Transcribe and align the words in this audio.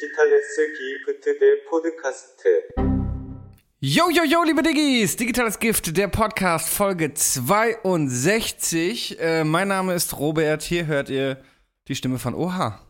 Digitales 0.00 0.56
Gift, 0.56 1.26
der 1.26 1.56
Podcast. 1.68 2.42
Yo, 3.80 4.08
yo, 4.08 4.24
yo, 4.24 4.42
liebe 4.44 4.62
Diggis! 4.62 5.14
Digitales 5.14 5.58
Gift, 5.58 5.94
der 5.94 6.08
Podcast, 6.08 6.70
Folge 6.70 7.12
62. 7.12 9.20
Äh, 9.20 9.44
mein 9.44 9.68
Name 9.68 9.92
ist 9.92 10.18
Robert, 10.18 10.62
hier 10.62 10.86
hört 10.86 11.10
ihr 11.10 11.44
die 11.86 11.94
Stimme 11.94 12.18
von 12.18 12.34
Oha. 12.34 12.80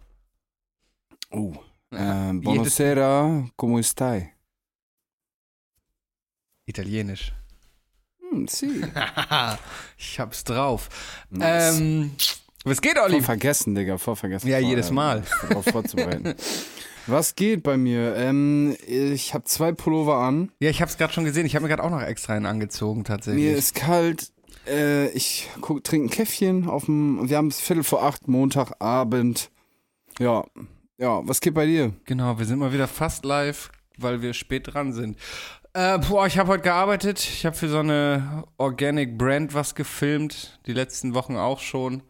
Oh. 1.32 1.52
Äh, 1.90 2.32
buonasera, 2.34 3.50
como 3.56 3.82
stai? 3.82 4.32
Italienisch. 6.66 7.32
Hm, 8.20 8.46
sì. 8.46 8.84
ich 9.98 10.20
hab's 10.20 10.44
drauf. 10.44 10.88
Nice. 11.30 11.80
Ähm, 11.80 12.12
was 12.62 12.80
geht, 12.80 12.98
Olli? 12.98 13.14
Voll 13.14 13.22
vergessen, 13.22 13.74
Digga, 13.74 13.98
voll 13.98 14.14
vergessen. 14.14 14.46
Ja, 14.46 14.60
voll, 14.60 14.68
jedes 14.68 14.90
äh, 14.90 14.92
Mal. 14.92 15.24
Darauf 15.48 15.64
vorzubereiten. 15.64 16.36
Was 17.06 17.34
geht 17.34 17.62
bei 17.62 17.76
mir? 17.76 18.14
Ähm, 18.16 18.76
ich 18.86 19.34
habe 19.34 19.44
zwei 19.44 19.72
Pullover 19.72 20.16
an. 20.16 20.52
Ja, 20.60 20.70
ich 20.70 20.82
hab's 20.82 20.98
gerade 20.98 21.12
schon 21.12 21.24
gesehen. 21.24 21.46
Ich 21.46 21.54
habe 21.54 21.64
mir 21.64 21.68
gerade 21.68 21.82
auch 21.82 21.90
noch 21.90 22.02
extra 22.02 22.34
einen 22.34 22.46
angezogen, 22.46 23.04
tatsächlich. 23.04 23.44
Mir 23.44 23.56
ist 23.56 23.74
kalt. 23.74 24.32
Äh, 24.66 25.08
ich 25.10 25.48
trinke 25.82 26.06
ein 26.06 26.10
Käffchen 26.10 26.68
auf 26.68 26.84
dem. 26.84 27.28
Wir 27.28 27.36
haben 27.36 27.48
es 27.48 27.60
Viertel 27.60 27.84
vor 27.84 28.02
acht, 28.02 28.28
Montagabend. 28.28 29.50
Ja. 30.18 30.44
Ja, 30.98 31.20
was 31.24 31.40
geht 31.40 31.54
bei 31.54 31.66
dir? 31.66 31.94
Genau, 32.04 32.38
wir 32.38 32.44
sind 32.44 32.58
mal 32.58 32.72
wieder 32.74 32.86
fast 32.86 33.24
live, 33.24 33.70
weil 33.96 34.20
wir 34.20 34.34
spät 34.34 34.74
dran 34.74 34.92
sind. 34.92 35.16
Äh, 35.72 35.98
boah, 35.98 36.26
ich 36.26 36.36
habe 36.36 36.48
heute 36.50 36.64
gearbeitet. 36.64 37.20
Ich 37.20 37.46
habe 37.46 37.56
für 37.56 37.68
so 37.68 37.78
eine 37.78 38.44
Organic 38.58 39.16
Brand 39.16 39.54
was 39.54 39.74
gefilmt. 39.74 40.60
Die 40.66 40.72
letzten 40.72 41.14
Wochen 41.14 41.36
auch 41.36 41.60
schon. 41.60 42.02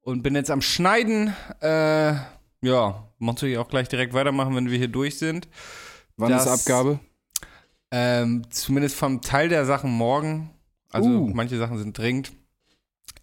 Und 0.00 0.22
bin 0.22 0.34
jetzt 0.34 0.50
am 0.50 0.62
Schneiden. 0.62 1.34
Äh, 1.60 2.14
ja, 2.64 3.08
muss 3.18 3.42
ich 3.42 3.56
auch 3.58 3.68
gleich 3.68 3.88
direkt 3.88 4.12
weitermachen, 4.14 4.54
wenn 4.56 4.70
wir 4.70 4.78
hier 4.78 4.88
durch 4.88 5.18
sind. 5.18 5.48
Wann 6.16 6.30
Das- 6.30 6.46
ist 6.46 6.50
Abgabe? 6.68 7.00
Ähm, 7.90 8.42
zumindest 8.50 8.96
vom 8.96 9.20
Teil 9.20 9.48
der 9.48 9.64
Sachen 9.66 9.90
morgen. 9.92 10.50
Also 10.90 11.08
Uh. 11.08 11.30
manche 11.32 11.58
Sachen 11.58 11.78
sind 11.78 11.96
dringend. 11.96 12.32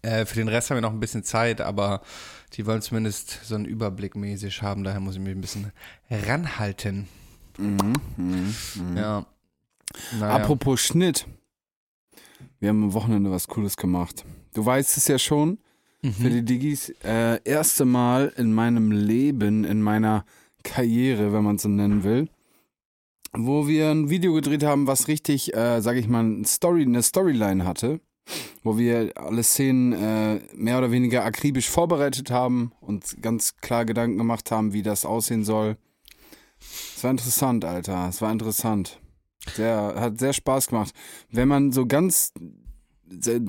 Äh, 0.02 0.24
für 0.24 0.36
den 0.36 0.48
Rest 0.48 0.70
haben 0.70 0.76
wir 0.78 0.82
noch 0.82 0.92
ein 0.92 1.00
bisschen 1.00 1.24
Zeit, 1.24 1.60
aber 1.60 2.00
die 2.54 2.66
wollen 2.66 2.82
zumindest 2.82 3.40
so 3.44 3.54
einen 3.54 3.64
Überblick 3.66 4.16
mäßig 4.16 4.62
haben. 4.62 4.82
Daher 4.84 5.00
muss 5.00 5.14
ich 5.14 5.20
mich 5.20 5.34
ein 5.34 5.40
bisschen 5.40 5.72
ranhalten. 6.10 7.08
Mhm, 7.58 7.94
mhm, 8.16 8.54
mhm. 8.76 8.96
Ja. 8.96 9.26
Naja. 10.18 10.36
Apropos 10.36 10.80
Schnitt. 10.80 11.26
Wir 12.60 12.70
haben 12.70 12.82
am 12.84 12.92
Wochenende 12.94 13.30
was 13.30 13.46
Cooles 13.48 13.76
gemacht. 13.76 14.24
Du 14.54 14.64
weißt 14.64 14.96
es 14.96 15.06
ja 15.08 15.18
schon. 15.18 15.58
Für 16.04 16.28
Mhm. 16.28 16.32
die 16.32 16.44
Diggis, 16.44 16.92
äh, 17.04 17.38
erste 17.44 17.84
Mal 17.84 18.32
in 18.36 18.52
meinem 18.52 18.90
Leben, 18.90 19.62
in 19.64 19.80
meiner 19.80 20.24
Karriere, 20.64 21.32
wenn 21.32 21.44
man 21.44 21.56
es 21.56 21.62
so 21.62 21.68
nennen 21.68 22.02
will, 22.02 22.28
wo 23.32 23.68
wir 23.68 23.90
ein 23.90 24.10
Video 24.10 24.32
gedreht 24.34 24.64
haben, 24.64 24.88
was 24.88 25.06
richtig, 25.06 25.54
äh, 25.54 25.80
sag 25.80 25.96
ich 25.96 26.08
mal, 26.08 26.24
ein 26.24 26.44
Story, 26.44 26.82
eine 26.82 27.02
Storyline 27.02 27.64
hatte, 27.64 28.00
wo 28.64 28.78
wir 28.78 29.12
alle 29.16 29.44
Szenen 29.44 29.92
äh, 29.92 30.40
mehr 30.56 30.78
oder 30.78 30.90
weniger 30.90 31.24
akribisch 31.24 31.68
vorbereitet 31.70 32.32
haben 32.32 32.72
und 32.80 33.22
ganz 33.22 33.56
klar 33.58 33.84
Gedanken 33.84 34.18
gemacht 34.18 34.50
haben, 34.50 34.72
wie 34.72 34.82
das 34.82 35.04
aussehen 35.04 35.44
soll. 35.44 35.76
Es 36.96 37.02
war 37.04 37.12
interessant, 37.12 37.64
Alter. 37.64 38.08
Es 38.08 38.20
war 38.20 38.32
interessant. 38.32 38.98
Sehr, 39.54 39.94
hat 39.96 40.18
sehr 40.18 40.32
Spaß 40.32 40.68
gemacht. 40.68 40.92
Wenn 41.30 41.48
man 41.48 41.72
so 41.72 41.86
ganz 41.86 42.32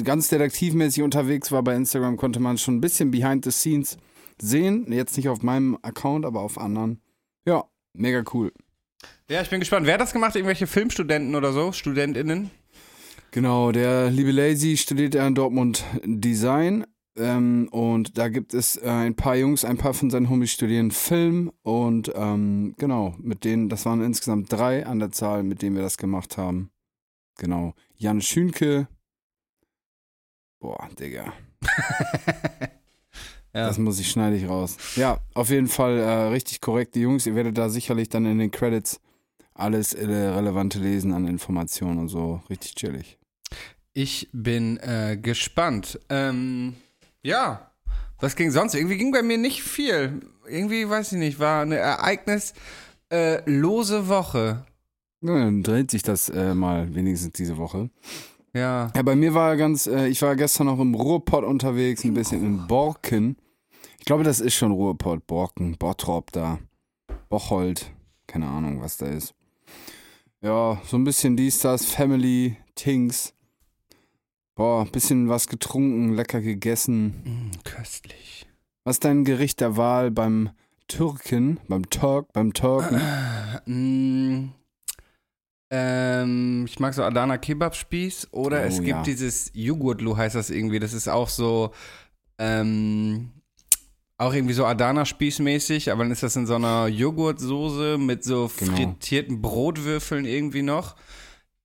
ganz 0.03 0.29
detektivmäßig 0.29 1.03
unterwegs 1.03 1.51
war 1.51 1.63
bei 1.63 1.75
Instagram, 1.75 2.17
konnte 2.17 2.39
man 2.39 2.57
schon 2.57 2.77
ein 2.77 2.81
bisschen 2.81 3.11
behind 3.11 3.45
the 3.45 3.51
scenes 3.51 3.97
sehen. 4.41 4.91
Jetzt 4.91 5.17
nicht 5.17 5.29
auf 5.29 5.41
meinem 5.41 5.77
Account, 5.81 6.25
aber 6.25 6.41
auf 6.41 6.57
anderen. 6.57 7.01
Ja, 7.45 7.65
mega 7.93 8.23
cool. 8.33 8.51
Ja, 9.29 9.41
ich 9.41 9.49
bin 9.49 9.59
gespannt. 9.59 9.85
Wer 9.85 9.95
hat 9.95 10.01
das 10.01 10.13
gemacht? 10.13 10.35
Irgendwelche 10.35 10.67
Filmstudenten 10.67 11.35
oder 11.35 11.53
so? 11.53 11.71
StudentInnen? 11.71 12.51
Genau, 13.31 13.71
der 13.71 14.11
liebe 14.11 14.31
Lazy 14.31 14.77
studiert 14.77 15.15
ja 15.15 15.27
in 15.27 15.35
Dortmund 15.35 15.83
Design. 16.03 16.85
Ähm, 17.15 17.67
und 17.71 18.17
da 18.17 18.27
gibt 18.27 18.53
es 18.53 18.75
äh, 18.77 18.89
ein 18.89 19.15
paar 19.15 19.35
Jungs, 19.35 19.65
ein 19.65 19.77
paar 19.77 19.93
von 19.93 20.09
seinen 20.09 20.29
Homies 20.29 20.51
studieren 20.51 20.91
Film. 20.91 21.51
Und 21.61 22.11
ähm, 22.15 22.75
genau, 22.77 23.15
mit 23.19 23.43
denen, 23.43 23.69
das 23.69 23.85
waren 23.85 24.01
insgesamt 24.01 24.51
drei 24.51 24.85
an 24.85 24.99
der 24.99 25.11
Zahl, 25.11 25.43
mit 25.43 25.61
denen 25.61 25.75
wir 25.75 25.83
das 25.83 25.97
gemacht 25.97 26.37
haben. 26.37 26.71
Genau. 27.37 27.73
Jan 27.97 28.21
Schünke. 28.21 28.87
Boah, 30.63 30.87
Digga. 30.97 31.33
Ja. 33.55 33.67
Das 33.67 33.77
muss 33.77 33.99
ich, 33.99 34.09
schneide 34.09 34.35
ich 34.35 34.49
raus. 34.49 34.77
Ja, 34.95 35.19
auf 35.35 35.51
jeden 35.51 35.67
Fall 35.67 35.99
äh, 35.99 36.09
richtig 36.29 36.59
korrekte 36.59 36.99
Jungs. 36.99 37.27
Ihr 37.27 37.35
werdet 37.35 37.55
da 37.55 37.69
sicherlich 37.69 38.09
dann 38.09 38.25
in 38.25 38.39
den 38.39 38.49
Credits 38.49 38.99
alles 39.53 39.93
äh, 39.93 40.07
Relevante 40.07 40.79
lesen 40.79 41.13
an 41.13 41.27
Informationen 41.27 41.99
und 41.99 42.07
so. 42.07 42.41
Richtig 42.49 42.73
chillig. 42.73 43.19
Ich 43.93 44.27
bin 44.33 44.77
äh, 44.77 45.19
gespannt. 45.21 45.99
Ähm, 46.09 46.77
ja, 47.21 47.69
was 48.19 48.35
ging 48.35 48.49
sonst? 48.49 48.73
Irgendwie 48.73 48.97
ging 48.97 49.11
bei 49.11 49.21
mir 49.21 49.37
nicht 49.37 49.61
viel. 49.61 50.21
Irgendwie, 50.47 50.89
weiß 50.89 51.11
ich 51.11 51.19
nicht, 51.19 51.37
war 51.37 51.61
eine 51.61 51.75
ereignislose 51.75 52.55
äh, 53.11 54.07
Woche. 54.07 54.65
Ja, 55.21 55.37
dann 55.37 55.61
dreht 55.61 55.91
sich 55.91 56.01
das 56.01 56.29
äh, 56.29 56.55
mal 56.55 56.95
wenigstens 56.95 57.33
diese 57.33 57.57
Woche. 57.57 57.91
Ja. 58.53 58.91
Ja, 58.95 59.01
bei 59.01 59.15
mir 59.15 59.33
war 59.33 59.57
ganz, 59.57 59.87
äh, 59.87 60.07
ich 60.07 60.21
war 60.21 60.35
gestern 60.35 60.67
noch 60.67 60.79
im 60.79 60.93
Ruhrpott 60.93 61.43
unterwegs, 61.43 62.03
ein 62.03 62.13
bisschen 62.13 62.43
in 62.43 62.67
Borken. 62.67 63.37
Ich 63.99 64.05
glaube, 64.05 64.23
das 64.23 64.39
ist 64.39 64.53
schon 64.53 64.71
Ruhrpott, 64.71 65.25
Borken, 65.25 65.77
Bottrop 65.77 66.31
da. 66.31 66.59
Bocholt, 67.29 67.91
keine 68.27 68.47
Ahnung, 68.47 68.81
was 68.81 68.97
da 68.97 69.07
ist. 69.07 69.33
Ja, 70.41 70.79
so 70.85 70.97
ein 70.97 71.03
bisschen 71.03 71.35
dies, 71.35 71.59
das, 71.59 71.85
Family, 71.85 72.57
Things. 72.75 73.33
Boah, 74.55 74.85
bisschen 74.85 75.29
was 75.29 75.47
getrunken, 75.47 76.13
lecker 76.13 76.41
gegessen. 76.41 77.23
Mm, 77.23 77.63
köstlich. 77.63 78.45
Was 78.83 78.97
ist 78.97 79.05
dein 79.05 79.23
Gericht 79.23 79.61
der 79.61 79.77
Wahl 79.77 80.11
beim 80.11 80.51
Türken, 80.87 81.59
beim 81.67 81.89
Turk, 81.89 82.31
beim 82.33 82.53
Türken? 82.53 83.01
Mm, 83.65 84.51
ähm, 85.75 86.65
ich 86.67 86.79
mag 86.79 86.93
so 86.93 87.03
Adana 87.03 87.39
Kebab-Spieß 87.39 88.27
oder 88.31 88.61
Oh, 88.61 88.65
es 88.67 88.75
gibt 88.77 88.87
ja. 88.89 89.01
dieses 89.01 89.49
Joghurtlu, 89.55 90.15
heißt 90.15 90.35
das 90.35 90.51
irgendwie. 90.51 90.77
Das 90.79 90.93
ist 90.93 91.07
auch 91.07 91.29
so, 91.29 91.71
ähm, 92.37 93.31
auch 94.19 94.33
irgendwie 94.33 94.53
so 94.53 94.65
Adana-Spieß-mäßig, 94.65 95.91
aber 95.91 96.03
dann 96.03 96.11
ist 96.11 96.21
das 96.21 96.35
in 96.35 96.45
so 96.45 96.55
einer 96.55 96.87
Joghurtsoße 96.87 97.97
mit 97.97 98.23
so 98.23 98.51
Genau. 98.57 98.75
frittierten 98.75 99.41
Brotwürfeln 99.41 100.25
irgendwie 100.25 100.61
noch. 100.61 100.95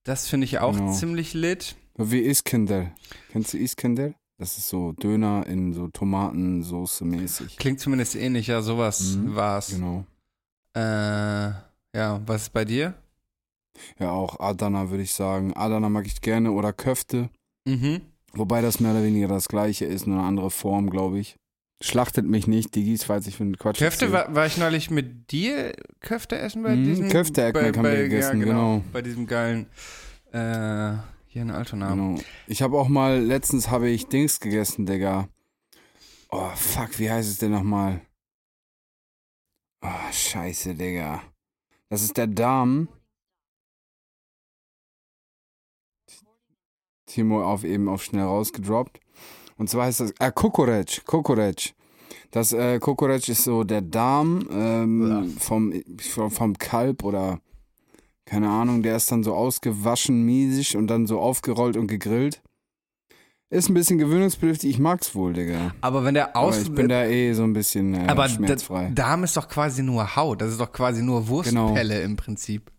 Das 0.03 0.27
finde 0.27 0.45
ich 0.45 0.57
auch 0.59 0.75
Genau. 0.75 0.91
ziemlich 0.93 1.33
lit. 1.35 1.75
Wie 1.95 2.21
Iskender. 2.25 2.91
Kennst 3.31 3.53
du 3.53 3.57
Iskender? 3.57 4.13
Das 4.39 4.57
ist 4.57 4.69
so 4.69 4.93
Döner 4.93 5.45
in 5.47 5.73
so 5.73 5.87
Tomatensoße 5.89 7.05
mäßig. 7.05 7.57
Klingt 7.57 7.79
zumindest 7.79 8.15
ähnlich, 8.15 8.47
ja, 8.47 8.61
sowas 8.61 9.17
Mhm, 9.17 9.35
war's. 9.35 9.69
Genau. 9.69 10.05
Äh, 10.75 11.51
ja, 11.93 12.21
was 12.25 12.43
ist 12.43 12.53
bei 12.53 12.63
dir? 12.65 12.93
Ja, 13.99 14.11
auch 14.11 14.39
Adana 14.39 14.89
würde 14.89 15.03
ich 15.03 15.13
sagen. 15.13 15.53
Adana 15.55 15.89
mag 15.89 16.05
ich 16.05 16.21
gerne 16.21 16.51
oder 16.51 16.73
Köfte. 16.73 17.29
Mhm. 17.65 18.01
Wobei 18.33 18.61
das 18.61 18.79
mehr 18.79 18.91
oder 18.91 19.03
weniger 19.03 19.27
das 19.27 19.47
gleiche 19.47 19.85
ist, 19.85 20.05
nur 20.07 20.17
eine 20.19 20.27
andere 20.27 20.51
Form, 20.51 20.89
glaube 20.89 21.19
ich. 21.19 21.35
Schlachtet 21.81 22.25
mich 22.25 22.45
nicht, 22.45 22.75
Digis, 22.75 23.05
falls 23.05 23.25
ich 23.25 23.39
einen 23.39 23.57
Quatsch 23.57 23.79
Köfte, 23.79 24.11
war, 24.11 24.35
war 24.35 24.45
ich 24.45 24.57
neulich 24.57 24.89
mit 24.91 25.31
dir 25.31 25.73
Köfte 26.01 26.37
essen 26.37 26.61
bei 26.61 26.75
Mhm, 26.75 26.83
diesem 26.85 27.09
Köfte-Eckmeck 27.09 27.77
haben 27.77 27.83
wir 27.85 27.95
gegessen, 27.95 28.41
genau. 28.41 28.83
Bei 28.91 29.01
diesem 29.01 29.27
geilen 29.27 29.65
äh, 30.33 30.97
hier 31.27 31.41
in 31.43 31.51
Altona. 31.51 31.91
Genau. 31.91 32.19
Ich 32.47 32.61
habe 32.61 32.77
auch 32.77 32.89
mal, 32.89 33.19
letztens 33.21 33.69
habe 33.69 33.89
ich 33.89 34.07
Dings 34.07 34.41
gegessen, 34.41 34.85
Digga. 34.85 35.29
Oh, 36.29 36.49
fuck, 36.53 36.99
wie 36.99 37.09
heißt 37.09 37.29
es 37.29 37.37
denn 37.37 37.51
nochmal? 37.51 38.01
Oh, 39.81 40.11
scheiße, 40.11 40.75
Digga. 40.75 41.21
Das 41.89 42.03
ist 42.03 42.17
der 42.17 42.27
Darm. 42.27 42.89
Timo 47.09 47.43
auf 47.43 47.63
eben 47.63 47.89
auf 47.89 48.03
schnell 48.03 48.23
rausgedroppt. 48.25 48.99
Und 49.57 49.69
zwar 49.69 49.85
heißt 49.87 49.99
das, 49.99 50.11
äh, 50.19 50.31
Kokorec, 50.33 51.03
Kokorec. 51.05 51.73
Das 52.31 52.53
äh, 52.53 52.79
Kokorec 52.79 53.27
ist 53.27 53.43
so 53.43 53.63
der 53.63 53.81
Darm 53.81 54.47
ähm, 54.51 55.35
vom, 55.39 55.73
vom, 55.99 56.31
vom 56.31 56.57
Kalb 56.57 57.03
oder 57.03 57.39
keine 58.25 58.47
Ahnung, 58.49 58.83
der 58.83 58.95
ist 58.95 59.11
dann 59.11 59.23
so 59.23 59.33
ausgewaschen, 59.33 60.23
miesig 60.23 60.77
und 60.77 60.87
dann 60.87 61.07
so 61.07 61.19
aufgerollt 61.19 61.75
und 61.75 61.87
gegrillt. 61.87 62.41
Ist 63.51 63.67
ein 63.67 63.73
bisschen 63.73 63.97
gewöhnungsbedürftig, 63.97 64.69
ich 64.69 64.77
mag's 64.77 65.15
wohl, 65.15 65.33
Digga. 65.33 65.73
Aber 65.81 66.05
wenn 66.05 66.13
der 66.13 66.35
Aber 66.35 66.49
aus 66.49 66.61
ich 66.61 66.71
bin 66.71 66.87
da 66.87 67.05
eh 67.05 67.33
so 67.33 67.41
ein 67.43 67.53
bisschen 67.53 67.95
äh, 67.95 68.05
aber 68.07 68.29
schmerzfrei. 68.29 68.91
da- 68.93 69.03
Darm 69.07 69.23
ist 69.23 69.35
doch 69.35 69.47
quasi 69.49 69.81
nur 69.81 70.15
Haut, 70.15 70.39
das 70.41 70.51
ist 70.51 70.61
doch 70.61 70.71
quasi 70.71 71.01
nur 71.01 71.27
Wurstpelle 71.27 72.01
im 72.03 72.15
Prinzip. 72.15 72.71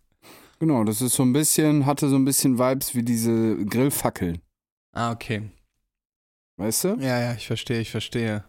Genau, 0.60 0.84
das 0.84 1.00
ist 1.00 1.14
so 1.14 1.22
ein 1.22 1.32
bisschen, 1.32 1.86
hatte 1.86 2.08
so 2.08 2.16
ein 2.16 2.24
bisschen 2.24 2.58
Vibes 2.58 2.94
wie 2.94 3.02
diese 3.02 3.56
Grillfackeln. 3.64 4.40
Ah, 4.92 5.10
okay. 5.10 5.50
Weißt 6.58 6.84
du? 6.84 6.88
Ja, 7.00 7.18
ja, 7.18 7.32
ich 7.32 7.46
verstehe, 7.46 7.80
ich 7.80 7.90
verstehe. 7.90 8.44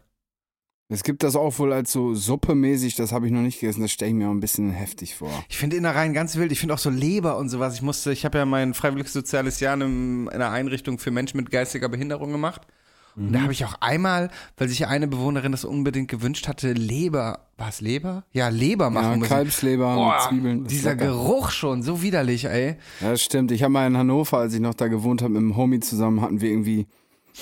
Es 0.89 1.03
gibt 1.03 1.23
das 1.23 1.37
auch 1.37 1.57
wohl 1.57 1.71
als 1.71 1.93
so 1.93 2.13
Suppe-mäßig, 2.13 2.95
das 2.95 3.13
habe 3.13 3.25
ich 3.25 3.31
noch 3.31 3.39
nicht 3.39 3.61
gegessen, 3.61 3.79
das 3.81 3.93
stelle 3.93 4.09
ich 4.09 4.17
mir 4.17 4.27
auch 4.27 4.33
ein 4.33 4.41
bisschen 4.41 4.71
heftig 4.71 5.15
vor. 5.15 5.31
Ich 5.47 5.55
finde 5.55 5.77
Innereien 5.77 6.13
ganz 6.13 6.35
wild. 6.35 6.51
Ich 6.51 6.59
finde 6.59 6.73
auch 6.73 6.79
so 6.79 6.89
Leber 6.89 7.37
und 7.37 7.47
sowas. 7.47 7.75
Ich 7.75 7.81
musste, 7.81 8.11
ich 8.11 8.25
habe 8.25 8.39
ja 8.39 8.45
mein 8.45 8.73
freiwilliges 8.73 9.13
soziales 9.13 9.61
Jahr 9.61 9.79
in, 9.79 10.27
einer 10.27 10.51
Einrichtung 10.51 10.99
für 10.99 11.11
Menschen 11.11 11.37
mit 11.37 11.49
geistiger 11.49 11.87
Behinderung 11.87 12.33
gemacht. 12.33 12.67
Und 13.15 13.29
Mhm. 13.29 13.33
da 13.33 13.41
habe 13.41 13.51
ich 13.53 13.65
auch 13.65 13.75
einmal, 13.81 14.29
weil 14.57 14.69
sich 14.69 14.87
eine 14.87 15.07
Bewohnerin 15.07 15.51
das 15.51 15.65
unbedingt 15.65 16.07
gewünscht 16.09 16.47
hatte, 16.47 16.71
Leber, 16.73 17.47
war 17.57 17.69
es 17.69 17.81
Leber? 17.81 18.23
Ja, 18.31 18.47
Leber 18.49 18.89
machen 18.89 19.11
Ja, 19.11 19.17
müssen. 19.17 19.29
Kalbsleber 19.29 19.95
Boah, 19.95 20.13
mit 20.15 20.29
Zwiebeln. 20.29 20.65
dieser. 20.65 20.95
Geruch 20.95 21.51
schon, 21.51 21.83
so 21.83 22.01
widerlich, 22.01 22.45
ey. 22.45 22.77
Ja, 23.01 23.09
das 23.11 23.21
stimmt. 23.23 23.51
Ich 23.51 23.63
habe 23.63 23.73
mal 23.73 23.87
in 23.87 23.97
Hannover, 23.97 24.37
als 24.37 24.53
ich 24.53 24.59
noch 24.61 24.73
da 24.73 24.87
gewohnt 24.87 25.21
habe, 25.21 25.33
mit 25.33 25.39
einem 25.41 25.55
Homie 25.57 25.79
zusammen, 25.81 26.21
hatten 26.21 26.39
wir 26.41 26.49
irgendwie, 26.49 26.87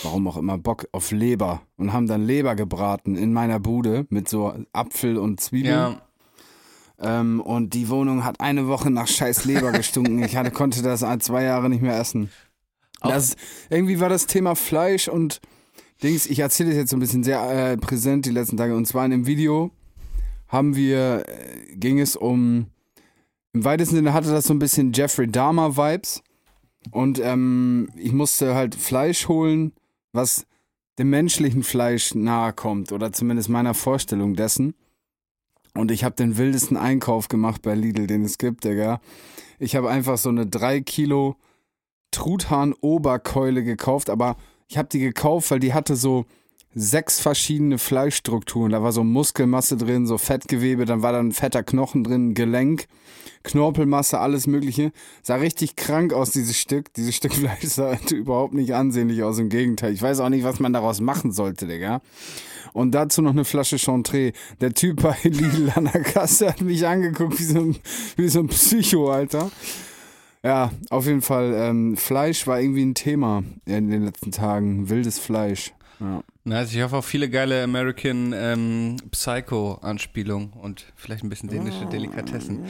warum 0.03 0.27
auch 0.27 0.37
immer, 0.37 0.57
Bock 0.57 0.87
auf 0.91 1.11
Leber 1.11 1.61
und 1.77 1.93
haben 1.93 2.07
dann 2.07 2.23
Leber 2.25 2.55
gebraten 2.55 3.15
in 3.15 3.31
meiner 3.33 3.59
Bude 3.59 4.05
mit 4.09 4.27
so 4.27 4.53
Apfel 4.73 5.17
und 5.17 5.39
Zwiebeln. 5.39 5.73
Ja. 5.75 6.01
Ähm, 7.01 7.39
und 7.39 7.73
die 7.73 7.87
Wohnung 7.89 8.25
hat 8.25 8.41
eine 8.41 8.67
Woche 8.67 8.89
nach 8.89 9.07
scheiß 9.07 9.45
Leber 9.45 9.71
gestunken. 9.71 10.21
Ich 10.23 10.35
hatte, 10.35 10.51
konnte 10.51 10.81
das 10.81 11.05
zwei 11.19 11.43
Jahre 11.43 11.69
nicht 11.69 11.81
mehr 11.81 11.97
essen. 11.97 12.29
Das, 13.01 13.35
irgendwie 13.69 14.01
war 14.01 14.09
das 14.09 14.25
Thema 14.27 14.55
Fleisch 14.55 15.07
und 15.07 15.39
Dings, 16.01 16.27
ich 16.27 16.39
erzähle 16.39 16.69
das 16.69 16.77
jetzt 16.77 16.91
so 16.91 16.97
ein 16.97 17.01
bisschen 17.01 17.23
sehr 17.23 17.41
äh, 17.41 17.77
präsent 17.77 18.25
die 18.25 18.31
letzten 18.31 18.57
Tage. 18.57 18.75
Und 18.75 18.85
zwar 18.85 19.05
in 19.05 19.11
dem 19.11 19.25
Video 19.25 19.71
haben 20.47 20.75
wir, 20.75 21.25
äh, 21.27 21.75
ging 21.75 21.99
es 21.99 22.15
um, 22.15 22.67
im 23.53 23.65
weitesten 23.65 23.95
Sinne 23.95 24.13
hatte 24.13 24.31
das 24.31 24.45
so 24.45 24.53
ein 24.53 24.59
bisschen 24.59 24.93
Jeffrey 24.93 25.27
Dahmer-Vibes. 25.27 26.21
Und 26.91 27.19
ähm, 27.19 27.89
ich 27.97 28.13
musste 28.13 28.55
halt 28.55 28.75
Fleisch 28.75 29.27
holen, 29.27 29.73
was 30.13 30.45
dem 30.97 31.09
menschlichen 31.09 31.63
Fleisch 31.63 32.15
nahe 32.15 32.53
kommt. 32.53 32.93
Oder 32.93 33.11
zumindest 33.11 33.49
meiner 33.49 33.73
Vorstellung 33.73 34.35
dessen. 34.35 34.75
Und 35.75 35.91
ich 35.91 36.03
habe 36.03 36.15
den 36.15 36.37
wildesten 36.37 36.77
Einkauf 36.77 37.27
gemacht 37.27 37.61
bei 37.61 37.75
Lidl, 37.75 38.07
den 38.07 38.23
es 38.23 38.37
gibt, 38.37 38.63
Digga. 38.63 39.01
Ich 39.59 39.75
habe 39.75 39.89
einfach 39.89 40.17
so 40.17 40.29
eine 40.29 40.47
3 40.47 40.81
Kilo 40.81 41.35
Truthahn-Oberkeule 42.11 43.63
gekauft, 43.63 44.09
aber 44.09 44.37
ich 44.69 44.77
habe 44.77 44.87
die 44.87 44.99
gekauft, 44.99 45.49
weil 45.51 45.59
die 45.59 45.73
hatte 45.73 45.95
so 45.95 46.25
sechs 46.75 47.19
verschiedene 47.19 47.79
Fleischstrukturen. 47.79 48.71
Da 48.71 48.83
war 48.83 48.91
so 48.91 49.03
Muskelmasse 49.03 49.75
drin, 49.75 50.05
so 50.05 50.19
Fettgewebe, 50.19 50.85
dann 50.85 51.01
war 51.01 51.11
da 51.11 51.19
ein 51.19 51.31
fetter 51.31 51.63
Knochen 51.63 52.03
drin, 52.03 52.35
Gelenk, 52.35 52.85
Knorpelmasse, 53.43 54.19
alles 54.19 54.45
Mögliche. 54.45 54.91
Sah 55.23 55.37
richtig 55.37 55.75
krank 55.75 56.13
aus, 56.13 56.29
dieses 56.29 56.55
Stück. 56.55 56.93
Dieses 56.93 57.15
Stück 57.15 57.33
Fleisch 57.35 57.63
sah 57.63 57.97
überhaupt 58.11 58.53
nicht 58.53 58.75
ansehnlich 58.75 59.23
aus, 59.23 59.39
im 59.39 59.49
Gegenteil. 59.49 59.91
Ich 59.91 60.03
weiß 60.03 60.19
auch 60.19 60.29
nicht, 60.29 60.43
was 60.43 60.59
man 60.59 60.71
daraus 60.71 61.01
machen 61.01 61.31
sollte, 61.31 61.65
Digga. 61.65 62.01
Und 62.71 62.91
dazu 62.91 63.23
noch 63.23 63.31
eine 63.31 63.45
Flasche 63.45 63.79
Chantre. 63.79 64.33
Der 64.61 64.75
Typ 64.75 65.01
bei 65.01 65.17
Lidl 65.23 65.71
an 65.73 65.89
der 65.91 66.03
Kasse 66.03 66.49
hat 66.49 66.61
mich 66.61 66.85
angeguckt 66.85 67.39
wie 67.39 67.43
so 67.43 67.59
ein, 67.59 67.75
wie 68.17 68.29
so 68.29 68.39
ein 68.41 68.47
Psycho, 68.47 69.09
Alter. 69.09 69.49
Ja, 70.43 70.71
auf 70.89 71.05
jeden 71.05 71.21
Fall. 71.21 71.53
Ähm, 71.53 71.97
Fleisch 71.97 72.47
war 72.47 72.59
irgendwie 72.61 72.85
ein 72.85 72.95
Thema 72.95 73.43
in 73.65 73.89
den 73.89 74.05
letzten 74.05 74.31
Tagen. 74.31 74.89
Wildes 74.89 75.19
Fleisch. 75.19 75.73
Ja. 75.99 76.23
Nice, 76.45 76.73
ich 76.73 76.81
hoffe 76.81 76.95
auf 76.97 77.05
viele 77.05 77.29
geile 77.29 77.61
American 77.61 78.33
ähm, 78.33 78.95
Psycho-Anspielungen 79.11 80.53
und 80.53 80.85
vielleicht 80.95 81.23
ein 81.25 81.29
bisschen 81.29 81.49
dänische 81.49 81.85
Delikatessen. 81.87 82.61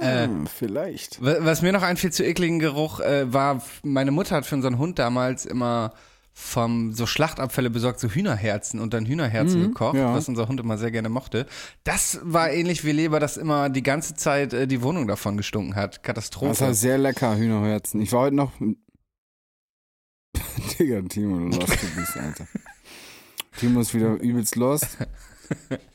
Äh, 0.00 0.28
vielleicht. 0.52 1.22
Wa- 1.22 1.36
Was 1.40 1.60
mir 1.60 1.72
noch 1.72 1.82
einfiel 1.82 2.10
zu 2.10 2.24
ekligen 2.24 2.58
Geruch 2.58 3.00
äh, 3.00 3.30
war, 3.32 3.62
meine 3.82 4.10
Mutter 4.10 4.36
hat 4.36 4.46
für 4.46 4.54
unseren 4.54 4.78
Hund 4.78 4.98
damals 4.98 5.44
immer 5.44 5.92
vom 6.34 6.92
so 6.92 7.06
Schlachtabfälle 7.06 7.68
besorgt, 7.70 8.00
so 8.00 8.08
Hühnerherzen 8.08 8.80
und 8.80 8.94
dann 8.94 9.04
Hühnerherzen 9.06 9.60
Mhm, 9.60 9.66
gekocht, 9.68 9.96
ja. 9.96 10.14
was 10.14 10.28
unser 10.28 10.48
Hund 10.48 10.60
immer 10.60 10.78
sehr 10.78 10.90
gerne 10.90 11.08
mochte. 11.10 11.46
Das 11.84 12.20
war 12.22 12.50
ähnlich 12.50 12.84
wie 12.84 12.92
Leber, 12.92 13.20
das 13.20 13.36
immer 13.36 13.68
die 13.68 13.82
ganze 13.82 14.14
Zeit 14.14 14.52
äh, 14.54 14.66
die 14.66 14.82
Wohnung 14.82 15.06
davon 15.06 15.36
gestunken 15.36 15.74
hat. 15.76 15.96
Das 15.96 15.98
war 15.98 16.02
Katastrophe. 16.02 16.74
sehr 16.74 16.96
lecker, 16.98 17.36
Hühnerherzen. 17.36 18.00
Ich 18.00 18.12
war 18.12 18.22
heute 18.22 18.36
noch. 18.36 18.52
Digga, 20.78 21.02
Timo, 21.02 21.38
du 21.50 21.58
lost 21.58 21.82
du 21.82 22.00
bist, 22.00 22.16
Alter. 22.16 22.46
Timo 23.58 23.80
ist 23.80 23.92
wieder 23.94 24.14
übelst 24.20 24.56
lost. 24.56 24.96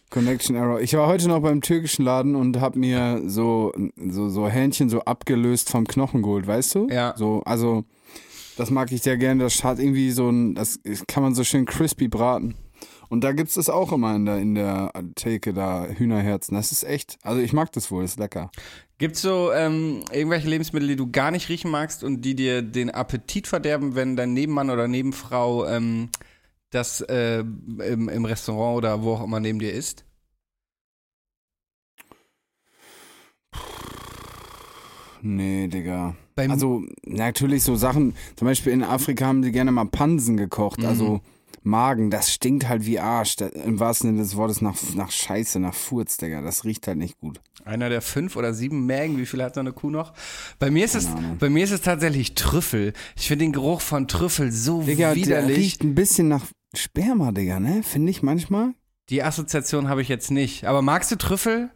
Connection 0.09 0.55
Error. 0.55 0.79
Ich 0.79 0.93
war 0.93 1.07
heute 1.07 1.27
noch 1.27 1.41
beim 1.41 1.61
türkischen 1.61 2.05
Laden 2.05 2.35
und 2.35 2.61
hab 2.61 2.75
mir 2.75 3.21
so, 3.25 3.73
so, 4.09 4.29
so 4.29 4.47
Hähnchen 4.47 4.89
so 4.89 5.01
abgelöst 5.01 5.69
vom 5.69 5.85
Knochen 5.85 6.21
geholt, 6.21 6.47
weißt 6.47 6.75
du? 6.75 6.87
Ja. 6.89 7.13
So, 7.17 7.41
also, 7.43 7.83
das 8.57 8.71
mag 8.71 8.91
ich 8.91 9.03
sehr 9.03 9.17
gerne. 9.17 9.43
Das 9.43 9.63
hat 9.63 9.79
irgendwie 9.79 10.11
so 10.11 10.29
ein, 10.29 10.55
das 10.55 10.79
kann 11.07 11.23
man 11.23 11.35
so 11.35 11.43
schön 11.43 11.65
crispy 11.65 12.07
braten. 12.07 12.55
Und 13.09 13.23
da 13.23 13.31
gibt's 13.31 13.53
das 13.53 13.69
auch 13.69 13.93
immer 13.93 14.15
in 14.15 14.25
der, 14.25 14.37
in 14.39 14.55
der 14.55 14.91
Theke 15.15 15.53
da, 15.53 15.85
Hühnerherzen. 15.85 16.55
Das 16.55 16.73
ist 16.73 16.83
echt, 16.83 17.17
also 17.21 17.39
ich 17.39 17.53
mag 17.53 17.71
das 17.71 17.89
wohl, 17.89 18.03
ist 18.03 18.19
lecker. 18.19 18.51
Gibt's 18.97 19.21
so 19.21 19.53
ähm, 19.53 20.03
irgendwelche 20.11 20.49
Lebensmittel, 20.49 20.89
die 20.89 20.95
du 20.97 21.09
gar 21.09 21.31
nicht 21.31 21.47
riechen 21.47 21.71
magst 21.71 22.03
und 22.03 22.21
die 22.23 22.35
dir 22.35 22.61
den 22.63 22.89
Appetit 22.89 23.47
verderben, 23.47 23.95
wenn 23.95 24.17
dein 24.17 24.33
Nebenmann 24.33 24.69
oder 24.69 24.87
Nebenfrau 24.87 25.65
ähm, 25.67 26.09
das 26.71 27.01
äh, 27.01 27.39
im, 27.39 28.09
im 28.09 28.25
Restaurant 28.25 28.77
oder 28.77 29.03
wo 29.03 29.13
auch 29.13 29.23
immer 29.23 29.39
neben 29.39 29.59
dir 29.59 29.71
isst? 29.71 30.03
Nee, 35.21 35.67
Digga. 35.67 36.15
Beim 36.37 36.51
Also, 36.51 36.83
natürlich 37.05 37.63
so 37.63 37.75
Sachen, 37.75 38.13
zum 38.37 38.47
Beispiel 38.47 38.71
in 38.71 38.83
Afrika 38.83 39.25
haben 39.25 39.41
die 39.41 39.51
gerne 39.51 39.71
mal 39.73 39.85
Pansen 39.85 40.37
gekocht, 40.37 40.79
Mhm. 40.79 40.85
also 40.85 41.21
Magen, 41.63 42.11
das 42.11 42.31
stinkt 42.31 42.69
halt 42.69 42.85
wie 42.85 42.99
Arsch. 42.99 43.35
Da- 43.35 43.47
Im 43.47 43.77
wahrsten 43.79 44.11
Sinne 44.11 44.21
des 44.21 44.37
Wortes 44.37 44.61
nach, 44.61 44.75
nach 44.95 45.11
Scheiße, 45.11 45.59
nach 45.59 45.73
Furz, 45.73 46.15
Digga. 46.15 46.41
Das 46.41 46.63
riecht 46.63 46.87
halt 46.87 46.97
nicht 46.97 47.19
gut. 47.19 47.41
Einer 47.65 47.89
der 47.89 48.01
fünf 48.01 48.37
oder 48.37 48.53
sieben 48.53 48.85
Mägen, 48.85 49.17
wie 49.17 49.25
viel 49.25 49.43
hat 49.43 49.55
so 49.55 49.59
eine 49.59 49.73
Kuh 49.73 49.89
noch? 49.89 50.13
Bei 50.59 50.71
mir 50.71 50.85
ist 50.85 50.95
es, 50.95 51.09
bei 51.39 51.49
mir 51.49 51.65
ist 51.65 51.71
es 51.71 51.81
tatsächlich 51.81 52.35
Trüffel. 52.35 52.93
Ich 53.17 53.27
finde 53.27 53.43
den 53.43 53.51
Geruch 53.51 53.81
von 53.81 54.07
Trüffel 54.07 54.53
so 54.53 54.83
Digga, 54.83 55.07
der 55.07 55.15
widerlich. 55.15 55.57
riecht 55.57 55.83
ein 55.83 55.93
bisschen 55.95 56.29
nach 56.29 56.45
Sperma, 56.73 57.33
Digga, 57.33 57.59
ne? 57.59 57.81
Finde 57.83 58.11
ich 58.11 58.21
manchmal. 58.23 58.73
Die 59.09 59.23
Assoziation 59.23 59.89
habe 59.89 60.01
ich 60.01 60.07
jetzt 60.07 60.31
nicht. 60.31 60.65
Aber 60.65 60.81
magst 60.81 61.11
du 61.11 61.17
Trüffel? 61.17 61.69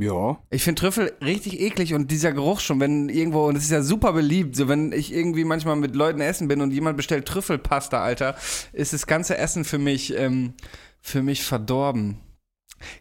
Ja. 0.00 0.38
Ich 0.50 0.62
finde 0.62 0.80
Trüffel 0.80 1.12
richtig 1.22 1.60
eklig 1.60 1.94
und 1.94 2.10
dieser 2.10 2.32
Geruch 2.32 2.60
schon, 2.60 2.80
wenn 2.80 3.08
irgendwo, 3.08 3.46
und 3.46 3.56
es 3.56 3.64
ist 3.64 3.70
ja 3.70 3.82
super 3.82 4.12
beliebt, 4.12 4.56
so 4.56 4.68
wenn 4.68 4.92
ich 4.92 5.12
irgendwie 5.12 5.44
manchmal 5.44 5.76
mit 5.76 5.94
Leuten 5.94 6.20
essen 6.20 6.48
bin 6.48 6.60
und 6.60 6.70
jemand 6.72 6.96
bestellt 6.96 7.26
Trüffelpasta, 7.26 8.02
Alter, 8.02 8.34
ist 8.72 8.92
das 8.92 9.06
ganze 9.06 9.36
Essen 9.36 9.64
für 9.64 9.78
mich, 9.78 10.16
ähm, 10.16 10.54
für 11.00 11.22
mich 11.22 11.44
verdorben. 11.44 12.18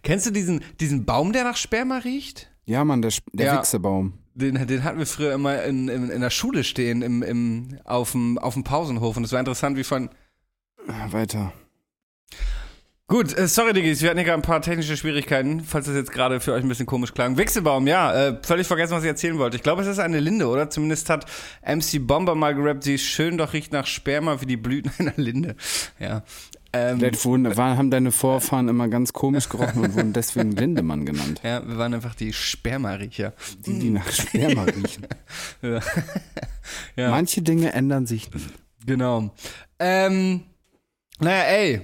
Kennst 0.04 0.26
du 0.26 0.32
diesen, 0.32 0.62
diesen 0.80 1.06
Baum, 1.06 1.32
der 1.32 1.46
nach 1.46 1.58
Sperma 1.58 2.00
riecht? 2.00 2.52
Ja, 2.66 2.84
Mann, 2.84 3.02
der, 3.02 3.14
der 3.34 3.46
Ja. 3.46 3.58
Wichsebaum. 3.60 4.14
Den, 4.36 4.68
den 4.68 4.84
hatten 4.84 5.00
wir 5.00 5.06
früher 5.06 5.34
immer 5.34 5.64
in, 5.64 5.88
in, 5.88 6.10
in 6.10 6.22
der 6.22 6.30
Schule 6.30 6.64
stehen, 6.64 7.02
im, 7.02 7.24
im, 7.24 7.80
auf, 7.84 8.12
dem, 8.12 8.38
auf 8.38 8.54
dem 8.54 8.64
Pausenhof. 8.64 9.18
Und 9.18 9.24
es 9.24 9.32
war 9.32 9.40
interessant, 9.40 9.76
wie 9.76 9.84
von. 9.84 10.10
Ah, 10.88 11.12
Weiter. 11.12 11.52
Gut, 13.10 13.36
äh, 13.36 13.48
sorry, 13.48 13.74
Diggis, 13.74 14.04
wir 14.04 14.10
hatten 14.12 14.20
hier 14.20 14.26
gerade 14.26 14.38
ein 14.40 14.44
paar 14.44 14.62
technische 14.62 14.96
Schwierigkeiten, 14.96 15.62
falls 15.62 15.88
das 15.88 15.96
jetzt 15.96 16.12
gerade 16.12 16.40
für 16.40 16.54
euch 16.54 16.62
ein 16.62 16.70
bisschen 16.70 16.86
komisch 16.86 17.12
klang. 17.12 17.38
Wechselbaum, 17.38 17.88
ja, 17.88 18.14
äh, 18.14 18.38
völlig 18.44 18.68
vergessen, 18.68 18.94
was 18.94 19.02
ich 19.02 19.10
erzählen 19.10 19.40
wollte. 19.40 19.58
Ich 19.58 19.64
glaube, 19.64 19.82
es 19.82 19.88
ist 19.88 19.98
eine 19.98 20.20
Linde, 20.20 20.48
oder? 20.48 20.70
Zumindest 20.70 21.10
hat 21.10 21.26
MC 21.66 22.06
Bomber 22.06 22.36
mal 22.36 22.54
gerappt, 22.54 22.84
sie 22.84 22.94
ist 22.94 23.06
schön, 23.06 23.40
doch 23.40 23.54
riecht 23.54 23.74
nach 23.74 23.88
Sperma 23.88 24.40
wie 24.42 24.46
die 24.46 24.58
Blüten 24.58 24.92
einer 25.00 25.14
Linde. 25.16 25.56
Ja. 25.98 26.22
Ähm, 26.72 27.02
wurden, 27.02 27.58
waren, 27.58 27.80
haben 27.80 27.90
deine 27.90 28.12
Vorfahren 28.12 28.68
immer 28.68 28.88
ganz 28.90 29.12
komisch 29.12 29.50
gerochen 29.50 29.86
und 29.86 29.96
wurden 29.96 30.14
deswegen 30.14 30.52
Lindemann 30.52 31.04
genannt. 31.04 31.42
ja, 31.44 31.68
wir 31.68 31.80
waren 31.80 31.96
einfach 31.96 32.14
die 32.14 32.32
Spermariecher. 32.32 33.34
Die, 33.66 33.80
die 33.80 33.90
nach 33.90 34.12
Sperma 34.12 34.66
riechen. 34.66 35.08
Ja. 35.64 35.80
ja. 36.96 37.10
Manche 37.10 37.42
Dinge 37.42 37.74
ändern 37.74 38.06
sich 38.06 38.32
nicht. 38.32 38.50
Genau. 38.86 39.32
Ähm, 39.80 40.44
naja, 41.20 41.44
ey. 41.46 41.82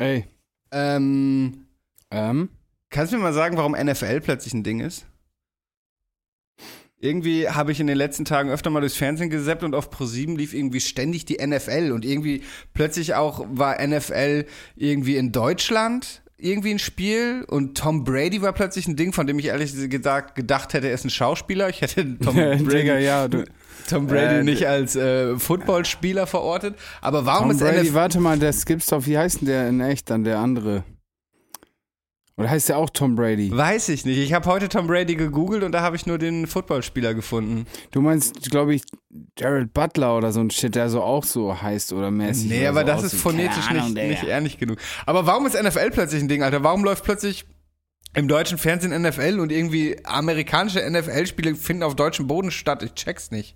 Ey, 0.00 0.24
Ähm, 0.72 1.66
ähm, 2.10 2.48
kannst 2.88 3.12
du 3.12 3.18
mir 3.18 3.22
mal 3.22 3.34
sagen, 3.34 3.58
warum 3.58 3.72
NFL 3.72 4.22
plötzlich 4.22 4.54
ein 4.54 4.64
Ding 4.64 4.80
ist? 4.80 5.04
Irgendwie 6.96 7.48
habe 7.48 7.72
ich 7.72 7.80
in 7.80 7.86
den 7.86 7.98
letzten 7.98 8.24
Tagen 8.24 8.50
öfter 8.50 8.70
mal 8.70 8.80
durchs 8.80 8.96
Fernsehen 8.96 9.28
gesappt 9.28 9.62
und 9.62 9.74
auf 9.74 9.90
Pro7 9.90 10.38
lief 10.38 10.54
irgendwie 10.54 10.80
ständig 10.80 11.26
die 11.26 11.46
NFL 11.46 11.92
und 11.92 12.06
irgendwie 12.06 12.42
plötzlich 12.72 13.14
auch 13.14 13.44
war 13.50 13.86
NFL 13.86 14.46
irgendwie 14.74 15.16
in 15.16 15.32
Deutschland 15.32 16.22
irgendwie 16.42 16.70
ein 16.72 16.78
Spiel 16.78 17.44
und 17.46 17.76
Tom 17.76 18.04
Brady 18.04 18.42
war 18.42 18.52
plötzlich 18.52 18.86
ein 18.86 18.96
Ding, 18.96 19.12
von 19.12 19.26
dem 19.26 19.38
ich 19.38 19.46
ehrlich 19.46 19.72
gesagt 19.88 20.34
gedacht 20.34 20.72
hätte, 20.72 20.88
er 20.88 20.94
ist 20.94 21.04
ein 21.04 21.10
Schauspieler. 21.10 21.68
Ich 21.68 21.80
hätte 21.80 22.18
Tom 22.22 22.34
Brady, 22.34 23.04
ja, 23.04 23.28
du, 23.28 23.44
Tom 23.88 24.06
Brady 24.06 24.40
Äh, 24.40 24.44
nicht 24.44 24.66
als 24.66 24.96
äh, 24.96 25.38
Footballspieler 25.38 26.26
verortet. 26.26 26.76
Aber 27.00 27.26
warum 27.26 27.48
Tom 27.48 27.50
ist 27.52 27.60
Brady, 27.60 27.88
NFL 27.88 27.94
warte 27.94 28.20
mal, 28.20 28.38
gibt's 28.64 28.86
doch, 28.86 29.06
wie 29.06 29.18
heißt 29.18 29.40
denn 29.40 29.48
der 29.48 29.68
in 29.68 29.80
echt 29.80 30.10
dann, 30.10 30.24
der 30.24 30.38
andere? 30.38 30.84
Oder 32.40 32.48
heißt 32.48 32.70
der 32.70 32.78
auch 32.78 32.88
Tom 32.88 33.16
Brady? 33.16 33.54
Weiß 33.54 33.90
ich 33.90 34.06
nicht. 34.06 34.16
Ich 34.16 34.32
habe 34.32 34.46
heute 34.46 34.70
Tom 34.70 34.86
Brady 34.86 35.14
gegoogelt 35.14 35.62
und 35.62 35.72
da 35.72 35.82
habe 35.82 35.94
ich 35.96 36.06
nur 36.06 36.16
den 36.16 36.46
Footballspieler 36.46 37.12
gefunden. 37.12 37.66
Du 37.90 38.00
meinst, 38.00 38.50
glaube 38.50 38.74
ich, 38.74 38.82
Jared 39.38 39.74
Butler 39.74 40.16
oder 40.16 40.32
so 40.32 40.40
ein 40.40 40.50
Shit, 40.50 40.74
der 40.74 40.88
so 40.88 41.02
auch 41.02 41.24
so 41.24 41.60
heißt 41.60 41.92
oder 41.92 42.10
mäßig. 42.10 42.48
Nee, 42.48 42.66
aber 42.66 42.80
so 42.80 42.86
das 42.86 42.96
aussieht. 42.96 43.12
ist 43.12 43.20
phonetisch 43.20 43.68
Ahnung, 43.68 43.92
nicht, 43.92 44.08
nicht 44.08 44.24
ehrlich 44.24 44.56
genug. 44.56 44.78
Aber 45.04 45.26
warum 45.26 45.44
ist 45.44 45.60
NFL 45.60 45.90
plötzlich 45.90 46.22
ein 46.22 46.28
Ding, 46.28 46.42
Alter? 46.42 46.62
Warum 46.64 46.82
läuft 46.82 47.04
plötzlich 47.04 47.44
im 48.14 48.26
deutschen 48.26 48.56
Fernsehen 48.56 48.98
NFL 49.02 49.38
und 49.38 49.52
irgendwie 49.52 50.02
amerikanische 50.06 50.80
NFL-Spiele 50.90 51.54
finden 51.56 51.82
auf 51.82 51.94
deutschem 51.94 52.26
Boden 52.26 52.50
statt? 52.50 52.82
Ich 52.82 52.94
check's 52.94 53.30
nicht. 53.30 53.54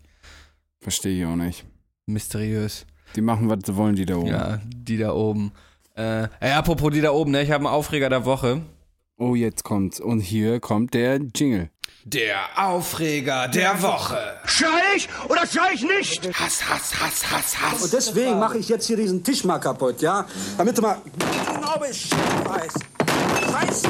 Verstehe 0.80 1.18
ich 1.18 1.24
auch 1.24 1.36
nicht. 1.36 1.64
Mysteriös. 2.04 2.84
Die 3.16 3.22
machen, 3.22 3.48
was 3.48 3.60
sie 3.64 3.76
wollen, 3.76 3.96
die 3.96 4.04
da 4.04 4.16
oben. 4.16 4.26
Ja, 4.26 4.60
die 4.66 4.98
da 4.98 5.14
oben. 5.14 5.52
Äh, 5.96 6.24
ey, 6.40 6.52
apropos 6.52 6.92
die 6.92 7.00
da 7.00 7.12
oben, 7.12 7.30
ne? 7.30 7.42
Ich 7.42 7.50
habe 7.50 7.64
einen 7.64 7.74
Aufreger 7.74 8.08
der 8.08 8.24
Woche. 8.24 8.62
Oh, 9.16 9.34
jetzt 9.36 9.62
kommt's. 9.62 10.00
Und 10.00 10.20
hier 10.20 10.58
kommt 10.60 10.92
der 10.94 11.18
Jingle. 11.34 11.70
Der 12.04 12.36
Aufreger 12.56 13.48
der 13.48 13.80
Woche. 13.80 14.18
Schrei 14.44 14.68
ich 14.96 15.08
oder 15.28 15.46
schrei 15.46 15.72
ich 15.74 15.82
nicht? 15.82 16.26
Hass, 16.38 16.68
Hass, 16.68 17.00
Hass, 17.00 17.30
Hass, 17.30 17.60
Hass. 17.62 17.82
Und 17.84 17.92
deswegen 17.92 18.38
mache 18.38 18.58
ich 18.58 18.68
jetzt 18.68 18.86
hier 18.86 18.96
diesen 18.96 19.22
Tisch 19.22 19.44
mal 19.44 19.58
kaputt, 19.58 20.02
ja? 20.02 20.26
Damit 20.58 20.76
du 20.76 20.82
mal 20.82 20.98
genau 21.54 21.78
Bescheid 21.78 22.18
weißt. 22.44 22.78
Scheiße. 23.52 23.88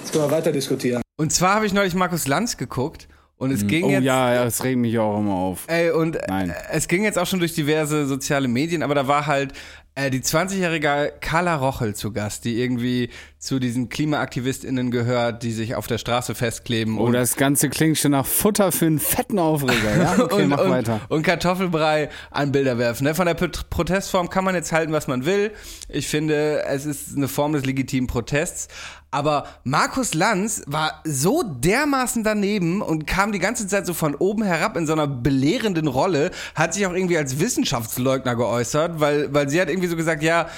Jetzt 0.00 0.12
können 0.12 0.24
wir 0.24 0.30
weiter 0.30 0.52
diskutieren. 0.52 1.02
Und 1.16 1.32
zwar 1.32 1.54
habe 1.54 1.66
ich 1.66 1.72
neulich 1.72 1.94
Markus 1.94 2.28
Lanz 2.28 2.56
geguckt 2.58 3.08
und 3.36 3.50
es 3.50 3.66
ging 3.66 3.84
Oh 3.86 3.90
jetzt. 3.90 4.04
ja, 4.04 4.34
ja, 4.34 4.44
das 4.44 4.62
regt 4.62 4.78
mich 4.78 4.98
auch 4.98 5.18
immer 5.18 5.34
auf. 5.34 5.64
Ey, 5.66 5.90
und 5.90 6.18
Nein. 6.28 6.50
äh, 6.50 6.54
es 6.72 6.86
ging 6.88 7.02
jetzt 7.04 7.18
auch 7.18 7.26
schon 7.26 7.38
durch 7.40 7.54
diverse 7.54 8.06
soziale 8.06 8.46
Medien, 8.48 8.82
aber 8.82 8.94
da 8.94 9.08
war 9.08 9.26
halt 9.26 9.52
äh, 9.96 10.10
die 10.10 10.20
20-jährige 10.20 11.14
Carla 11.20 11.56
Rochel 11.56 11.94
zu 11.94 12.12
Gast, 12.12 12.44
die 12.44 12.60
irgendwie 12.60 13.10
zu 13.44 13.58
diesen 13.58 13.90
KlimaaktivistInnen 13.90 14.90
gehört, 14.90 15.42
die 15.42 15.52
sich 15.52 15.74
auf 15.74 15.86
der 15.86 15.98
Straße 15.98 16.34
festkleben. 16.34 16.98
Oh, 16.98 17.12
das 17.12 17.36
Ganze 17.36 17.68
klingt 17.68 17.98
schon 17.98 18.12
nach 18.12 18.24
Futter 18.24 18.72
für 18.72 18.86
einen 18.86 18.98
fetten 18.98 19.38
Aufreger. 19.38 19.96
Ja, 19.98 20.18
okay, 20.18 20.42
und, 20.44 20.48
mach 20.48 20.60
und, 20.60 20.70
weiter. 20.70 21.00
und 21.10 21.24
Kartoffelbrei 21.24 22.08
an 22.30 22.52
Bilder 22.52 22.78
werfen. 22.78 23.04
Ne? 23.04 23.14
Von 23.14 23.26
der 23.26 23.34
Prot- 23.34 23.68
Protestform 23.68 24.30
kann 24.30 24.44
man 24.44 24.54
jetzt 24.54 24.72
halten, 24.72 24.92
was 24.92 25.08
man 25.08 25.26
will. 25.26 25.52
Ich 25.90 26.08
finde, 26.08 26.64
es 26.64 26.86
ist 26.86 27.14
eine 27.16 27.28
Form 27.28 27.52
des 27.52 27.66
legitimen 27.66 28.06
Protests. 28.06 28.68
Aber 29.14 29.46
Markus 29.62 30.12
Lanz 30.12 30.64
war 30.66 31.00
so 31.04 31.44
dermaßen 31.44 32.24
daneben 32.24 32.82
und 32.82 33.06
kam 33.06 33.30
die 33.30 33.38
ganze 33.38 33.68
Zeit 33.68 33.86
so 33.86 33.94
von 33.94 34.16
oben 34.16 34.42
herab 34.42 34.76
in 34.76 34.88
so 34.88 34.92
einer 34.92 35.06
belehrenden 35.06 35.86
Rolle, 35.86 36.32
hat 36.56 36.74
sich 36.74 36.84
auch 36.84 36.92
irgendwie 36.92 37.16
als 37.16 37.38
Wissenschaftsleugner 37.38 38.34
geäußert, 38.34 38.98
weil, 38.98 39.32
weil 39.32 39.48
sie 39.48 39.60
hat 39.60 39.68
irgendwie 39.68 39.86
so 39.86 39.94
gesagt, 39.94 40.24
ja, 40.24 40.48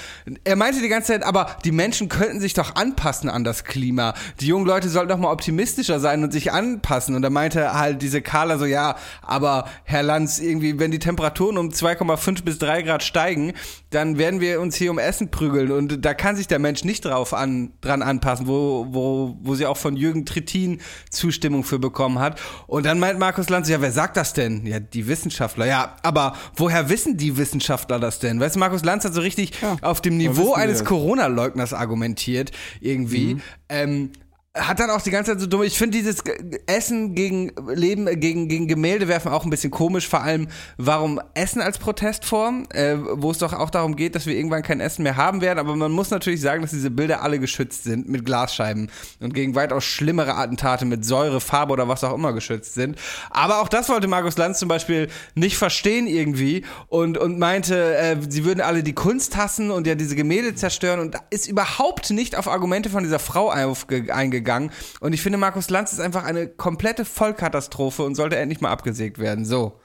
er 0.43 0.55
meinte 0.55 0.81
die 0.81 0.87
ganze 0.87 1.09
Zeit, 1.13 1.21
aber 1.23 1.55
die 1.65 1.71
Menschen 1.71 2.09
könnten 2.09 2.39
sich 2.39 2.55
doch 2.55 2.73
anpassen 2.77 3.29
an 3.29 3.43
das 3.43 3.63
Klima. 3.63 4.13
Die 4.39 4.47
jungen 4.47 4.65
Leute 4.65 4.89
sollten 4.89 5.09
doch 5.09 5.17
mal 5.17 5.31
optimistischer 5.31 5.99
sein 5.99 6.23
und 6.23 6.31
sich 6.31 6.51
anpassen. 6.51 7.15
Und 7.15 7.21
da 7.21 7.29
meinte 7.29 7.73
halt 7.73 8.01
diese 8.01 8.21
Carla 8.21 8.57
so, 8.57 8.65
ja, 8.65 8.95
aber 9.21 9.67
Herr 9.83 10.03
Lanz, 10.03 10.39
irgendwie, 10.39 10.79
wenn 10.79 10.91
die 10.91 10.99
Temperaturen 10.99 11.57
um 11.57 11.69
2,5 11.69 12.43
bis 12.43 12.57
3 12.59 12.83
Grad 12.83 13.03
steigen, 13.03 13.53
dann 13.89 14.17
werden 14.17 14.41
wir 14.41 14.59
uns 14.59 14.75
hier 14.75 14.91
um 14.91 14.99
Essen 14.99 15.31
prügeln. 15.31 15.71
Und 15.71 16.03
da 16.03 16.13
kann 16.13 16.35
sich 16.35 16.47
der 16.47 16.59
Mensch 16.59 16.83
nicht 16.83 17.05
drauf 17.05 17.33
an, 17.33 17.71
dran 17.81 18.01
anpassen, 18.01 18.47
wo, 18.47 18.87
wo, 18.89 19.37
wo 19.41 19.55
sie 19.55 19.65
auch 19.65 19.77
von 19.77 19.95
Jürgen 19.95 20.25
Trittin 20.25 20.81
Zustimmung 21.09 21.63
für 21.63 21.79
bekommen 21.79 22.19
hat. 22.19 22.39
Und 22.67 22.85
dann 22.85 22.99
meint 22.99 23.19
Markus 23.19 23.49
Lanz, 23.49 23.69
ja, 23.69 23.81
wer 23.81 23.91
sagt 23.91 24.17
das 24.17 24.33
denn? 24.33 24.65
Ja, 24.65 24.79
die 24.79 25.07
Wissenschaftler. 25.07 25.65
Ja, 25.65 25.95
aber 26.03 26.35
woher 26.55 26.89
wissen 26.89 27.17
die 27.17 27.37
Wissenschaftler 27.37 27.99
das 27.99 28.19
denn? 28.19 28.39
Weißt 28.39 28.55
du, 28.55 28.59
Markus 28.59 28.83
Lanz 28.83 29.05
hat 29.05 29.13
so 29.13 29.21
richtig 29.21 29.53
auf 29.81 30.01
dem 30.01 30.17
Niveau 30.17 30.53
eines? 30.53 30.83
Corona-Leugners 30.83 31.73
argumentiert, 31.73 32.51
irgendwie. 32.81 33.35
Mhm. 33.35 33.41
Ähm, 33.69 34.11
hat 34.57 34.79
dann 34.79 34.89
auch 34.89 35.01
die 35.01 35.11
ganze 35.11 35.31
Zeit 35.31 35.39
so 35.39 35.47
dumm. 35.47 35.63
Ich 35.63 35.77
finde 35.77 35.97
dieses 35.97 36.23
Essen 36.65 37.15
gegen 37.15 37.51
Leben, 37.73 38.05
gegen, 38.19 38.47
gegen 38.47 38.67
Gemälde 38.67 39.07
werfen 39.07 39.31
auch 39.31 39.43
ein 39.43 39.49
bisschen 39.49 39.71
komisch. 39.71 40.07
Vor 40.07 40.21
allem, 40.21 40.47
warum 40.77 41.19
Essen 41.33 41.61
als 41.61 41.77
Protestform, 41.77 42.67
äh, 42.73 42.95
wo 43.13 43.31
es 43.31 43.37
doch 43.37 43.53
auch 43.53 43.69
darum 43.69 43.95
geht, 43.95 44.15
dass 44.15 44.25
wir 44.25 44.35
irgendwann 44.35 44.63
kein 44.63 44.79
Essen 44.79 45.03
mehr 45.03 45.17
haben 45.17 45.41
werden. 45.41 45.59
Aber 45.59 45.75
man 45.75 45.91
muss 45.91 46.09
natürlich 46.09 46.41
sagen, 46.41 46.61
dass 46.61 46.71
diese 46.71 46.91
Bilder 46.91 47.21
alle 47.21 47.39
geschützt 47.39 47.83
sind 47.83 48.09
mit 48.09 48.25
Glasscheiben 48.25 48.89
und 49.19 49.33
gegen 49.33 49.55
weitaus 49.55 49.83
schlimmere 49.83 50.35
Attentate 50.35 50.85
mit 50.85 51.05
Säure, 51.05 51.41
Farbe 51.41 51.73
oder 51.73 51.87
was 51.87 52.03
auch 52.03 52.13
immer 52.13 52.33
geschützt 52.33 52.73
sind. 52.73 52.97
Aber 53.29 53.61
auch 53.61 53.67
das 53.69 53.89
wollte 53.89 54.07
Markus 54.07 54.37
Lanz 54.37 54.59
zum 54.59 54.69
Beispiel 54.69 55.09
nicht 55.35 55.57
verstehen 55.57 56.07
irgendwie 56.07 56.65
und, 56.87 57.17
und 57.17 57.39
meinte, 57.39 57.95
äh, 57.95 58.17
sie 58.27 58.45
würden 58.45 58.61
alle 58.61 58.83
die 58.83 58.93
Kunst 58.93 59.37
hassen 59.37 59.71
und 59.71 59.87
ja 59.87 59.95
diese 59.95 60.15
Gemälde 60.15 60.55
zerstören 60.55 60.99
und 60.99 61.15
ist 61.29 61.47
überhaupt 61.47 62.09
nicht 62.09 62.35
auf 62.35 62.47
Argumente 62.47 62.89
von 62.89 63.03
dieser 63.03 63.19
Frau 63.19 63.51
aufge- 63.51 64.11
eingegangen. 64.47 64.71
Und 64.99 65.13
ich 65.13 65.21
finde, 65.21 65.37
Markus 65.37 65.69
Lanz 65.69 65.93
ist 65.93 65.99
einfach 65.99 66.23
eine 66.23 66.47
komplette 66.47 67.05
Vollkatastrophe 67.05 68.03
und 68.03 68.15
sollte 68.15 68.37
endlich 68.37 68.61
mal 68.61 68.71
abgesägt 68.71 69.19
werden. 69.19 69.45
So. 69.45 69.79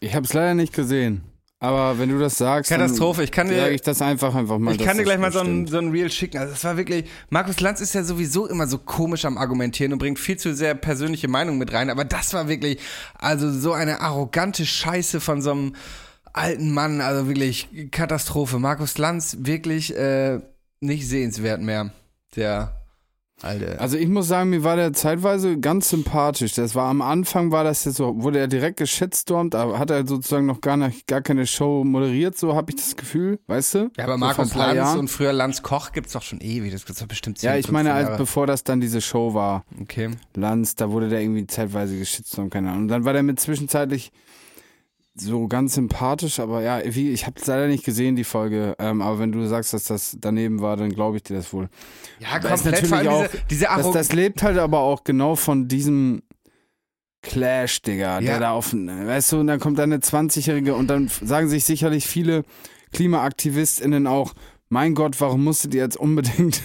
Ich 0.00 0.14
habe 0.14 0.26
es 0.26 0.32
leider 0.32 0.54
nicht 0.54 0.72
gesehen. 0.74 1.22
Aber 1.60 1.98
wenn 1.98 2.08
du 2.08 2.20
das 2.20 2.38
sagst, 2.38 2.70
Katastrophe. 2.70 3.24
Ich 3.24 3.32
kann 3.32 3.48
dir- 3.48 3.56
sage 3.56 3.74
ich 3.74 3.82
das 3.82 4.00
einfach 4.00 4.32
einfach 4.32 4.58
mal. 4.58 4.70
Ich 4.72 4.78
kann 4.78 4.96
dir 4.96 5.02
das 5.02 5.06
gleich 5.06 5.18
mal 5.18 5.32
so 5.32 5.40
ein, 5.40 5.66
so 5.66 5.78
ein 5.78 5.90
Reel 5.90 6.08
schicken. 6.08 6.38
Also 6.38 6.52
es 6.52 6.62
war 6.62 6.76
wirklich, 6.76 7.06
Markus 7.30 7.58
Lanz 7.58 7.80
ist 7.80 7.94
ja 7.94 8.04
sowieso 8.04 8.46
immer 8.46 8.68
so 8.68 8.78
komisch 8.78 9.24
am 9.24 9.36
Argumentieren 9.38 9.92
und 9.92 9.98
bringt 9.98 10.20
viel 10.20 10.36
zu 10.36 10.54
sehr 10.54 10.76
persönliche 10.76 11.26
Meinung 11.26 11.58
mit 11.58 11.72
rein. 11.72 11.90
Aber 11.90 12.04
das 12.04 12.32
war 12.32 12.46
wirklich, 12.48 12.78
also 13.18 13.50
so 13.50 13.72
eine 13.72 14.00
arrogante 14.00 14.64
Scheiße 14.64 15.20
von 15.20 15.42
so 15.42 15.50
einem 15.50 15.74
alten 16.32 16.72
Mann. 16.72 17.00
Also 17.00 17.26
wirklich 17.26 17.66
Katastrophe. 17.90 18.60
Markus 18.60 18.96
Lanz 18.96 19.38
wirklich 19.40 19.96
äh, 19.96 20.38
nicht 20.78 21.08
sehenswert 21.08 21.60
mehr. 21.60 21.90
Der 22.36 22.77
alte. 23.42 23.80
Also 23.80 23.96
ich 23.96 24.08
muss 24.08 24.28
sagen, 24.28 24.50
mir 24.50 24.64
war 24.64 24.76
der 24.76 24.92
zeitweise 24.92 25.58
ganz 25.58 25.88
sympathisch. 25.90 26.54
Das 26.54 26.74
war 26.74 26.88
am 26.88 27.02
Anfang 27.02 27.50
war 27.52 27.64
das 27.64 27.84
jetzt 27.84 27.96
so, 27.96 28.22
wurde 28.22 28.38
er 28.38 28.48
direkt 28.48 28.78
geschitstormt, 28.78 29.54
aber 29.54 29.78
hat 29.78 29.90
er 29.90 30.06
sozusagen 30.06 30.46
noch 30.46 30.60
gar 30.60 30.76
nicht, 30.76 31.06
gar 31.06 31.20
keine 31.22 31.46
Show 31.46 31.84
moderiert, 31.84 32.36
so 32.38 32.54
habe 32.54 32.70
ich 32.72 32.76
das 32.76 32.96
Gefühl, 32.96 33.38
weißt 33.46 33.74
du? 33.74 33.90
ja, 33.96 34.04
aber 34.04 34.14
so 34.14 34.18
Markus 34.18 34.54
Lanz 34.54 34.74
Jahren. 34.76 34.98
und 35.00 35.08
früher 35.08 35.32
Lanz 35.32 35.62
Koch 35.62 35.92
gibt's 35.92 36.12
doch 36.12 36.22
schon 36.22 36.40
ewig. 36.40 36.72
Das 36.72 36.84
gibt's 36.84 37.00
doch 37.00 37.08
bestimmt 37.08 37.38
10, 37.38 37.48
Ja, 37.50 37.56
ich 37.56 37.70
meine, 37.70 37.90
15 37.90 38.08
als 38.08 38.18
bevor 38.18 38.46
das 38.46 38.64
dann 38.64 38.80
diese 38.80 39.00
Show 39.00 39.34
war, 39.34 39.64
Okay. 39.80 40.10
Lanz, 40.34 40.74
da 40.74 40.90
wurde 40.90 41.08
der 41.08 41.20
irgendwie 41.20 41.46
zeitweise 41.46 41.98
geschitstormt, 41.98 42.52
keine 42.52 42.68
Ahnung. 42.70 42.82
Und 42.82 42.88
dann 42.88 43.04
war 43.04 43.12
der 43.12 43.22
mit 43.22 43.40
zwischenzeitlich 43.40 44.12
so 45.20 45.48
ganz 45.48 45.74
sympathisch, 45.74 46.40
aber 46.40 46.62
ja, 46.62 46.80
wie, 46.84 47.10
ich 47.10 47.26
habe 47.26 47.38
es 47.40 47.46
leider 47.46 47.66
nicht 47.66 47.84
gesehen, 47.84 48.16
die 48.16 48.24
Folge. 48.24 48.74
Ähm, 48.78 49.02
aber 49.02 49.18
wenn 49.18 49.32
du 49.32 49.46
sagst, 49.46 49.72
dass 49.72 49.84
das 49.84 50.16
daneben 50.20 50.60
war, 50.60 50.76
dann 50.76 50.90
glaube 50.90 51.16
ich 51.16 51.22
dir 51.22 51.36
das 51.36 51.52
wohl. 51.52 51.68
Ja, 52.20 52.36
ist 52.36 52.46
komplett. 52.64 52.86
Vor 52.86 52.98
allem 52.98 53.06
natürlich 53.06 53.30
diese, 53.30 53.44
diese 53.50 53.64
Das, 53.76 53.90
das 53.92 54.12
lebt 54.12 54.42
halt 54.42 54.58
aber 54.58 54.80
auch 54.80 55.04
genau 55.04 55.34
von 55.36 55.68
diesem 55.68 56.22
Clash, 57.22 57.82
Digga, 57.82 58.20
Ja. 58.20 58.20
der 58.20 58.40
da 58.40 58.50
auf, 58.52 58.72
weißt 58.72 59.32
du, 59.32 59.40
und 59.40 59.48
dann 59.48 59.58
kommt 59.60 59.78
da 59.78 59.82
eine 59.82 59.98
20-Jährige 59.98 60.74
und 60.74 60.88
dann 60.88 61.08
sagen 61.08 61.48
sich 61.48 61.64
sicherlich 61.64 62.06
viele 62.06 62.44
KlimaaktivistInnen 62.92 64.06
auch, 64.06 64.34
mein 64.68 64.94
Gott, 64.94 65.20
warum 65.20 65.44
musstet 65.44 65.74
ihr 65.74 65.82
jetzt 65.82 65.96
unbedingt 65.96 66.60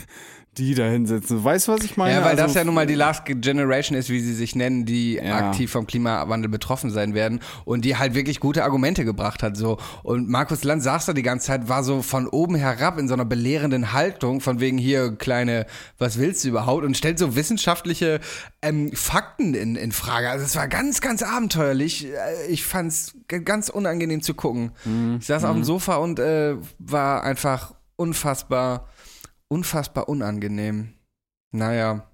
die 0.57 0.75
da 0.75 0.83
hinsetzen? 0.85 1.43
Weißt 1.43 1.67
du, 1.67 1.71
was 1.73 1.83
ich 1.83 1.97
meine? 1.97 2.13
Ja, 2.15 2.21
weil 2.21 2.31
Also, 2.31 2.43
das 2.43 2.53
ja 2.53 2.63
nun 2.63 2.75
mal 2.75 2.85
die 2.85 2.93
Last 2.95 3.23
Generation 3.25 3.97
ist, 3.97 4.09
wie 4.09 4.19
sie 4.19 4.33
sich 4.33 4.55
nennen, 4.55 4.85
die 4.85 5.15
Ja. 5.15 5.49
aktiv 5.49 5.71
vom 5.71 5.87
Klimawandel 5.87 6.49
betroffen 6.49 6.89
sein 6.91 7.13
werden 7.13 7.39
und 7.65 7.85
die 7.85 7.97
halt 7.97 8.13
wirklich 8.13 8.39
gute 8.39 8.63
Argumente 8.63 9.03
gebracht 9.05 9.41
hat. 9.43 9.57
So. 9.57 9.77
Und 10.03 10.29
Markus 10.29 10.63
Lanz 10.63 10.83
saß 10.83 11.07
da 11.07 11.13
die 11.13 11.23
ganze 11.23 11.47
Zeit, 11.47 11.69
war 11.69 11.83
so 11.83 12.01
von 12.01 12.27
oben 12.27 12.55
herab 12.55 12.99
in 12.99 13.07
so 13.07 13.13
einer 13.13 13.25
belehrenden 13.25 13.93
Haltung, 13.93 14.41
von 14.41 14.59
wegen 14.59 14.77
hier, 14.77 15.15
kleine, 15.15 15.65
was 15.97 16.19
willst 16.19 16.43
du 16.43 16.49
überhaupt? 16.49 16.83
Und 16.85 16.95
stellt 16.97 17.17
so 17.19 17.35
wissenschaftliche 17.35 18.19
ähm, 18.61 18.91
Fakten 18.93 19.53
in, 19.55 19.75
in 19.75 19.91
Frage. 19.91 20.29
Also 20.29 20.45
es 20.45 20.55
war 20.55 20.67
ganz, 20.67 21.01
ganz 21.01 21.23
abenteuerlich. 21.23 22.05
Äh, 22.07 22.47
Ich 22.49 22.63
fand's 22.63 23.13
g- 23.27 23.39
ganz 23.39 23.69
unangenehm 23.69 24.21
zu 24.21 24.33
gucken. 24.33 24.71
Mhm. 24.85 25.17
Ich 25.19 25.25
saß 25.27 25.43
auf 25.45 25.53
dem 25.55 25.63
Sofa 25.63 25.95
und 25.95 26.19
äh, 26.19 26.55
war 26.79 27.23
einfach 27.23 27.73
unfassbar, 27.95 28.87
unfassbar 29.47 30.09
unangenehm. 30.09 30.93
Naja. 31.51 32.07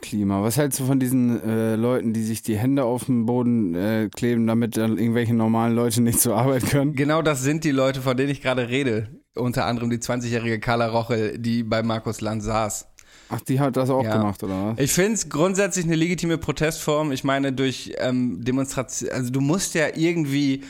Klima. 0.00 0.42
Was 0.42 0.56
hältst 0.56 0.80
du 0.80 0.86
von 0.86 0.98
diesen 1.00 1.42
äh, 1.42 1.74
Leuten, 1.76 2.12
die 2.12 2.22
sich 2.22 2.42
die 2.42 2.56
Hände 2.56 2.84
auf 2.84 3.04
den 3.06 3.26
Boden 3.26 3.74
äh, 3.74 4.08
kleben, 4.14 4.46
damit 4.46 4.76
dann 4.76 4.96
irgendwelche 4.96 5.34
normalen 5.34 5.74
Leute 5.74 6.00
nicht 6.00 6.20
zur 6.20 6.36
Arbeit 6.36 6.64
können? 6.66 6.94
Genau 6.94 7.20
das 7.20 7.42
sind 7.42 7.64
die 7.64 7.72
Leute, 7.72 8.00
von 8.00 8.16
denen 8.16 8.30
ich 8.30 8.40
gerade 8.40 8.68
rede. 8.68 9.08
Unter 9.34 9.66
anderem 9.66 9.90
die 9.90 9.98
20-jährige 9.98 10.60
Carla 10.60 10.86
Rochel, 10.88 11.38
die 11.38 11.62
bei 11.62 11.82
Markus 11.82 12.20
Land 12.20 12.42
saß. 12.42 12.86
Ach, 13.30 13.40
die 13.42 13.60
hat 13.60 13.76
das 13.76 13.90
auch 13.90 14.02
Ja. 14.02 14.16
gemacht, 14.16 14.42
oder 14.42 14.68
was? 14.76 14.78
Ich 14.82 14.92
finde 14.92 15.12
es 15.12 15.28
grundsätzlich 15.28 15.84
eine 15.84 15.96
legitime 15.96 16.38
Protestform. 16.38 17.12
Ich 17.12 17.24
meine, 17.24 17.52
durch 17.52 17.92
ähm, 17.98 18.42
Demonstration, 18.42 19.10
also 19.10 19.30
du 19.30 19.40
musst 19.42 19.74
ja 19.74 19.88
irgendwie 19.94 20.64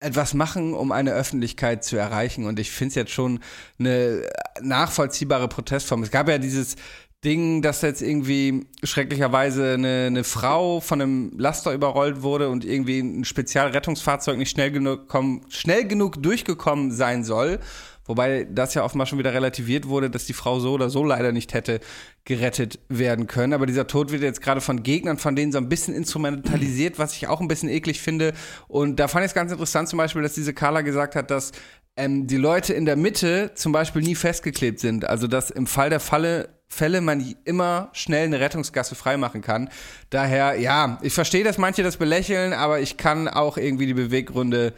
etwas 0.00 0.34
machen, 0.34 0.74
um 0.74 0.92
eine 0.92 1.12
Öffentlichkeit 1.12 1.84
zu 1.84 1.96
erreichen. 1.96 2.46
Und 2.46 2.58
ich 2.58 2.70
finde 2.70 2.88
es 2.88 2.94
jetzt 2.94 3.12
schon 3.12 3.40
eine 3.78 4.22
nachvollziehbare 4.62 5.48
Protestform. 5.48 6.02
Es 6.02 6.10
gab 6.10 6.28
ja 6.28 6.38
dieses 6.38 6.76
Ding, 7.22 7.60
dass 7.60 7.82
jetzt 7.82 8.00
irgendwie 8.00 8.66
schrecklicherweise 8.82 9.74
eine, 9.74 10.06
eine 10.06 10.24
Frau 10.24 10.80
von 10.80 11.02
einem 11.02 11.32
Laster 11.36 11.74
überrollt 11.74 12.22
wurde 12.22 12.48
und 12.48 12.64
irgendwie 12.64 13.00
ein 13.00 13.24
Spezialrettungsfahrzeug 13.24 14.38
nicht 14.38 14.50
schnell 14.50 14.70
genug, 14.70 15.06
komm, 15.06 15.42
schnell 15.50 15.86
genug 15.86 16.22
durchgekommen 16.22 16.92
sein 16.92 17.22
soll. 17.22 17.60
Wobei 18.10 18.44
das 18.50 18.74
ja 18.74 18.82
offenbar 18.82 19.06
schon 19.06 19.20
wieder 19.20 19.32
relativiert 19.32 19.86
wurde, 19.86 20.10
dass 20.10 20.26
die 20.26 20.32
Frau 20.32 20.58
so 20.58 20.72
oder 20.72 20.90
so 20.90 21.04
leider 21.04 21.30
nicht 21.30 21.54
hätte 21.54 21.78
gerettet 22.24 22.80
werden 22.88 23.28
können. 23.28 23.52
Aber 23.52 23.66
dieser 23.66 23.86
Tod 23.86 24.10
wird 24.10 24.22
jetzt 24.22 24.42
gerade 24.42 24.60
von 24.60 24.82
Gegnern 24.82 25.16
von 25.16 25.36
denen 25.36 25.52
so 25.52 25.58
ein 25.58 25.68
bisschen 25.68 25.94
instrumentalisiert, 25.94 26.98
was 26.98 27.14
ich 27.14 27.28
auch 27.28 27.40
ein 27.40 27.46
bisschen 27.46 27.68
eklig 27.68 28.00
finde. 28.00 28.32
Und 28.66 28.96
da 28.98 29.06
fand 29.06 29.24
ich 29.24 29.30
es 29.30 29.34
ganz 29.36 29.52
interessant 29.52 29.88
zum 29.88 29.98
Beispiel, 29.98 30.22
dass 30.22 30.34
diese 30.34 30.52
Carla 30.52 30.80
gesagt 30.80 31.14
hat, 31.14 31.30
dass 31.30 31.52
ähm, 31.96 32.26
die 32.26 32.36
Leute 32.36 32.74
in 32.74 32.84
der 32.84 32.96
Mitte 32.96 33.52
zum 33.54 33.70
Beispiel 33.70 34.02
nie 34.02 34.16
festgeklebt 34.16 34.80
sind. 34.80 35.04
Also 35.04 35.28
dass 35.28 35.52
im 35.52 35.68
Fall 35.68 35.88
der 35.88 36.00
Falle 36.00 36.48
Fälle 36.66 37.00
man 37.00 37.36
immer 37.44 37.90
schnell 37.92 38.24
eine 38.24 38.40
Rettungsgasse 38.40 38.96
freimachen 38.96 39.40
kann. 39.40 39.70
Daher, 40.08 40.58
ja, 40.58 40.98
ich 41.02 41.12
verstehe, 41.12 41.44
dass 41.44 41.58
manche 41.58 41.84
das 41.84 41.96
belächeln, 41.96 42.52
aber 42.52 42.80
ich 42.80 42.96
kann 42.96 43.28
auch 43.28 43.56
irgendwie 43.56 43.86
die 43.86 43.94
Beweggründe 43.94 44.72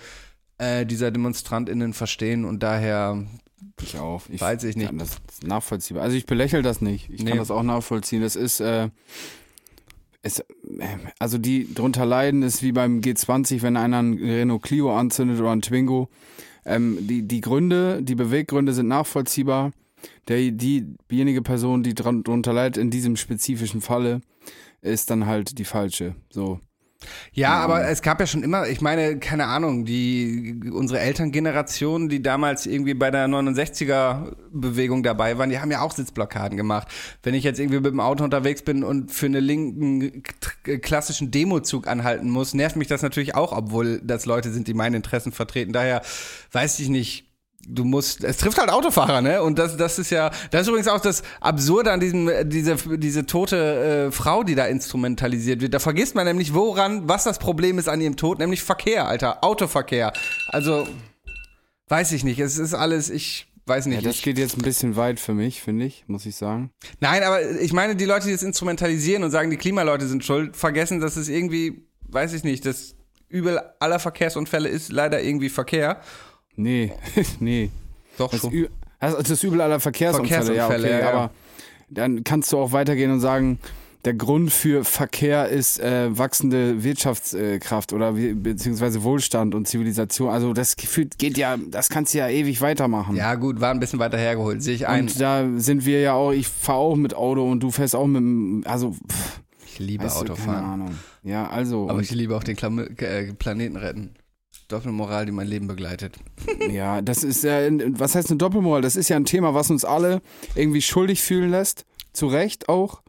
äh, 0.58 0.86
dieser 0.86 1.10
DemonstrantInnen 1.10 1.92
verstehen 1.92 2.44
und 2.44 2.62
daher 2.62 3.24
Ich 3.82 3.98
auch. 3.98 4.22
Ich 4.28 4.40
Weiß 4.40 4.64
ich 4.64 4.76
nicht. 4.76 4.86
Kann 4.86 4.98
das 4.98 5.16
ist 5.30 5.46
nachvollziehbar. 5.46 6.02
Also 6.02 6.16
ich 6.16 6.26
belächle 6.26 6.62
das 6.62 6.80
nicht. 6.80 7.10
Ich 7.10 7.22
Nee. 7.22 7.30
kann 7.30 7.38
das 7.38 7.50
auch 7.50 7.62
nachvollziehen. 7.62 8.22
Das 8.22 8.36
ist, 8.36 8.60
äh, 8.60 8.88
es, 10.22 10.38
äh, 10.38 10.44
also 11.18 11.38
die 11.38 11.72
drunter 11.72 12.06
leiden 12.06 12.42
ist 12.42 12.62
wie 12.62 12.72
beim 12.72 13.00
G20, 13.00 13.62
wenn 13.62 13.76
einer 13.76 13.98
einen 13.98 14.18
Renault 14.18 14.62
Clio 14.62 14.94
anzündet 14.96 15.40
oder 15.40 15.50
einen 15.50 15.62
Twingo. 15.62 16.08
Ähm, 16.64 16.98
die, 17.00 17.26
die 17.26 17.40
Gründe, 17.40 18.02
die 18.02 18.14
Beweggründe 18.14 18.72
sind 18.72 18.86
nachvollziehbar. 18.88 19.72
Der, 20.28 20.38
die, 20.52 20.94
diejenige 21.10 21.42
Person, 21.42 21.82
die 21.82 21.94
drunter 21.94 22.52
leidet 22.52 22.76
in 22.76 22.90
diesem 22.90 23.16
spezifischen 23.16 23.80
Falle, 23.80 24.20
ist 24.80 25.10
dann 25.10 25.26
halt 25.26 25.58
die 25.58 25.64
falsche. 25.64 26.14
So. 26.30 26.60
Ja, 27.32 27.54
aber 27.54 27.88
es 27.88 28.02
gab 28.02 28.20
ja 28.20 28.26
schon 28.26 28.42
immer, 28.42 28.68
ich 28.68 28.80
meine, 28.80 29.18
keine 29.18 29.46
Ahnung, 29.46 29.84
die 29.84 30.60
unsere 30.72 31.00
Elterngeneration, 31.00 32.08
die 32.08 32.22
damals 32.22 32.66
irgendwie 32.66 32.94
bei 32.94 33.10
der 33.10 33.26
69er 33.26 34.32
Bewegung 34.52 35.02
dabei 35.02 35.38
waren, 35.38 35.50
die 35.50 35.58
haben 35.58 35.70
ja 35.70 35.80
auch 35.80 35.92
Sitzblockaden 35.92 36.56
gemacht. 36.56 36.88
Wenn 37.22 37.34
ich 37.34 37.44
jetzt 37.44 37.58
irgendwie 37.58 37.80
mit 37.80 37.92
dem 37.92 38.00
Auto 38.00 38.24
unterwegs 38.24 38.62
bin 38.62 38.84
und 38.84 39.10
für 39.10 39.26
einen 39.26 39.42
linken 39.42 40.22
klassischen 40.82 41.30
Demozug 41.30 41.86
anhalten 41.86 42.30
muss, 42.30 42.54
nervt 42.54 42.76
mich 42.76 42.88
das 42.88 43.02
natürlich 43.02 43.34
auch, 43.34 43.52
obwohl 43.52 44.00
das 44.04 44.26
Leute 44.26 44.52
sind, 44.52 44.68
die 44.68 44.74
meine 44.74 44.96
Interessen 44.96 45.32
vertreten. 45.32 45.72
Daher 45.72 46.02
weiß 46.52 46.78
ich 46.80 46.88
nicht, 46.88 47.31
du 47.66 47.84
musst, 47.84 48.24
es 48.24 48.36
trifft 48.36 48.58
halt 48.58 48.70
Autofahrer, 48.70 49.20
ne? 49.20 49.42
Und 49.42 49.58
das, 49.58 49.76
das 49.76 49.98
ist 49.98 50.10
ja, 50.10 50.30
das 50.50 50.62
ist 50.62 50.68
übrigens 50.68 50.88
auch 50.88 51.00
das 51.00 51.22
Absurde 51.40 51.92
an 51.92 52.00
diesem, 52.00 52.28
äh, 52.28 52.44
diese, 52.44 52.76
diese 52.98 53.26
tote 53.26 54.08
äh, 54.08 54.12
Frau, 54.12 54.42
die 54.42 54.54
da 54.54 54.66
instrumentalisiert 54.66 55.60
wird. 55.60 55.74
Da 55.74 55.78
vergisst 55.78 56.14
man 56.14 56.26
nämlich, 56.26 56.54
woran, 56.54 57.08
was 57.08 57.24
das 57.24 57.38
Problem 57.38 57.78
ist 57.78 57.88
an 57.88 58.00
ihrem 58.00 58.16
Tod, 58.16 58.38
nämlich 58.38 58.62
Verkehr, 58.62 59.06
Alter, 59.06 59.44
Autoverkehr. 59.44 60.12
Also, 60.48 60.86
weiß 61.88 62.12
ich 62.12 62.24
nicht, 62.24 62.40
es 62.40 62.58
ist 62.58 62.74
alles, 62.74 63.10
ich 63.10 63.46
weiß 63.66 63.86
nicht. 63.86 64.02
Ja, 64.02 64.08
das 64.08 64.22
geht 64.22 64.38
jetzt 64.38 64.56
ein 64.56 64.62
bisschen 64.62 64.96
weit 64.96 65.20
für 65.20 65.34
mich, 65.34 65.62
finde 65.62 65.86
ich, 65.86 66.04
muss 66.08 66.26
ich 66.26 66.36
sagen. 66.36 66.70
nein, 67.00 67.22
aber 67.22 67.48
ich 67.60 67.72
meine, 67.72 67.96
die 67.96 68.04
Leute, 68.04 68.26
die 68.26 68.32
das 68.32 68.42
instrumentalisieren 68.42 69.22
und 69.22 69.30
sagen, 69.30 69.50
die 69.50 69.56
Klimaleute 69.56 70.06
sind 70.06 70.24
schuld, 70.24 70.56
vergessen, 70.56 71.00
dass 71.00 71.16
es 71.16 71.28
irgendwie, 71.28 71.86
weiß 72.08 72.32
ich 72.32 72.44
nicht, 72.44 72.66
das 72.66 72.96
Übel 73.28 73.60
aller 73.78 73.98
Verkehrsunfälle 73.98 74.68
ist 74.68 74.92
leider 74.92 75.22
irgendwie 75.22 75.48
Verkehr. 75.48 76.00
Nee, 76.56 76.92
nee. 77.40 77.70
Doch 78.18 78.30
Das, 78.30 78.40
schon. 78.40 78.68
Also 78.98 79.18
das 79.18 79.30
ist 79.30 79.42
Übel 79.42 79.60
aller 79.60 79.80
Verkehrsunfälle, 79.80 80.54
ja, 80.54 80.66
okay, 80.66 80.78
Verkehrsunfälle, 80.78 81.00
ja, 81.00 81.12
aber 81.12 81.30
dann 81.90 82.24
kannst 82.24 82.52
du 82.52 82.58
auch 82.58 82.72
weitergehen 82.72 83.10
und 83.10 83.20
sagen, 83.20 83.58
der 84.04 84.14
Grund 84.14 84.52
für 84.52 84.84
Verkehr 84.84 85.48
ist 85.48 85.78
äh, 85.78 86.16
wachsende 86.16 86.82
Wirtschaftskraft 86.82 87.92
oder 87.92 88.16
wie, 88.16 88.32
beziehungsweise 88.34 89.02
Wohlstand 89.04 89.54
und 89.54 89.68
Zivilisation. 89.68 90.28
Also 90.28 90.52
das 90.52 90.76
Gefühl 90.76 91.08
geht 91.18 91.38
ja, 91.38 91.56
das 91.56 91.88
kannst 91.88 92.12
du 92.12 92.18
ja 92.18 92.28
ewig 92.28 92.60
weitermachen. 92.60 93.14
Ja, 93.14 93.36
gut, 93.36 93.60
war 93.60 93.70
ein 93.70 93.78
bisschen 93.78 94.00
weiter 94.00 94.18
hergeholt, 94.18 94.62
sehe 94.62 94.74
ich 94.74 94.88
ein. 94.88 95.02
Und 95.02 95.20
da 95.20 95.46
sind 95.56 95.84
wir 95.86 96.00
ja 96.00 96.14
auch, 96.14 96.32
ich 96.32 96.48
fahre 96.48 96.78
auch 96.78 96.96
mit 96.96 97.14
Auto 97.14 97.48
und 97.48 97.60
du 97.60 97.70
fährst 97.70 97.94
auch 97.94 98.06
mit 98.08 98.66
also 98.66 98.92
pff, 98.92 99.40
Ich 99.66 99.78
liebe 99.78 100.04
du, 100.04 100.10
keine 100.10 100.20
Autofahren. 100.20 100.64
Ahnung. 100.64 100.98
Ja, 101.22 101.48
also. 101.48 101.88
Aber 101.88 102.00
ich 102.00 102.10
liebe 102.10 102.36
auch 102.36 102.42
den 102.44 102.56
Klam 102.56 102.80
äh, 102.80 103.32
Planeten 103.34 103.76
retten. 103.76 104.10
Doppelmoral, 104.68 105.26
die 105.26 105.32
mein 105.32 105.46
Leben 105.48 105.66
begleitet. 105.66 106.16
Ja, 106.70 107.02
das 107.02 107.22
ist 107.24 107.44
ja, 107.44 107.58
was 107.98 108.14
heißt 108.14 108.30
eine 108.30 108.38
Doppelmoral? 108.38 108.80
Das 108.82 108.96
ist 108.96 109.08
ja 109.08 109.16
ein 109.16 109.24
Thema, 109.24 109.52
was 109.54 109.70
uns 109.70 109.84
alle 109.84 110.22
irgendwie 110.54 110.82
schuldig 110.82 111.20
fühlen 111.22 111.50
lässt. 111.50 111.84
Zu 112.12 112.26
Recht 112.28 112.68
auch. 112.68 113.02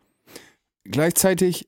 Gleichzeitig, 0.86 1.68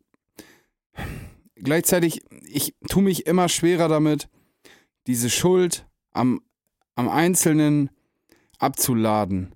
gleichzeitig, 1.55 2.21
ich 2.47 2.73
tue 2.89 3.03
mich 3.03 3.25
immer 3.27 3.49
schwerer 3.49 3.87
damit, 3.87 4.29
diese 5.07 5.29
Schuld 5.29 5.85
am, 6.11 6.41
am 6.95 7.09
Einzelnen 7.09 7.89
abzuladen. 8.59 9.53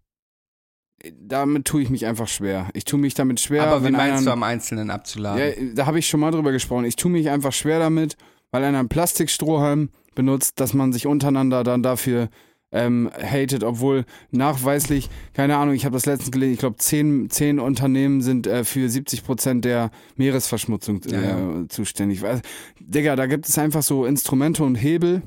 Damit 1.17 1.65
tue 1.65 1.81
ich 1.81 1.89
mich 1.89 2.05
einfach 2.05 2.27
schwer. 2.27 2.69
Ich 2.73 2.83
tue 2.83 2.99
mich 2.99 3.13
damit 3.13 3.39
schwer. 3.39 3.63
Aber 3.63 3.81
wie 3.81 3.85
wenn 3.85 3.93
meinst 3.93 4.17
einer- 4.17 4.25
du 4.25 4.31
am 4.31 4.43
Einzelnen 4.43 4.89
abzuladen? 4.91 5.67
ja, 5.69 5.73
da 5.73 5.85
habe 5.85 5.99
ich 5.99 6.07
schon 6.07 6.19
mal 6.19 6.31
drüber 6.31 6.51
gesprochen. 6.51 6.85
Ich 6.85 6.97
tue 6.97 7.09
mich 7.11 7.29
einfach 7.29 7.53
schwer 7.53 7.79
damit, 7.79 8.17
weil 8.51 8.63
einer 8.65 8.79
einen 8.79 8.89
Plastikstrohhalm 8.89 9.89
benutzt, 10.19 10.59
dass 10.59 10.73
man 10.73 10.91
sich 10.91 11.07
untereinander 11.07 11.63
dann 11.63 11.81
dafür 11.81 12.27
ähm, 12.73 13.09
hatet, 13.17 13.63
obwohl 13.63 14.03
nachweislich, 14.31 15.09
keine 15.33 15.55
Ahnung, 15.55 15.73
ich 15.73 15.85
habe 15.85 15.93
das 15.93 16.05
letztens 16.05 16.31
gelesen, 16.31 16.53
ich 16.55 16.59
glaube, 16.59 16.75
zehn, 16.75 17.29
zehn 17.29 17.57
Unternehmen 17.57 18.19
sind 18.19 18.45
äh, 18.45 18.65
für 18.65 18.89
70 18.89 19.23
Prozent 19.23 19.63
der 19.63 19.91
Meeresverschmutzung 20.17 21.01
äh, 21.03 21.23
Ja, 21.23 21.69
zuständig. 21.69 22.21
Weil, 22.21 22.41
Digga, 22.81 23.15
da 23.15 23.27
gibt 23.27 23.47
es 23.47 23.57
einfach 23.57 23.81
so 23.81 24.05
Instrumente 24.05 24.65
und 24.65 24.75
Hebel, 24.75 25.21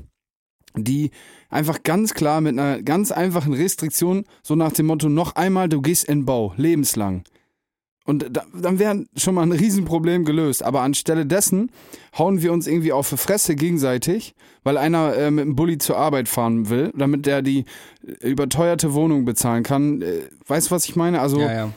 die 0.75 1.09
einfach 1.49 1.81
ganz 1.81 2.13
klar 2.13 2.39
mit 2.39 2.59
einer 2.59 2.83
ganz 2.83 3.11
einfachen 3.11 3.53
Restriktion, 3.53 4.25
so 4.43 4.53
nach 4.53 4.73
dem 4.73 4.85
Motto, 4.85 5.09
noch 5.09 5.35
einmal, 5.35 5.69
du 5.69 5.81
gehst 5.81 6.03
in 6.03 6.25
Bau, 6.25 6.53
lebenslang. 6.55 7.23
Und 8.05 8.27
da, 8.31 8.45
dann 8.53 8.79
wäre 8.79 9.05
schon 9.15 9.35
mal 9.35 9.43
ein 9.43 9.53
Riesenproblem 9.53 10.23
gelöst. 10.23 10.61
Aber 10.61 10.81
anstelle 10.81 11.25
dessen 11.25 11.71
hauen 12.17 12.41
wir 12.41 12.51
uns 12.51 12.67
irgendwie 12.67 12.91
auf 12.91 13.09
die 13.09 13.17
Fresse 13.17 13.55
gegenseitig, 13.55 14.35
weil 14.63 14.77
einer 14.77 15.15
äh, 15.15 15.31
mit 15.31 15.45
dem 15.45 15.55
Bulli 15.55 15.77
zur 15.77 15.97
Arbeit 15.97 16.27
fahren 16.27 16.69
will, 16.69 16.91
damit 16.95 17.25
der 17.25 17.41
die 17.41 17.65
äh, 18.21 18.29
überteuerte 18.29 18.93
Wohnung 18.93 19.25
bezahlen 19.25 19.63
kann. 19.63 20.01
Äh, 20.01 20.21
weißt 20.47 20.67
du, 20.67 20.71
was 20.71 20.85
ich 20.85 20.95
meine? 20.95 21.21
Also, 21.21 21.39
ja, 21.39 21.53
ja. 21.53 21.69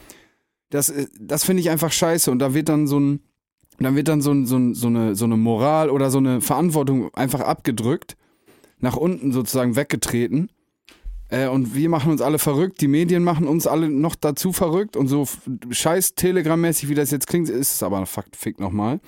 das, 0.70 0.88
äh, 0.88 1.06
das 1.18 1.44
finde 1.44 1.60
ich 1.60 1.70
einfach 1.70 1.92
scheiße. 1.92 2.30
Und 2.30 2.38
da 2.38 2.54
wird 2.54 2.68
dann 2.68 2.86
so 2.86 2.98
ein, 2.98 3.20
dann 3.78 3.96
wird 3.96 4.08
dann 4.08 4.22
so, 4.22 4.32
ein, 4.32 4.46
so, 4.46 4.56
ein, 4.56 4.74
so, 4.74 4.86
eine, 4.86 5.14
so 5.14 5.24
eine 5.24 5.36
Moral 5.36 5.90
oder 5.90 6.10
so 6.10 6.18
eine 6.18 6.40
Verantwortung 6.40 7.12
einfach 7.14 7.40
abgedrückt, 7.40 8.16
nach 8.78 8.96
unten 8.96 9.32
sozusagen 9.32 9.76
weggetreten. 9.76 10.50
Äh, 11.28 11.48
und 11.48 11.74
wir 11.74 11.88
machen 11.88 12.12
uns 12.12 12.22
alle 12.22 12.38
verrückt, 12.38 12.80
die 12.80 12.88
Medien 12.88 13.24
machen 13.24 13.48
uns 13.48 13.66
alle 13.66 13.88
noch 13.88 14.14
dazu 14.14 14.52
verrückt 14.52 14.96
und 14.96 15.08
so 15.08 15.26
scheiß 15.70 16.14
Telegram-mäßig, 16.14 16.88
wie 16.88 16.94
das 16.94 17.10
jetzt 17.10 17.26
klingt, 17.26 17.48
ist 17.48 17.74
es 17.74 17.82
aber 17.82 18.06
Fakt, 18.06 18.36
fick 18.36 18.60
nochmal. 18.60 19.00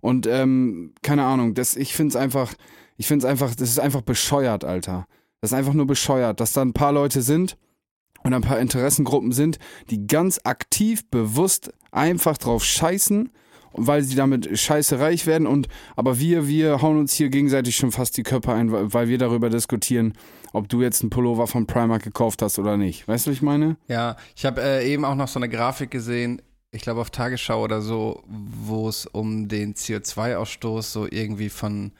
Und 0.00 0.26
ähm, 0.26 0.92
keine 1.02 1.24
Ahnung, 1.24 1.54
das, 1.54 1.76
ich 1.76 1.94
finde 1.94 2.10
es 2.10 2.16
einfach, 2.16 2.52
ich 2.96 3.06
finde 3.06 3.26
es 3.26 3.30
einfach, 3.30 3.54
das 3.54 3.70
ist 3.70 3.80
einfach 3.80 4.02
bescheuert, 4.02 4.64
Alter. 4.64 5.06
Das 5.40 5.50
ist 5.50 5.56
einfach 5.56 5.74
nur 5.74 5.86
bescheuert, 5.86 6.40
dass 6.40 6.52
da 6.52 6.62
ein 6.62 6.72
paar 6.72 6.92
Leute 6.92 7.22
sind 7.22 7.56
und 8.22 8.32
ein 8.32 8.42
paar 8.42 8.58
Interessengruppen 8.58 9.32
sind, 9.32 9.58
die 9.90 10.06
ganz 10.06 10.40
aktiv, 10.44 11.08
bewusst 11.10 11.72
einfach 11.92 12.38
drauf 12.38 12.64
scheißen, 12.64 13.30
weil 13.72 14.02
sie 14.02 14.16
damit 14.16 14.58
scheiße 14.58 14.98
reich 15.00 15.26
werden 15.26 15.46
und 15.46 15.68
aber 15.96 16.18
wir, 16.18 16.48
wir 16.48 16.80
hauen 16.80 16.98
uns 16.98 17.12
hier 17.12 17.28
gegenseitig 17.28 17.76
schon 17.76 17.92
fast 17.92 18.16
die 18.16 18.22
Köpfe 18.22 18.52
ein, 18.52 18.70
weil 18.70 19.08
wir 19.08 19.18
darüber 19.18 19.50
diskutieren, 19.50 20.14
ob 20.52 20.68
du 20.68 20.80
jetzt 20.80 21.02
einen 21.02 21.10
Pullover 21.10 21.46
von 21.46 21.66
Primark 21.66 22.02
gekauft 22.02 22.40
hast 22.40 22.58
oder 22.58 22.76
nicht. 22.76 23.08
Weißt 23.08 23.26
du, 23.26 23.30
was 23.30 23.36
ich 23.36 23.42
meine? 23.42 23.76
Ja, 23.88 24.16
ich 24.36 24.44
habe 24.44 24.62
äh, 24.62 24.90
eben 24.90 25.04
auch 25.04 25.16
noch 25.16 25.28
so 25.28 25.40
eine 25.40 25.48
Grafik 25.48 25.90
gesehen, 25.90 26.40
ich 26.70 26.82
glaube 26.82 27.00
auf 27.00 27.10
Tagesschau 27.10 27.62
oder 27.62 27.80
so, 27.80 28.22
wo 28.26 28.88
es 28.88 29.06
um 29.06 29.48
den 29.48 29.74
CO2-Ausstoß 29.74 30.82
so 30.82 31.06
irgendwie 31.10 31.48
von 31.48 31.92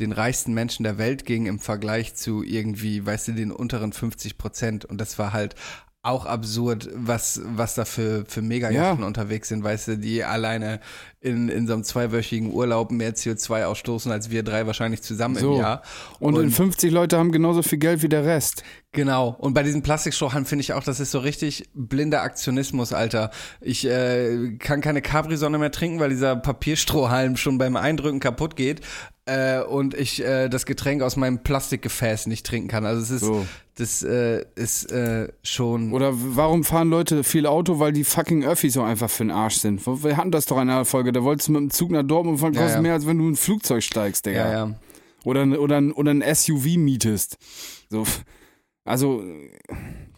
den 0.00 0.12
reichsten 0.12 0.52
Menschen 0.54 0.82
der 0.84 0.98
Welt 0.98 1.24
ging 1.24 1.46
im 1.46 1.58
Vergleich 1.60 2.14
zu 2.14 2.42
irgendwie, 2.42 3.04
weißt 3.06 3.28
du, 3.28 3.32
den 3.32 3.52
unteren 3.52 3.92
50 3.92 4.38
Prozent. 4.38 4.84
Und 4.84 5.00
das 5.00 5.18
war 5.18 5.32
halt 5.32 5.54
auch 6.02 6.24
absurd, 6.24 6.88
was, 6.94 7.42
was 7.44 7.74
da 7.74 7.84
für, 7.84 8.24
für 8.26 8.40
Megajachten 8.40 9.00
Ja. 9.02 9.06
unterwegs 9.06 9.48
sind, 9.48 9.62
weißt 9.62 9.88
du, 9.88 9.98
die 9.98 10.24
alleine 10.24 10.80
in, 11.22 11.50
in 11.50 11.66
so 11.66 11.74
einem 11.74 11.84
zweiwöchigen 11.84 12.50
Urlaub 12.50 12.90
mehr 12.90 13.14
CO2 13.14 13.64
ausstoßen, 13.64 14.10
als 14.10 14.30
wir 14.30 14.42
drei 14.42 14.66
wahrscheinlich 14.66 15.02
zusammen 15.02 15.36
So. 15.36 15.52
im 15.54 15.60
Jahr. 15.60 15.82
Und, 16.18 16.36
in 16.38 16.50
50 16.50 16.90
Leute 16.90 17.18
haben 17.18 17.30
genauso 17.30 17.62
viel 17.62 17.78
Geld 17.78 18.02
wie 18.02 18.08
der 18.08 18.24
Rest. 18.24 18.62
Genau. 18.92 19.36
Und 19.38 19.52
bei 19.54 19.62
diesen 19.62 19.82
Plastikstrohhalmen 19.82 20.46
finde 20.46 20.62
ich 20.62 20.72
auch, 20.72 20.82
das 20.82 20.98
ist 20.98 21.10
so 21.10 21.18
richtig 21.18 21.68
blinder 21.74 22.22
Aktionismus, 22.22 22.92
Alter. 22.92 23.30
Ich 23.60 23.86
äh, 23.86 24.56
kann 24.58 24.80
keine 24.80 25.02
Capri-Sonne 25.02 25.58
mehr 25.58 25.70
trinken, 25.70 26.00
weil 26.00 26.10
dieser 26.10 26.36
Papierstrohhalm 26.36 27.36
schon 27.36 27.58
beim 27.58 27.76
Eindrücken 27.76 28.18
kaputt 28.20 28.56
geht. 28.56 28.80
Äh, 29.26 29.60
und 29.60 29.94
ich 29.94 30.24
äh, 30.24 30.48
das 30.48 30.66
Getränk 30.66 31.02
aus 31.02 31.14
meinem 31.16 31.42
Plastikgefäß 31.42 32.26
nicht 32.26 32.44
trinken 32.46 32.68
kann. 32.68 32.84
Also 32.84 33.02
es 33.02 33.10
ist, 33.10 33.20
So. 33.20 33.46
das 33.76 34.02
äh, 34.02 34.44
ist 34.56 34.90
äh, 34.90 35.28
schon. 35.44 35.92
Oder 35.92 36.10
warum 36.12 36.64
fahren 36.64 36.90
Leute 36.90 37.22
viel 37.22 37.46
Auto, 37.46 37.78
weil 37.78 37.92
die 37.92 38.02
fucking 38.02 38.44
Öffis 38.44 38.72
so 38.72 38.82
einfach 38.82 39.08
für 39.10 39.22
den 39.22 39.30
Arsch 39.30 39.58
sind? 39.58 39.86
Wir 39.86 40.16
hatten 40.16 40.32
das 40.32 40.46
doch 40.46 40.56
in 40.56 40.68
einer 40.68 40.84
Folge, 40.84 41.09
da 41.12 41.22
wolltest 41.22 41.48
du 41.48 41.52
mit 41.52 41.60
dem 41.62 41.70
Zug 41.70 41.90
nach 41.90 42.02
Dortmund 42.02 42.40
fahren, 42.40 42.52
Ja, 42.54 42.60
kostet 42.62 42.76
ja. 42.78 42.82
mehr, 42.82 42.92
als 42.94 43.06
wenn 43.06 43.18
du 43.18 43.24
in 43.26 43.32
ein 43.32 43.36
Flugzeug 43.36 43.82
steigst, 43.82 44.26
Digga. 44.26 44.50
ja, 44.50 44.66
ja. 44.68 44.80
Oder, 45.24 45.42
ein- 45.42 45.56
oder, 45.56 45.82
oder 45.96 46.10
ein 46.12 46.22
SUV 46.34 46.76
mietest. 46.78 47.36
So. 47.90 48.04
Also, 48.84 49.22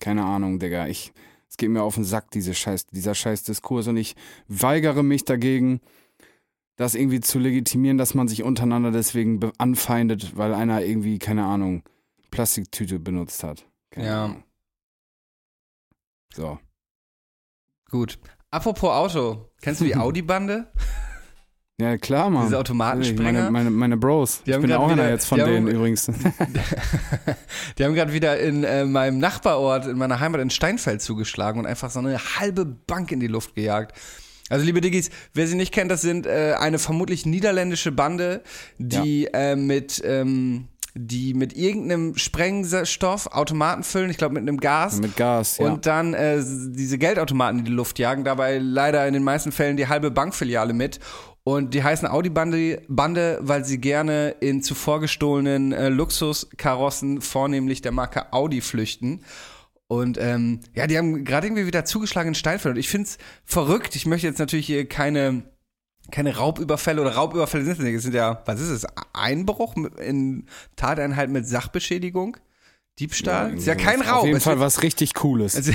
keine 0.01 0.25
Ahnung, 0.25 0.59
Digga. 0.59 0.87
Ich, 0.87 1.13
es 1.49 1.57
geht 1.57 1.71
mir 1.71 1.83
auf 1.83 1.97
den 1.97 2.05
Sack, 2.05 2.31
diese 2.31 2.55
Scheiß, 2.55 2.87
dieser 2.87 3.15
scheiß 3.15 3.43
Diskurs. 3.43 3.89
Und 3.89 3.97
ich 3.97 4.15
weigere 4.49 5.03
mich 5.03 5.25
dagegen, 5.25 5.81
das 6.77 6.95
irgendwie 6.95 7.21
zu 7.21 7.39
legitimieren, 7.39 7.99
dass 7.99 8.15
man 8.15 8.29
sich 8.29 8.43
untereinander 8.45 8.91
deswegen 8.93 9.41
anfeindet, 9.59 10.37
weil 10.37 10.55
einer 10.55 10.83
irgendwie, 10.85 11.19
keine 11.19 11.45
Ahnung, 11.45 11.83
Plastiktüte 12.31 12.99
benutzt 12.99 13.43
hat. 13.45 13.67
Keine 13.91 14.07
Ja. 14.07 14.25
Ahnung. 14.25 14.45
So. 16.35 16.59
Gut. 17.91 18.19
Apropos 18.51 18.91
Auto, 18.91 19.51
kennst 19.63 19.81
du 19.81 19.85
die 19.87 19.97
Audi-Bande? 19.97 20.67
Ja, 21.81 21.97
klar, 21.97 22.31
Mann. 22.31 22.45
Diese 22.45 22.59
Automatensprenger? 22.59 23.51
Meine, 23.51 23.51
meine, 23.51 23.71
meine 23.71 23.97
Bros. 23.97 24.43
Die 24.47 24.53
ich 24.53 24.59
bin 24.61 24.73
auch 24.73 24.89
einer 24.89 25.09
jetzt 25.09 25.25
von 25.27 25.41
haben- 25.41 25.51
denen 25.51 25.67
übrigens. 25.67 26.07
Die 27.79 27.85
haben 27.85 27.95
gerade 27.95 28.13
wieder 28.13 28.39
in 28.39 28.63
äh, 28.63 28.85
meinem 28.85 29.19
Nachbarort, 29.19 29.87
in 29.87 29.97
meiner 29.99 30.21
Heimat 30.21 30.41
in 30.43 30.51
Steinfeld 30.51 31.03
zugeschlagen 31.03 31.59
und 31.59 31.67
einfach 31.67 31.91
so 31.91 31.99
eine 31.99 32.19
halbe 32.39 32.67
Bank 32.67 33.11
in 33.11 33.19
die 33.21 33.27
Luft 33.27 33.55
gejagt. 33.57 33.97
Also 34.49 34.65
liebe 34.65 34.81
Diggis, 34.81 35.11
wer 35.35 35.47
sie 35.49 35.57
nicht 35.57 35.73
kennt, 35.73 35.91
das 35.91 36.03
sind 36.03 36.27
äh, 36.27 36.55
eine 36.59 36.79
vermutlich 36.79 37.27
niederländische 37.27 37.91
Bande, 37.91 38.43
die 38.79 39.27
äh, 39.33 39.57
mit 39.57 40.03
ähm, 40.05 40.69
die 40.95 41.35
mit 41.35 41.57
irgendeinem 41.57 42.17
Sprengstoff 42.17 43.27
Automaten 43.29 43.83
füllen, 43.83 44.11
ich 44.11 44.19
glaube 44.19 44.35
mit 44.35 44.43
einem 44.43 44.59
Gas. 44.59 44.99
Mit 44.99 45.17
Gas, 45.17 45.59
ja. 45.59 45.67
Und 45.67 45.87
dann 45.87 46.15
äh, 46.15 46.43
diese 46.43 46.99
Geldautomaten 46.99 47.61
in 47.61 47.65
die 47.65 47.73
Luft 47.73 47.99
jagen, 47.99 48.25
dabei 48.25 48.59
leider 48.59 49.07
in 49.07 49.15
den 49.15 49.25
meisten 49.25 49.53
Fällen 49.53 49.77
die 49.77 49.89
halbe 49.89 50.11
Bankfiliale 50.11 50.73
mit. 50.73 51.01
Und 51.45 51.75
die 51.75 51.83
heißen 51.83 52.07
Audi-Bande, 52.07 52.83
Bande, 52.89 53.39
weil 53.43 53.65
sie 53.65 53.81
gerne 53.81 54.37
in 54.41 54.63
zuvor 54.63 55.01
gestohlenen 55.01 55.73
äh, 55.73 55.89
Luxuskarossen, 55.89 57.21
vornehmlich 57.21 57.83
der 57.83 57.91
Marke 57.91 58.33
Audi, 58.33 58.61
flüchten. 58.61 59.25
Und 59.89 60.19
ähm, 60.19 60.61
ja, 60.75 60.87
die 60.87 60.97
haben 60.97 61.25
gerade 61.25 61.49
irgendwie 61.49 61.67
wieder 61.67 61.85
zugeschlagen 61.85 62.29
in 62.29 62.35
Steinfeld. 62.35 62.77
Und 62.77 62.79
ich 62.79 62.89
find's 62.89 63.19
verrückt. 63.45 63.97
Ich 63.97 64.07
möchte 64.07 64.27
jetzt 64.27 64.39
natürlich 64.39 64.67
hier 64.67 64.89
keine, 64.89 65.43
keine 66.11 66.37
Raubüberfälle 66.37 67.01
oder 67.01 67.15
Raubüberfälle 67.15 67.65
sind 67.65 67.75
es 67.75 67.79
nicht. 67.79 67.95
Es 67.95 68.03
sind 68.03 68.15
ja, 68.15 68.43
was 68.45 68.61
ist 68.61 68.69
es? 68.71 68.87
Einbruch 69.13 69.77
in 69.99 70.47
Tateinheit 70.77 71.31
mit 71.31 71.47
Sachbeschädigung? 71.47 72.37
Diebstahl? 72.99 73.55
ist 73.55 73.67
ja 73.67 73.75
kein 73.75 74.01
Raub. 74.03 74.21
Auf 74.21 74.27
jeden 74.27 74.37
Es 74.37 74.45
Fall 74.45 74.61
was 74.61 74.83
richtig 74.83 75.15
Cooles. 75.15 75.55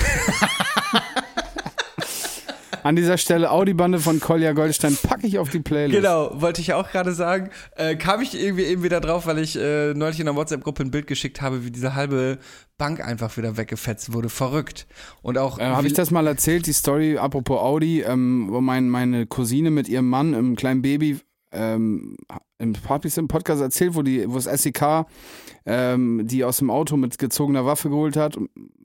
An 2.87 2.95
dieser 2.95 3.17
Stelle 3.17 3.51
Audi-Bande 3.51 3.99
von 3.99 4.21
Kolja 4.21 4.53
Goldstein 4.53 4.95
packe 4.95 5.27
ich 5.27 5.39
auf 5.39 5.49
die 5.49 5.59
Playlist. 5.59 5.93
Genau, 5.93 6.31
wollte 6.39 6.61
ich 6.61 6.67
ja 6.67 6.77
auch 6.77 6.89
gerade 6.89 7.11
sagen. 7.11 7.49
Äh, 7.75 7.97
kam 7.97 8.21
ich 8.21 8.33
irgendwie 8.33 8.63
eben 8.63 8.81
wieder 8.81 9.01
drauf, 9.01 9.25
weil 9.25 9.39
ich 9.39 9.59
äh, 9.59 9.93
neulich 9.93 10.21
in 10.21 10.25
der 10.25 10.37
WhatsApp-Gruppe 10.37 10.83
ein 10.83 10.91
Bild 10.91 11.05
geschickt 11.05 11.41
habe, 11.41 11.65
wie 11.65 11.71
diese 11.71 11.95
halbe 11.95 12.37
Bank 12.77 13.05
einfach 13.05 13.35
wieder 13.35 13.57
weggefetzt 13.57 14.13
wurde. 14.13 14.29
Verrückt. 14.29 14.87
Und 15.21 15.37
auch. 15.37 15.59
Äh, 15.59 15.63
Habe 15.65 15.87
ich 15.87 15.95
das 15.95 16.11
mal 16.11 16.25
erzählt, 16.27 16.65
die 16.65 16.71
Story, 16.71 17.17
apropos 17.17 17.59
Audi, 17.59 18.03
ähm, 18.03 18.47
wo 18.51 18.61
mein, 18.61 18.87
meine 18.87 19.25
Cousine 19.25 19.69
mit 19.69 19.89
ihrem 19.89 20.07
Mann, 20.07 20.33
einem 20.33 20.55
kleinen 20.55 20.81
Baby, 20.81 21.19
ähm, 21.57 22.17
im 22.59 22.73
Podcast 22.73 23.61
erzählt, 23.61 23.95
wo, 23.95 24.01
die, 24.01 24.29
wo 24.29 24.35
das 24.35 24.45
SEK 24.45 25.05
ähm, 25.65 26.21
die 26.25 26.43
aus 26.43 26.57
dem 26.57 26.69
Auto 26.69 26.95
mit 26.97 27.17
gezogener 27.17 27.65
Waffe 27.65 27.89
geholt 27.89 28.15
hat, 28.15 28.37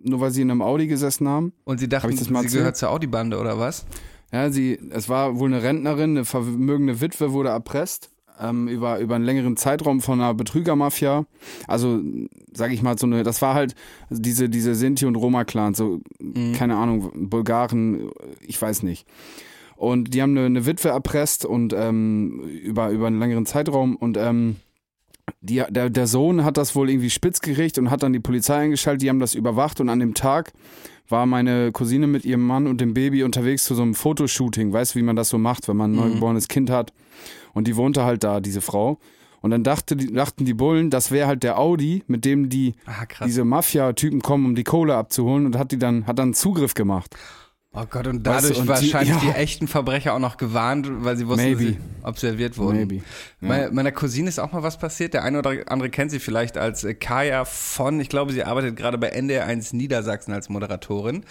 nur 0.03 0.21
weil 0.21 0.33
sie 0.33 0.43
in 0.43 0.51
einem 0.51 0.63
Audi 0.63 0.89
gesessen 0.89 1.29
haben. 1.29 1.53
Und 1.65 1.79
sie 1.79 1.89
dachten, 1.89 2.09
Hab 2.09 2.19
sie 2.19 2.25
erzählt? 2.35 2.53
gehört 2.53 2.77
zur 2.77 2.91
Audi-Bande 2.91 3.39
oder 3.39 3.59
was? 3.59 3.87
Ja, 4.33 4.51
sie, 4.51 4.79
es 4.91 5.09
war 5.09 5.39
wohl 5.39 5.53
eine 5.53 5.63
Rentnerin, 5.63 6.11
eine 6.11 6.25
vermögende 6.25 7.01
Witwe 7.01 7.33
wurde 7.33 7.51
erpresst 7.51 8.11
ähm, 8.41 8.67
über, 8.67 8.99
über 8.99 9.15
einen 9.15 9.25
längeren 9.25 9.57
Zeitraum 9.57 10.01
von 10.01 10.21
einer 10.21 10.35
Betrügermafia. 10.35 11.27
Also, 11.69 12.01
sag 12.53 12.73
ich 12.73 12.83
mal, 12.83 12.99
so 12.99 13.07
eine, 13.07 13.23
das 13.23 13.43
war 13.43 13.55
halt 13.55 13.75
diese, 14.11 14.49
diese 14.49 14.75
Sinti- 14.75 15.07
und 15.07 15.17
Roma-Clans, 15.17 15.79
so, 15.79 16.01
keine 16.59 16.77
Ahnung, 16.77 17.29
Bulgaren, 17.29 18.11
ich 18.41 18.61
weiß 18.61 18.83
nicht. 18.83 19.07
Und 19.83 20.15
die 20.15 20.23
haben 20.23 20.37
eine, 20.37 20.47
eine 20.47 20.65
Witwe 20.65 20.91
erpresst 20.91 21.45
und 21.45 21.73
ähm, 21.77 22.41
über, 22.63 22.91
über 22.91 23.09
einen 23.09 23.19
längeren 23.19 23.47
Zeitraum 23.47 23.97
und 23.97 24.17
ähm, 24.17 24.57
die, 25.41 25.61
der, 25.71 25.91
der 25.91 26.07
Sohn 26.07 26.45
hat 26.45 26.57
das 26.57 26.77
wohl 26.77 26.89
irgendwie 26.89 27.11
spitz 27.11 27.41
gekriegt 27.41 27.79
und 27.79 27.91
hat 27.91 28.05
dann 28.05 28.13
die 28.13 28.21
Polizei 28.21 28.59
eingeschaltet, 28.59 29.03
die 29.03 29.09
haben 29.09 29.19
das 29.19 29.35
überwacht 29.35 29.81
und 29.81 29.89
an 29.89 29.99
dem 29.99 30.15
Tag 30.15 30.53
war 31.09 31.27
meine 31.27 31.73
Cousine 31.73 32.07
mit 32.07 32.25
ihrem 32.25 32.47
Mann 32.47 32.69
und 32.69 32.81
dem 32.81 32.95
Baby 32.95 33.25
unterwegs 33.25 33.65
zu 33.65 33.75
so 33.75 33.83
einem 33.83 33.95
Fotoshooting, 33.95 34.73
weißt 34.73 34.95
du, 34.95 35.01
wie 35.01 35.03
man 35.03 35.17
das 35.17 35.31
so 35.31 35.39
macht, 35.39 35.67
wenn 35.67 35.77
man 35.77 35.93
ein 35.93 35.97
neugeborenes 35.97 36.47
Kind 36.47 36.71
hat. 36.71 36.93
Und 37.53 37.67
die 37.67 37.75
wohnte 37.77 38.05
halt 38.05 38.23
da, 38.23 38.41
diese 38.41 38.61
Frau. 38.61 38.99
Und 39.41 39.51
dann 39.51 39.65
dachte, 39.65 39.97
dachten 39.97 40.45
die 40.45 40.55
Bullen, 40.55 40.91
das 40.91 41.11
wäre 41.11 41.27
halt 41.27 41.43
der 41.43 41.59
Audi, 41.59 42.05
mit 42.07 42.25
dem 42.25 42.49
die 42.49 42.75
Ah, 42.87 43.05
krass. 43.07 43.27
diese 43.27 43.45
Mafia-Typen 43.45 44.23
kommen, 44.23 44.47
um 44.47 44.55
die 44.55 44.63
Kohle 44.65 44.95
abzuholen 44.95 45.45
und 45.47 45.59
hat 45.59 45.73
die 45.73 45.79
dann, 45.79 46.07
hat 46.07 46.21
dann 46.21 46.35
Zugriff 46.35 46.75
gemacht. 46.75 47.17
Oh 47.75 47.85
Gott, 47.89 48.07
und 48.07 48.27
Weißt 48.27 48.45
du, 48.45 48.49
dadurch 48.53 48.59
und 48.59 48.65
die- 48.65 48.69
wahrscheinlich 48.93 49.17
die, 49.17 49.27
ja. 49.29 49.33
echten 49.33 49.67
Verbrecher 49.67 50.13
auch 50.13 50.19
noch 50.19 50.37
gewarnt, 50.37 50.87
weil 50.91 51.17
sie 51.17 51.27
wussten, 51.27 51.45
Maybe. 51.47 51.59
sie 51.65 51.79
observiert 52.03 52.59
wurden. 52.59 52.77
Maybe. 52.81 52.97
Ja. 52.97 53.03
Me- 53.41 53.71
Meiner 53.73 53.93
Cousine 53.93 54.29
ist 54.29 54.39
auch 54.39 54.53
mal 54.53 54.63
was 54.63 54.79
passiert. 54.79 55.15
Der 55.15 55.25
eine 55.25 55.39
oder 55.39 55.55
andere 55.69 55.89
kennt 55.89 56.11
sie 56.11 56.21
vielleicht 56.21 56.59
als 56.59 56.85
äh, 56.85 56.93
Kaya 56.93 57.47
von, 57.47 57.99
ich 57.99 58.11
glaube, 58.11 58.33
sie 58.35 58.45
arbeitet 58.45 58.77
gerade 58.77 58.99
bei 58.99 59.11
NDR1 59.15 59.75
Niedersachsen 59.75 60.35
als 60.35 60.51
Moderatorin. 60.51 61.25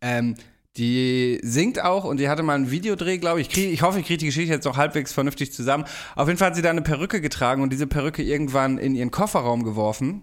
Ähm, 0.00 0.36
die 0.76 1.40
singt 1.42 1.82
auch 1.82 2.04
und 2.04 2.20
die 2.20 2.28
hatte 2.28 2.44
mal 2.44 2.54
einen 2.54 2.70
Videodreh, 2.70 3.18
glaube 3.18 3.40
ich. 3.40 3.48
Ich, 3.48 3.52
krieg, 3.52 3.72
ich 3.72 3.82
hoffe, 3.82 3.98
ich 3.98 4.06
kriege 4.06 4.18
die 4.18 4.26
Geschichte 4.26 4.52
jetzt 4.54 4.64
noch 4.66 4.76
halbwegs 4.76 5.12
vernünftig 5.12 5.52
zusammen. 5.52 5.84
Auf 6.14 6.28
jeden 6.28 6.38
Fall 6.38 6.50
hat 6.50 6.54
sie 6.56 6.62
da 6.62 6.70
eine 6.70 6.82
Perücke 6.82 7.20
getragen 7.20 7.62
und 7.64 7.72
diese 7.72 7.88
Perücke 7.88 8.22
irgendwann 8.22 8.78
in 8.78 8.94
ihren 8.94 9.10
Kofferraum 9.10 9.64
geworfen. 9.64 10.22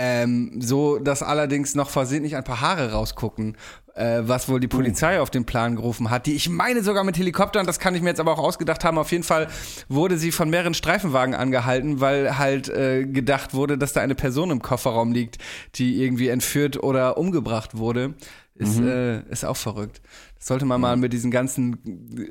Ähm, 0.00 0.60
so, 0.60 1.00
dass 1.00 1.24
allerdings 1.24 1.74
noch 1.74 1.90
versehentlich 1.90 2.36
ein 2.36 2.44
paar 2.44 2.60
Haare 2.60 2.92
rausgucken, 2.92 3.56
äh, 3.96 4.20
was 4.22 4.48
wohl 4.48 4.60
die 4.60 4.68
Polizei 4.68 5.20
auf 5.20 5.28
den 5.28 5.44
Plan 5.44 5.74
gerufen 5.74 6.08
hat, 6.08 6.26
die 6.26 6.34
ich 6.34 6.48
meine 6.48 6.84
sogar 6.84 7.02
mit 7.02 7.18
Helikoptern, 7.18 7.66
das 7.66 7.80
kann 7.80 7.96
ich 7.96 8.02
mir 8.02 8.10
jetzt 8.10 8.20
aber 8.20 8.32
auch 8.32 8.38
ausgedacht 8.38 8.84
haben. 8.84 8.96
Auf 8.96 9.10
jeden 9.10 9.24
Fall 9.24 9.48
wurde 9.88 10.16
sie 10.16 10.30
von 10.30 10.50
mehreren 10.50 10.74
Streifenwagen 10.74 11.34
angehalten, 11.34 12.00
weil 12.00 12.38
halt 12.38 12.68
äh, 12.68 13.06
gedacht 13.06 13.54
wurde, 13.54 13.76
dass 13.76 13.92
da 13.92 14.00
eine 14.00 14.14
Person 14.14 14.52
im 14.52 14.62
Kofferraum 14.62 15.10
liegt, 15.10 15.38
die 15.74 16.00
irgendwie 16.00 16.28
entführt 16.28 16.80
oder 16.80 17.18
umgebracht 17.18 17.76
wurde. 17.76 18.14
Ist, 18.58 18.80
äh, 18.80 19.20
ist 19.30 19.44
auch 19.44 19.56
verrückt. 19.56 20.00
Das 20.36 20.48
sollte 20.48 20.64
man 20.64 20.80
mal 20.80 20.96
mit 20.96 21.12
diesen 21.12 21.30
ganzen 21.30 21.78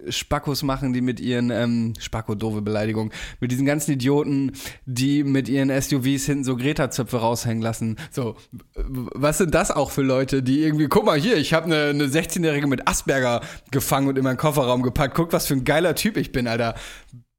Spackos 0.10 0.62
machen, 0.62 0.92
die 0.92 1.00
mit 1.00 1.20
ihren, 1.22 1.52
ähm, 1.52 1.94
Spacko, 2.00 2.36
doofe 2.36 2.62
Beleidigung, 2.62 3.12
mit 3.40 3.52
diesen 3.52 3.66
ganzen 3.66 3.92
Idioten, 3.92 4.52
die 4.86 5.24
mit 5.24 5.48
ihren 5.48 5.70
SUVs 5.70 6.26
hinten 6.26 6.44
so 6.44 6.58
Greta-Zöpfe 6.58 7.18
raushängen 7.18 7.62
lassen. 7.62 7.96
So, 8.12 8.36
was 8.76 9.38
sind 9.38 9.54
das 9.56 9.72
auch 9.72 9.90
für 9.92 10.02
Leute, 10.02 10.44
die 10.44 10.62
irgendwie, 10.64 10.88
guck 10.88 11.06
mal 11.06 11.18
hier, 11.18 11.38
ich 11.38 11.54
habe 11.54 11.66
eine, 11.68 11.86
eine 11.92 12.06
16-Jährige 12.08 12.68
mit 12.68 12.88
Asperger 12.90 13.42
gefangen 13.72 14.10
und 14.10 14.18
in 14.18 14.24
meinen 14.24 14.38
Kofferraum 14.38 14.84
gepackt. 14.84 15.16
Guck, 15.16 15.32
was 15.32 15.48
für 15.48 15.54
ein 15.54 15.64
geiler 15.64 15.96
Typ 15.96 16.18
ich 16.18 16.34
bin, 16.34 16.48
Alter. 16.48 16.76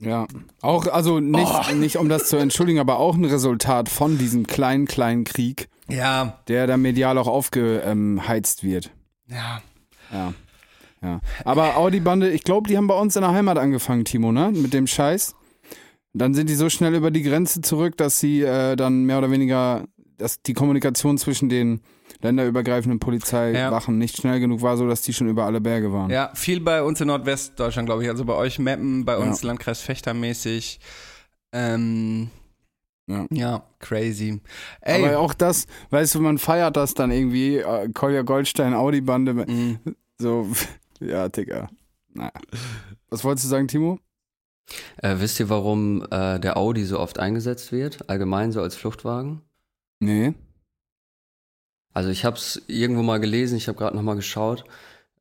Ja. 0.00 0.26
Auch, 0.62 0.86
also 0.86 1.20
nicht, 1.20 1.46
Oh. 1.46 1.74
nicht 1.74 1.96
um 1.96 2.08
das 2.08 2.28
zu 2.28 2.36
entschuldigen, 2.36 2.78
aber 2.78 2.98
auch 2.98 3.16
ein 3.16 3.24
Resultat 3.24 3.88
von 3.88 4.16
diesem 4.16 4.46
kleinen, 4.46 4.86
kleinen 4.86 5.24
Krieg, 5.24 5.68
Ja, 5.90 6.38
der 6.48 6.66
da 6.66 6.76
medial 6.76 7.16
auch 7.18 7.26
aufgeheizt 7.28 8.62
wird. 8.64 8.90
ja. 9.28 9.62
Ja. 10.10 10.32
ja. 11.02 11.20
Aber 11.44 11.76
Audi-Bande, 11.76 12.30
ich 12.30 12.42
glaube, 12.42 12.66
die 12.68 12.78
haben 12.78 12.86
bei 12.86 12.98
uns 12.98 13.14
in 13.14 13.20
der 13.22 13.32
Heimat 13.32 13.58
angefangen, 13.58 14.06
Timo, 14.06 14.32
ne? 14.32 14.50
Mit 14.54 14.72
dem 14.72 14.86
Scheiß. 14.86 15.34
Dann 16.14 16.32
sind 16.32 16.48
die 16.48 16.54
so 16.54 16.70
schnell 16.70 16.94
über 16.94 17.10
die 17.10 17.22
Grenze 17.22 17.60
zurück, 17.60 17.96
dass 17.98 18.18
sie 18.18 18.40
äh, 18.40 18.74
dann 18.74 19.04
mehr 19.04 19.18
oder 19.18 19.30
weniger, 19.30 19.84
dass 20.16 20.40
die 20.40 20.54
Kommunikation 20.54 21.18
zwischen 21.18 21.50
den 21.50 21.82
länderübergreifenden 22.22 22.98
Polizeiwachen 23.00 23.98
nicht 23.98 24.16
schnell 24.16 24.40
genug 24.40 24.62
war, 24.62 24.78
so 24.78 24.88
dass 24.88 25.02
die 25.02 25.12
schon 25.12 25.28
über 25.28 25.44
alle 25.44 25.60
Berge 25.60 25.92
waren. 25.92 26.10
Ja, 26.10 26.30
viel 26.34 26.60
bei 26.60 26.82
uns 26.82 27.00
in 27.02 27.08
Nordwestdeutschland, 27.08 27.86
glaube 27.86 28.02
ich. 28.04 28.08
Also 28.08 28.24
bei 28.24 28.34
euch 28.34 28.58
Meppen, 28.58 29.04
bei 29.04 29.18
uns 29.18 29.42
Ja. 29.42 29.48
Landkreis 29.48 29.80
Fechtermäßig. 29.82 30.80
Ähm, 31.52 32.30
Ja. 33.08 33.26
ja. 33.30 33.62
crazy. 33.80 34.40
Ey, 34.80 35.04
Aber 35.04 35.18
auch 35.18 35.34
das, 35.34 35.66
weißt 35.90 36.14
du, 36.14 36.20
man 36.20 36.38
feiert 36.38 36.76
das 36.76 36.94
dann 36.94 37.10
irgendwie, 37.10 37.56
äh, 37.56 37.88
Kolja 37.92 38.22
Goldstein, 38.22 38.74
Audi-Bande, 38.74 39.34
mh. 39.34 39.78
so, 40.18 40.46
ja, 41.00 41.28
Digga. 41.28 41.68
Naja. 42.12 42.32
Was 43.08 43.24
wolltest 43.24 43.46
du 43.46 43.48
sagen, 43.48 43.68
Timo? 43.68 43.98
Äh, 44.98 45.16
wisst 45.18 45.40
ihr, 45.40 45.48
warum 45.48 46.02
äh, 46.10 46.38
der 46.38 46.58
Audi 46.58 46.84
so 46.84 47.00
oft 47.00 47.18
eingesetzt 47.18 47.72
wird? 47.72 48.08
Allgemein 48.10 48.52
so 48.52 48.60
als 48.60 48.76
Fluchtwagen? 48.76 49.40
Nee. 50.00 50.34
Also 51.94 52.10
ich 52.10 52.24
habe 52.24 52.36
es 52.36 52.62
irgendwo 52.66 53.02
mal 53.02 53.18
gelesen, 53.18 53.56
ich 53.56 53.66
habe 53.68 53.78
gerade 53.78 53.96
noch 53.96 54.02
mal 54.02 54.14
geschaut, 54.14 54.64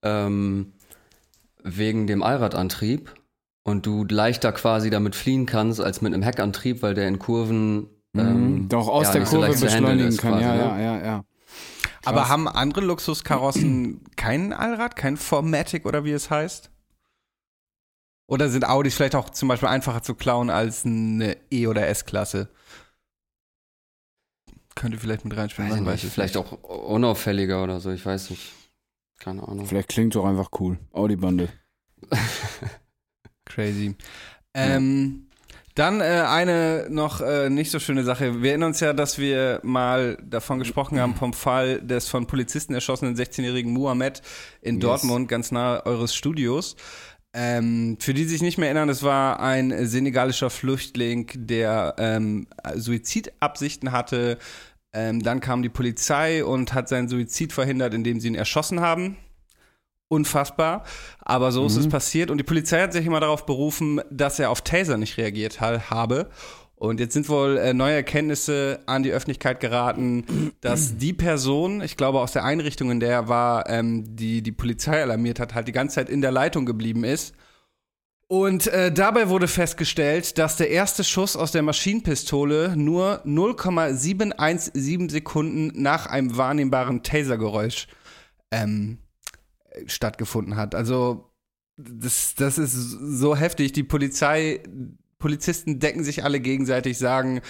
ähm, 0.04 0.74
wegen 1.64 2.08
dem 2.08 2.22
Allradantrieb 2.24 3.14
und 3.68 3.86
du 3.86 4.06
leichter 4.06 4.54
quasi 4.54 4.90
damit 4.90 5.14
fliehen 5.14 5.46
kannst 5.46 5.82
als 5.82 6.02
mit 6.02 6.14
einem 6.14 6.24
Heckantrieb, 6.24 6.82
weil 6.82 6.94
der 6.94 7.10
in 7.10 7.20
Kurven 7.20 7.90
ähm, 8.16 8.62
Mhm. 8.62 8.70
Doch 8.70 8.88
aus 8.88 9.08
ja, 9.08 9.12
der 9.12 9.22
nicht 9.22 9.30
so 9.30 9.36
Kurve 9.38 9.52
leicht 9.52 9.60
zu 9.60 9.68
handeln 9.68 9.98
beschleunigen 9.98 10.08
ist 10.10 10.18
kann. 10.20 10.32
quasi, 10.32 10.44
ja, 10.46 10.56
ne? 10.56 10.62
ja, 10.62 10.80
ja, 10.80 11.06
ja. 11.06 11.26
aber 12.06 12.22
krass. 12.22 12.30
haben 12.30 12.48
andere 12.48 12.82
Luxuskarossen 12.82 14.02
kein 14.16 14.54
Allrad, 14.54 14.96
kein 14.96 15.18
Formatic 15.18 15.86
oder 15.86 16.06
wie 16.06 16.12
es 16.14 16.30
heißt? 16.30 16.72
Oder 18.28 18.50
sind 18.50 18.66
Audis 18.68 18.96
vielleicht 18.96 19.16
auch 19.16 19.30
zum 19.32 19.50
Beispiel 19.50 19.68
einfacher 19.68 20.02
zu 20.02 20.16
klauen 20.16 20.50
als 20.50 20.86
eine 20.86 21.36
E- 21.52 21.68
oder 21.68 21.88
S-Klasse? 21.88 22.50
könnte 24.76 24.98
vielleicht 24.98 25.26
mit 25.26 25.36
reinspielen, 25.36 25.72
Weiß 25.72 25.80
nicht, 25.80 25.88
weiß 25.88 26.14
vielleicht 26.14 26.38
auch 26.38 26.52
unauffälliger 26.64 27.64
oder 27.64 27.82
so, 27.82 27.92
ich 27.92 28.06
weiß 28.06 28.30
nicht. 28.30 28.54
Keine 29.20 29.46
Ahnung. 29.46 29.66
Vielleicht 29.66 29.90
klingt 29.90 30.16
doch 30.16 30.24
einfach 30.24 30.52
cool. 30.60 30.78
Audi-Bande. 30.94 31.50
Crazy. 33.48 33.96
Ähm, 34.54 35.28
dann 35.78 36.02
äh, 36.02 36.24
eine 36.28 36.88
noch 36.90 37.22
äh, 37.22 37.52
nicht 37.52 37.70
so 37.70 37.80
schöne 37.80 38.04
Sache. 38.04 38.42
Wir 38.42 38.50
erinnern 38.50 38.70
uns 38.70 38.80
ja, 38.80 38.94
dass 38.94 39.20
wir 39.20 39.60
mal 39.64 40.18
davon 40.24 40.58
gesprochen 40.58 41.00
haben, 41.00 41.14
vom 41.14 41.34
Fall 41.34 41.82
des 41.82 42.08
von 42.08 42.26
Polizisten 42.26 42.74
erschossenen 42.74 43.16
16-jährigen 43.16 43.72
Muhammad 43.72 44.24
in 44.62 44.76
Yes. 44.76 44.82
Dortmund, 44.82 45.28
ganz 45.28 45.52
nah 45.52 45.86
eures 45.86 46.16
Studios. 46.16 46.76
Ähm, 47.34 47.98
für 48.00 48.16
die 48.16 48.24
sich 48.24 48.42
nicht 48.42 48.58
mehr 48.58 48.70
erinnern, 48.70 48.90
es 48.90 49.04
war 49.04 49.40
ein 49.40 49.86
senegalischer 49.86 50.50
Flüchtling, 50.50 51.30
der 51.36 51.94
ähm, 52.00 52.48
Suizidabsichten 52.76 53.92
hatte. 53.92 54.40
Ähm, 54.94 55.22
dann 55.22 55.42
kam 55.42 55.62
die 55.62 55.70
Polizei 55.70 56.44
und 56.44 56.74
hat 56.74 56.90
seinen 56.90 57.08
Suizid 57.08 57.54
verhindert, 57.54 57.94
indem 57.94 58.20
sie 58.20 58.30
ihn 58.30 58.36
erschossen 58.36 58.80
haben. 58.80 59.18
Unfassbar. 60.10 60.84
Aber 61.20 61.52
so 61.52 61.66
ist 61.66 61.76
es 61.76 61.90
passiert. 61.90 62.32
Und 62.32 62.38
die 62.38 62.44
Polizei 62.44 62.82
hat 62.82 62.94
sich 62.94 63.06
immer 63.06 63.20
darauf 63.20 63.46
berufen, 63.46 64.02
dass 64.10 64.40
er 64.40 64.52
auf 64.52 64.62
Taser 64.62 64.98
nicht 64.98 65.18
reagiert 65.18 65.60
ha 65.60 65.90
habe. 65.90 66.30
Und 66.76 67.00
jetzt 67.00 67.14
sind 67.14 67.28
wohl 67.28 67.58
äh, 67.58 67.74
neue 67.74 67.96
Erkenntnisse 67.96 68.82
an 68.86 69.02
die 69.02 69.12
Öffentlichkeit 69.12 69.60
geraten, 69.60 70.52
dass 70.62 70.98
die 70.98 71.12
Person, 71.12 71.82
ich 71.82 71.98
glaube 71.98 72.20
aus 72.20 72.34
der 72.34 72.44
Einrichtung, 72.44 72.92
in 72.92 73.00
der 73.00 73.10
er 73.10 73.28
war, 73.28 73.68
ähm, 73.68 74.16
die 74.16 74.44
die 74.44 74.52
Polizei 74.52 75.02
alarmiert 75.02 75.40
hat, 75.40 75.56
halt 75.56 75.68
die 75.68 75.72
ganze 75.72 75.96
Zeit 75.96 76.10
in 76.10 76.22
der 76.22 76.32
Leitung 76.32 76.68
geblieben 76.68 77.04
ist. 77.04 77.34
Und 78.28 78.68
äh, 78.68 78.92
dabei 78.92 79.30
wurde 79.30 79.48
festgestellt, 79.48 80.38
dass 80.38 80.58
der 80.58 80.70
erste 80.70 81.04
Schuss 81.04 81.36
aus 81.36 81.52
der 81.52 81.64
Maschinenpistole 81.64 82.76
nur 82.76 83.22
0,717 83.24 85.10
Sekunden 85.10 85.72
nach 85.82 86.06
einem 86.06 86.38
wahrnehmbaren 86.38 87.02
Tasergeräusch 87.02 87.88
ähm, 88.52 89.00
stattgefunden 89.86 90.56
hat. 90.56 90.76
Also 90.76 91.32
das, 91.78 92.36
das 92.36 92.58
ist 92.58 92.74
so 92.74 93.36
heftig. 93.36 93.74
Die 93.74 93.84
Polizei, 93.84 94.62
Polizisten 95.20 95.80
decken 95.80 96.04
sich 96.04 96.24
alle 96.24 96.40
gegenseitig, 96.40 96.98
sagen, 96.98 97.42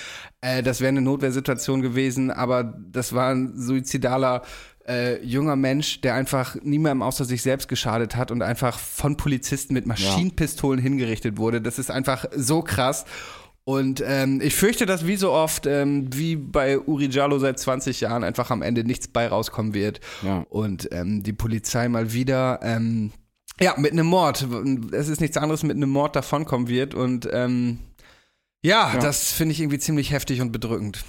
äh, 0.41 0.63
das 0.63 0.81
wäre 0.81 0.89
eine 0.89 1.01
Notwehrsituation 1.01 1.81
gewesen, 1.81 2.31
aber 2.31 2.63
das 2.63 3.13
war 3.13 3.31
ein 3.31 3.53
suizidaler 3.57 4.43
äh, 4.87 5.21
junger 5.23 5.55
Mensch, 5.55 6.01
der 6.01 6.15
einfach 6.15 6.55
niemandem 6.63 7.01
außer 7.01 7.25
sich 7.25 7.41
selbst 7.41 7.67
geschadet 7.67 8.15
hat 8.15 8.31
und 8.31 8.41
einfach 8.41 8.79
von 8.79 9.17
Polizisten 9.17 9.73
mit 9.73 9.85
Maschinenpistolen 9.85 10.79
hingerichtet 10.79 11.37
wurde. 11.37 11.61
Das 11.61 11.77
ist 11.77 11.91
einfach 11.91 12.25
so 12.35 12.61
krass. 12.61 13.05
Und 13.67 14.01
ähm, 14.07 14.39
ich 14.41 14.55
fürchte, 14.55 14.85
dass 14.85 15.05
wie 15.07 15.17
so 15.17 15.33
oft, 15.33 15.65
ähm, 15.65 16.07
wie 16.15 16.37
bei 16.37 16.79
Uri 16.79 17.07
Jallo 17.09 17.37
seit 17.37 17.59
20 17.59 17.99
Jahren, 17.99 18.23
einfach 18.23 18.49
am 18.49 18.61
Ende 18.61 18.85
nichts 18.85 19.09
bei 19.09 19.27
rauskommen 19.27 19.73
wird. 19.73 19.99
Ja. 20.23 20.45
Und 20.49 20.87
ähm, 20.93 21.21
die 21.21 21.33
Polizei 21.33 21.89
mal 21.89 22.13
wieder, 22.13 22.61
ähm, 22.63 23.11
ja, 23.59 23.73
mit 23.77 23.91
einem 23.91 24.05
Mord. 24.05 24.47
Es 24.93 25.09
ist 25.09 25.19
nichts 25.19 25.35
anderes, 25.35 25.63
mit 25.63 25.75
einem 25.75 25.89
Mord 25.89 26.15
davonkommen 26.15 26.69
wird. 26.69 26.93
Und 26.93 27.27
ähm, 27.33 27.79
ja, 28.63 28.93
Ja. 28.93 28.99
das 29.01 29.33
finde 29.33 29.51
ich 29.51 29.59
irgendwie 29.59 29.79
ziemlich 29.79 30.11
heftig 30.11 30.39
und 30.39 30.53
bedrückend. 30.53 31.03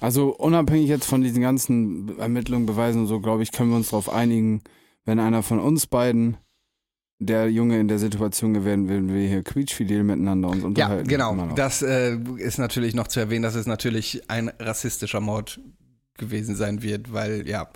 Also 0.00 0.28
unabhängig 0.28 0.88
jetzt 0.88 1.06
von 1.06 1.22
diesen 1.22 1.42
ganzen 1.42 2.16
Ermittlungen, 2.20 2.66
Beweisen 2.66 3.00
und 3.00 3.06
so, 3.08 3.18
glaube 3.18 3.42
ich, 3.42 3.50
können 3.50 3.70
wir 3.70 3.76
uns 3.78 3.90
darauf 3.90 4.12
einigen, 4.12 4.62
wenn 5.06 5.18
einer 5.18 5.42
von 5.42 5.58
uns 5.58 5.88
beiden 5.88 6.36
der 7.18 7.50
Junge 7.50 7.80
in 7.80 7.88
der 7.88 7.98
Situation 7.98 8.52
gewesen 8.54 8.88
wäre, 8.88 9.06
wir 9.08 9.28
hier 9.28 9.42
quietschfidel 9.42 10.02
miteinander 10.04 10.48
uns 10.48 10.60
Ja, 10.60 10.66
unterhalten. 10.66 11.10
Immer 11.10 11.32
genau. 11.32 11.54
Das 11.54 11.80
äh, 11.82 12.16
ist 12.36 12.58
natürlich 12.58 12.94
noch 12.94 13.08
zu 13.08 13.20
erwähnen, 13.20 13.42
dass 13.42 13.54
es 13.54 13.66
natürlich 13.66 14.22
ein 14.28 14.50
rassistischer 14.60 15.20
Mord 15.20 15.58
gewesen 16.18 16.56
sein 16.56 16.82
wird, 16.82 17.12
weil, 17.12 17.48
ja, 17.48 17.68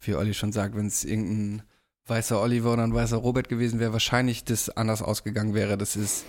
wie 0.00 0.14
Olli 0.14 0.34
schon 0.34 0.52
sagt, 0.52 0.76
wenn 0.76 0.86
es 0.86 1.04
irgendein 1.04 1.62
weißer 2.06 2.40
Oliver 2.40 2.72
oder 2.74 2.82
ein 2.84 2.92
weißer 2.94 3.16
Robert 3.16 3.48
gewesen 3.48 3.78
wäre, 3.80 3.92
wahrscheinlich 3.92 4.44
das 4.44 4.68
anders 4.68 5.00
ausgegangen 5.02 5.54
wäre. 5.54 5.78
Das 5.78 5.96
ist, 5.96 6.24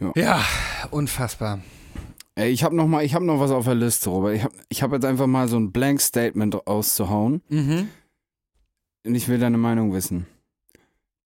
Ja. 0.00 0.12
ja, 0.16 0.44
unfassbar. 0.90 1.60
Ey, 2.34 2.50
ich 2.50 2.62
habe 2.64 2.74
noch 2.76 2.86
mal, 2.86 3.04
ich 3.04 3.14
habe 3.14 3.24
noch 3.24 3.40
was 3.40 3.50
auf 3.50 3.64
der 3.64 3.74
Liste, 3.74 4.10
Robert. 4.10 4.34
Ich 4.36 4.42
habe 4.44 4.54
ich 4.68 4.82
hab 4.82 4.92
jetzt 4.92 5.04
einfach 5.04 5.26
mal 5.26 5.48
so 5.48 5.58
ein 5.58 5.72
Blank 5.72 6.00
Statement 6.00 6.66
auszuhauen 6.66 7.42
Mhm. 7.48 7.88
und 9.04 9.14
ich 9.14 9.28
will 9.28 9.38
deine 9.38 9.58
Meinung 9.58 9.92
wissen. 9.92 10.26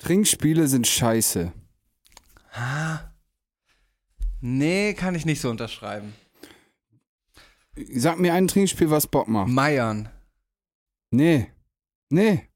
Trinkspiele 0.03 0.67
sind 0.67 0.89
scheiße. 0.89 1.53
Nee, 4.41 4.95
kann 4.95 5.15
ich 5.15 5.25
nicht 5.25 5.41
so 5.41 5.49
unterschreiben. 5.49 6.13
Sag 7.95 8.19
mir 8.19 8.35
ein 8.35 8.49
Trinkspiel, 8.49 8.91
was 8.91 9.07
Bock 9.07 9.29
macht. 9.29 9.49
Meiern. 9.49 10.09
Nee. 11.13 11.53
Nee. 12.09 12.49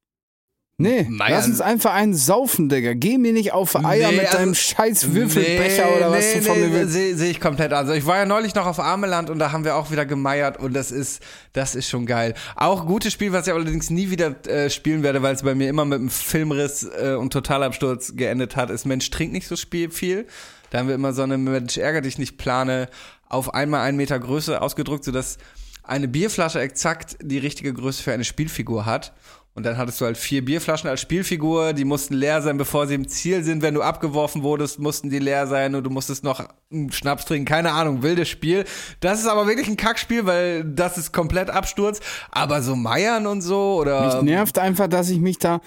Nee. 0.78 1.04
Meiern- 1.08 1.30
Lass 1.32 1.46
uns 1.46 1.62
einfach 1.62 1.94
einen 1.94 2.12
saufen, 2.14 2.68
Digga. 2.68 2.92
Geh 2.92 3.16
mir 3.16 3.32
nicht 3.32 3.52
auf 3.54 3.74
Eier 3.76 4.10
Nee, 4.10 4.16
mit 4.18 4.26
also- 4.26 4.36
deinem 4.38 4.54
scheiß 4.54 5.14
Würfelbecher 5.14 5.96
oder 5.96 6.10
was 6.10 6.34
du 6.34 6.42
von 6.42 6.60
mir 6.60 6.70
willst. 6.70 6.92
Sehe 6.92 7.16
seh 7.16 7.30
ich 7.30 7.40
komplett. 7.40 7.72
Also 7.72 7.94
ich 7.94 8.04
war 8.04 8.18
ja 8.18 8.26
neulich 8.26 8.54
noch 8.54 8.66
auf 8.66 8.78
Ameland 8.78 9.30
und 9.30 9.38
da 9.38 9.52
haben 9.52 9.64
wir 9.64 9.76
auch 9.76 9.90
wieder 9.90 10.04
gemeiert 10.04 10.58
und 10.58 10.74
das 10.74 10.90
ist, 10.90 11.22
das 11.54 11.74
ist 11.74 11.88
schon 11.88 12.04
geil. 12.04 12.34
Auch 12.56 12.84
gutes 12.84 13.14
Spiel, 13.14 13.32
was 13.32 13.46
ich 13.46 13.54
allerdings 13.54 13.88
nie 13.88 14.10
wieder 14.10 14.34
äh, 14.46 14.68
spielen 14.68 15.02
werde, 15.02 15.22
weil 15.22 15.34
es 15.34 15.42
bei 15.42 15.54
mir 15.54 15.70
immer 15.70 15.86
mit 15.86 15.98
einem 15.98 16.10
Filmriss 16.10 16.82
äh, 16.82 17.14
und 17.14 17.32
Totalabsturz 17.32 18.12
geendet 18.14 18.54
hat, 18.56 18.68
ist 18.68 18.84
Mensch, 18.84 19.08
trink 19.08 19.32
nicht 19.32 19.48
so 19.48 19.56
spiel 19.56 19.90
viel. 19.90 20.26
Da 20.68 20.78
haben 20.80 20.88
wir 20.88 20.94
immer 20.94 21.14
so 21.14 21.22
eine 21.22 21.38
Mensch, 21.38 21.78
ärger 21.78 22.02
dich 22.02 22.18
nicht 22.18 22.36
Plane 22.36 22.88
auf 23.30 23.54
einmal 23.54 23.80
einen 23.80 23.96
Meter 23.96 24.18
Größe 24.18 24.60
ausgedrückt, 24.60 25.04
sodass 25.04 25.38
eine 25.84 26.06
Bierflasche 26.06 26.60
exakt 26.60 27.16
die 27.22 27.38
richtige 27.38 27.72
Größe 27.72 28.02
für 28.02 28.12
eine 28.12 28.24
Spielfigur 28.24 28.84
hat. 28.84 29.14
Und 29.56 29.64
dann 29.64 29.78
hattest 29.78 30.02
du 30.02 30.04
halt 30.04 30.18
vier 30.18 30.44
Bierflaschen 30.44 30.90
als 30.90 31.00
Spielfigur, 31.00 31.72
die 31.72 31.86
mussten 31.86 32.12
leer 32.12 32.42
sein, 32.42 32.58
bevor 32.58 32.86
sie 32.86 32.94
im 32.94 33.08
Ziel 33.08 33.42
sind. 33.42 33.62
Wenn 33.62 33.72
du 33.72 33.80
abgeworfen 33.80 34.42
wurdest, 34.42 34.78
mussten 34.78 35.08
die 35.08 35.18
leer 35.18 35.46
sein 35.46 35.74
und 35.74 35.82
du 35.82 35.88
musstest 35.88 36.24
noch 36.24 36.46
einen 36.70 36.92
Schnaps 36.92 37.24
trinken. 37.24 37.46
Keine 37.46 37.72
Ahnung, 37.72 38.02
wildes 38.02 38.28
Spiel. 38.28 38.66
Das 39.00 39.18
ist 39.18 39.26
aber 39.26 39.46
wirklich 39.46 39.66
ein 39.66 39.78
Kackspiel, 39.78 40.26
weil 40.26 40.62
das 40.62 40.98
ist 40.98 41.10
komplett 41.10 41.48
Absturz. 41.48 42.00
Aber 42.30 42.60
so 42.60 42.76
Meiern 42.76 43.26
und 43.26 43.40
so 43.40 43.78
oder. 43.80 44.04
Mich 44.04 44.22
nervt 44.30 44.58
einfach, 44.58 44.88
dass 44.88 45.08
ich 45.08 45.20
mich 45.20 45.38
da. 45.38 45.62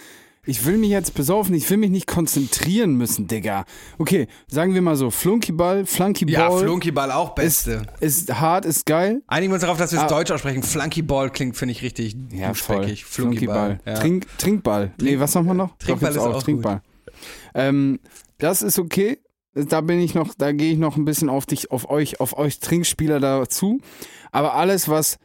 Ich 0.45 0.65
will 0.65 0.78
mich 0.78 0.89
jetzt 0.89 1.13
besaufen, 1.13 1.54
ich 1.54 1.69
will 1.69 1.78
mich 1.78 1.89
nicht 1.91 2.08
konzentrieren 2.08 2.95
müssen, 2.95 3.28
Digga. 3.28 3.65
Okay, 3.97 4.28
sagen 4.47 4.73
wir 4.73 4.82
mal 4.82 4.95
so: 4.95 5.12
Flunkyball, 5.12 5.86
Flunkyball. 5.86 6.34
ja, 6.34 6.49
Flunkyball 6.49 7.12
auch 7.12 7.30
ist, 7.38 7.65
Beste. 7.65 7.84
ist 7.99 8.34
hart, 8.39 8.65
ist 8.65 8.86
geil. 8.86 9.21
Einigen 9.28 9.52
wir 9.52 9.56
uns 9.56 9.62
darauf, 9.62 9.78
dass 9.78 9.91
wir 9.91 9.99
es 9.99 10.06
Ah. 10.06 10.08
Deutsch 10.08 10.32
aussprechen. 10.32 10.63
Flunkyball 10.63 11.30
klingt, 11.30 11.58
finde 11.58 11.73
ich, 11.73 11.82
richtig 11.84 12.15
Ja, 12.32 12.56
speckig. 12.56 13.06
Flunkyball. 13.06 13.80
Ja. 13.86 13.93
Trink, 13.95 14.25
Trinkball. 14.38 14.93
Nee, 15.02 15.19
was 15.19 15.36
haben 15.36 15.45
wir 15.45 15.54
noch? 15.54 15.69
Doch, 15.71 15.78
Trinkball 15.86 16.12
gibt's 16.13 16.25
ist 16.25 16.34
auch 16.36 16.41
Trinkball. 16.43 16.82
Ähm, 17.54 17.99
das 18.38 18.62
ist 18.62 18.80
okay. 18.80 19.19
Da 19.54 19.82
bin 19.82 19.99
ich 19.99 20.13
noch, 20.15 20.34
da 20.38 20.52
gehe 20.52 20.71
ich 20.71 20.78
noch 20.78 20.95
ein 20.95 21.06
bisschen 21.06 21.28
auf 21.28 21.45
dich, 21.45 21.69
auf 21.71 21.89
euch, 21.89 22.19
auf 22.21 22.38
euch 22.38 22.60
Trinkspieler 22.60 23.19
dazu. 23.19 23.82
Aber 24.32 24.54
alles, 24.56 24.88
was 24.88 25.17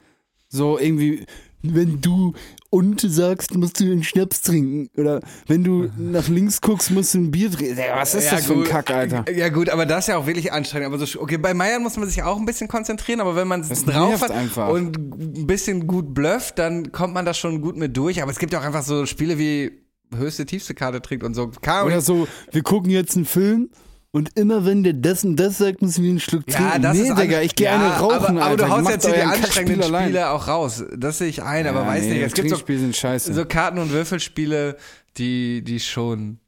so 0.48 0.78
irgendwie, 0.78 1.26
wenn 1.62 2.00
du 2.00 2.32
und 2.74 3.00
sagst, 3.00 3.54
musst 3.54 3.78
du 3.78 3.84
einen 3.84 4.02
Schnaps 4.02 4.40
trinken. 4.40 4.88
Oder 4.96 5.20
wenn 5.46 5.62
du 5.62 5.90
nach 5.96 6.26
links 6.26 6.60
guckst, 6.60 6.90
musst 6.90 7.14
du 7.14 7.18
ein 7.18 7.30
Bier 7.30 7.48
trinken. 7.48 7.78
Was 7.94 8.16
ist 8.16 8.32
das 8.32 8.46
für 8.46 8.54
ein 8.54 8.58
gut. 8.58 8.68
Kack, 8.68 8.90
Alter? 8.90 9.24
Ja 9.32 9.48
gut, 9.48 9.68
aber 9.68 9.86
das 9.86 10.00
ist 10.00 10.06
ja 10.08 10.16
auch 10.16 10.26
wirklich 10.26 10.52
anstrengend. 10.52 10.88
Aber 10.88 10.98
so, 10.98 11.20
okay, 11.20 11.38
bei 11.38 11.54
Meiern 11.54 11.84
muss 11.84 11.96
man 11.96 12.08
sich 12.08 12.24
auch 12.24 12.36
ein 12.36 12.46
bisschen 12.46 12.66
konzentrieren, 12.66 13.20
aber 13.20 13.36
wenn 13.36 13.46
man 13.46 13.60
es 13.60 13.84
drauf 13.84 14.20
hat 14.20 14.32
einfach. 14.32 14.70
und 14.70 14.96
ein 14.96 15.46
bisschen 15.46 15.86
gut 15.86 16.14
blufft, 16.14 16.58
dann 16.58 16.90
kommt 16.90 17.14
man 17.14 17.24
da 17.24 17.32
schon 17.32 17.60
gut 17.60 17.76
mit 17.76 17.96
durch. 17.96 18.20
Aber 18.20 18.32
es 18.32 18.40
gibt 18.40 18.52
ja 18.52 18.58
auch 18.58 18.64
einfach 18.64 18.82
so 18.82 19.06
Spiele 19.06 19.38
wie 19.38 19.70
höchste, 20.12 20.44
tiefste 20.44 20.74
Karte 20.74 21.00
trinkt 21.00 21.24
und 21.24 21.34
so. 21.34 21.52
Oder 21.84 22.00
so, 22.00 22.26
wir 22.50 22.62
gucken 22.64 22.90
jetzt 22.90 23.14
einen 23.14 23.24
Film 23.24 23.70
und 24.14 24.30
immer 24.38 24.64
wenn 24.64 24.84
der 24.84 24.92
das 24.92 25.24
und 25.24 25.34
das 25.34 25.58
sagt, 25.58 25.82
müssen 25.82 26.04
wir 26.04 26.10
einen 26.10 26.20
Schluck 26.20 26.44
Ja, 26.46 26.56
trinken. 26.56 26.82
das 26.82 26.96
nee, 26.96 27.08
ist 27.08 27.18
Digga, 27.18 27.40
ich 27.40 27.56
gehe 27.56 27.66
ja, 27.66 27.74
eine 27.74 27.88
rauchen, 27.96 28.38
aber, 28.38 28.42
aber 28.42 28.56
du 28.56 28.68
haust 28.68 28.88
jetzt 28.88 29.06
hier 29.06 29.14
die 29.14 29.22
anstrengenden 29.22 29.80
Kackspiel 29.80 29.82
allein. 29.82 30.04
Spiele 30.04 30.30
auch 30.30 30.46
raus. 30.46 30.84
Das 30.96 31.18
sehe 31.18 31.26
ich 31.26 31.42
ein, 31.42 31.66
aber 31.66 31.80
Ja, 31.80 31.86
weiß 31.88 32.04
nee, 32.04 32.14
nicht. 32.14 32.22
Es 32.22 32.34
gibt 32.34 32.48
so, 32.48 32.56
sind 32.64 32.94
scheiße. 32.94 33.34
so 33.34 33.44
Karten- 33.44 33.78
und 33.78 33.90
Würfelspiele, 33.90 34.76
die, 35.16 35.64
die 35.64 35.80
schon, 35.80 36.38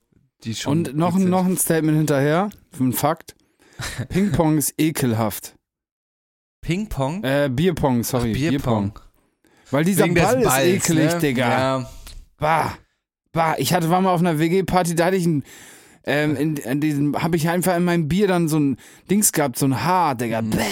die 0.44 0.54
schon. 0.54 0.86
Und 0.86 0.96
noch, 0.96 1.18
noch 1.18 1.44
ein 1.44 1.56
Statement 1.58 1.98
hinterher, 1.98 2.50
ein 2.78 2.92
Fakt. 2.92 3.34
Ping-Pong 4.10 4.58
ist 4.58 4.74
ekelhaft. 4.78 5.56
Ping-Pong? 6.60 7.24
Äh, 7.24 7.50
Bierpong, 7.52 8.04
sorry. 8.04 8.32
Bierpong. 8.32 8.96
Weil 9.72 9.84
dieser 9.84 10.04
Wegen 10.04 10.14
Ball 10.14 10.40
Balls, 10.40 10.68
ist 10.68 10.88
eklig, 10.88 11.12
ne? 11.14 11.18
Digga. 11.18 11.48
Ja. 11.48 11.90
Bah. 12.38 12.78
Bah. 13.32 13.56
Ich 13.58 13.72
hatte, 13.74 13.90
war 13.90 14.00
mal 14.00 14.12
auf 14.12 14.20
einer 14.20 14.38
WG-Party, 14.38 14.94
da 14.94 15.06
hatte 15.06 15.16
ich 15.16 15.26
ein, 15.26 15.42
ähm, 16.06 16.36
in, 16.36 16.56
in 16.56 16.80
diesem, 16.80 17.20
habe 17.20 17.36
ich 17.36 17.48
einfach 17.48 17.76
in 17.76 17.84
meinem 17.84 18.06
Bier 18.06 18.28
dann 18.28 18.48
so 18.48 18.58
ein 18.58 18.76
Dings 19.10 19.32
gehabt, 19.32 19.58
so 19.58 19.66
ein 19.66 19.84
Haar, 19.84 20.14
Digga. 20.14 20.40
Mhm. 20.40 20.50
Bäh. 20.50 20.62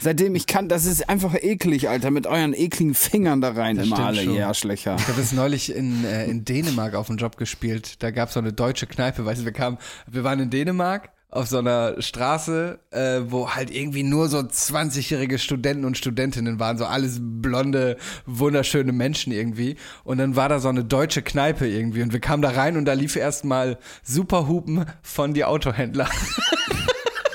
Seitdem 0.00 0.36
ich 0.36 0.46
kann, 0.46 0.68
das 0.68 0.86
ist 0.86 1.08
einfach 1.08 1.34
eklig, 1.34 1.88
Alter, 1.88 2.12
mit 2.12 2.26
euren 2.26 2.54
ekligen 2.54 2.94
Fingern 2.94 3.40
da 3.40 3.50
rein, 3.50 3.76
Das 3.76 3.86
immer 3.86 3.98
alle, 3.98 4.22
schon. 4.22 4.40
Arschlöcher. 4.40 4.96
Ich 4.98 5.08
habe 5.08 5.20
das 5.20 5.32
neulich 5.32 5.74
in, 5.74 6.04
äh, 6.04 6.26
in 6.26 6.44
Dänemark 6.44 6.94
auf 6.94 7.08
dem 7.08 7.16
Job 7.16 7.36
gespielt. 7.36 8.02
Da 8.02 8.12
gab 8.12 8.28
es 8.28 8.34
so 8.34 8.40
eine 8.40 8.52
deutsche 8.52 8.86
Kneipe, 8.86 9.24
weißt 9.24 9.40
du, 9.40 9.44
wir 9.44 9.52
kamen, 9.52 9.78
wir 10.06 10.22
waren 10.22 10.38
in 10.38 10.50
Dänemark 10.50 11.10
auf 11.28 11.48
so 11.48 11.58
einer 11.58 12.00
Straße, 12.00 12.78
äh, 12.90 13.20
wo 13.26 13.50
halt 13.50 13.70
irgendwie 13.70 14.02
nur 14.02 14.28
so 14.28 14.38
20-jährige 14.38 15.38
Studenten 15.38 15.84
und 15.84 15.98
Studentinnen 15.98 16.60
waren, 16.60 16.78
so 16.78 16.86
alles 16.86 17.18
blonde, 17.20 17.96
wunderschöne 18.26 18.92
Menschen 18.92 19.32
irgendwie. 19.32 19.76
Und 20.04 20.18
dann 20.18 20.36
war 20.36 20.48
da 20.48 20.60
so 20.60 20.68
eine 20.68 20.84
deutsche 20.84 21.22
Kneipe 21.22 21.66
irgendwie 21.66 22.02
und 22.02 22.12
wir 22.12 22.20
kamen 22.20 22.42
da 22.42 22.50
rein 22.50 22.76
und 22.76 22.84
da 22.84 22.92
lief 22.92 23.16
erstmal 23.16 23.78
Superhupen 24.02 24.86
von 25.02 25.34
die 25.34 25.44
Autohändler. 25.44 26.08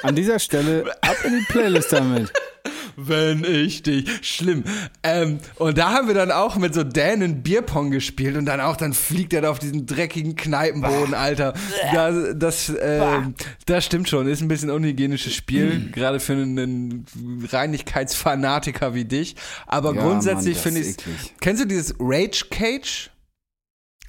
An 0.04 0.16
dieser 0.16 0.40
Stelle 0.40 0.92
ab 1.02 1.18
in 1.24 1.38
die 1.38 1.46
Playlist 1.46 1.94
damit. 1.94 2.32
Wenn 2.96 3.44
ich 3.44 3.84
dich. 3.84 4.10
Schlimm. 4.22 4.64
Ähm, 5.04 5.40
und 5.58 5.78
da 5.78 5.92
haben 5.92 6.08
wir 6.08 6.16
dann 6.16 6.32
auch 6.32 6.58
mit 6.58 6.74
so 6.74 6.84
Dänen 6.84 7.44
Bierpong 7.44 7.92
gespielt 7.92 8.38
und 8.38 8.46
dann 8.46 8.60
auch, 8.62 8.76
dann 8.78 8.94
fliegt 8.94 9.34
er 9.34 9.42
da 9.42 9.52
auf 9.52 9.60
diesen 9.60 9.86
dreckigen 9.86 10.36
Kneipenboden, 10.36 11.14
Alter. 11.14 11.54
Da, 11.94 12.34
das, 12.34 12.70
äh, 12.70 13.22
das 13.66 13.86
stimmt 13.86 14.10
schon. 14.10 14.28
Ist 14.28 14.42
ein 14.42 14.48
bisschen 14.48 14.70
unhygienisches 14.70 15.34
Spiel, 15.34 15.92
gerade 15.92 16.20
für 16.20 16.34
einen 16.34 17.06
Reinigkeitsfanatiker 17.50 18.94
wie 18.94 19.06
dich. 19.06 19.36
Aber 19.68 19.96
Ja, 19.96 20.02
grundsätzlich 20.02 20.56
das 20.56 20.64
finde 20.64 20.80
ich. 20.82 20.96
Kennst 21.40 21.64
du 21.64 21.68
dieses 21.68 21.96
Rage 22.00 22.46
Cage? 22.50 23.10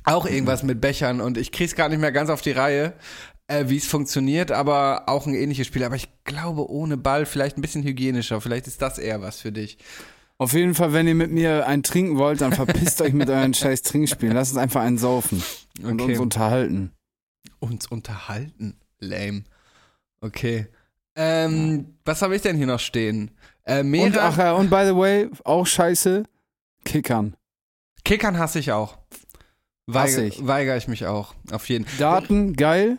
Auch 0.04 0.26
irgendwas 0.26 0.64
mit 0.64 0.80
Bechern 0.80 1.20
und 1.20 1.38
ich 1.38 1.52
krieg's 1.52 1.76
gar 1.76 1.88
nicht 1.88 2.00
mehr 2.00 2.10
ganz 2.10 2.28
auf 2.28 2.40
die 2.40 2.50
Reihe, 2.50 2.94
äh, 3.48 3.64
wie 3.68 3.76
es 3.76 3.87
funktioniert, 3.87 4.50
aber 4.52 5.05
auch 5.09 5.26
ein 5.26 5.35
ähnliches 5.35 5.66
Spiel. 5.66 5.85
Aber 5.85 5.96
ich 5.96 6.09
glaube, 6.24 6.70
ohne 6.70 6.96
Ball 6.96 7.26
vielleicht 7.26 7.57
ein 7.59 7.62
bisschen 7.62 7.83
hygienischer. 7.83 8.40
Vielleicht 8.40 8.66
ist 8.66 8.81
das 8.83 8.98
eher 8.98 9.20
was 9.22 9.40
für 9.40 9.52
dich. 9.52 9.78
Auf 10.38 10.55
jeden 10.55 10.74
Fall, 10.74 10.92
wenn 10.92 11.07
ihr 11.07 11.14
mit 11.14 11.31
mir 11.31 11.66
einen 11.66 11.83
trinken 11.83 12.16
wollt, 12.18 12.40
dann 12.40 12.52
verpisst 12.52 13.00
euch 13.02 13.12
mit 13.12 13.28
euren 13.31 13.55
scheiß 13.55 13.83
Trinkspielen. 13.83 14.35
Lasst 14.35 14.52
uns 14.52 14.59
einfach 14.59 14.83
einen 14.83 14.98
saufen 14.98 15.42
und 15.83 16.00
Okay. 16.00 16.12
uns 16.12 16.20
unterhalten. 16.20 16.92
Uns 17.61 17.87
unterhalten. 17.87 18.76
Lame. 18.98 19.44
Okay. 20.20 20.66
Ähm, 21.14 21.94
was 22.05 22.22
habe 22.22 22.35
ich 22.35 22.42
denn 22.42 22.57
hier 22.57 22.66
noch 22.66 22.81
stehen? 22.81 23.31
Äh, 23.64 23.81
Und, 23.83 24.18
ach, 24.18 24.37
ja, 24.38 24.52
und 24.52 24.70
by 24.70 24.85
the 24.87 24.96
way, 24.96 25.28
auch 25.44 25.66
scheiße, 25.66 26.24
Kickern. 26.85 27.37
Kickern 28.05 28.38
hasse 28.38 28.59
ich 28.59 28.72
auch. 28.72 28.98
Hasse 29.92 30.16
Weige, 30.16 30.22
ich. 30.26 30.46
Weigere 30.46 30.76
ich 30.76 30.88
mich 30.88 31.07
auch. 31.07 31.35
Auf 31.52 31.68
jeden 31.68 31.87
Daten, 31.98 32.55
geil. 32.55 32.98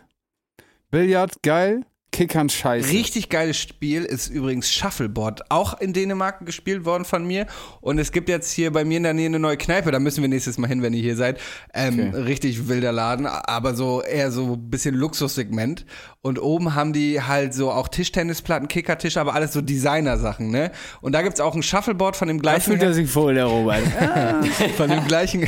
Billard, 0.94 1.42
geil. 1.42 1.82
Kickern, 2.14 2.48
scheiße. 2.48 2.90
Richtig 2.90 3.28
geiles 3.28 3.58
Spiel 3.58 4.04
ist 4.04 4.28
übrigens 4.28 4.72
Shuffleboard. 4.72 5.50
Auch 5.50 5.80
in 5.80 5.92
Dänemark 5.92 6.46
gespielt 6.46 6.84
worden 6.84 7.04
von 7.04 7.26
mir. 7.26 7.46
Und 7.80 7.98
es 7.98 8.12
gibt 8.12 8.28
jetzt 8.28 8.52
hier 8.52 8.72
bei 8.72 8.84
mir 8.84 8.98
in 8.98 9.02
der 9.02 9.14
Nähe 9.14 9.26
eine 9.26 9.40
neue 9.40 9.56
Kneipe. 9.56 9.90
Da 9.90 9.98
müssen 9.98 10.22
wir 10.22 10.28
nächstes 10.28 10.56
Mal 10.56 10.68
hin, 10.68 10.80
wenn 10.80 10.94
ihr 10.94 11.02
hier 11.02 11.16
seid. 11.16 11.40
Ähm, 11.72 11.94
Okay. 11.94 12.10
Richtig 12.22 12.68
wilder 12.68 12.92
Laden, 12.92 13.26
aber 13.26 13.74
so 13.74 14.02
eher 14.02 14.30
so 14.30 14.54
ein 14.54 14.70
bisschen 14.70 14.94
Luxussegment. 14.94 15.86
Und 16.22 16.40
oben 16.40 16.74
haben 16.74 16.92
die 16.92 17.20
halt 17.20 17.52
so 17.52 17.70
auch 17.70 17.88
Tischtennisplatten, 17.88 18.66
Kickertische, 18.68 19.20
aber 19.20 19.34
alles 19.34 19.52
so 19.52 19.60
Designer-Sachen, 19.60 20.50
ne? 20.50 20.70
Und 21.02 21.12
da 21.12 21.22
gibt's 21.22 21.38
auch 21.40 21.54
ein 21.54 21.62
Shuffleboard 21.62 22.16
von 22.16 22.28
dem 22.28 22.40
Da 22.40 22.52
gleichen 22.52 22.72
fühlt 22.72 22.82
er 22.82 22.94
sich 22.94 23.10
voll, 23.10 23.34
der 23.34 23.44
Robert. 23.44 23.82
von 24.76 24.88
dem 24.88 25.04
gleichen, 25.06 25.46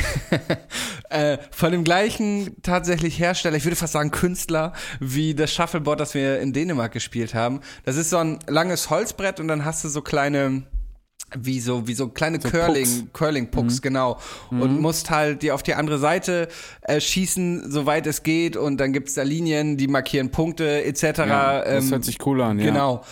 äh, 1.09 1.37
von 1.51 1.71
dem 1.71 1.83
gleichen 1.83 2.55
tatsächlich 2.61 3.19
Hersteller, 3.19 3.57
ich 3.57 3.65
würde 3.65 3.75
fast 3.75 3.93
sagen 3.93 4.11
Künstler, 4.11 4.73
wie 4.99 5.33
das 5.33 5.51
Shuffleboard, 5.51 5.99
das 5.99 6.13
wir 6.13 6.39
in 6.39 6.53
Dänemark 6.57 6.91
gespielt 6.91 7.33
haben. 7.35 7.61
Das 7.85 7.95
ist 7.95 8.09
so 8.09 8.17
ein 8.17 8.39
langes 8.47 8.89
Holzbrett 8.89 9.39
und 9.39 9.47
dann 9.47 9.63
hast 9.63 9.83
du 9.83 9.89
so 9.89 10.01
kleine, 10.01 10.63
wie 11.37 11.59
so, 11.59 11.87
wie 11.87 11.93
so 11.93 12.09
kleine 12.09 12.39
Curling, 12.39 13.09
Curling-Pucks, 13.13 13.81
genau. 13.81 14.17
Und 14.49 14.81
musst 14.81 15.09
halt 15.09 15.41
die 15.43 15.51
auf 15.51 15.61
die 15.61 15.73
andere 15.75 15.99
Seite 15.99 16.47
äh, 16.81 16.99
schießen, 16.99 17.69
soweit 17.69 18.07
es 18.07 18.23
geht. 18.23 18.57
Und 18.57 18.77
dann 18.77 18.93
gibt's 18.93 19.13
da 19.13 19.23
Linien, 19.23 19.77
die 19.77 19.87
markieren 19.87 20.31
Punkte, 20.31 20.83
etc. 20.83 21.03
Ja, 21.03 21.61
das 21.63 21.85
Ähm, 21.85 21.91
hört 21.91 22.05
sich 22.05 22.25
cool 22.25 22.41
an, 22.41 22.59
ja. 22.59 22.65
Genau. 22.65 23.03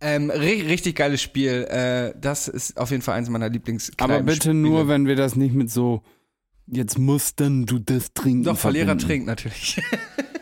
Ähm, 0.00 0.30
ri 0.30 0.62
richtig 0.62 0.96
geiles 0.96 1.22
Spiel. 1.22 1.64
Äh, 1.64 2.12
das 2.20 2.48
ist 2.48 2.76
auf 2.76 2.90
jeden 2.90 3.02
Fall 3.02 3.16
eins 3.16 3.28
meiner 3.28 3.48
lieblings 3.48 3.92
Aber 3.98 4.20
bitte 4.22 4.52
nur, 4.52 4.88
wenn 4.88 5.06
wir 5.06 5.16
das 5.16 5.36
nicht 5.36 5.54
mit 5.54 5.70
so, 5.70 6.02
jetzt 6.66 6.98
musst 6.98 7.40
denn 7.40 7.66
du 7.66 7.78
das 7.78 8.12
trinken. 8.12 8.44
Doch, 8.44 8.58
Verlierer 8.58 8.98
trinkt 8.98 9.26
natürlich. 9.26 9.80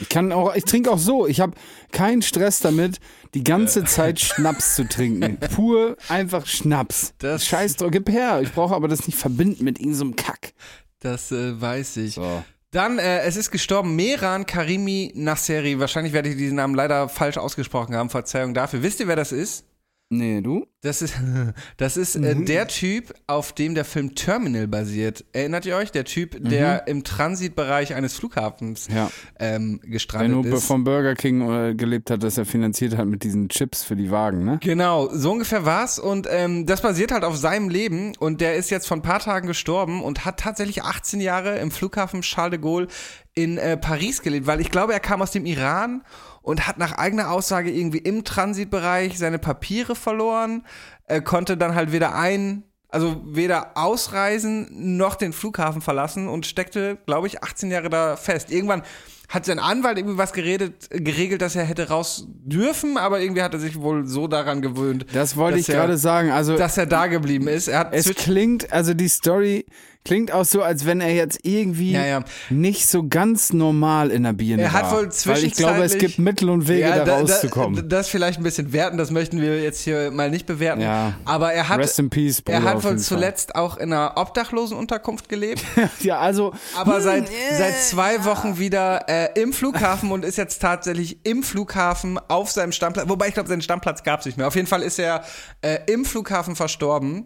Ich 0.00 0.08
kann 0.08 0.32
auch, 0.32 0.54
ich 0.54 0.64
trinke 0.64 0.90
auch 0.90 0.98
so. 0.98 1.26
Ich 1.26 1.40
habe 1.40 1.52
keinen 1.92 2.22
Stress 2.22 2.60
damit, 2.60 2.98
die 3.34 3.44
ganze 3.44 3.84
Zeit 3.84 4.20
Schnaps 4.20 4.74
zu 4.74 4.88
trinken. 4.88 5.38
Pur 5.54 5.96
einfach 6.08 6.46
Schnaps. 6.46 7.14
Das- 7.18 7.44
Scheiß 7.46 7.76
drauf, 7.76 7.90
gib 7.92 8.08
her. 8.08 8.40
Ich 8.42 8.52
brauche 8.52 8.74
aber 8.74 8.88
das 8.88 9.06
nicht 9.06 9.18
verbinden 9.18 9.64
mit 9.64 9.78
irgendeinem 9.78 10.16
Kack. 10.16 10.52
Das 11.00 11.30
äh, 11.32 11.60
weiß 11.60 11.98
ich. 11.98 12.14
So. 12.14 12.42
Dann, 12.70 12.98
äh, 12.98 13.20
es 13.20 13.36
ist 13.36 13.52
gestorben 13.52 13.94
Mehran 13.94 14.46
Karimi 14.46 15.12
Nasseri. 15.14 15.78
Wahrscheinlich 15.78 16.12
werde 16.12 16.30
ich 16.30 16.36
diesen 16.36 16.56
Namen 16.56 16.74
leider 16.74 17.08
falsch 17.08 17.36
ausgesprochen 17.38 17.94
haben. 17.94 18.10
Verzeihung 18.10 18.52
dafür. 18.52 18.82
Wisst 18.82 18.98
ihr, 19.00 19.06
wer 19.06 19.14
das 19.16 19.30
ist? 19.30 19.64
Nee, 20.10 20.42
du? 20.42 20.66
Das 20.82 21.00
ist, 21.02 21.14
das 21.78 21.96
ist 21.96 22.14
äh, 22.14 22.36
der 22.44 22.68
Typ, 22.68 23.14
auf 23.26 23.52
dem 23.52 23.74
der 23.74 23.84
Film 23.86 24.14
Terminal 24.14 24.68
basiert. 24.68 25.24
Erinnert 25.32 25.64
ihr 25.66 25.76
euch? 25.76 25.90
Der 25.92 26.04
Typ, 26.04 26.36
der 26.40 26.86
im 26.86 27.04
Transitbereich 27.04 27.94
eines 27.94 28.14
Flughafens 28.14 28.88
Ja. 28.94 29.10
ähm, 29.40 29.80
Der 29.82 29.90
gestrandet 29.90 30.44
nur 30.44 30.58
ist. 30.58 30.66
vom 30.66 30.84
Burger 30.84 31.14
King 31.14 31.50
äh, 31.50 31.74
gelebt 31.74 32.10
hat, 32.10 32.22
das 32.22 32.36
er 32.38 32.44
finanziert 32.44 32.96
hat 32.96 33.06
mit 33.06 33.24
diesen 33.24 33.48
Chips 33.48 33.82
für 33.82 33.96
die 33.96 34.10
Wagen, 34.10 34.44
ne? 34.44 34.58
Genau, 34.62 35.08
so 35.10 35.32
ungefähr 35.32 35.64
war's 35.64 35.98
und 35.98 36.28
ähm, 36.30 36.66
das 36.66 36.82
basiert 36.82 37.10
halt 37.10 37.24
auf 37.24 37.36
seinem 37.36 37.70
Leben 37.70 38.12
und 38.18 38.40
der 38.42 38.56
ist 38.56 38.70
jetzt 38.70 38.86
vor 38.86 38.98
ein 38.98 39.02
paar 39.02 39.20
Tagen 39.20 39.46
gestorben 39.48 40.02
und 40.02 40.24
hat 40.26 40.38
tatsächlich 40.38 40.82
18 40.82 41.20
Jahre 41.20 41.58
im 41.58 41.70
Flughafen 41.70 42.20
Charles 42.20 42.52
de 42.52 42.60
Gaulle 42.60 42.88
in 43.34 43.56
äh, 43.58 43.76
Paris 43.78 44.22
gelebt, 44.22 44.46
weil 44.46 44.60
ich 44.60 44.70
glaube, 44.70 44.92
er 44.92 45.00
kam 45.00 45.22
aus 45.22 45.32
dem 45.32 45.46
Iran 45.46 46.02
und 46.44 46.68
hat 46.68 46.78
nach 46.78 46.92
eigener 46.92 47.30
Aussage 47.32 47.70
irgendwie 47.72 47.98
im 47.98 48.22
Transitbereich 48.22 49.18
seine 49.18 49.38
Papiere 49.40 49.96
verloren, 49.96 50.64
äh, 51.08 51.20
konnte 51.20 51.56
dann 51.56 51.74
halt 51.74 51.90
weder 51.90 52.14
ein 52.14 52.62
also 52.90 53.20
weder 53.26 53.76
ausreisen 53.76 54.68
noch 54.96 55.16
den 55.16 55.32
Flughafen 55.32 55.82
verlassen 55.82 56.28
und 56.28 56.46
steckte, 56.46 56.96
glaube 57.06 57.26
ich, 57.26 57.42
18 57.42 57.68
Jahre 57.72 57.90
da 57.90 58.14
fest. 58.14 58.52
Irgendwann 58.52 58.82
hat 59.28 59.46
sein 59.46 59.58
Anwalt 59.58 59.98
irgendwie 59.98 60.16
was 60.16 60.32
geredet, 60.32 60.88
geregelt, 60.90 61.42
dass 61.42 61.56
er 61.56 61.64
hätte 61.64 61.88
raus 61.88 62.28
dürfen, 62.28 62.96
aber 62.96 63.18
irgendwie 63.18 63.42
hat 63.42 63.52
er 63.52 63.58
sich 63.58 63.80
wohl 63.80 64.06
so 64.06 64.28
daran 64.28 64.62
gewöhnt, 64.62 65.06
Das 65.12 65.34
wollte 65.36 65.58
dass 65.58 65.68
ich 65.68 65.74
er- 65.74 65.80
gerade 65.80 65.96
sagen. 65.96 66.30
Also 66.30 66.56
dass 66.56 66.78
er 66.78 66.86
da 66.86 67.08
geblieben 67.08 67.48
ist. 67.48 67.66
Er 67.66 67.88
es 67.92 68.14
klingt, 68.14 68.72
also 68.72 68.94
die 68.94 69.08
Story 69.08 69.66
klingt 70.04 70.32
auch 70.32 70.44
so, 70.44 70.62
als 70.62 70.84
wenn 70.84 71.00
er 71.00 71.12
jetzt 71.14 71.40
irgendwie 71.42 71.92
Ja, 71.92 72.04
ja. 72.04 72.24
nicht 72.50 72.86
so 72.86 73.08
ganz 73.08 73.52
normal 73.54 74.10
in 74.10 74.24
der 74.24 74.34
Birne 74.34 74.62
Er 74.62 74.72
hat 74.72 74.84
war. 74.84 74.98
wohl 74.98 75.10
Weil 75.24 75.44
ich 75.44 75.54
glaube, 75.54 75.82
es 75.82 75.96
gibt 75.96 76.18
Mittel 76.18 76.50
und 76.50 76.68
Wege, 76.68 76.88
da, 76.88 77.04
da, 77.04 77.18
rauszukommen. 77.20 77.88
das 77.88 78.08
vielleicht 78.08 78.38
ein 78.38 78.42
bisschen 78.42 78.72
werten, 78.72 78.98
das 78.98 79.10
möchten 79.10 79.40
wir 79.40 79.62
jetzt 79.62 79.80
hier 79.80 80.10
mal 80.10 80.30
nicht 80.30 80.44
bewerten. 80.46 80.82
Ja. 80.82 81.14
Aber 81.24 81.52
er 81.52 81.68
hat, 81.70 81.78
Rest 81.78 81.98
in 81.98 82.10
peace, 82.10 82.42
Bruder, 82.42 82.58
er 82.58 82.64
hat 82.64 82.74
wohl 82.84 82.90
jeden 82.90 82.98
Fall. 82.98 83.18
zuletzt 83.18 83.54
auch 83.54 83.78
in 83.78 83.92
einer 83.92 84.12
Obdachlosenunterkunft 84.16 85.28
gelebt. 85.28 85.64
ja, 86.00 86.18
also 86.18 86.52
aber 86.76 86.96
hm, 86.96 87.02
seit, 87.02 87.24
äh, 87.30 87.56
seit 87.56 87.80
zwei 87.80 88.24
Wochen 88.24 88.58
wieder 88.58 89.08
äh, 89.08 89.40
im 89.40 89.52
Flughafen 89.54 90.10
und 90.12 90.24
ist 90.24 90.36
jetzt 90.36 90.60
tatsächlich 90.60 91.18
im 91.24 91.42
Flughafen 91.42 92.18
auf 92.28 92.50
seinem 92.50 92.72
Stammplatz. 92.72 93.08
Wobei 93.08 93.28
ich 93.28 93.34
glaube, 93.34 93.48
seinen 93.48 93.62
Stammplatz 93.62 94.02
gab 94.02 94.20
es 94.20 94.26
nicht 94.26 94.36
mehr. 94.36 94.46
Auf 94.46 94.54
jeden 94.54 94.68
Fall 94.68 94.82
ist 94.82 94.98
er 94.98 95.24
äh, 95.62 95.78
im 95.86 96.04
Flughafen 96.04 96.56
verstorben. 96.56 97.24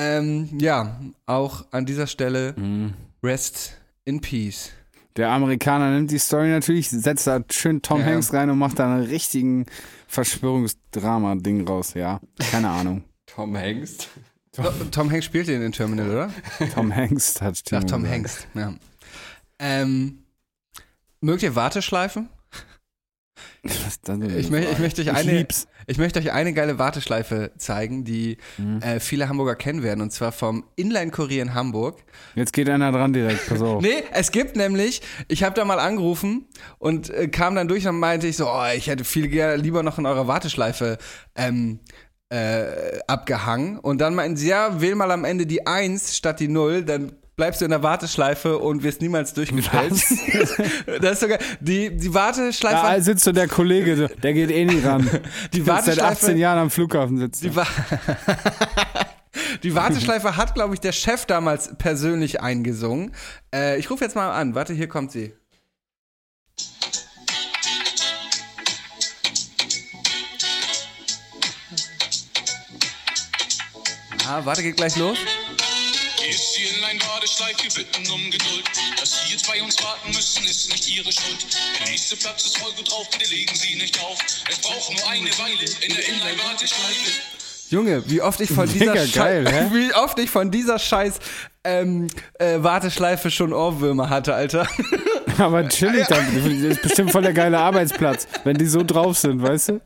Ähm, 0.00 0.48
ja, 0.60 1.00
auch 1.26 1.66
an 1.72 1.84
dieser 1.84 2.06
Stelle 2.06 2.54
Mhm. 2.56 2.94
Rest 3.22 3.76
in 4.04 4.20
Peace. 4.20 4.70
Der 5.16 5.30
Amerikaner 5.30 5.90
nimmt 5.90 6.12
die 6.12 6.18
Story 6.18 6.48
natürlich, 6.50 6.88
setzt 6.88 7.26
da 7.26 7.40
schön 7.50 7.82
Tom 7.82 8.00
Ja. 8.00 8.06
Hanks 8.06 8.32
rein 8.32 8.48
und 8.50 8.58
macht 8.58 8.78
da 8.78 8.94
einen 8.94 9.04
richtigen 9.04 9.66
Verschwörungsdrama-Ding 10.06 11.66
raus, 11.66 11.94
ja. 11.94 12.20
Keine 12.38 12.70
Ahnung. 12.70 13.02
Tom 13.26 13.56
Hanks. 13.56 14.08
Tom, 14.52 14.66
Tom 14.92 15.10
Hanks 15.10 15.26
spielt 15.26 15.48
den 15.48 15.62
in 15.62 15.72
Terminal, 15.72 16.08
oder? 16.08 16.30
Tom 16.74 16.94
Hanks 16.94 17.40
hat 17.42 17.60
Ach, 17.72 17.84
Tom 17.84 18.06
Hanks, 18.06 18.46
ja. 18.54 18.74
Ähm, 19.58 20.20
mögt 21.20 21.42
ihr 21.42 21.56
Warteschleifen? 21.56 22.28
Ich, 24.36 24.50
mö 24.50 24.58
ich, 24.60 24.78
möchte 24.78 25.02
euch 25.02 25.08
Ich 25.08 25.12
eine, 25.14 25.32
lieb's. 25.38 25.66
ich 25.86 25.98
möchte 25.98 26.18
euch 26.18 26.32
eine 26.32 26.52
geile 26.54 26.78
Warteschleife 26.78 27.50
zeigen, 27.58 28.04
die 28.04 28.38
Mhm. 28.56 28.80
äh, 28.80 29.00
viele 29.00 29.28
Hamburger 29.28 29.56
kennen 29.56 29.82
werden, 29.82 30.00
und 30.00 30.12
zwar 30.12 30.32
vom 30.32 30.64
Inline-Kurier 30.76 31.42
in 31.42 31.54
Hamburg. 31.54 32.02
Jetzt 32.34 32.52
geht 32.52 32.68
einer 32.70 32.90
dran 32.92 33.12
direkt, 33.12 33.46
pass 33.48 33.60
auf. 33.60 33.82
Nee, 33.88 34.04
es 34.12 34.30
gibt 34.32 34.56
nämlich, 34.56 35.02
ich 35.28 35.42
habe 35.42 35.54
da 35.54 35.64
mal 35.64 35.78
angerufen 35.80 36.46
und 36.78 37.10
äh, 37.10 37.28
kam 37.28 37.54
dann 37.54 37.68
durch 37.68 37.86
und 37.86 37.98
meinte 37.98 38.26
ich 38.26 38.36
so, 38.36 38.48
oh, 38.48 38.64
ich 38.76 38.86
hätte 38.88 39.04
viel 39.04 39.26
lieber 39.56 39.82
noch 39.82 39.98
in 39.98 40.06
eurer 40.06 40.26
Warteschleife 40.28 40.98
ähm, 41.34 41.80
äh, 42.30 42.98
abgehangen. 43.06 43.78
Und 43.78 44.00
dann 44.00 44.14
meinten 44.14 44.36
sie, 44.36 44.48
ja, 44.48 44.80
wähl 44.80 44.94
mal 44.94 45.10
am 45.10 45.24
Ende 45.24 45.46
die 45.46 45.66
1 45.66 46.16
statt 46.16 46.40
die 46.40 46.48
0, 46.48 46.84
dann 46.84 47.12
bleibst 47.38 47.60
du 47.60 47.64
in 47.64 47.70
der 47.70 47.82
Warteschleife 47.82 48.58
und 48.58 48.82
wirst 48.82 49.00
niemals 49.00 49.32
durchgestellt. 49.32 49.92
das 51.00 51.12
ist 51.12 51.20
sogar 51.20 51.38
die, 51.60 51.96
die 51.96 52.12
Warteschleife. 52.12 52.76
Da 52.82 53.00
sitzt 53.00 53.24
so 53.24 53.32
der 53.32 53.48
Kollege, 53.48 54.10
der 54.22 54.34
geht 54.34 54.50
eh 54.50 54.64
nie 54.66 54.80
ran. 54.80 55.08
Die 55.52 55.66
Warteschleife, 55.66 56.00
seit 56.00 56.24
18 56.24 56.36
Jahren 56.36 56.58
am 56.58 56.70
Flughafen 56.70 57.16
sitzt. 57.16 57.44
Die, 57.44 57.54
Wa 57.54 57.64
die 59.62 59.74
Warteschleife 59.74 60.36
hat, 60.36 60.54
glaube 60.54 60.74
ich, 60.74 60.80
der 60.80 60.92
Chef 60.92 61.26
damals 61.26 61.76
persönlich 61.78 62.40
eingesungen. 62.40 63.14
Äh, 63.54 63.78
ich 63.78 63.88
rufe 63.88 64.04
jetzt 64.04 64.16
mal 64.16 64.32
an. 64.32 64.56
Warte, 64.56 64.74
hier 64.74 64.88
kommt 64.88 65.12
sie. 65.12 65.32
Ah, 74.26 74.40
warte, 74.44 74.62
geht 74.62 74.76
gleich 74.76 74.96
los. 74.96 75.18
Hier 76.30 76.76
in 76.76 76.84
ein 76.84 77.00
Warteschleif, 77.00 77.56
wir 77.62 77.70
bitten 77.84 78.10
um 78.10 78.30
Geduld. 78.30 78.64
Dass 79.00 79.10
Sie 79.24 79.32
jetzt 79.32 79.46
bei 79.50 79.62
uns 79.62 79.82
warten 79.82 80.08
müssen, 80.08 80.44
ist 80.44 80.68
nicht 80.70 80.88
Ihre 80.94 81.10
Schuld. 81.10 81.46
Der 81.80 81.88
nächste 81.88 82.16
Platz 82.16 82.44
ist 82.44 82.58
voll 82.58 82.70
gut 82.72 82.90
drauf, 82.90 83.08
bitte 83.10 83.30
legen 83.30 83.54
Sie 83.54 83.76
nicht 83.76 83.98
auf. 84.02 84.18
Es 84.50 84.58
braucht 84.58 84.90
nur 84.92 85.08
eine 85.08 85.28
Weile 85.38 85.64
in 85.80 85.94
der 85.94 86.06
Inline-Warteschleife. 86.06 87.10
Junge, 87.70 88.02
wie 88.10 88.20
oft 88.20 88.40
ich 88.40 88.50
von 88.50 88.68
dieser 88.70 88.94
geil, 88.94 89.08
Schei- 89.08 89.44
hä? 89.50 89.68
wie 89.72 89.94
oft 89.94 90.18
ich 90.18 90.28
von 90.30 90.50
dieser 90.50 90.78
Scheiß 90.78 91.14
ähm, 91.64 92.08
äh, 92.38 92.56
Warteschleife 92.62 93.30
schon 93.30 93.52
Ohrwürmer 93.52 94.08
hatte, 94.10 94.34
Alter. 94.34 94.68
Aber 95.38 95.66
chillig, 95.68 96.06
dann. 96.08 96.34
das 96.34 96.72
ist 96.76 96.82
bestimmt 96.82 97.10
voll 97.12 97.22
der 97.22 97.32
geile 97.34 97.58
Arbeitsplatz, 97.58 98.26
wenn 98.44 98.56
die 98.58 98.66
so 98.66 98.82
drauf 98.82 99.16
sind, 99.18 99.42
weißt 99.42 99.68
du? 99.70 99.80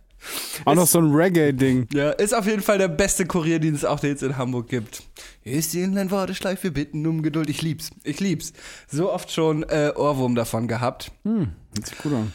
Auch 0.65 0.75
noch 0.75 0.87
so 0.87 0.99
ein 1.01 1.13
Reggae-Ding. 1.15 1.89
Ja, 1.93 2.11
ist 2.11 2.35
auf 2.35 2.47
jeden 2.47 2.63
Fall 2.63 2.79
der 2.79 2.89
beste 2.89 3.27
Kurierdienst, 3.27 3.85
auch 3.85 3.99
den 4.01 4.15
es 4.15 4.23
in 4.23 4.37
Hamburg 4.37 4.69
gibt. 4.69 5.03
Ist 5.43 5.73
die 5.73 5.81
Inline-Warteschleife, 5.83 6.71
bitten 6.71 7.07
um 7.07 7.23
Geduld. 7.23 7.49
Ich 7.51 7.63
lieb's, 7.63 7.91
ich 8.05 8.21
lieb's. 8.21 8.53
So 8.89 9.13
oft 9.13 9.33
schon 9.33 9.65
äh, 9.65 9.93
Ohrwurm 9.97 10.35
davon 10.35 10.69
gehabt. 10.69 11.11
Hört 11.25 11.87
sich 11.87 11.99
gut 11.99 12.13
an. 12.13 12.33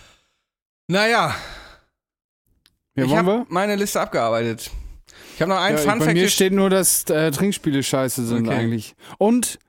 Naja, 0.90 1.36
Ja, 2.96 3.06
ich 3.06 3.16
habe 3.16 3.46
meine 3.50 3.76
Liste 3.76 4.02
abgearbeitet. 4.02 4.70
Ich 5.36 5.42
habe 5.42 5.50
noch 5.52 5.60
einen 5.62 5.78
Ja, 5.78 5.84
Fun 5.84 6.00
bei 6.00 6.06
Fact. 6.06 6.18
mir 6.18 6.26
gesch- 6.26 6.32
steht 6.34 6.54
nur, 6.54 6.70
dass 6.70 7.04
äh, 7.10 7.32
Trinkspiele 7.32 7.84
scheiße 7.84 8.26
sind 8.26 8.48
Okay. 8.48 8.58
eigentlich. 8.58 8.96
Und, 9.18 9.60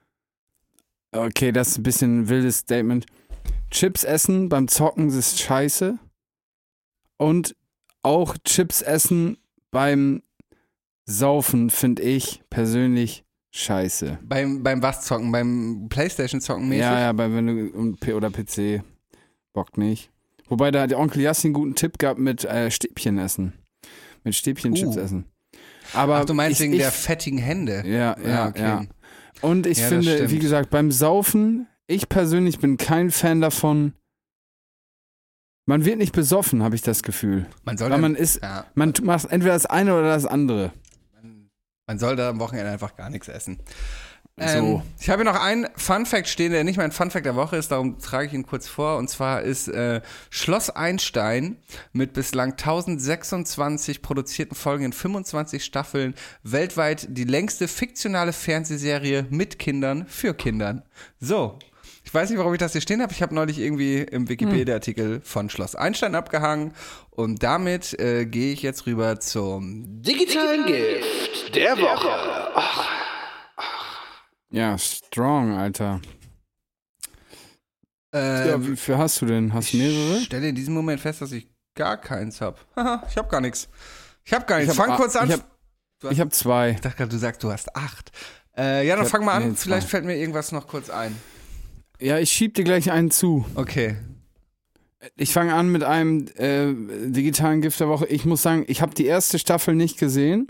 okay, 1.12 1.52
das 1.52 1.68
ist 1.68 1.78
ein 1.78 1.82
bisschen 1.82 2.20
ein 2.22 2.28
wildes 2.28 2.58
Statement. 2.58 3.06
Chips 3.70 4.02
essen 4.02 4.48
beim 4.48 4.66
Zocken 4.66 5.08
ist 5.10 5.38
scheiße. 5.40 5.98
Und 7.18 7.54
auch 8.08 8.36
Chips 8.44 8.80
essen 8.82 9.36
beim 9.70 10.22
Saufen 11.04 11.70
finde 11.70 12.02
ich 12.02 12.42
persönlich 12.50 13.24
scheiße. 13.50 14.18
beim, 14.22 14.62
beim 14.62 14.82
was 14.82 15.04
zocken? 15.04 15.30
Beim 15.32 15.86
Playstation 15.88 16.40
zocken 16.40 16.68
mäßig? 16.68 16.82
Ja, 16.82 17.00
ja, 17.00 17.12
bei 17.12 17.32
wenn 17.32 17.46
du 18.00 18.14
oder 18.16 18.30
PC 18.30 18.82
bockt 19.52 19.78
nicht. 19.78 20.10
Wobei 20.48 20.70
da 20.70 20.86
der 20.86 20.98
Onkel 20.98 21.22
Yassin 21.22 21.48
einen 21.48 21.54
guten 21.54 21.74
Tipp 21.74 21.98
gehabt 21.98 22.18
mit 22.18 22.44
äh, 22.44 22.70
Stäbchen 22.70 23.18
essen. 23.18 23.52
Mit 24.24 24.34
Stäbchen 24.34 24.74
Chips 24.74 24.96
Uh. 24.96 25.00
essen. 25.00 25.24
Aber 25.94 26.16
Ach, 26.16 26.24
du 26.24 26.34
meinst 26.34 26.60
ich, 26.60 26.64
wegen 26.64 26.72
ich, 26.74 26.80
der 26.80 26.92
fettigen 26.92 27.38
Hände. 27.38 27.82
Ja, 27.86 28.16
ja, 28.26 28.48
okay. 28.48 28.60
ja. 28.62 28.84
Und 29.40 29.66
ich 29.66 29.78
Ja, 29.78 29.88
finde, 29.88 30.30
wie 30.30 30.38
gesagt, 30.38 30.70
beim 30.70 30.90
Saufen, 30.90 31.66
ich 31.86 32.08
persönlich 32.08 32.58
bin 32.58 32.76
kein 32.76 33.10
Fan 33.10 33.40
davon. 33.40 33.92
Man 35.68 35.84
wird 35.84 35.98
nicht 35.98 36.14
besoffen, 36.14 36.62
habe 36.62 36.76
ich 36.76 36.80
das 36.80 37.02
Gefühl. 37.02 37.44
Man 37.64 37.76
soll, 37.76 37.90
Weil 37.90 37.98
man 37.98 38.14
ist, 38.14 38.40
ja, 38.42 38.64
man 38.74 38.94
macht 39.02 39.30
entweder 39.30 39.52
das 39.52 39.66
eine 39.66 39.92
oder 39.92 40.08
das 40.08 40.24
andere. 40.24 40.72
man 41.86 41.98
soll 41.98 42.16
da 42.16 42.30
am 42.30 42.40
Wochenende 42.40 42.72
einfach 42.72 42.96
gar 42.96 43.10
nichts 43.10 43.28
essen. 43.28 43.58
So. 44.38 44.44
Ähm, 44.44 44.82
ich 44.98 45.10
habe 45.10 45.24
hier 45.24 45.30
noch 45.30 45.38
einen 45.38 45.66
Fun 45.76 46.06
Fact 46.06 46.26
stehen, 46.28 46.52
der 46.52 46.64
nicht 46.64 46.78
mein 46.78 46.90
Fun 46.90 47.10
Fact 47.10 47.26
der 47.26 47.36
Woche 47.36 47.56
ist, 47.56 47.70
darum 47.70 47.98
trage 47.98 48.28
ich 48.28 48.32
ihn 48.32 48.46
kurz 48.46 48.66
vor. 48.66 48.96
Und 48.96 49.10
zwar 49.10 49.42
ist 49.42 49.68
äh, 49.68 50.00
Schloss 50.30 50.70
Einstein 50.70 51.58
mit 51.92 52.14
bislang 52.14 52.52
1026 52.52 54.00
produzierten 54.00 54.54
Folgen 54.54 54.86
in 54.86 54.94
25 54.94 55.62
Staffeln 55.62 56.14
weltweit 56.44 57.08
die 57.10 57.24
längste 57.24 57.68
fiktionale 57.68 58.32
Fernsehserie 58.32 59.26
mit 59.28 59.58
Kindern 59.58 60.06
für 60.06 60.32
Kindern. 60.32 60.82
So. 61.20 61.58
Ich 62.08 62.14
weiß 62.14 62.30
nicht, 62.30 62.38
warum 62.38 62.54
ich 62.54 62.58
das 62.58 62.72
hier 62.72 62.80
stehen 62.80 63.02
habe. 63.02 63.12
Ich 63.12 63.20
habe 63.20 63.34
neulich 63.34 63.58
irgendwie 63.58 63.98
im 63.98 64.30
Wikipedia-Artikel 64.30 65.20
von 65.20 65.50
Schloss 65.50 65.74
Einstein 65.74 66.14
abgehangen. 66.14 66.72
Und 67.10 67.42
damit 67.42 68.00
äh, 68.00 68.24
gehe 68.24 68.50
ich 68.54 68.62
jetzt 68.62 68.86
rüber 68.86 69.20
zum 69.20 70.00
Digitalen 70.00 70.64
Gift 70.64 71.54
der 71.54 71.76
Woche. 71.76 72.08
Ja, 74.48 74.78
strong, 74.78 75.52
Alter. 75.58 76.00
äh, 78.14 78.48
Ja, 78.52 78.66
wie 78.66 78.74
viel 78.74 78.96
hast 78.96 79.20
du 79.20 79.26
denn? 79.26 79.52
Hast 79.52 79.74
du 79.74 79.76
mehrere? 79.76 80.16
Ich 80.16 80.24
stelle 80.24 80.48
in 80.48 80.54
diesem 80.54 80.72
Moment 80.72 81.02
fest, 81.02 81.20
dass 81.20 81.32
ich 81.32 81.46
gar 81.74 81.98
keins 81.98 82.40
habe. 82.40 82.56
Haha, 82.74 83.02
ich 83.06 83.18
habe 83.18 83.28
gar 83.28 83.42
nichts. 83.42 83.68
Ich 84.24 84.32
habe 84.32 84.46
gar 84.46 84.60
nichts. 84.60 84.78
Hab 84.78 84.86
fang 84.86 84.96
kurz 84.96 85.14
an. 85.14 85.28
Ich 85.28 85.34
habe 86.08 86.16
hab 86.20 86.32
zwei. 86.32 86.70
Ich 86.70 86.80
dachte 86.80 86.96
gerade, 86.96 87.10
du 87.10 87.18
sagst, 87.18 87.42
du 87.44 87.52
hast 87.52 87.76
acht. 87.76 88.12
Äh, 88.56 88.86
ja, 88.86 88.96
dann 88.96 89.04
Ich 89.04 89.10
fang 89.10 89.26
mal 89.26 89.34
an. 89.34 89.50
nee. 89.50 89.54
Vielleicht 89.56 89.90
fällt 89.90 90.06
mir 90.06 90.16
irgendwas 90.16 90.52
noch 90.52 90.66
kurz 90.66 90.88
ein. 90.88 91.14
Ja, 92.00 92.18
ich 92.18 92.30
schieb 92.30 92.54
dir 92.54 92.64
gleich 92.64 92.90
einen 92.90 93.10
zu. 93.10 93.44
Okay. 93.54 93.96
Ich 95.16 95.32
fange 95.32 95.54
an 95.54 95.70
mit 95.70 95.84
einem 95.84 96.26
äh, 96.36 96.72
digitalen 97.10 97.60
Gift 97.60 97.78
der 97.80 97.88
Woche. 97.88 98.06
Ich 98.06 98.24
muss 98.24 98.42
sagen, 98.42 98.64
ich 98.68 98.82
habe 98.82 98.94
die 98.94 99.06
erste 99.06 99.38
Staffel 99.38 99.74
nicht 99.74 99.98
gesehen. 99.98 100.48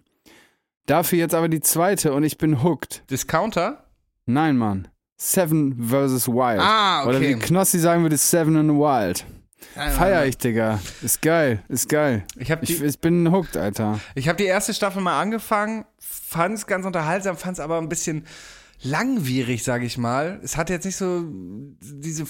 Dafür 0.87 1.19
jetzt 1.19 1.35
aber 1.35 1.49
die 1.49 1.61
zweite 1.61 2.13
und 2.15 2.23
ich 2.25 2.39
bin 2.39 2.63
hooked. 2.63 3.03
Discounter? 3.11 3.85
Nein, 4.27 4.57
Mann. 4.57 4.89
Seven 5.17 5.89
vs. 5.89 6.29
Wild. 6.29 6.61
Ah, 6.61 7.05
Oder 7.07 7.21
wie 7.21 7.35
okay. 7.35 7.47
Knossi 7.47 7.79
sagen 7.79 8.03
würde, 8.03 8.17
Seven 8.17 8.57
in 8.57 8.69
the 8.69 8.75
Wild. 8.75 9.27
Nein, 9.75 9.93
Feier 9.93 10.25
ich, 10.25 10.39
Digga. 10.39 10.81
Ist 11.03 11.21
geil, 11.21 11.63
ist 11.69 11.89
geil. 11.89 12.25
Ich 12.37 12.51
habe 12.51 12.65
Ich, 12.65 12.79
die, 12.79 12.85
ich 12.85 12.99
bin 13.01 13.31
hooked, 13.33 13.57
Alter. 13.57 13.99
ich 14.15 14.29
hab 14.29 14.37
die 14.37 14.45
erste 14.45 14.73
Staffel 14.73 15.03
mal 15.03 15.21
angefangen, 15.21 15.85
fand 15.99 16.55
es 16.55 16.67
ganz 16.67 16.87
unterhaltsam, 16.87 17.37
fand 17.37 17.55
es 17.55 17.61
aber 17.61 17.79
ein 17.79 17.89
bisschen 17.89 18.25
langwierig, 18.83 19.65
sage 19.65 19.87
ich 19.87 19.99
mal. 19.99 20.41
Es 20.43 20.57
hatte 20.57 20.73
jetzt 20.73 20.85
nicht 20.85 20.97
so 20.97 21.25
diese. 21.81 22.25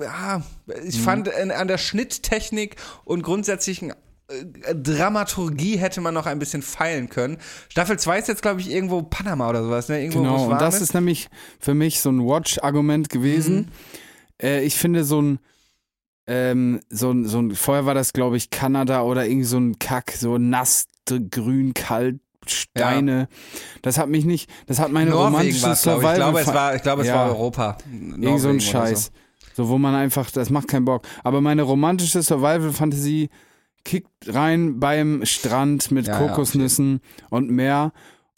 Ja, 0.00 0.42
ich 0.84 1.00
fand 1.00 1.32
an, 1.32 1.68
der 1.68 1.78
Schnitttechnik 1.78 2.76
und 3.04 3.22
grundsätzlichen 3.22 3.94
äh, 4.28 4.74
Dramaturgie 4.74 5.78
hätte 5.78 6.00
man 6.00 6.12
noch 6.14 6.26
ein 6.26 6.38
bisschen 6.38 6.62
feilen 6.62 7.08
können. 7.08 7.38
Staffel 7.68 7.98
2 7.98 8.18
ist 8.18 8.28
jetzt, 8.28 8.42
glaube 8.42 8.60
ich, 8.60 8.70
irgendwo 8.70 9.02
Panama 9.02 9.48
oder 9.48 9.62
sowas, 9.62 9.88
ne? 9.88 10.00
Irgendwo, 10.00 10.18
wo 10.18 10.22
Genau, 10.22 10.50
und 10.50 10.60
das 10.60 10.80
ist 10.80 10.94
nämlich 10.94 11.28
für 11.58 11.74
mich 11.74 12.00
so 12.00 12.10
ein 12.10 12.20
Watch-Argument 12.20 13.08
gewesen. 13.08 13.56
Mhm. 13.56 13.66
Äh, 14.42 14.64
ich 14.64 14.76
finde 14.76 15.04
so 15.04 15.22
ein, 15.22 15.38
ähm, 16.26 16.80
so 16.90 17.10
ein, 17.10 17.24
so 17.26 17.40
ein, 17.40 17.54
vorher 17.54 17.86
war 17.86 17.94
das, 17.94 18.12
glaube 18.12 18.36
ich, 18.36 18.50
Kanada 18.50 19.02
oder 19.02 19.24
irgendwie 19.24 19.46
so 19.46 19.58
ein 19.58 19.78
Kack, 19.78 20.12
so 20.12 20.36
nass, 20.36 20.86
grün, 21.30 21.72
kalt, 21.72 22.20
Steine. 22.50 23.28
Das 23.82 23.98
hat 23.98 24.08
mich 24.08 24.24
nicht, 24.24 24.50
das 24.66 24.78
hat 24.78 24.90
meine 24.92 25.10
Norwegen 25.10 25.26
romantische 25.54 25.60
glaube 25.60 25.74
ich. 25.74 26.14
Glaube, 26.14 26.38
es 26.40 26.44
Survival- 26.46 26.54
war, 26.54 26.74
ich 26.76 26.82
glaube, 26.82 27.02
es 27.02 27.08
Ja. 27.08 27.14
war 27.16 27.28
Europa. 27.28 27.78
Irgend 27.90 28.14
so 28.22 28.28
ein 28.28 28.56
Norwegen 28.56 28.60
Scheiß. 28.60 29.12
So. 29.54 29.68
wo 29.68 29.76
man 29.78 29.94
einfach, 29.96 30.30
das 30.30 30.50
macht 30.50 30.68
keinen 30.68 30.84
Bock. 30.84 31.02
Aber 31.24 31.40
meine 31.40 31.62
romantische 31.62 32.22
Survival-Fantasie 32.22 33.28
kickt 33.84 34.08
rein 34.28 34.78
beim 34.80 35.24
Strand 35.24 35.90
mit 35.90 36.06
Ja, 36.06 36.20
ja, 36.20 36.26
Kokosnüssen 36.28 37.00
und 37.30 37.50
Meer. 37.50 37.92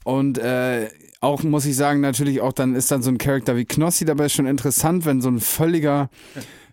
Und 0.05 0.39
äh, 0.39 0.89
auch, 1.21 1.43
muss 1.43 1.67
ich 1.67 1.77
sagen, 1.77 2.01
natürlich 2.01 2.41
auch, 2.41 2.53
dann 2.55 2.75
ist 2.75 2.91
dann 2.91 3.03
so 3.03 3.11
ein 3.11 3.19
Charakter 3.19 3.55
wie 3.57 3.67
Knossi 3.67 4.07
dabei 4.07 4.31
schon 4.31 4.47
interessant, 4.47 5.05
wenn 5.05 5.21
so 5.21 5.29
ein 5.29 5.41
völliger, 5.41 6.09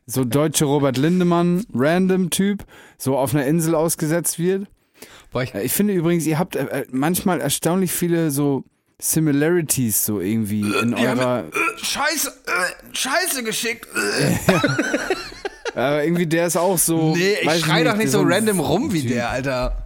so 0.05 0.23
deutsche 0.23 0.63
Robert 0.63 0.95
Lindemann, 0.95 1.65
random 1.73 2.29
Typ, 2.29 2.63
so 2.97 3.17
auf 3.17 3.33
einer 3.35 3.45
Insel 3.45 3.75
ausgesetzt 3.75 4.39
wird. 4.39 4.67
Boah, 5.31 5.43
ich, 5.43 5.53
Äh, 5.53 5.63
Ich 5.63 5.73
finde 5.73 5.93
übrigens, 5.93 6.25
ihr 6.25 6.39
habt 6.39 6.55
äh, 6.55 6.85
manchmal 6.91 7.41
erstaunlich 7.41 7.91
viele 7.91 8.31
so 8.31 8.63
Similarities 8.99 10.05
so 10.05 10.19
irgendwie 10.19 10.61
in 10.61 10.93
eurer. 10.95 11.45
Scheiße, 11.77 12.29
äh, 12.47 12.95
Scheiße 12.95 13.43
geschickt. 13.43 13.87
Aber 15.75 16.03
irgendwie 16.03 16.25
der 16.25 16.47
ist 16.47 16.57
auch 16.57 16.79
so. 16.79 17.15
Nee, 17.15 17.35
ich 17.41 17.59
schrei 17.59 17.83
doch 17.83 17.95
nicht 17.95 18.09
so 18.09 18.21
random 18.23 18.59
rum 18.59 18.91
wie 18.93 19.03
der, 19.03 19.29
Alter. 19.29 19.85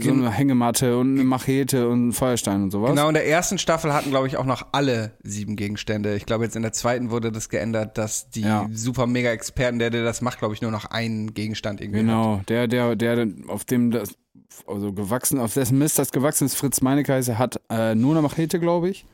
so 0.03 0.11
eine 0.11 0.31
Hängematte 0.31 0.99
und 0.99 1.15
eine 1.15 1.25
Machete 1.25 1.89
und 1.89 2.09
ein 2.09 2.13
Feuerstein 2.13 2.65
und 2.65 2.71
sowas. 2.71 2.91
Genau, 2.91 3.09
in 3.09 3.15
der 3.15 3.27
ersten 3.27 3.57
Staffel 3.57 3.95
hatten, 3.95 4.11
glaube 4.11 4.27
ich, 4.27 4.37
auch 4.37 4.45
noch 4.45 4.67
alle 4.73 5.13
sieben 5.23 5.57
Gegenstände. 5.57 6.17
Ich 6.17 6.27
glaube, 6.27 6.45
jetzt 6.45 6.55
in 6.55 6.61
der 6.61 6.73
zweiten 6.73 7.11
wurde 7.11 7.33
das 7.33 7.49
geändert, 7.49 7.97
dass 7.97 8.29
die 8.29 8.43
Ja. 8.43 8.69
super 8.71 9.07
mega 9.07 9.31
Experten, 9.31 9.79
der, 9.79 9.89
der 9.89 10.05
das 10.05 10.21
macht, 10.21 10.39
glaube 10.39 10.53
ich, 10.53 10.61
nur 10.61 10.71
noch 10.71 10.85
einen 10.85 11.33
Gegenstand 11.33 11.81
irgendwie 11.81 12.01
hat. 12.01 12.07
Genau, 12.07 12.41
der, 12.47 12.69
der, 12.69 12.97
der, 12.97 13.27
auf 13.49 13.65
dem 13.65 13.91
das, 13.91 14.11
also 14.67 14.93
gewachsen, 14.93 15.39
auf 15.39 15.55
dessen 15.55 15.79
Mist 15.79 15.99
das 15.99 16.13
gewachsen 16.13 16.45
ist, 16.45 16.57
Fritz 16.57 16.83
Meinecke 16.83 17.15
heißt, 17.15 17.31
er 17.31 17.39
hat 17.39 17.59
äh, 17.71 17.95
nur 17.95 18.13
eine 18.13 18.21
Machete, 18.21 18.61
glaube 18.61 18.91
ich. 18.91 19.07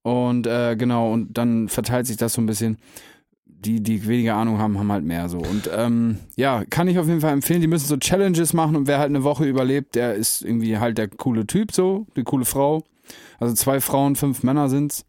Und 0.00 0.46
äh, 0.46 0.74
genau, 0.76 1.12
und 1.12 1.36
dann 1.36 1.68
verteilt 1.68 2.06
sich 2.06 2.16
das 2.16 2.32
so 2.32 2.40
ein 2.40 2.46
bisschen. 2.46 2.78
Die, 3.66 3.82
die 3.82 4.06
weniger 4.06 4.36
Ahnung 4.36 4.58
haben, 4.58 4.78
haben 4.78 4.92
halt 4.92 5.04
mehr 5.04 5.28
so. 5.28 5.38
Und 5.38 5.68
ähm, 5.74 6.18
ja, 6.36 6.64
kann 6.70 6.86
ich 6.86 7.00
auf 7.00 7.08
jeden 7.08 7.20
Fall 7.20 7.32
empfehlen. 7.32 7.60
Die 7.60 7.66
müssen 7.66 7.88
so 7.88 7.96
Challenges 7.96 8.52
machen 8.52 8.76
und 8.76 8.86
wer 8.86 9.00
halt 9.00 9.08
eine 9.08 9.24
Woche 9.24 9.44
überlebt, 9.44 9.96
der 9.96 10.14
ist 10.14 10.42
irgendwie 10.42 10.78
halt 10.78 10.98
der 10.98 11.08
coole 11.08 11.48
Typ 11.48 11.72
so, 11.72 12.06
die 12.16 12.22
coole 12.22 12.44
Frau. 12.44 12.84
Also 13.40 13.54
zwei 13.54 13.80
Frauen, 13.80 14.14
fünf 14.14 14.44
Männer 14.44 14.68
sind's. 14.68 15.04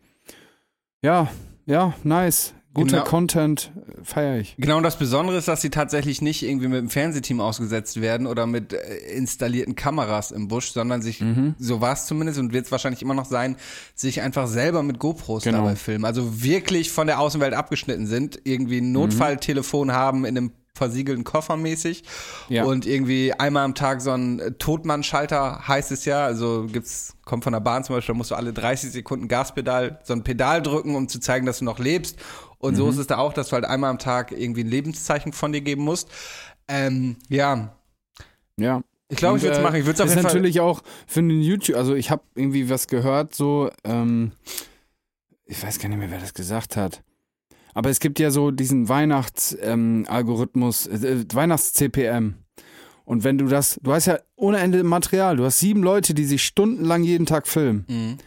Ja, 1.03 1.29
ja, 1.67 1.93
nice. 2.03 2.55
Guter 2.77 2.97
Genau. 2.97 3.03
Content, 3.09 3.71
feiere 4.03 4.37
ich. 4.39 4.55
Genau, 4.57 4.77
und 4.77 4.83
das 4.83 4.97
Besondere 4.97 5.37
ist, 5.37 5.47
dass 5.47 5.61
sie 5.61 5.69
tatsächlich 5.69 6.21
nicht 6.21 6.43
irgendwie 6.43 6.67
mit 6.67 6.77
dem 6.79 6.89
Fernsehteam 6.89 7.41
ausgesetzt 7.41 7.99
werden 7.99 8.27
oder 8.27 8.45
mit 8.45 8.71
äh, 8.73 8.97
installierten 9.15 9.75
Kameras 9.75 10.31
im 10.31 10.47
Busch, 10.47 10.71
sondern 10.71 11.01
sich, 11.01 11.19
Mhm. 11.21 11.55
so 11.59 11.81
war 11.81 11.93
es 11.93 12.05
zumindest 12.05 12.39
und 12.39 12.53
wird 12.53 12.65
es 12.67 12.71
wahrscheinlich 12.71 13.01
immer 13.01 13.13
noch 13.15 13.25
sein, 13.25 13.55
sich 13.95 14.21
einfach 14.21 14.47
selber 14.47 14.83
mit 14.83 14.99
GoPros 14.99 15.43
Genau. 15.43 15.57
dabei 15.59 15.75
filmen. 15.75 16.05
Also 16.05 16.41
wirklich 16.43 16.91
von 16.91 17.07
der 17.07 17.19
Außenwelt 17.19 17.53
abgeschnitten 17.53 18.07
sind, 18.07 18.39
irgendwie 18.43 18.77
ein 18.79 18.91
Notfalltelefon 18.91 19.91
haben 19.91 20.23
in 20.25 20.37
einem 20.37 20.51
versiegelten 20.75 21.23
Koffer 21.23 21.57
mäßig 21.57 22.03
Ja. 22.49 22.63
und 22.65 22.85
irgendwie 22.85 23.33
einmal 23.33 23.65
am 23.65 23.73
Tag 23.73 23.99
so 23.99 24.11
ein 24.11 24.39
äh, 24.39 24.51
Totmannschalter 24.51 25.67
heißt 25.67 25.91
es 25.91 26.05
ja, 26.05 26.23
also 26.23 26.67
gibt's, 26.71 27.15
kommt 27.25 27.43
von 27.43 27.53
der 27.53 27.59
Bahn 27.59 27.83
zum 27.83 27.95
Beispiel, 27.95 28.13
da 28.13 28.17
musst 28.17 28.29
du 28.29 28.35
alle 28.35 28.53
30 28.53 28.91
Sekunden 28.91 29.27
Gaspedal, 29.27 29.99
so 30.03 30.13
ein 30.13 30.23
Pedal 30.23 30.61
drücken, 30.61 30.95
um 30.95 31.07
zu 31.09 31.19
zeigen, 31.19 31.47
dass 31.47 31.59
du 31.59 31.65
noch 31.65 31.79
lebst 31.79 32.17
und 32.59 32.73
Mhm. 32.73 32.77
so 32.77 32.89
ist 32.89 32.97
es 32.97 33.07
da 33.07 33.17
auch, 33.17 33.33
dass 33.33 33.49
du 33.49 33.53
halt 33.53 33.65
einmal 33.65 33.89
am 33.89 33.99
Tag 33.99 34.31
irgendwie 34.31 34.61
ein 34.63 34.67
Lebenszeichen 34.69 35.33
von 35.33 35.51
dir 35.51 35.61
geben 35.61 35.83
musst. 35.83 36.09
Ähm, 36.67 37.15
ja, 37.29 37.75
Ja. 38.57 38.81
ich 39.09 39.17
glaube, 39.17 39.37
ich 39.37 39.43
würde 39.43 39.53
es 39.53 39.59
äh, 39.59 39.63
machen. 39.63 39.75
Ich 39.77 39.85
würde 39.85 39.93
es 39.95 40.01
auf 40.01 40.07
ist 40.07 40.11
jeden 40.15 40.23
Fall. 40.23 40.33
natürlich 40.35 40.59
auch 40.59 40.81
für 41.07 41.21
den 41.21 41.41
YouTube, 41.41 41.77
also 41.77 41.95
ich 41.95 42.09
habe 42.11 42.23
irgendwie 42.35 42.69
was 42.69 42.87
gehört, 42.87 43.33
so, 43.35 43.69
ähm, 43.83 44.31
ich 45.45 45.61
weiß 45.63 45.79
gar 45.79 45.87
nicht 45.89 45.97
mehr, 45.99 46.11
wer 46.11 46.19
das 46.19 46.33
gesagt 46.33 46.75
hat. 46.75 47.01
Aber 47.73 47.89
es 47.91 47.99
gibt 47.99 48.17
ja 48.19 48.31
so 48.31 48.49
diesen 48.51 48.89
Weihnachts-Algorithmus, 48.89 50.87
äh, 50.87 51.25
Weihnachts-CPM. 51.33 52.35
Und 53.05 53.23
wenn 53.23 53.37
du 53.37 53.45
das, 53.47 53.79
du 53.81 53.93
hast 53.93 54.07
ja 54.07 54.19
ohne 54.35 54.57
Ende 54.57 54.83
Material, 54.83 55.37
du 55.37 55.45
hast 55.45 55.59
sieben 55.59 55.81
Leute, 55.83 56.13
die 56.13 56.25
sich 56.25 56.43
stundenlang 56.43 57.03
jeden 57.03 57.25
Tag 57.25 57.47
filmen. 57.47 57.85
Mhm. 57.87 58.17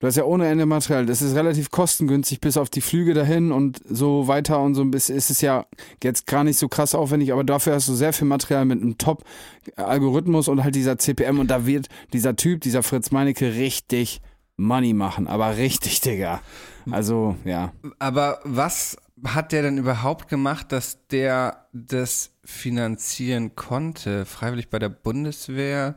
Du 0.00 0.06
hast 0.06 0.16
ja 0.16 0.24
ohne 0.24 0.46
Ende 0.46 0.64
Material. 0.64 1.06
Das 1.06 1.22
ist 1.22 1.34
relativ 1.34 1.72
kostengünstig, 1.72 2.40
bis 2.40 2.56
auf 2.56 2.70
die 2.70 2.80
Flüge 2.80 3.14
dahin 3.14 3.50
und 3.50 3.80
so 3.84 4.28
weiter 4.28 4.60
und 4.60 4.76
so. 4.76 4.84
Ist 4.84 5.10
es 5.10 5.40
ja 5.40 5.66
jetzt 6.04 6.26
gar 6.26 6.44
nicht 6.44 6.56
so 6.56 6.68
krass 6.68 6.94
aufwendig, 6.94 7.32
aber 7.32 7.42
dafür 7.42 7.74
hast 7.74 7.88
du 7.88 7.94
sehr 7.94 8.12
viel 8.12 8.28
Material 8.28 8.64
mit 8.64 8.80
einem 8.80 8.96
Top-Algorithmus 8.96 10.46
und 10.46 10.62
halt 10.62 10.76
dieser 10.76 10.98
CPM. 10.98 11.40
Und 11.40 11.50
da 11.50 11.66
wird 11.66 11.88
dieser 12.12 12.36
Typ, 12.36 12.60
dieser 12.60 12.84
Fritz 12.84 13.10
Meinecke, 13.10 13.54
richtig 13.54 14.20
Money 14.56 14.92
machen. 14.92 15.26
Aber 15.26 15.56
richtig, 15.56 16.00
Digga. 16.00 16.42
Also, 16.90 17.36
ja. 17.44 17.72
Aber 17.98 18.38
was 18.44 18.98
hat 19.24 19.50
der 19.50 19.62
denn 19.62 19.78
überhaupt 19.78 20.28
gemacht, 20.28 20.70
dass 20.70 21.06
der 21.08 21.66
das 21.72 22.30
finanzieren 22.44 23.56
konnte? 23.56 24.26
Freiwillig 24.26 24.70
bei 24.70 24.78
der 24.78 24.90
Bundeswehr, 24.90 25.96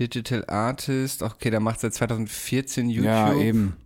Digital 0.00 0.44
Artist, 0.46 1.22
okay, 1.22 1.50
der 1.50 1.60
macht 1.60 1.80
seit 1.80 1.92
2014 1.94 2.88
YouTube. 2.88 3.04
Ja, 3.04 3.34
eben. 3.34 3.76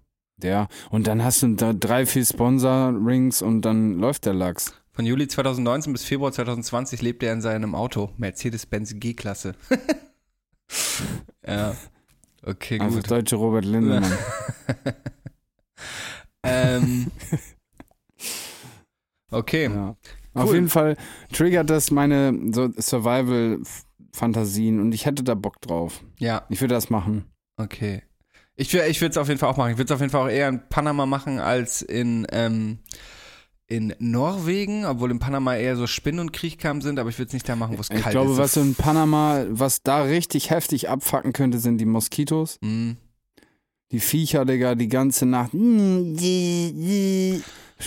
Ja. 0.43 0.69
Und 0.91 1.07
dann 1.07 1.23
hast 1.25 1.43
du 1.43 1.49
da 1.55 1.73
drei, 1.73 2.07
vier 2.07 2.25
Sponsor-Rings 2.25 3.43
und 3.43 3.63
dann 3.63 3.99
läuft 3.99 4.25
der 4.27 4.35
Lachs. 4.35 4.75
Von 4.93 5.07
Juli 5.07 5.27
2019 5.27 5.93
bis 5.93 6.05
Februar 6.05 6.31
2020 6.33 7.03
lebt 7.03 7.23
er 7.25 7.33
in 7.33 7.41
seinem 7.41 7.75
Auto, 7.75 8.11
Mercedes-Benz 8.17 8.95
G-Klasse. 8.97 9.57
ja. 11.47 11.75
Okay, 12.43 12.79
Einfach 12.79 12.97
gut. 12.97 13.11
deutsche 13.11 13.37
Robert 13.37 13.65
Lindemann. 13.65 14.13
ähm, 16.45 17.11
okay. 19.31 19.65
Ja. 19.69 19.97
Auf 20.35 20.49
Cool. 20.49 20.55
jeden 20.57 20.69
Fall 20.69 20.97
triggert 21.33 21.71
das 21.71 21.91
meine 21.91 22.35
so 22.53 22.69
Survival-Fantasien 24.15 24.81
und 24.81 24.93
ich 24.93 25.07
hätte 25.07 25.23
da 25.25 25.35
Bock 25.35 25.61
drauf. 25.61 26.03
Ja, 26.19 26.45
Ich 26.49 26.61
würde 26.61 26.75
das 26.75 26.91
machen. 26.91 27.25
okay. 27.57 28.03
Ich, 28.57 28.73
ich 28.73 29.01
würde 29.01 29.11
es 29.11 29.17
auf 29.19 29.27
jeden 29.27 29.41
Fall 29.41 29.49
auch 29.51 29.57
machen. 29.57 29.73
Ich 29.73 29.79
würde 29.79 29.87
es 29.87 29.91
auf 29.91 29.99
jeden 30.01 30.13
Fall 30.13 30.27
auch 30.29 30.31
eher 30.33 30.49
in 30.49 30.63
Panama 30.69 31.07
machen 31.07 31.41
als 31.41 31.83
in, 31.83 32.25
ähm, 32.31 32.79
in 33.67 33.93
Norwegen, 33.99 34.85
obwohl 34.85 35.11
in 35.11 35.19
Panama 35.19 35.57
eher 35.57 35.75
so 35.75 35.89
Spinnen 35.89 36.21
und 36.21 36.33
Kriechkamm 36.33 36.81
sind, 36.81 37.01
aber 37.01 37.11
ich 37.11 37.19
würde 37.19 37.27
es 37.31 37.33
nicht 37.33 37.49
da 37.49 37.57
machen, 37.57 37.77
wo 37.77 37.81
es 37.81 37.91
Ich 37.91 38.01
kalt 38.01 38.13
glaube, 38.13 38.31
ist. 38.31 38.39
was 38.39 38.57
in 38.57 38.77
Panama, 38.77 39.45
was 39.49 39.83
da 39.83 40.03
richtig 40.03 40.51
heftig 40.51 40.89
abfacken 40.89 41.33
könnte, 41.33 41.59
sind 41.59 41.79
die 41.79 41.85
Moskitos. 41.85 42.59
Mhm. 42.63 42.97
Die 43.91 43.99
Viecher, 43.99 44.45
Digga, 44.45 44.77
die 44.77 44.89
ganze 44.89 45.27
Nacht. 45.27 45.51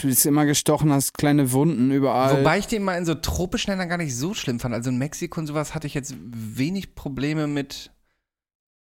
Du 0.01 0.07
bist 0.07 0.25
immer 0.25 0.45
gestochen, 0.45 0.91
hast 0.91 1.13
kleine 1.17 1.51
Wunden 1.53 1.91
überall. 1.91 2.39
Wobei 2.39 2.59
ich 2.59 2.67
den 2.67 2.83
mal 2.83 2.95
in 2.97 3.05
so 3.05 3.15
tropischen 3.15 3.71
Ländern 3.71 3.89
gar 3.89 3.97
nicht 3.97 4.15
so 4.15 4.33
schlimm 4.33 4.59
fand. 4.59 4.73
Also 4.73 4.89
in 4.89 4.97
Mexiko 4.97 5.39
und 5.39 5.47
sowas 5.47 5.73
hatte 5.73 5.87
ich 5.87 5.93
jetzt 5.93 6.15
wenig 6.19 6.93
Probleme 6.93 7.47
mit. 7.47 7.91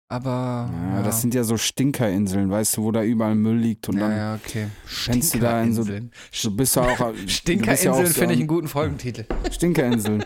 Aber. 0.08 0.70
ja, 0.93 1.04
das 1.04 1.22
sind 1.22 1.34
ja 1.34 1.43
so 1.45 1.56
Stinkerinseln, 1.56 2.49
weißt 2.52 2.76
du, 2.76 2.84
wo 2.84 2.91
da 2.91 3.02
überall 3.02 3.34
Müll 3.34 3.56
liegt 3.58 3.88
und 3.88 3.95
ja, 3.97 4.08
dann 4.10 4.18
ja, 4.18 4.36
okay. 4.36 4.68
Rennst 5.08 5.34
du 5.34 5.39
da 5.39 5.64
in 5.64 5.74
so- 5.74 5.84
Stinkerinseln. 5.84 6.12
so 6.34 6.52
bist 6.52 6.76
du 6.76 6.82
auch. 6.82 6.99
ja 6.99 7.14
Stinkerinseln 7.28 7.93
auch 7.93 8.06
so 8.06 8.14
finde 8.14 8.34
ich 8.34 8.39
einen 8.41 8.47
guten 8.47 8.68
Folgentitel. 8.68 9.24
Stinkerinseln. 9.52 10.26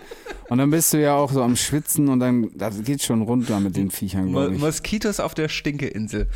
Und 0.50 0.58
dann 0.58 0.72
bist 0.72 0.92
du 0.94 1.00
ja 1.02 1.16
auch 1.16 1.32
so 1.32 1.42
am 1.44 1.56
Schwitzen 1.56 2.08
und 2.10 2.20
dann 2.20 2.50
das 2.56 2.82
geht 2.84 3.04
schon 3.04 3.22
runter 3.22 3.60
mit 3.60 3.76
den 3.76 3.92
Viechern, 3.92 4.32
glaube 4.32 4.56
ich. 4.56 4.60
Moskitos 4.60 5.20
auf 5.20 5.36
der 5.36 5.50
Stinkeinsel. 5.50 6.30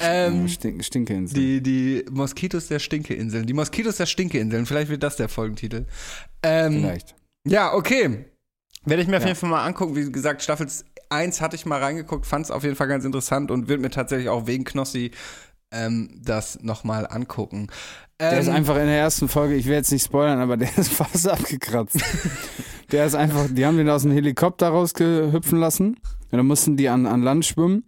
Ähm, 0.00 0.48
Stink 0.48 0.84
Stinkeinsel. 0.84 1.38
die, 1.38 1.62
die 1.62 2.04
Moskitos 2.10 2.68
der 2.68 2.78
Stinkeinseln. 2.78 3.46
Die 3.46 3.52
Moskitos 3.52 3.96
der 3.96 4.06
Stinkeinseln. 4.06 4.66
Vielleicht 4.66 4.90
wird 4.90 5.02
das 5.02 5.16
der 5.16 5.28
Folgentitel. 5.28 5.86
Ähm, 6.42 6.80
Vielleicht. 6.80 7.14
Ja, 7.46 7.72
okay. 7.74 8.24
Werde 8.84 9.02
ich 9.02 9.08
mir 9.08 9.16
auf 9.16 9.22
Ja. 9.22 9.28
jeden 9.28 9.38
Fall 9.38 9.50
mal 9.50 9.64
angucken. 9.64 9.94
Wie 9.96 10.10
gesagt, 10.10 10.42
Staffel 10.42 10.66
1 11.10 11.40
hatte 11.40 11.56
ich 11.56 11.66
mal 11.66 11.80
reingeguckt, 11.82 12.24
fand 12.26 12.46
es 12.46 12.50
auf 12.50 12.62
jeden 12.64 12.76
Fall 12.76 12.88
ganz 12.88 13.04
interessant 13.04 13.50
und 13.50 13.68
würde 13.68 13.82
mir 13.82 13.90
tatsächlich 13.90 14.28
auch 14.28 14.46
wegen 14.46 14.64
Knossi 14.64 15.10
ähm, 15.72 16.20
das 16.24 16.60
nochmal 16.62 17.06
angucken. 17.06 17.68
Ähm, 18.18 18.30
Der 18.30 18.40
ist 18.40 18.48
einfach 18.48 18.76
in 18.76 18.86
der 18.86 18.98
ersten 18.98 19.28
Folge, 19.28 19.54
ich 19.54 19.66
will 19.66 19.74
jetzt 19.74 19.92
nicht 19.92 20.04
spoilern, 20.04 20.38
aber 20.40 20.56
der 20.56 20.70
ist 20.78 20.92
fast 20.92 21.28
abgekratzt. 21.28 21.98
der 22.92 23.06
ist 23.06 23.14
einfach, 23.14 23.46
die 23.50 23.64
haben 23.66 23.76
den 23.76 23.88
aus 23.88 24.02
dem 24.02 24.12
Helikopter 24.12 24.68
rausgehüpfen 24.68 25.58
lassen. 25.58 25.96
Und 26.32 26.36
dann 26.36 26.46
mussten 26.46 26.76
die 26.76 26.88
an, 26.88 27.06
an 27.06 27.22
Land 27.22 27.44
schwimmen. 27.44 27.84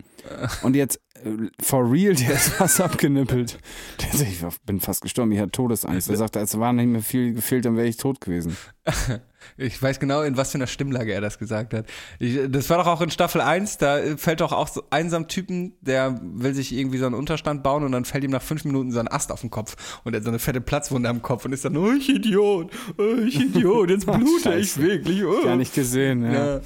Und 0.63 0.75
jetzt, 0.77 0.97
äh, 1.12 1.12
for 1.61 1.91
real, 1.91 2.15
der 2.15 2.33
ist 2.33 2.49
fast 2.57 2.81
abgenippelt. 2.81 3.59
Der 4.01 4.21
ich 4.21 4.39
bin 4.67 4.81
fast 4.81 5.03
gestorben, 5.03 5.33
ich 5.33 5.39
hatte 5.39 5.53
Todesangst. 5.53 6.11
Er 6.11 6.17
sagte, 6.17 6.41
es 6.41 6.59
war 6.59 6.73
nicht 6.73 6.87
mehr 6.87 7.03
viel 7.03 7.35
gefehlt, 7.35 7.65
dann 7.65 7.77
wäre 7.77 7.87
ich 7.87 7.97
tot 7.97 8.21
gewesen. 8.21 8.57
Ich 9.57 9.83
weiß 9.83 9.99
genau, 9.99 10.23
in 10.23 10.37
was 10.37 10.53
für 10.53 10.59
einer 10.59 10.67
Stimmlage 10.67 11.13
er 11.13 11.21
das 11.21 11.39
gesagt 11.39 11.75
hat. 11.75 11.87
Ich, 12.19 12.39
das 12.49 12.71
war 12.71 12.79
doch 12.79 12.87
auch 12.87 13.01
in 13.01 13.11
Staffel 13.11 13.41
1, 13.41 13.79
da 13.79 14.17
fällt 14.17 14.41
doch 14.41 14.53
auch 14.53 14.69
so 14.69 14.85
einsam 14.91 15.29
Typen, 15.29 15.75
der 15.81 16.21
will 16.23 16.55
sich 16.55 16.73
irgendwie 16.73 16.99
so 16.99 17.07
einen 17.07 17.15
Unterstand 17.15 17.63
bauen 17.63 17.85
und 17.85 17.93
dann 17.93 18.05
fällt 18.05 18.25
ihm 18.25 18.31
nach 18.31 18.43
fünf 18.43 18.65
Minuten 18.65 18.93
so 18.93 19.01
ein 19.01 19.09
Ast 19.09 19.33
auf 19.33 19.41
den 19.41 19.51
Kopf 19.51 20.01
und 20.05 20.15
er 20.15 20.19
hat 20.19 20.25
so 20.25 20.31
eine 20.31 20.39
fette 20.39 20.61
Platzwunde 20.61 21.09
am 21.09 21.23
Kopf 21.23 21.45
und 21.45 21.53
ist 21.53 21.65
dann, 21.65 21.77
oh, 21.77 21.93
ich 21.93 22.09
Idiot, 22.09 22.71
oh, 22.99 23.17
ich 23.27 23.41
Idiot, 23.41 23.91
jetzt 23.91 24.07
blute 24.13 24.55
ich 24.55 24.79
wirklich. 24.79 25.25
Oh. 25.25 25.43
Gar 25.45 25.57
nicht 25.57 25.75
gesehen, 25.75 26.25
ja. 26.25 26.57
Ja. 26.57 26.61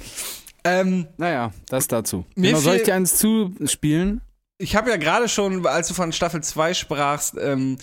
Ähm, 0.63 1.07
Naja, 1.17 1.51
das 1.69 1.87
dazu. 1.87 2.25
Genau, 2.35 2.59
soll 2.59 2.75
ich 2.75 2.83
dir 2.83 2.95
eins 2.95 3.17
zuspielen? 3.17 4.21
Ich 4.59 4.75
habe 4.75 4.89
ja 4.89 4.97
gerade 4.97 5.29
schon, 5.29 5.65
als 5.67 5.87
du 5.87 5.93
von 5.93 6.11
Staffel 6.11 6.41
2 6.41 6.73
sprachst, 6.73 7.35
ähm, 7.39 7.77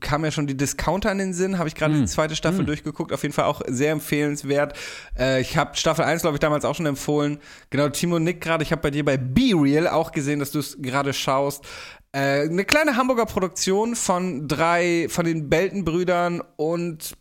kam 0.00 0.24
ja 0.24 0.32
schon 0.32 0.48
die 0.48 0.56
Discounter 0.56 1.12
in 1.12 1.18
den 1.18 1.32
Sinn, 1.32 1.58
habe 1.58 1.68
ich 1.68 1.76
gerade 1.76 1.94
die 1.94 2.06
zweite 2.06 2.34
Staffel 2.34 2.64
durchgeguckt, 2.64 3.12
auf 3.12 3.22
jeden 3.22 3.32
Fall 3.32 3.44
auch 3.44 3.62
sehr 3.68 3.92
empfehlenswert. 3.92 4.76
Äh, 5.16 5.40
ich 5.40 5.56
habe 5.56 5.76
Staffel 5.76 6.04
1, 6.04 6.22
glaube 6.22 6.36
ich, 6.36 6.40
damals 6.40 6.64
auch 6.64 6.74
schon 6.74 6.86
empfohlen. 6.86 7.38
Genau, 7.70 7.88
Timo 7.88 8.18
Nick 8.18 8.40
gerade, 8.40 8.64
ich 8.64 8.72
habe 8.72 8.82
bei 8.82 8.90
dir 8.90 9.04
bei 9.04 9.16
Be 9.16 9.52
Real 9.54 9.86
auch 9.86 10.10
gesehen, 10.10 10.40
dass 10.40 10.50
du 10.50 10.58
es 10.58 10.78
gerade 10.82 11.12
schaust. 11.12 11.64
Äh, 12.10 12.48
eine 12.48 12.64
kleine 12.64 12.96
Hamburger 12.96 13.26
Produktion 13.26 13.94
von 13.94 14.48
drei, 14.48 15.06
von 15.08 15.24
den 15.24 15.48
Belton-Brüdern 15.48 16.42
und 16.56 17.16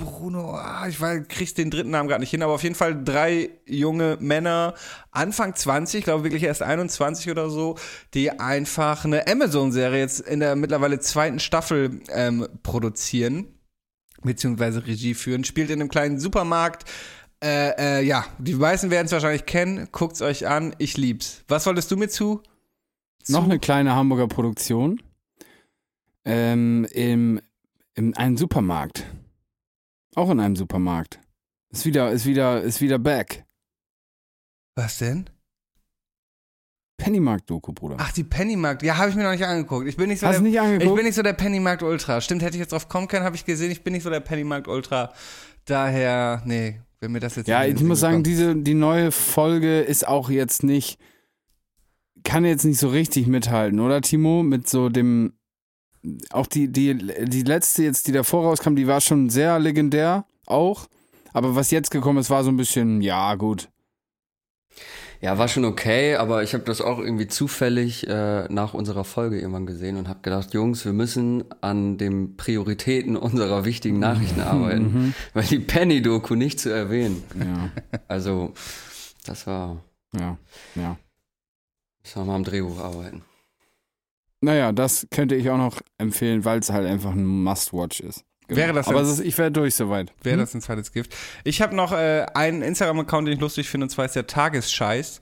Bruno, 0.00 0.54
ah, 0.54 0.86
ich 0.88 1.00
weiß, 1.00 1.54
den 1.54 1.70
dritten 1.70 1.90
Namen 1.90 2.08
gerade 2.08 2.20
nicht 2.20 2.30
hin, 2.30 2.42
aber 2.42 2.54
auf 2.54 2.62
jeden 2.62 2.74
Fall 2.74 3.02
drei 3.04 3.50
junge 3.66 4.16
Männer, 4.20 4.74
Anfang 5.10 5.54
20, 5.54 6.00
ich 6.00 6.04
glaube 6.04 6.24
wirklich 6.24 6.42
erst 6.42 6.62
21 6.62 7.30
oder 7.30 7.50
so, 7.50 7.76
die 8.14 8.30
einfach 8.30 9.04
eine 9.04 9.26
Amazon-Serie 9.26 10.00
jetzt 10.00 10.20
in 10.20 10.40
der 10.40 10.56
mittlerweile 10.56 11.00
zweiten 11.00 11.38
Staffel 11.38 12.00
ähm, 12.10 12.48
produzieren. 12.62 13.46
beziehungsweise 14.22 14.86
Regie 14.86 15.14
führen, 15.14 15.44
spielt 15.44 15.70
in 15.70 15.80
einem 15.80 15.88
kleinen 15.88 16.18
Supermarkt. 16.18 16.84
Äh, 17.42 18.00
äh, 18.00 18.04
ja, 18.04 18.26
die 18.38 18.54
meisten 18.54 18.90
werden 18.90 19.06
es 19.06 19.12
wahrscheinlich 19.12 19.46
kennen. 19.46 19.88
Guckt's 19.92 20.20
euch 20.20 20.46
an. 20.46 20.74
Ich 20.78 20.96
lieb's. 20.96 21.42
Was 21.48 21.64
wolltest 21.66 21.90
du 21.90 21.96
mir 21.96 22.08
zu? 22.08 22.42
Noch 23.28 23.44
eine 23.44 23.58
kleine 23.58 23.94
Hamburger 23.94 24.28
Produktion. 24.28 25.00
Ähm, 26.24 26.86
im, 26.92 27.40
in 27.94 28.14
einem 28.14 28.36
Supermarkt. 28.36 29.06
Auch 30.14 30.30
in 30.30 30.40
einem 30.40 30.56
Supermarkt. 30.56 31.20
Ist 31.72 31.84
wieder, 31.84 32.10
ist 32.10 32.26
wieder, 32.26 32.62
ist 32.62 32.80
wieder 32.80 32.98
back. 32.98 33.44
Was 34.74 34.98
denn? 34.98 35.30
Pennymarkt-Doku, 37.00 37.72
Bruder. 37.72 37.96
Ach, 37.98 38.12
die 38.12 38.24
Pennymarkt. 38.24 38.82
Ja, 38.82 38.98
habe 38.98 39.10
ich 39.10 39.16
mir 39.16 39.22
noch 39.22 39.32
nicht 39.32 39.46
angeguckt. 39.46 39.88
Ich 39.88 39.96
bin 39.96 40.08
nicht 40.08 40.20
so 40.20 40.26
Hast 40.26 40.36
der, 40.36 40.42
nicht 40.42 40.60
angeguckt? 40.60 40.84
Ich 40.84 40.94
bin 40.94 41.04
nicht 41.04 41.14
so 41.14 41.22
der 41.22 41.32
Pennymarkt 41.32 41.82
Ultra. 41.82 42.20
Stimmt, 42.20 42.42
hätte 42.42 42.56
ich 42.56 42.60
jetzt 42.60 42.72
drauf 42.72 42.88
kommen 42.88 43.08
können, 43.08 43.24
habe 43.24 43.36
ich 43.36 43.44
gesehen. 43.44 43.70
Ich 43.70 43.82
bin 43.82 43.94
nicht 43.94 44.02
so 44.02 44.10
der 44.10 44.20
Pennymarkt 44.20 44.68
Ultra. 44.68 45.12
Daher, 45.64 46.42
nee, 46.44 46.80
wenn 47.00 47.12
mir 47.12 47.20
das 47.20 47.36
jetzt 47.36 47.48
Ja, 47.48 47.64
ich 47.64 47.80
muss 47.82 48.00
sagen, 48.00 48.22
diese, 48.22 48.54
die 48.54 48.74
neue 48.74 49.12
Folge 49.12 49.80
ist 49.80 50.06
auch 50.06 50.28
jetzt 50.28 50.62
nicht, 50.62 50.98
kann 52.22 52.44
jetzt 52.44 52.64
nicht 52.64 52.78
so 52.78 52.88
richtig 52.88 53.26
mithalten, 53.26 53.80
oder 53.80 54.02
Timo? 54.02 54.42
Mit 54.42 54.68
so 54.68 54.90
dem, 54.90 55.32
auch 56.30 56.46
die, 56.46 56.68
die, 56.68 56.96
die 56.96 57.42
letzte 57.42 57.82
jetzt, 57.82 58.06
die 58.08 58.12
davor 58.12 58.44
rauskam, 58.44 58.74
die 58.74 58.86
war 58.86 59.00
schon 59.00 59.30
sehr 59.30 59.58
legendär, 59.58 60.24
auch. 60.46 60.86
Aber 61.32 61.54
was 61.54 61.70
jetzt 61.70 61.90
gekommen 61.90 62.18
ist, 62.18 62.30
war 62.30 62.44
so 62.44 62.50
ein 62.50 62.56
bisschen, 62.56 63.00
ja, 63.02 63.34
gut. 63.34 63.68
Ja, 65.20 65.36
war 65.36 65.48
schon 65.48 65.66
okay, 65.66 66.16
aber 66.16 66.42
ich 66.42 66.54
habe 66.54 66.64
das 66.64 66.80
auch 66.80 66.98
irgendwie 66.98 67.26
zufällig 67.26 68.08
äh, 68.08 68.46
nach 68.48 68.72
unserer 68.72 69.04
Folge 69.04 69.38
irgendwann 69.38 69.66
gesehen 69.66 69.98
und 69.98 70.08
habe 70.08 70.20
gedacht, 70.22 70.54
Jungs, 70.54 70.86
wir 70.86 70.94
müssen 70.94 71.44
an 71.60 71.98
den 71.98 72.38
Prioritäten 72.38 73.16
unserer 73.16 73.66
wichtigen 73.66 73.98
Nachrichten 73.98 74.40
arbeiten, 74.40 75.14
weil 75.34 75.44
die 75.44 75.58
Penny-Doku 75.58 76.36
nicht 76.36 76.58
zu 76.58 76.70
erwähnen. 76.70 77.22
Ja, 77.38 77.70
Also, 78.08 78.54
das 79.26 79.46
war, 79.46 79.84
ja, 80.18 80.38
ja. 80.74 80.96
das 82.02 82.16
war 82.16 82.24
mal 82.24 82.36
am 82.36 82.44
Drehbuch 82.44 82.78
arbeiten. 82.78 83.22
Naja, 84.40 84.72
das 84.72 85.06
könnte 85.10 85.34
ich 85.34 85.50
auch 85.50 85.58
noch 85.58 85.80
empfehlen, 85.98 86.44
weil 86.44 86.60
es 86.60 86.70
halt 86.70 86.86
einfach 86.86 87.12
ein 87.12 87.24
Must-Watch 87.24 88.00
ist. 88.00 88.24
Genau. 88.48 88.62
Wäre 88.62 88.72
das 88.72 88.88
Aber 88.88 89.02
ist, 89.02 89.20
ich 89.20 89.38
wäre 89.38 89.52
durch 89.52 89.76
soweit. 89.76 90.12
Wäre 90.22 90.38
das 90.38 90.54
ein 90.54 90.60
zweites 90.60 90.92
Gift. 90.92 91.14
Ich 91.44 91.62
habe 91.62 91.76
noch 91.76 91.92
äh, 91.92 92.26
einen 92.34 92.62
Instagram-Account, 92.62 93.28
den 93.28 93.34
ich 93.34 93.40
lustig 93.40 93.68
finde, 93.68 93.84
und 93.84 93.90
zwar 93.90 94.06
ist 94.06 94.16
der 94.16 94.26
Tagesscheiß. 94.26 95.20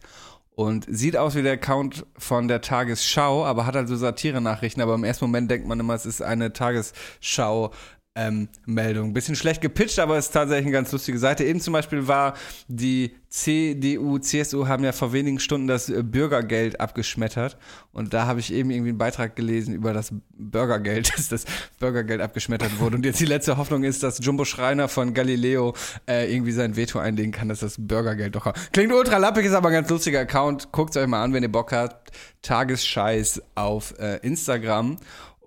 Und 0.54 0.86
sieht 0.88 1.16
aus 1.16 1.36
wie 1.36 1.42
der 1.42 1.52
Account 1.52 2.04
von 2.16 2.48
der 2.48 2.60
Tagesschau, 2.60 3.44
aber 3.44 3.64
hat 3.64 3.76
halt 3.76 3.86
so 3.86 3.94
Satire-Nachrichten. 3.94 4.80
Aber 4.80 4.94
im 4.94 5.04
ersten 5.04 5.26
Moment 5.26 5.48
denkt 5.50 5.68
man 5.68 5.78
immer, 5.78 5.94
es 5.94 6.04
ist 6.06 6.20
eine 6.20 6.52
Tagesschau. 6.52 7.70
Ähm, 8.14 8.48
Meldung. 8.66 9.12
Bisschen 9.12 9.36
schlecht 9.36 9.60
gepitcht, 9.60 10.00
aber 10.00 10.18
es 10.18 10.26
ist 10.26 10.32
tatsächlich 10.32 10.66
eine 10.66 10.72
ganz 10.72 10.90
lustige 10.90 11.18
Seite. 11.18 11.44
Eben 11.44 11.60
zum 11.60 11.72
Beispiel 11.72 12.08
war 12.08 12.34
die 12.66 13.14
CDU, 13.28 14.18
CSU 14.18 14.66
haben 14.66 14.82
ja 14.82 14.92
vor 14.92 15.12
wenigen 15.12 15.38
Stunden 15.38 15.68
das 15.68 15.88
äh, 15.88 16.02
Bürgergeld 16.02 16.80
abgeschmettert. 16.80 17.58
Und 17.92 18.14
da 18.14 18.26
habe 18.26 18.40
ich 18.40 18.52
eben 18.52 18.70
irgendwie 18.70 18.90
einen 18.90 18.98
Beitrag 18.98 19.36
gelesen 19.36 19.74
über 19.74 19.92
das 19.92 20.12
Bürgergeld, 20.36 21.12
dass 21.16 21.28
das 21.28 21.44
Bürgergeld 21.78 22.20
abgeschmettert 22.20 22.80
wurde. 22.80 22.96
Und 22.96 23.04
jetzt 23.04 23.20
die 23.20 23.26
letzte 23.26 23.56
Hoffnung 23.56 23.84
ist, 23.84 24.02
dass 24.02 24.18
Jumbo 24.20 24.44
Schreiner 24.44 24.88
von 24.88 25.14
Galileo 25.14 25.74
äh, 26.08 26.32
irgendwie 26.32 26.52
sein 26.52 26.74
Veto 26.74 26.98
einlegen 26.98 27.32
kann, 27.32 27.48
dass 27.48 27.60
das 27.60 27.76
Bürgergeld 27.78 28.34
doch 28.34 28.52
Klingt 28.72 28.92
ultra 28.92 29.18
lappig, 29.18 29.44
ist 29.44 29.52
aber 29.52 29.68
ein 29.68 29.74
ganz 29.74 29.90
lustiger 29.90 30.20
Account. 30.20 30.72
Guckt 30.72 30.96
euch 30.96 31.06
mal 31.06 31.22
an, 31.22 31.34
wenn 31.34 31.42
ihr 31.42 31.52
Bock 31.52 31.72
habt. 31.72 32.10
Tagesscheiß 32.42 33.42
auf 33.56 33.94
äh, 33.98 34.16
Instagram. 34.18 34.96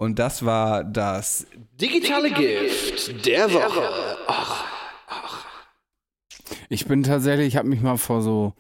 Und 0.02 0.18
das 0.18 0.44
war 0.44 0.84
das 0.84 1.46
Digitale 1.80 2.32
Gift 2.32 3.24
der 3.24 3.54
Woche. 3.54 3.88
Ich 6.70 6.88
bin 6.88 7.04
tatsächlich, 7.04 7.50
ich 7.50 7.56
habe 7.56 7.70
mich 7.70 7.82
mal 7.82 7.98
vor 7.98 8.24
so, 8.24 8.56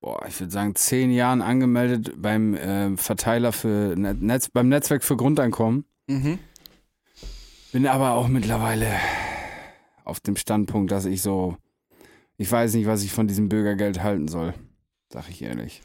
boah, 0.00 0.24
ich 0.28 0.38
würde 0.38 0.52
sagen, 0.52 0.76
zehn 0.76 1.10
Jahren 1.10 1.42
angemeldet 1.42 2.22
beim 2.22 2.54
äh, 2.54 2.96
Verteiler 2.96 3.50
für 3.50 3.96
Net 3.96 4.22
Netz, 4.22 4.50
beim 4.50 4.68
Netzwerk 4.68 5.02
für 5.02 5.16
Grundeinkommen. 5.16 5.84
Mhm. 6.06 6.38
Bin 7.72 7.88
aber 7.88 8.12
auch 8.12 8.28
mittlerweile 8.28 9.00
auf 10.04 10.20
dem 10.20 10.36
Standpunkt, 10.36 10.92
dass 10.92 11.06
ich 11.06 11.22
so, 11.22 11.56
ich 12.36 12.52
weiß 12.52 12.74
nicht, 12.74 12.86
was 12.86 13.02
ich 13.02 13.10
von 13.10 13.26
diesem 13.26 13.48
Bürgergeld 13.48 14.04
halten 14.04 14.28
soll. 14.28 14.54
Sag 15.12 15.28
ich 15.28 15.42
ehrlich. 15.42 15.82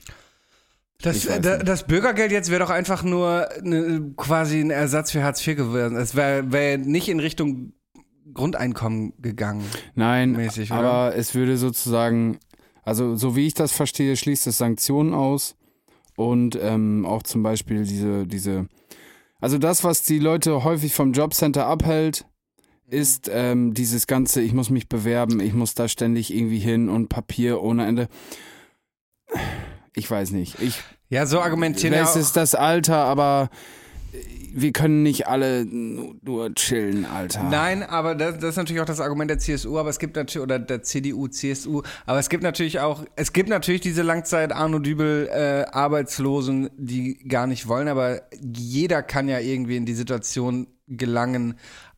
Das, 1.03 1.27
das 1.41 1.85
Bürgergeld 1.85 2.31
jetzt 2.31 2.49
wäre 2.49 2.63
doch 2.63 2.69
einfach 2.69 3.03
nur 3.03 3.49
ne, 3.61 4.13
quasi 4.15 4.61
ein 4.61 4.71
Ersatz 4.71 5.11
für 5.11 5.21
Hartz 5.21 5.45
IV 5.45 5.57
gewesen. 5.57 5.97
Es 5.97 6.15
wäre 6.15 6.49
wär 6.53 6.77
nicht 6.77 7.09
in 7.09 7.19
Richtung 7.19 7.73
Grundeinkommen 8.33 9.13
gegangen. 9.21 9.63
Nein, 9.95 10.31
Mäßig, 10.31 10.71
aber 10.71 11.13
es 11.13 11.35
würde 11.35 11.57
sozusagen, 11.57 12.39
also 12.83 13.17
so 13.17 13.35
wie 13.35 13.47
ich 13.47 13.53
das 13.53 13.73
verstehe, 13.73 14.15
schließt 14.15 14.47
es 14.47 14.57
Sanktionen 14.57 15.13
aus 15.13 15.55
und 16.15 16.57
ähm, 16.61 17.05
auch 17.05 17.23
zum 17.23 17.43
Beispiel 17.43 17.83
diese, 17.83 18.25
diese, 18.25 18.67
also 19.41 19.57
das, 19.57 19.83
was 19.83 20.03
die 20.03 20.19
Leute 20.19 20.63
häufig 20.63 20.93
vom 20.93 21.11
Jobcenter 21.11 21.67
abhält, 21.67 22.25
ist 22.87 23.29
ähm, 23.31 23.73
dieses 23.73 24.07
ganze, 24.07 24.41
ich 24.41 24.53
muss 24.53 24.69
mich 24.69 24.87
bewerben, 24.87 25.41
ich 25.41 25.53
muss 25.53 25.73
da 25.73 25.89
ständig 25.89 26.33
irgendwie 26.33 26.59
hin 26.59 26.87
und 26.87 27.09
Papier 27.09 27.61
ohne 27.61 27.85
Ende. 27.85 28.07
Ich 29.95 30.09
weiß 30.09 30.31
nicht. 30.31 30.59
Ich 30.59 30.81
Ja, 31.09 31.25
so 31.25 31.41
argumentieren 31.41 31.93
auch, 32.03 32.15
ist 32.15 32.35
das 32.35 32.55
Alter, 32.55 32.97
aber 32.97 33.49
wir 34.55 34.71
können 34.71 35.01
nicht 35.01 35.27
alle 35.27 35.65
nur 35.65 36.15
nur 36.21 36.53
chillen, 36.53 37.05
Alter. 37.05 37.43
Nein, 37.43 37.83
aber 37.83 38.15
das, 38.15 38.37
das 38.37 38.51
ist 38.51 38.57
natürlich 38.57 38.81
auch 38.81 38.85
das 38.85 38.99
Argument 38.99 39.29
der 39.29 39.39
CSU, 39.39 39.79
aber 39.79 39.89
es 39.89 39.97
gibt 39.97 40.15
natürlich, 40.15 40.43
oder 40.43 40.59
der 40.59 40.83
CDU, 40.83 41.27
CSU, 41.27 41.81
aber 42.05 42.19
es 42.19 42.29
gibt 42.29 42.43
natürlich 42.43 42.79
auch, 42.79 43.03
es 43.15 43.33
gibt 43.33 43.49
natürlich 43.49 43.81
diese 43.81 44.03
Langzeit 44.03 44.51
Arno 44.51 44.79
Dübel 44.79 45.27
äh, 45.31 45.65
Arbeitslosen, 45.71 46.69
die 46.77 47.17
gar 47.27 47.47
nicht 47.47 47.67
wollen, 47.67 47.87
aber 47.87 48.21
jeder 48.41 49.01
kann 49.01 49.27
ja 49.27 49.39
irgendwie 49.39 49.77
in 49.77 49.85
die 49.85 49.95
Situation 49.95 50.67
gelangen, 50.87 51.55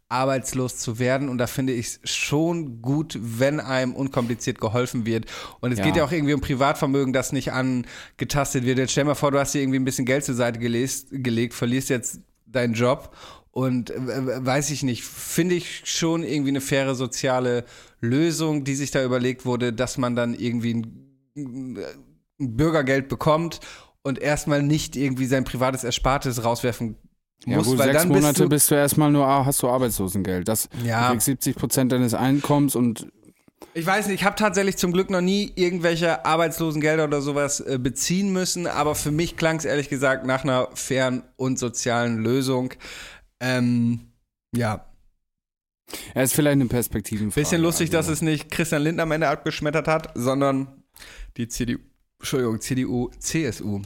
arbeitslos 0.07 0.77
zu 0.77 0.99
werden 0.99 1.29
und 1.29 1.39
da 1.39 1.47
finde 1.47 1.73
ich 1.73 1.99
es 2.03 2.11
schon 2.11 2.81
gut, 2.81 3.17
wenn 3.19 3.59
einem 3.59 3.93
unkompliziert 3.95 4.61
geholfen 4.61 5.05
wird 5.05 5.25
und 5.61 5.71
es 5.71 5.79
Ja. 5.79 5.85
geht 5.85 5.95
ja 5.95 6.05
auch 6.05 6.11
irgendwie 6.11 6.33
um 6.35 6.41
Privatvermögen, 6.41 7.11
das 7.11 7.31
nicht 7.31 7.51
angetastet 7.51 8.65
wird. 8.65 8.77
Jetzt 8.77 8.91
stell 8.91 9.05
mal 9.05 9.15
vor, 9.15 9.31
du 9.31 9.39
hast 9.39 9.53
dir 9.53 9.61
irgendwie 9.61 9.79
ein 9.79 9.85
bisschen 9.85 10.05
Geld 10.05 10.23
zur 10.23 10.35
Seite 10.35 10.59
gelest, 10.59 11.07
gelegt, 11.11 11.53
verlierst 11.55 11.89
jetzt 11.89 12.19
deinen 12.45 12.73
Job 12.75 13.15
und 13.51 13.89
äh, 13.89 14.45
weiß 14.45 14.69
ich 14.69 14.83
nicht, 14.83 15.03
finde 15.03 15.55
ich 15.55 15.81
schon 15.85 16.23
irgendwie 16.23 16.49
eine 16.49 16.61
faire 16.61 16.93
soziale 16.93 17.65
Lösung, 17.99 18.63
die 18.63 18.75
sich 18.75 18.91
da 18.91 19.03
überlegt 19.03 19.45
wurde, 19.45 19.73
dass 19.73 19.97
man 19.97 20.15
dann 20.15 20.35
irgendwie 20.35 20.75
ein, 20.75 21.35
ein 21.35 21.77
Bürgergeld 22.37 23.07
bekommt 23.09 23.59
und 24.03 24.19
erstmal 24.19 24.61
nicht 24.61 24.95
irgendwie 24.95 25.25
sein 25.25 25.45
privates 25.45 25.83
Erspartes 25.83 26.43
rauswerfen 26.43 26.97
Ja 27.45 27.57
muss, 27.57 27.67
gut, 27.67 27.77
sechs 27.77 27.93
dann 27.93 28.09
bist 28.09 28.21
Monate 28.21 28.43
du, 28.43 28.49
bist 28.49 28.71
du 28.71 28.75
erstmal 28.75 29.11
nur, 29.11 29.25
ah, 29.25 29.45
hast 29.45 29.61
du 29.61 29.69
Arbeitslosengeld. 29.69 30.47
Das 30.47 30.69
Ja. 30.83 31.09
kriegst 31.11 31.25
70 31.25 31.55
Prozent 31.55 31.91
deines 31.91 32.13
Einkommens 32.13 32.75
und 32.75 33.07
Ich 33.73 33.85
weiß 33.85 34.07
nicht, 34.07 34.21
ich 34.21 34.25
habe 34.25 34.35
tatsächlich 34.35 34.77
zum 34.77 34.93
Glück 34.93 35.09
noch 35.09 35.21
nie 35.21 35.51
irgendwelche 35.55 36.25
Arbeitslosengelder 36.25 37.05
oder 37.05 37.21
sowas 37.21 37.59
äh, 37.59 37.77
beziehen 37.77 38.31
müssen, 38.31 38.67
aber 38.67 38.95
für 38.95 39.11
mich 39.11 39.35
klang 39.37 39.57
es 39.57 39.65
ehrlich 39.65 39.89
gesagt 39.89 40.25
nach 40.25 40.43
einer 40.43 40.69
fairen 40.73 41.23
und 41.35 41.59
sozialen 41.59 42.17
Lösung. 42.17 42.73
Ähm, 43.39 44.11
ja, 44.55 44.85
er 46.13 46.23
ist 46.23 46.33
vielleicht 46.33 46.53
eine 46.53 46.65
Perspektivenfrage. 46.65 47.41
bisschen 47.41 47.61
lustig, 47.61 47.89
dass 47.89 48.07
also. 48.07 48.13
es 48.13 48.21
nicht 48.21 48.49
Christian 48.49 48.81
Lindner 48.81 49.03
am 49.03 49.11
Ende 49.11 49.27
abgeschmettert 49.29 49.87
hat, 49.87 50.11
sondern 50.15 50.83
die 51.37 51.47
CDU, 51.47 51.79
Entschuldigung, 52.19 52.59
CDU, 52.59 53.11
CSU. 53.19 53.81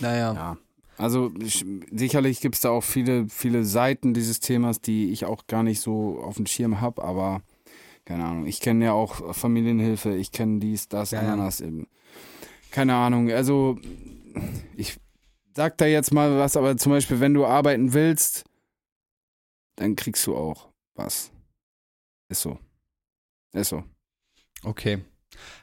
Naja. 0.00 0.32
Ja. 0.34 0.56
Also 1.00 1.32
ich, 1.40 1.64
sicherlich 1.90 2.40
gibt 2.40 2.56
es 2.56 2.60
da 2.60 2.70
auch 2.70 2.82
viele, 2.84 3.28
viele 3.28 3.64
Seiten 3.64 4.12
dieses 4.12 4.40
Themas, 4.40 4.80
die 4.80 5.10
ich 5.12 5.24
auch 5.24 5.46
gar 5.46 5.62
nicht 5.62 5.80
so 5.80 6.20
auf 6.20 6.36
dem 6.36 6.46
Schirm 6.46 6.80
habe, 6.80 7.02
aber 7.02 7.42
keine 8.04 8.24
Ahnung. 8.24 8.46
Ich 8.46 8.60
kenne 8.60 8.84
ja 8.84 8.92
auch 8.92 9.34
Familienhilfe, 9.34 10.14
ich 10.14 10.30
kenne 10.32 10.58
dies, 10.60 10.88
das, 10.88 11.12
Ja, 11.12 11.22
ja. 11.22 11.32
Ananas. 11.32 11.60
eben. 11.60 11.86
Keine 12.70 12.94
Ahnung. 12.94 13.30
Also 13.30 13.78
ich 14.76 14.98
sag 15.56 15.78
da 15.78 15.86
jetzt 15.86 16.12
mal 16.12 16.38
was, 16.38 16.56
aber 16.56 16.76
zum 16.76 16.92
Beispiel, 16.92 17.20
wenn 17.20 17.34
du 17.34 17.46
arbeiten 17.46 17.92
willst, 17.94 18.44
dann 19.76 19.96
kriegst 19.96 20.26
du 20.26 20.36
auch 20.36 20.68
was. 20.94 21.30
Ist 22.28 22.42
so. 22.42 22.58
Ist 23.52 23.70
so. 23.70 23.82
Okay. 24.62 25.02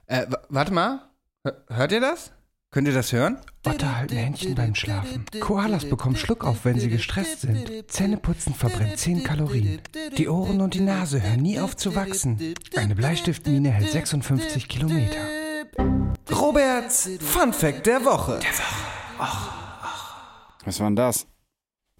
Äh, 0.07 0.25
warte 0.49 0.73
mal. 0.73 1.09
Hör- 1.43 1.63
Hört 1.69 1.91
ihr 1.91 2.01
das? 2.01 2.33
Könnt 2.69 2.87
ihr 2.87 2.93
das 2.93 3.13
hören? 3.13 3.39
Otter 3.65 3.97
halten 3.97 4.17
Händchen 4.17 4.53
beim 4.53 4.75
Schlafen. 4.75 5.25
Koalas 5.39 5.85
bekommen 5.85 6.17
Schluckauf, 6.17 6.65
wenn 6.65 6.79
sie 6.79 6.89
gestresst 6.89 7.41
sind. 7.41 7.89
Zähneputzen 7.89 8.53
verbrennt 8.53 8.97
10 8.97 9.23
Kalorien. 9.23 9.79
Die 10.17 10.27
Ohren 10.27 10.59
und 10.59 10.73
die 10.73 10.81
Nase 10.81 11.21
hören 11.21 11.41
nie 11.41 11.59
auf 11.59 11.77
zu 11.77 11.95
wachsen. 11.95 12.55
Eine 12.75 12.95
Bleistiftmine 12.95 13.71
hält 13.71 13.91
56 13.91 14.67
Kilometer. 14.67 15.17
Roberts 16.29 17.09
Fun 17.21 17.53
Fact 17.53 17.87
der 17.87 18.03
Woche. 18.03 18.39
Was 20.65 20.79
war 20.79 20.87
denn 20.87 20.95
das? 20.97 21.25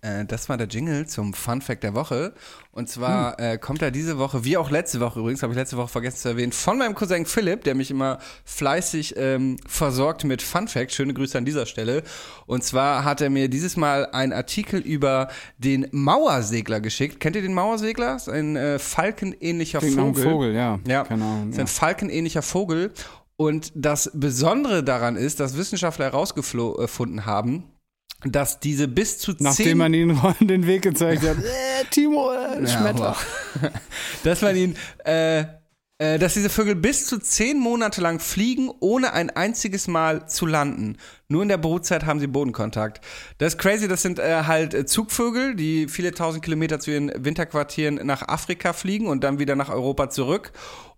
Äh, 0.01 0.25
das 0.25 0.47
war 0.47 0.57
der 0.57 0.67
Jingle 0.67 1.07
zum 1.07 1.33
Fun 1.33 1.61
Fact 1.61 1.83
der 1.83 1.95
Woche. 1.95 2.33
Und 2.71 2.87
zwar 2.89 3.39
äh, 3.39 3.57
kommt 3.57 3.81
er 3.81 3.89
diese 3.89 4.17
Woche, 4.19 4.43
wie 4.43 4.55
auch 4.57 4.69
letzte 4.69 4.99
Woche 4.99 5.19
übrigens, 5.19 5.41
habe 5.41 5.53
ich 5.53 5.57
letzte 5.57 5.77
Woche 5.77 5.87
vergessen 5.87 6.17
zu 6.17 6.29
erwähnen, 6.29 6.51
von 6.51 6.77
meinem 6.77 6.93
Cousin 6.93 7.25
Philipp, 7.25 7.63
der 7.63 7.73
mich 7.73 7.89
immer 7.89 8.19
fleißig 8.45 9.15
ähm, 9.17 9.57
versorgt 9.67 10.23
mit 10.23 10.41
Fun 10.43 10.67
Fact. 10.67 10.91
Schöne 10.93 11.13
Grüße 11.13 11.37
an 11.37 11.45
dieser 11.45 11.65
Stelle. 11.65 12.03
Und 12.45 12.63
zwar 12.63 13.03
hat 13.03 13.21
er 13.21 13.29
mir 13.31 13.49
dieses 13.49 13.75
Mal 13.77 14.05
einen 14.11 14.33
Artikel 14.33 14.79
über 14.79 15.29
den 15.57 15.87
Mauersegler 15.91 16.79
geschickt. 16.79 17.19
Kennt 17.19 17.35
ihr 17.35 17.41
den 17.41 17.53
Mauersegler? 17.55 18.13
Das 18.13 18.27
ist 18.27 18.33
ein 18.33 18.55
äh, 18.55 18.77
falkenähnlicher 18.79 19.79
nach 19.79 19.87
einem 19.87 20.13
Vogel. 20.15 20.23
Vogel, 20.23 20.53
ja. 20.53 20.79
Ja, 20.87 21.03
Ahnung. 21.03 21.45
das 21.47 21.49
ist 21.51 21.57
Ja. 21.57 21.63
ein 21.63 21.67
falkenähnlicher 21.67 22.41
Vogel. 22.43 22.91
Und 23.35 23.71
das 23.75 24.09
Besondere 24.13 24.83
daran 24.83 25.15
ist, 25.15 25.39
dass 25.39 25.57
Wissenschaftler 25.57 26.05
herausgefunden 26.05 27.25
haben, 27.25 27.65
dass 28.32 28.59
diese 28.59 28.88
bis 28.88 29.19
zu 29.19 29.34
zehn 29.34 29.43
Nachdem 29.43 29.78
man 29.78 29.93
ihnen 29.93 30.19
den 30.41 30.67
Weg 30.67 30.84
gezeigt 30.84 31.23
hat. 31.23 31.38
Äh, 31.47 31.86
Timo, 31.91 32.32
äh, 32.32 32.67
Schmettler. 32.67 33.15
Ja, 33.61 33.69
dass 34.23 34.41
man 34.41 34.55
ihn, 34.55 34.75
äh, 35.05 35.45
äh, 35.99 36.19
dass 36.19 36.36
diese 36.36 36.49
Vögel 36.49 36.75
bis 36.75 37.07
zu 37.07 37.17
zehn 37.17 37.59
Monate 37.59 38.01
lang 38.01 38.19
fliegen, 38.19 38.69
ohne 38.80 39.13
ein 39.13 39.32
einziges 39.32 39.88
Mal 39.88 40.28
zu 40.28 40.45
landen. 40.45 40.97
Nur 41.28 41.41
in 41.41 41.49
der 41.49 41.57
Brutzeit 41.57 42.05
haben 42.05 42.19
sie 42.19 42.28
Bodenkontakt. 42.28 43.01
Das 43.39 43.53
ist 43.53 43.59
crazy, 43.59 43.88
das 43.88 44.03
sind 44.03 44.19
äh, 44.19 44.43
halt 44.43 44.75
äh, 44.75 44.86
Zugvögel, 44.86 45.55
die 45.55 45.88
viele 45.88 46.11
tausend 46.11 46.43
Kilometer 46.43 46.80
zu 46.80 46.91
ihren 46.91 47.11
Winterquartieren 47.15 47.95
nach 48.03 48.28
Afrika 48.28 48.73
fliegen 48.73 49.07
und 49.07 49.23
dann 49.23 49.39
wieder 49.39 49.55
nach 49.55 49.69
Europa 49.69 50.09
zurück. 50.09 50.51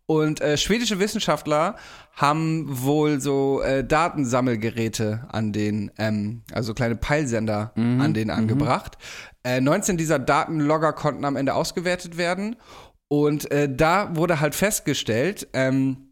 Und 0.10 0.42
äh, 0.42 0.58
schwedische 0.58 0.98
Wissenschaftler 0.98 1.76
haben 2.16 2.66
wohl 2.68 3.22
so 3.22 3.62
äh, 3.62 3.84
Datensammelgeräte 3.86 5.28
an 5.32 5.54
den, 5.54 5.92
ähm, 6.00 6.42
also 6.52 6.74
kleine 6.74 6.96
Peilsender 6.96 7.74
an 7.76 8.16
denen 8.16 8.32
angebracht. 8.32 8.98
Äh, 9.44 9.62
19 9.62 9.98
dieser 9.98 10.18
Datenlogger 10.18 10.94
konnten 10.94 11.26
am 11.26 11.36
Ende 11.36 11.54
ausgewertet 11.54 12.18
werden. 12.18 12.56
Und 13.08 13.52
äh, 13.52 13.72
da 13.72 14.16
wurde 14.16 14.40
halt 14.40 14.56
festgestellt, 14.56 15.48
ähm, 15.54 16.09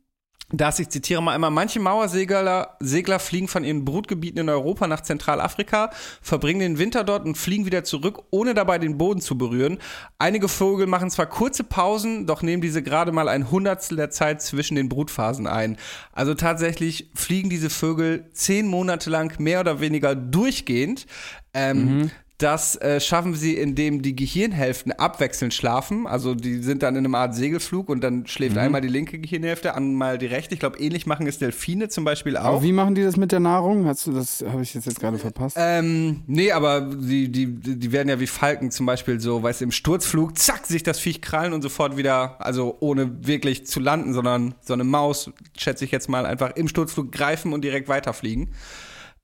dass 0.50 0.80
ich 0.80 0.88
zitiere 0.88 1.22
mal 1.22 1.34
einmal, 1.34 1.52
manche 1.52 1.82
Mauersegler 1.82 2.78
Segler 2.80 3.20
fliegen 3.20 3.50
von 3.50 3.66
ihren 3.66 3.84
Brutgebieten 3.84 4.40
in 4.40 4.50
Europa 4.50 4.88
nach 4.88 5.02
Zentralafrika, 5.02 5.92
verbringen 6.22 6.62
den 6.62 6.78
Winter 6.80 7.04
dort 7.04 7.26
und 7.26 7.38
fliegen 7.38 7.66
wieder 7.66 7.84
zurück, 7.84 8.24
ohne 8.30 8.54
dabei 8.54 8.78
den 8.78 8.98
Boden 8.98 9.20
zu 9.20 9.38
berühren. 9.38 9.78
Einige 10.20 10.48
Vögel 10.48 10.88
machen 10.88 11.10
zwar 11.10 11.26
kurze 11.26 11.66
Pausen, 11.66 12.28
doch 12.28 12.44
nehmen 12.44 12.62
diese 12.62 12.82
gerade 12.82 13.12
mal 13.12 13.28
ein 13.28 13.52
Hundertstel 13.52 13.98
der 13.98 14.10
Zeit 14.10 14.42
zwischen 14.42 14.76
den 14.76 14.88
Brutphasen 14.88 15.48
ein. 15.48 15.78
Also 16.14 16.34
tatsächlich 16.34 17.12
fliegen 17.14 17.50
diese 17.50 17.70
Vögel 17.70 18.30
zehn 18.32 18.68
Monate 18.68 19.10
lang 19.10 19.38
mehr 19.42 19.60
oder 19.60 19.82
weniger 19.82 20.16
durchgehend. 20.16 21.08
Ähm, 21.54 22.10
Das 22.40 22.76
äh, 22.76 23.00
schaffen 23.00 23.34
sie, 23.34 23.56
indem 23.56 24.04
die 24.04 24.16
Gehirnhälften 24.16 24.92
abwechselnd 24.92 25.56
schlafen. 25.56 26.06
Also 26.06 26.36
die 26.36 26.62
sind 26.62 26.84
dann 26.84 26.96
in 26.96 27.04
einem 27.04 27.16
Art 27.16 27.34
Segelflug 27.34 27.90
und 27.90 28.02
dann 28.02 28.28
schläft 28.28 28.60
einmal 28.60 28.82
die 28.82 28.88
linke 28.90 29.18
Gehirnhälfte, 29.18 29.74
einmal 29.74 30.20
die 30.20 30.28
rechte. 30.28 30.54
Ich 30.54 30.60
glaube, 30.60 30.78
ähnlich 30.78 31.08
machen 31.08 31.26
es 31.26 31.40
Delfine 31.40 31.90
zum 31.90 32.04
Beispiel 32.04 32.38
auch. 32.38 32.46
Aber 32.46 32.64
wie 32.64 32.74
machen 32.74 32.94
die 32.94 33.02
das 33.02 33.18
mit 33.18 33.32
der 33.32 33.40
Nahrung? 33.40 33.88
Hast 33.88 34.06
du 34.06 34.12
das, 34.12 34.46
habe 34.48 34.62
ich 34.62 34.76
jetzt, 34.76 34.86
jetzt 34.86 35.00
gerade 35.00 35.18
verpasst? 35.18 35.58
Ähm, 35.60 36.22
nee, 36.28 36.52
aber 36.52 36.82
die, 36.82 37.32
die, 37.32 37.48
die 37.48 37.92
werden 37.92 38.10
ja 38.10 38.20
wie 38.20 38.28
Falken 38.28 38.70
zum 38.70 38.86
Beispiel 38.86 39.20
so, 39.20 39.42
weißt 39.42 39.62
du, 39.62 39.66
im 39.66 39.72
Sturzflug, 39.72 40.38
zack, 40.38 40.68
sich 40.68 40.84
das 40.84 41.00
Viech 41.00 41.24
krallen 41.24 41.54
und 41.54 41.64
sofort 41.64 41.98
wieder, 41.98 42.40
also 42.40 42.78
ohne 42.82 43.26
wirklich 43.26 43.66
zu 43.66 43.80
landen, 43.80 44.14
sondern 44.14 44.54
so 44.62 44.74
eine 44.74 44.84
Maus, 44.84 45.32
schätze 45.58 45.86
ich 45.86 45.92
jetzt 45.92 46.08
mal, 46.08 46.28
einfach 46.28 46.56
im 46.56 46.68
Sturzflug 46.68 47.12
greifen 47.12 47.52
und 47.52 47.64
direkt 47.64 47.88
weiterfliegen. 47.88 48.50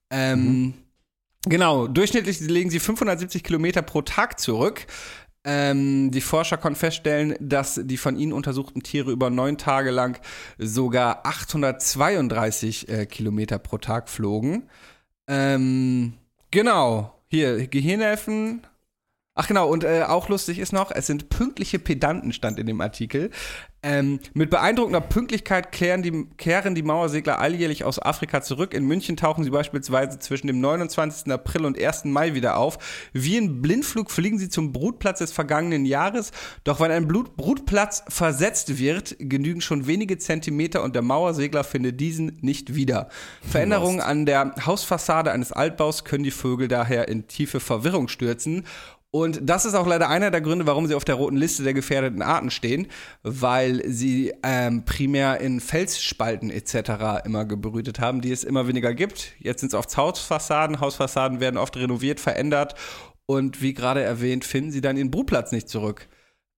Ähm, 0.10 0.74
Genau, 1.46 1.88
durchschnittlich 1.88 2.40
legen 2.40 2.70
sie 2.70 2.80
570 2.80 3.44
Kilometer 3.44 3.82
pro 3.82 4.02
Tag 4.02 4.40
zurück. 4.40 4.86
Ähm, 5.46 6.10
die 6.12 6.22
Forscher 6.22 6.56
konnten 6.56 6.80
feststellen, 6.80 7.36
dass 7.40 7.82
die 7.84 7.98
von 7.98 8.16
ihnen 8.18 8.32
untersuchten 8.32 8.82
Tiere 8.82 9.12
über 9.12 9.30
neun 9.30 9.58
Tage 9.58 9.92
lang 9.92 10.22
sogar 10.58 11.26
832 11.26 12.88
äh, 12.88 13.06
Kilometer 13.06 13.60
pro 13.60 13.78
Tag 13.78 14.10
flogen. 14.10 14.70
Ähm, 15.28 16.14
genau, 16.50 17.14
hier, 17.28 17.68
Gehirnhälften. 17.68 18.66
Ach 19.36 19.48
genau, 19.48 19.68
und 19.68 19.84
äh, 19.84 20.04
auch 20.04 20.30
lustig 20.30 20.60
ist 20.60 20.72
noch, 20.72 20.92
es 20.92 21.08
sind 21.08 21.30
pünktliche 21.30 21.80
Pedanten, 21.80 22.32
stand 22.32 22.60
in 22.60 22.68
dem 22.68 22.80
Artikel. 22.80 23.32
Ähm, 23.86 24.22
mit 24.34 24.50
beeindruckender 24.50 25.02
Pünktlichkeit 25.02 25.74
kehren 25.74 26.02
die, 26.04 26.26
kehren 26.38 26.74
die 26.74 26.84
Mauersegler 26.84 27.40
alljährlich 27.40 27.84
aus 27.84 28.02
Afrika 28.02 28.42
zurück. 28.42 28.74
In 28.74 28.86
München 28.86 29.18
tauchen 29.18 29.44
sie 29.44 29.50
beispielsweise 29.50 30.20
zwischen 30.20 30.48
dem 30.48 30.62
29. 30.62 31.30
April 31.32 31.66
und 31.66 31.78
1. 31.78 32.06
Mai 32.06 32.34
wieder 32.34 32.56
auf. 32.56 32.78
Wie 33.12 33.36
im 33.36 33.62
Blindflug 33.62 34.10
fliegen 34.10 34.40
sie 34.40 34.48
zum 34.48 34.72
Brutplatz 34.72 35.20
des 35.20 35.34
vergangenen 35.34 35.86
Jahres. 35.86 36.32
Doch 36.64 36.80
wenn 36.80 36.92
ein 36.92 37.10
Blut 37.10 37.36
Brutplatz 37.36 38.06
versetzt 38.08 38.80
wird, 38.80 39.18
genügen 39.20 39.60
schon 39.60 39.86
wenige 39.86 40.18
Zentimeter 40.18 40.82
und 40.82 40.96
der 40.96 41.02
Mauersegler 41.02 41.66
findet 41.66 42.00
diesen 42.00 42.38
nicht 42.40 42.76
wieder. 42.76 43.10
Veränderungen 43.42 44.00
an 44.00 44.26
der 44.26 44.56
Hausfassade 44.66 45.34
eines 45.34 45.52
Altbaus 45.52 46.06
können 46.06 46.24
die 46.24 46.32
Vögel 46.32 46.70
daher 46.70 47.10
in 47.10 47.28
tiefe 47.28 47.60
Verwirrung 47.60 48.08
stürzen. 48.08 48.64
Und 49.16 49.42
das 49.44 49.66
ist 49.66 49.76
auch 49.76 49.86
leider 49.86 50.10
einer 50.10 50.32
der 50.32 50.42
Gründe, 50.42 50.66
warum 50.66 50.88
sie 50.88 50.96
auf 50.96 51.06
der 51.06 51.14
roten 51.14 51.38
Liste 51.38 51.62
der 51.62 51.76
gefährdeten 51.76 52.24
Arten 52.24 52.50
stehen, 52.50 52.88
weil 53.22 53.84
sie 53.88 54.34
ähm, 54.42 54.86
primär 54.86 55.40
in 55.40 55.60
Felsspalten 55.60 56.50
etc. 56.50 57.24
immer 57.24 57.46
gebrütet 57.46 58.00
haben, 58.00 58.22
die 58.22 58.32
es 58.32 58.44
immer 58.44 58.68
weniger 58.68 58.96
gibt. 58.96 59.36
Jetzt 59.38 59.60
sind 59.60 59.72
es 59.72 59.76
oft 59.76 59.96
Hausfassaden. 59.96 60.80
Hausfassaden 60.80 61.40
werden 61.40 61.58
oft 61.58 61.78
renoviert, 61.78 62.20
verändert 62.20 62.74
und 63.28 63.62
wie 63.62 63.76
gerade 63.76 64.02
erwähnt, 64.02 64.46
finden 64.46 64.72
sie 64.72 64.82
dann 64.82 64.98
ihren 64.98 65.12
Brutplatz 65.12 65.52
nicht 65.52 65.70
zurück. 65.70 66.08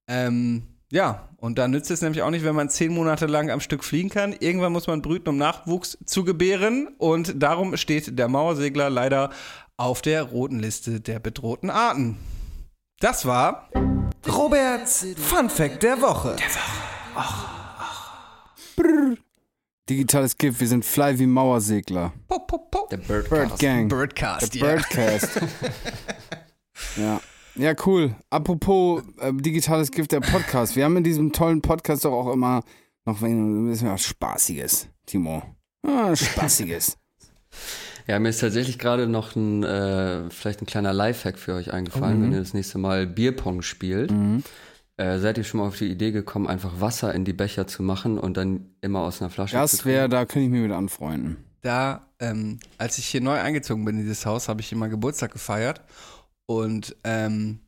Ähm, 0.08 0.64
ja, 0.90 1.28
und 1.36 1.58
da 1.58 1.68
nützt 1.68 1.92
es 1.92 2.02
nämlich 2.02 2.22
auch 2.22 2.32
nicht, 2.32 2.46
wenn 2.46 2.56
man 2.56 2.70
zehn 2.70 2.94
Monate 2.94 3.26
lang 3.26 3.52
am 3.52 3.60
Stück 3.60 3.84
fliegen 3.84 4.10
kann. 4.10 4.34
Irgendwann 4.40 4.72
muss 4.72 4.88
man 4.88 5.02
brüten, 5.02 5.28
um 5.28 5.38
Nachwuchs 5.38 5.98
zu 6.06 6.24
gebären. 6.24 6.88
Und 7.00 7.44
darum 7.44 7.76
steht 7.76 8.18
der 8.18 8.30
Mauersegler 8.30 8.90
leider 8.90 9.32
auf 9.76 10.02
der 10.02 10.24
roten 10.24 10.60
Liste 10.60 11.02
der 11.02 11.20
bedrohten 11.20 11.70
Arten. 11.70 12.18
Das 13.00 13.26
war 13.26 13.70
Roberts 14.26 15.06
Fun 15.18 15.50
Fact 15.50 15.84
der 15.84 16.02
Woche. 16.02 16.38
Digitales 19.90 20.38
Gift, 20.38 20.62
wir 20.62 20.68
sind 20.68 20.86
fly 20.86 21.20
wie 21.20 21.28
Mauersegler. 21.28 22.14
po, 22.30 22.40
po, 22.40 22.58
po. 22.58 22.88
Der 22.90 22.98
Birdcast. 22.98 23.30
Bird 23.30 23.60
Gang. 23.60 23.90
Birdcast. 23.90 24.54
Der 24.56 24.62
ja. 24.62 24.68
Birdcast. 24.76 25.42
ja. 26.96 27.22
Ja, 27.56 27.74
cool. 27.86 28.16
Apropos 28.30 29.04
äh, 29.20 29.34
digitales 29.34 29.92
Gift, 29.92 30.14
der 30.14 30.22
Podcast. 30.22 30.78
Wir 30.78 30.86
haben 30.86 30.96
in 30.96 31.04
diesem 31.04 31.34
tollen 31.34 31.62
Podcast 31.62 32.06
doch 32.06 32.14
auch 32.14 32.32
immer 32.32 32.64
noch 33.04 33.22
ein 33.22 33.68
bisschen 33.68 33.90
was 33.90 34.04
Spaßiges, 34.04 34.88
Timo. 35.06 35.44
Ah, 35.86 36.16
Spaßiges. 36.16 36.98
Ja, 38.08 38.20
mir 38.20 38.30
ist 38.30 38.40
tatsächlich 38.40 38.78
gerade 38.78 39.08
noch 39.08 39.36
ein, 39.36 39.64
äh, 39.64 40.30
vielleicht 40.30 40.62
ein 40.62 40.66
kleiner 40.68 40.94
Lifehack 40.94 41.40
für 41.40 41.54
euch 41.56 41.74
eingefallen, 41.74 42.22
wenn 42.22 42.32
ihr 42.34 42.40
das 42.40 42.54
nächste 42.54 42.78
Mal 42.78 43.08
Bierpong 43.08 43.62
spielt. 43.62 44.12
Äh, 44.98 45.20
seid 45.20 45.38
ihr 45.38 45.44
schon 45.44 45.60
mal 45.60 45.68
auf 45.68 45.78
die 45.78 45.90
Idee 45.90 46.12
gekommen, 46.12 46.48
einfach 46.48 46.80
Wasser 46.80 47.14
in 47.14 47.26
die 47.26 47.34
Becher 47.34 47.68
zu 47.68 47.84
machen 47.84 48.18
und 48.18 48.38
dann 48.38 48.70
immer 48.82 49.00
aus 49.00 49.22
einer 49.22 49.30
Flasche 49.30 49.52
zu 49.56 49.58
Das 49.58 49.86
wäre, 49.86 50.08
da 50.08 50.26
könnte 50.26 50.46
ich 50.46 50.50
mich 50.50 50.62
mit 50.62 50.72
anfreunden. 50.72 51.38
da, 51.62 52.08
ähm, 52.20 52.60
als 52.78 52.98
ich 52.98 53.08
hier 53.08 53.22
neu 53.22 53.40
eingezogen 53.40 53.84
bin 53.84 53.96
in 53.98 54.04
dieses 54.04 54.26
Haus, 54.26 54.48
habe 54.48 54.62
ich 54.62 54.72
immer 54.72 54.88
Geburtstag 54.88 55.34
gefeiert. 55.34 55.82
Und 56.46 56.96
ähm, 57.04 57.60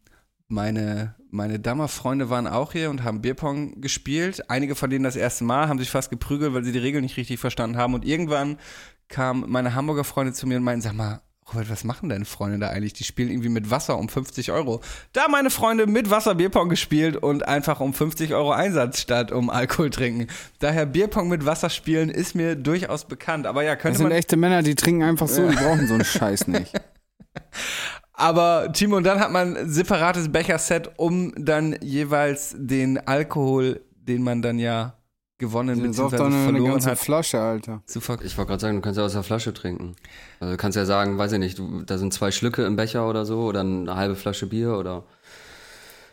meine, 0.47 1.15
meine 1.31 1.59
Dammer-Freunde 1.59 2.29
waren 2.29 2.47
auch 2.47 2.71
hier 2.71 2.89
und 2.91 3.03
haben 3.03 3.21
Bierpong 3.21 3.81
gespielt. 3.81 4.49
Einige 4.49 4.75
von 4.75 4.89
denen 4.89 5.03
das 5.03 5.15
erste 5.17 5.43
Mal 5.43 5.67
haben 5.67 5.79
sich 5.79 5.89
fast 5.89 6.09
geprügelt, 6.09 6.53
weil 6.53 6.63
sie 6.63 6.71
die 6.71 6.79
Regeln 6.79 7.03
nicht 7.03 7.17
richtig 7.17 7.39
verstanden 7.39 7.75
haben. 7.75 7.93
Und 7.93 8.05
irgendwann 8.05 8.57
kamen 9.09 9.45
meine 9.47 9.75
Hamburger 9.75 10.03
Freunde 10.03 10.33
zu 10.33 10.47
mir 10.47 10.57
und 10.57 10.63
meinten, 10.63 10.81
sag 10.81 10.93
mal, 10.93 11.21
Robert, 11.53 11.69
was 11.69 11.85
machen 11.85 12.09
deine 12.09 12.25
Freunde 12.25 12.59
da 12.59 12.69
eigentlich? 12.71 12.91
Die 12.91 13.05
spielen 13.05 13.29
irgendwie 13.29 13.47
mit 13.47 13.71
Wasser 13.71 13.97
um 13.97 14.09
50 14.09 14.51
Euro. 14.51 14.81
Da 15.13 15.21
haben 15.23 15.31
meine 15.31 15.49
Freunde 15.49 15.87
mit 15.87 16.09
Wasser 16.09 16.35
Bierpong 16.35 16.67
gespielt 16.67 17.15
und 17.15 17.47
einfach 17.47 17.79
um 17.79 17.93
50 17.93 18.33
Euro 18.33 18.51
Einsatz 18.51 18.99
statt 18.99 19.31
um 19.31 19.49
Alkohol 19.49 19.89
trinken. 19.89 20.27
Daher 20.59 20.85
Bierpong 20.85 21.29
mit 21.29 21.45
Wasser 21.45 21.69
spielen 21.69 22.09
ist 22.09 22.35
mir 22.35 22.55
durchaus 22.57 23.05
bekannt. 23.05 23.47
Aber 23.47 23.63
ja, 23.63 23.75
Das 23.75 23.81
könnte 23.81 23.97
sind 23.99 24.09
man. 24.09 24.17
echte 24.17 24.35
Männer, 24.35 24.61
die 24.61 24.75
trinken 24.75 25.03
einfach 25.03 25.29
so, 25.29 25.47
die 25.47 25.55
brauchen 25.55 25.87
so 25.87 25.93
einen 25.93 26.03
Scheiß 26.03 26.47
nicht. 26.47 26.73
Aber 28.13 28.73
Timo, 28.73 28.97
und 28.97 29.03
dann 29.05 29.19
hat 29.19 29.31
man 29.31 29.55
ein 29.55 29.69
separates 29.69 30.29
Becherset, 30.31 30.89
um 30.97 31.33
dann 31.37 31.77
jeweils 31.81 32.55
den 32.57 32.97
Alkohol, 33.07 33.81
den 33.95 34.23
man 34.23 34.41
dann 34.41 34.57
ja 34.59 34.96
gewonnen 35.37 35.81
bzw. 35.81 36.01
doch 36.17 36.25
eine, 36.25 36.35
eine 36.35 36.43
verloren 36.43 36.71
ganze 36.71 36.91
hat, 36.91 36.97
Flasche, 36.97 37.39
Alter. 37.39 37.81
zu 37.85 38.01
ver 38.01 38.17
Ich 38.23 38.37
wollte 38.37 38.49
gerade 38.49 38.61
sagen, 38.61 38.75
du 38.77 38.81
kannst 38.81 38.97
ja 38.97 39.05
aus 39.05 39.13
der 39.13 39.23
Flasche 39.23 39.53
trinken. 39.53 39.95
Also 40.39 40.51
du 40.53 40.57
kannst 40.57 40.75
ja 40.75 40.85
sagen, 40.85 41.17
weiß 41.17 41.33
ich 41.33 41.39
nicht, 41.39 41.57
du, 41.59 41.83
da 41.83 41.97
sind 41.97 42.13
zwei 42.13 42.31
Schlücke 42.31 42.63
im 42.65 42.75
Becher 42.75 43.07
oder 43.09 43.25
so 43.25 43.41
oder 43.41 43.61
eine 43.61 43.95
halbe 43.95 44.15
Flasche 44.15 44.47
Bier 44.47 44.77
oder. 44.77 45.03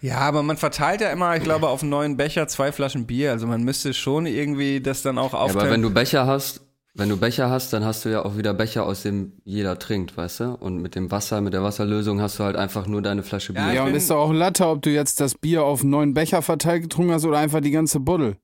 Ja, 0.01 0.19
aber 0.19 0.43
man 0.43 0.59
verteilt 0.59 1.01
ja 1.01 1.11
immer, 1.11 1.35
ich 1.37 1.43
glaube, 1.43 1.69
auf 1.69 1.81
einen 1.83 1.91
neuen 1.91 2.17
Becher 2.19 2.47
zwei 2.47 2.73
Flaschen 2.73 3.07
Bier. 3.07 3.31
Also 3.31 3.47
man 3.47 3.63
müsste 3.65 3.95
schon 3.95 4.27
irgendwie 4.27 4.81
das 4.81 5.01
dann 5.03 5.17
auch 5.17 5.33
Ja, 5.33 5.39
aufteilen. 5.41 5.61
aber 5.63 5.71
wenn 5.71 5.83
du 5.83 5.91
Becher 5.91 6.27
hast, 6.27 6.61
wenn 6.97 7.09
du 7.09 7.17
Becher 7.17 7.49
hast, 7.51 7.73
dann 7.73 7.85
hast 7.85 8.05
du 8.05 8.11
ja 8.11 8.25
auch 8.25 8.37
wieder 8.37 8.53
Becher, 8.55 8.85
aus 8.85 9.03
dem 9.03 9.33
jeder 9.45 9.79
trinkt, 9.79 10.17
weißt 10.17 10.41
du? 10.41 10.45
Und 10.61 10.83
mit 10.83 10.95
dem 10.95 11.11
Wasser, 11.11 11.41
mit 11.41 11.55
der 11.55 11.63
Wasserlösung 11.63 12.21
hast 12.21 12.39
du 12.39 12.45
halt 12.45 12.55
einfach 12.57 12.87
nur 12.87 13.01
deine 13.03 13.23
Flasche 13.23 13.53
Bier. 13.55 13.63
Ja, 13.69 13.73
Ja, 13.73 13.85
und 13.85 13.95
ist 13.95 14.11
doch 14.11 14.19
auch 14.19 14.33
Latte, 14.33 14.67
ob 14.69 14.83
du 14.83 14.91
jetzt 14.91 15.21
das 15.21 15.35
Bier 15.37 15.65
auf 15.65 15.83
neun 15.83 16.13
Becher 16.13 16.43
verteilt 16.43 16.83
getrunken 16.83 17.13
hast 17.15 17.25
oder 17.25 17.39
einfach 17.39 17.61
die 17.61 17.71
ganze 17.71 17.99
Buddel. 17.99 18.37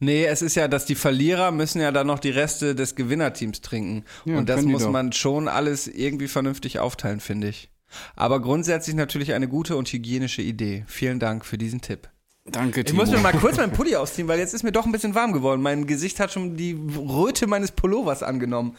Nee, 0.00 0.24
es 0.26 0.42
ist 0.42 0.54
ja, 0.54 0.68
dass 0.68 0.84
die 0.86 0.94
Verlierer 0.94 1.50
müssen 1.50 1.80
ja 1.80 1.92
dann 1.92 2.06
noch 2.06 2.18
die 2.18 2.30
Reste 2.30 2.74
des 2.74 2.94
Gewinnerteams 2.94 3.60
trinken. 3.60 4.04
Ja, 4.24 4.38
und 4.38 4.48
das 4.48 4.62
muss 4.62 4.82
doch. 4.82 4.90
man 4.90 5.12
schon 5.12 5.48
alles 5.48 5.86
irgendwie 5.86 6.28
vernünftig 6.28 6.78
aufteilen, 6.78 7.20
finde 7.20 7.48
ich. 7.48 7.70
Aber 8.16 8.40
grundsätzlich 8.40 8.96
natürlich 8.96 9.34
eine 9.34 9.48
gute 9.48 9.76
und 9.76 9.88
hygienische 9.92 10.42
Idee. 10.42 10.84
Vielen 10.86 11.18
Dank 11.18 11.44
für 11.44 11.58
diesen 11.58 11.80
Tipp. 11.82 12.08
Danke, 12.44 12.80
Ich 12.80 12.86
Timo. 12.86 13.02
muss 13.02 13.10
mir 13.10 13.18
mal 13.18 13.32
kurz 13.32 13.56
meinen 13.58 13.72
Pulli 13.72 13.94
ausziehen, 13.96 14.26
weil 14.28 14.38
jetzt 14.38 14.54
ist 14.54 14.62
mir 14.64 14.72
doch 14.72 14.86
ein 14.86 14.92
bisschen 14.92 15.14
warm 15.14 15.32
geworden. 15.32 15.62
Mein 15.62 15.86
Gesicht 15.86 16.18
hat 16.18 16.32
schon 16.32 16.56
die 16.56 16.76
Röte 16.96 17.46
meines 17.46 17.70
Pullovers 17.70 18.22
angenommen. 18.22 18.76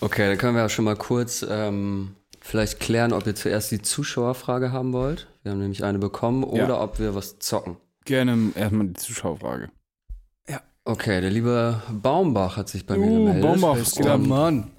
Okay, 0.00 0.28
dann 0.28 0.38
können 0.38 0.54
wir 0.54 0.62
ja 0.62 0.68
schon 0.68 0.84
mal 0.84 0.96
kurz 0.96 1.44
ähm, 1.48 2.14
vielleicht 2.40 2.80
klären, 2.80 3.12
ob 3.12 3.26
ihr 3.26 3.34
zuerst 3.34 3.70
die 3.70 3.82
Zuschauerfrage 3.82 4.72
haben 4.72 4.92
wollt. 4.92 5.26
Wir 5.42 5.52
haben 5.52 5.58
nämlich 5.60 5.84
eine 5.84 5.98
bekommen 5.98 6.44
oder 6.44 6.68
Ja. 6.68 6.80
ob 6.80 6.98
wir 6.98 7.14
was 7.14 7.38
zocken. 7.38 7.76
Gerne 8.10 8.50
erstmal 8.56 8.88
die 8.88 8.94
Zuschauerfrage. 8.94 9.70
Okay, 10.84 11.20
der 11.20 11.30
liebe 11.30 11.80
Baumbach 11.92 12.56
hat 12.56 12.68
sich 12.68 12.84
bei 12.84 12.96
mir 12.96 13.06
Uh, 13.06 13.14
gemeldet. 13.18 13.42
Baumbach, 13.42 13.76
und, 13.76 13.94
geht 13.94 14.06
ab. 14.08 14.20
Mann. 14.20 14.72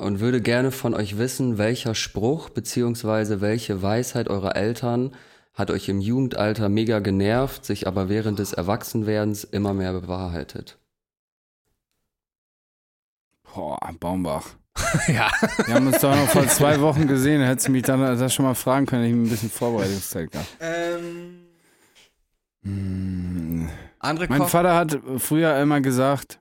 und 0.00 0.18
würde 0.18 0.40
gerne 0.40 0.72
von 0.72 0.92
euch 0.94 1.18
wissen, 1.18 1.56
welcher 1.56 1.94
Spruch 1.94 2.48
beziehungsweise 2.50 3.40
welche 3.40 3.80
Weisheit 3.80 4.28
eurer 4.28 4.56
Eltern 4.56 5.14
hat 5.54 5.70
euch 5.70 5.88
im 5.88 6.00
Jugendalter 6.00 6.68
mega 6.68 6.98
genervt, 6.98 7.64
sich 7.64 7.86
aber 7.86 8.08
während 8.08 8.40
des 8.40 8.52
Erwachsenwerdens 8.52 9.44
immer 9.44 9.72
mehr 9.72 9.92
bewahrheitet. 9.92 10.78
Boah, 13.54 13.78
Baumbach. 14.00 14.48
Ja. 15.06 15.30
Wir 15.66 15.74
haben 15.74 15.86
uns 15.86 16.00
doch 16.00 16.16
noch 16.16 16.26
vor 16.26 16.48
zwei 16.48 16.80
Wochen 16.80 17.06
gesehen. 17.06 17.40
Hättest 17.40 17.68
du 17.68 17.72
mich 17.72 17.84
dann 17.84 18.00
das 18.00 18.34
schon 18.34 18.46
mal 18.46 18.54
fragen 18.54 18.86
können, 18.86 19.04
hätte 19.04 19.14
ich 19.14 19.22
ein 19.26 19.30
bisschen 19.30 19.50
Vorbereitungszeit 19.50 20.32
gehabt. 20.32 20.48
Ähm, 20.58 21.51
Hm. 22.64 23.68
andere 23.98 24.28
Mein 24.28 24.40
Koch 24.40 24.48
Vater 24.48 24.74
hat 24.74 24.98
früher 25.18 25.60
immer 25.60 25.80
gesagt, 25.80 26.40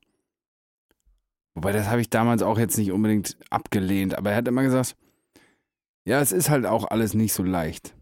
wobei 1.56 1.72
das 1.72 1.88
habe 1.88 2.02
ich 2.02 2.10
damals 2.10 2.42
auch 2.44 2.58
jetzt 2.60 2.78
nicht 2.78 2.92
unbedingt 2.92 3.38
abgelehnt, 3.50 4.16
aber 4.18 4.32
er 4.32 4.38
hat 4.38 4.48
immer 4.48 4.64
gesagt, 4.64 4.96
ja, 6.06 6.20
es 6.20 6.32
ist 6.32 6.50
halt 6.50 6.66
auch 6.66 6.86
alles 6.90 7.14
nicht 7.14 7.34
so 7.34 7.44
leicht. 7.44 7.94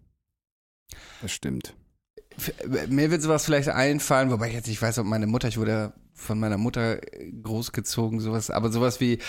Das 1.21 1.31
stimmt. 1.31 1.75
Mir 2.87 3.11
wird 3.11 3.21
sowas 3.21 3.43
vielleicht 3.45 3.67
einfallen, 3.69 4.31
wobei 4.31 4.47
ich 4.47 4.53
jetzt 4.53 4.67
nicht 4.67 4.81
weiß, 4.81 4.99
ob 4.99 5.05
meine 5.05 5.27
Mutter, 5.27 5.49
ich 5.49 5.57
wurde 5.57 5.93
von 6.13 6.39
meiner 6.39 6.57
Mutter 6.57 6.97
großgezogen, 7.43 8.19
sowas, 8.21 8.49
aber 8.49 8.71
sowas 8.71 8.99
wie 9.01 9.19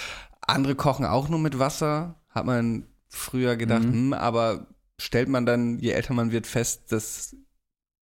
andere 0.43 0.75
kochen 0.77 1.05
auch 1.05 1.29
nur 1.29 1.39
mit 1.41 1.59
Wasser, 1.59 2.21
hat 2.29 2.47
man 2.47 2.87
früher 3.09 3.57
gedacht, 3.57 3.83
Mhm. 3.83 3.93
hm, 3.93 4.13
aber 4.13 4.69
stellt 5.01 5.29
man 5.29 5.47
dann, 5.47 5.79
je 5.79 5.91
älter 5.91 6.15
man 6.15 6.31
wird, 6.31 6.47
fest, 6.47 6.93
dass 6.93 7.35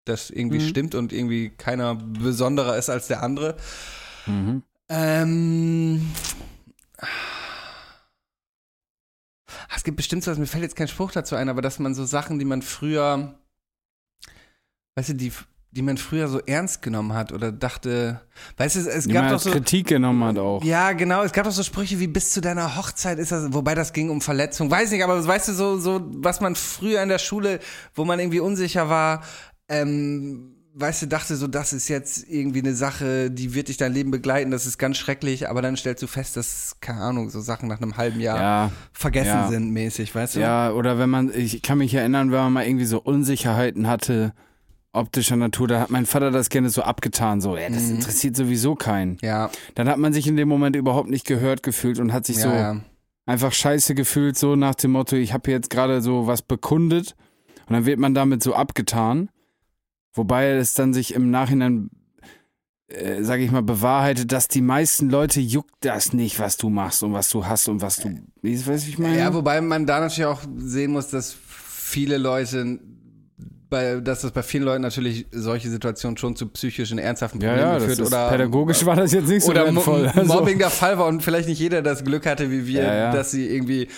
das 0.08 0.30
irgendwie 0.30 0.58
Mhm. 0.58 0.68
stimmt 0.68 0.94
und 0.94 1.12
irgendwie 1.12 1.50
keiner 1.50 1.94
besonderer 1.94 2.76
ist 2.76 2.88
als 2.90 3.06
der 3.08 3.22
andere. 3.22 3.56
Mhm. 4.26 4.62
Ähm. 4.88 6.10
Es 9.74 9.84
gibt 9.84 9.96
bestimmt 9.96 10.24
so 10.24 10.30
was, 10.30 10.38
mir 10.38 10.46
fällt 10.46 10.64
jetzt 10.64 10.76
kein 10.76 10.88
Spruch 10.88 11.12
dazu 11.12 11.36
ein, 11.36 11.48
aber 11.48 11.62
dass 11.62 11.78
man 11.78 11.94
so 11.94 12.04
Sachen, 12.04 12.38
die 12.38 12.44
man 12.44 12.62
früher, 12.62 13.34
weißt 14.96 15.10
du, 15.10 15.14
die, 15.14 15.32
die 15.70 15.82
man 15.82 15.96
früher 15.98 16.26
so 16.28 16.40
ernst 16.40 16.82
genommen 16.82 17.12
hat 17.12 17.32
oder 17.32 17.52
dachte, 17.52 18.20
weißt 18.56 18.74
du, 18.76 18.80
es, 18.80 19.04
Die 19.04 19.12
gab 19.12 19.24
man 19.24 19.34
doch 19.34 19.40
so. 19.40 19.50
Kritik 19.52 19.86
genommen 19.86 20.24
hat 20.24 20.36
auch. 20.38 20.64
Ja, 20.64 20.92
genau, 20.92 21.22
es 21.22 21.32
gab 21.32 21.44
doch 21.44 21.52
so 21.52 21.62
Sprüche 21.62 22.00
wie 22.00 22.08
bis 22.08 22.32
zu 22.32 22.40
deiner 22.40 22.76
Hochzeit 22.76 23.18
ist 23.20 23.30
das, 23.30 23.52
wobei 23.52 23.74
das 23.76 23.92
ging 23.92 24.10
um 24.10 24.20
Verletzung, 24.20 24.68
weiß 24.70 24.90
nicht, 24.90 25.04
aber 25.04 25.24
weißt 25.24 25.48
du, 25.48 25.52
so, 25.52 25.78
so, 25.78 26.00
was 26.16 26.40
man 26.40 26.56
früher 26.56 27.00
in 27.02 27.08
der 27.08 27.18
Schule, 27.18 27.60
wo 27.94 28.04
man 28.04 28.18
irgendwie 28.18 28.40
unsicher 28.40 28.88
war, 28.88 29.22
ähm, 29.68 30.54
weißt 30.74 31.02
du, 31.02 31.06
dachte 31.06 31.36
so, 31.36 31.46
das 31.48 31.72
ist 31.72 31.88
jetzt 31.88 32.28
irgendwie 32.28 32.60
eine 32.60 32.74
Sache, 32.74 33.30
die 33.30 33.54
wird 33.54 33.68
dich 33.68 33.76
dein 33.78 33.92
Leben 33.92 34.10
begleiten, 34.10 34.50
das 34.50 34.64
ist 34.66 34.78
ganz 34.78 34.96
schrecklich, 34.96 35.48
aber 35.48 35.60
dann 35.62 35.76
stellst 35.76 36.02
du 36.02 36.06
fest, 36.06 36.36
dass, 36.36 36.76
keine 36.80 37.00
Ahnung, 37.00 37.30
so 37.30 37.40
Sachen 37.40 37.68
nach 37.68 37.80
einem 37.80 37.96
halben 37.96 38.20
Jahr 38.20 38.38
Ja, 38.40 38.72
vergessen 38.92 39.26
ja. 39.28 39.48
sind 39.48 39.70
mäßig, 39.72 40.14
weißt 40.14 40.36
du? 40.36 40.40
ja, 40.40 40.70
oder 40.70 40.98
wenn 40.98 41.10
man, 41.10 41.32
ich 41.34 41.62
kann 41.62 41.78
mich 41.78 41.92
erinnern, 41.94 42.30
wenn 42.30 42.38
man 42.38 42.52
mal 42.52 42.66
irgendwie 42.66 42.84
so 42.84 43.00
Unsicherheiten 43.00 43.88
hatte, 43.88 44.32
optischer 44.92 45.36
Natur, 45.36 45.68
da 45.68 45.80
hat 45.80 45.90
mein 45.90 46.06
Vater 46.06 46.30
das 46.30 46.48
gerne 46.48 46.70
so 46.70 46.82
abgetan, 46.82 47.40
so, 47.40 47.56
ja, 47.56 47.68
das 47.68 47.84
Mhm. 47.84 47.96
interessiert 47.96 48.36
sowieso 48.36 48.74
keinen. 48.74 49.18
Ja, 49.20 49.50
Dann 49.74 49.88
hat 49.88 49.98
man 49.98 50.12
sich 50.12 50.26
in 50.26 50.36
dem 50.36 50.48
Moment 50.48 50.76
überhaupt 50.76 51.10
nicht 51.10 51.26
gehört 51.26 51.62
gefühlt 51.62 51.98
und 51.98 52.12
hat 52.12 52.24
sich 52.26 52.38
ja, 52.38 52.74
so 52.74 52.80
einfach 53.26 53.52
scheiße 53.52 53.94
gefühlt, 53.94 54.38
so 54.38 54.54
nach 54.56 54.74
dem 54.76 54.92
Motto, 54.92 55.16
ich 55.16 55.32
habe 55.32 55.50
jetzt 55.50 55.70
gerade 55.70 56.00
so 56.02 56.26
was 56.26 56.40
bekundet 56.42 57.16
und 57.66 57.74
dann 57.74 57.84
wird 57.84 57.98
man 57.98 58.14
damit 58.14 58.42
so 58.42 58.54
abgetan. 58.54 59.28
Wobei 60.12 60.50
es 60.50 60.74
dann 60.74 60.92
sich 60.92 61.14
im 61.14 61.30
Nachhinein, 61.30 61.90
äh, 62.88 63.22
sage 63.22 63.42
ich 63.42 63.50
mal, 63.50 63.62
bewahrheitet, 63.62 64.32
dass 64.32 64.48
die 64.48 64.62
meisten 64.62 65.10
Leute 65.10 65.40
juckt 65.40 65.74
das 65.80 66.12
nicht, 66.12 66.40
was 66.40 66.56
du 66.56 66.70
machst 66.70 67.02
und 67.02 67.12
was 67.12 67.28
du 67.28 67.46
hast 67.46 67.68
und 67.68 67.82
was 67.82 67.96
du, 67.96 68.14
wie 68.42 68.66
weiß 68.66 68.88
ich 68.88 68.98
meine? 68.98 69.18
Ja, 69.18 69.34
wobei 69.34 69.60
man 69.60 69.86
da 69.86 70.00
natürlich 70.00 70.26
auch 70.26 70.40
sehen 70.56 70.92
muss, 70.92 71.08
dass 71.08 71.34
viele 71.34 72.18
Leute, 72.18 72.78
bei, 73.70 74.00
dass 74.00 74.22
das 74.22 74.32
bei 74.32 74.42
vielen 74.42 74.64
Leuten 74.64 74.80
natürlich 74.82 75.26
solche 75.30 75.68
Situationen 75.68 76.16
schon 76.16 76.34
zu 76.36 76.48
psychischen, 76.48 76.98
ernsthaften 76.98 77.40
ja, 77.40 77.50
Problemen 77.50 77.72
ja, 77.72 77.78
geführt 77.78 77.98
ist, 77.98 78.06
oder 78.06 78.30
pädagogisch 78.30 78.84
war 78.86 78.96
das 78.96 79.12
jetzt 79.12 79.28
nicht 79.28 79.44
so 79.44 79.50
oder 79.50 79.66
wertvoll. 79.66 80.08
Also, 80.08 80.34
Mobbing 80.34 80.58
der 80.58 80.70
Fall 80.70 80.98
war 80.98 81.06
und 81.06 81.22
vielleicht 81.22 81.48
nicht 81.48 81.58
jeder 81.58 81.82
das 81.82 82.02
Glück 82.02 82.24
hatte 82.24 82.50
wie 82.50 82.66
wir, 82.66 82.82
Ja, 82.82 82.94
ja. 82.94 83.12
dass 83.12 83.30
sie 83.30 83.46
irgendwie 83.46 83.88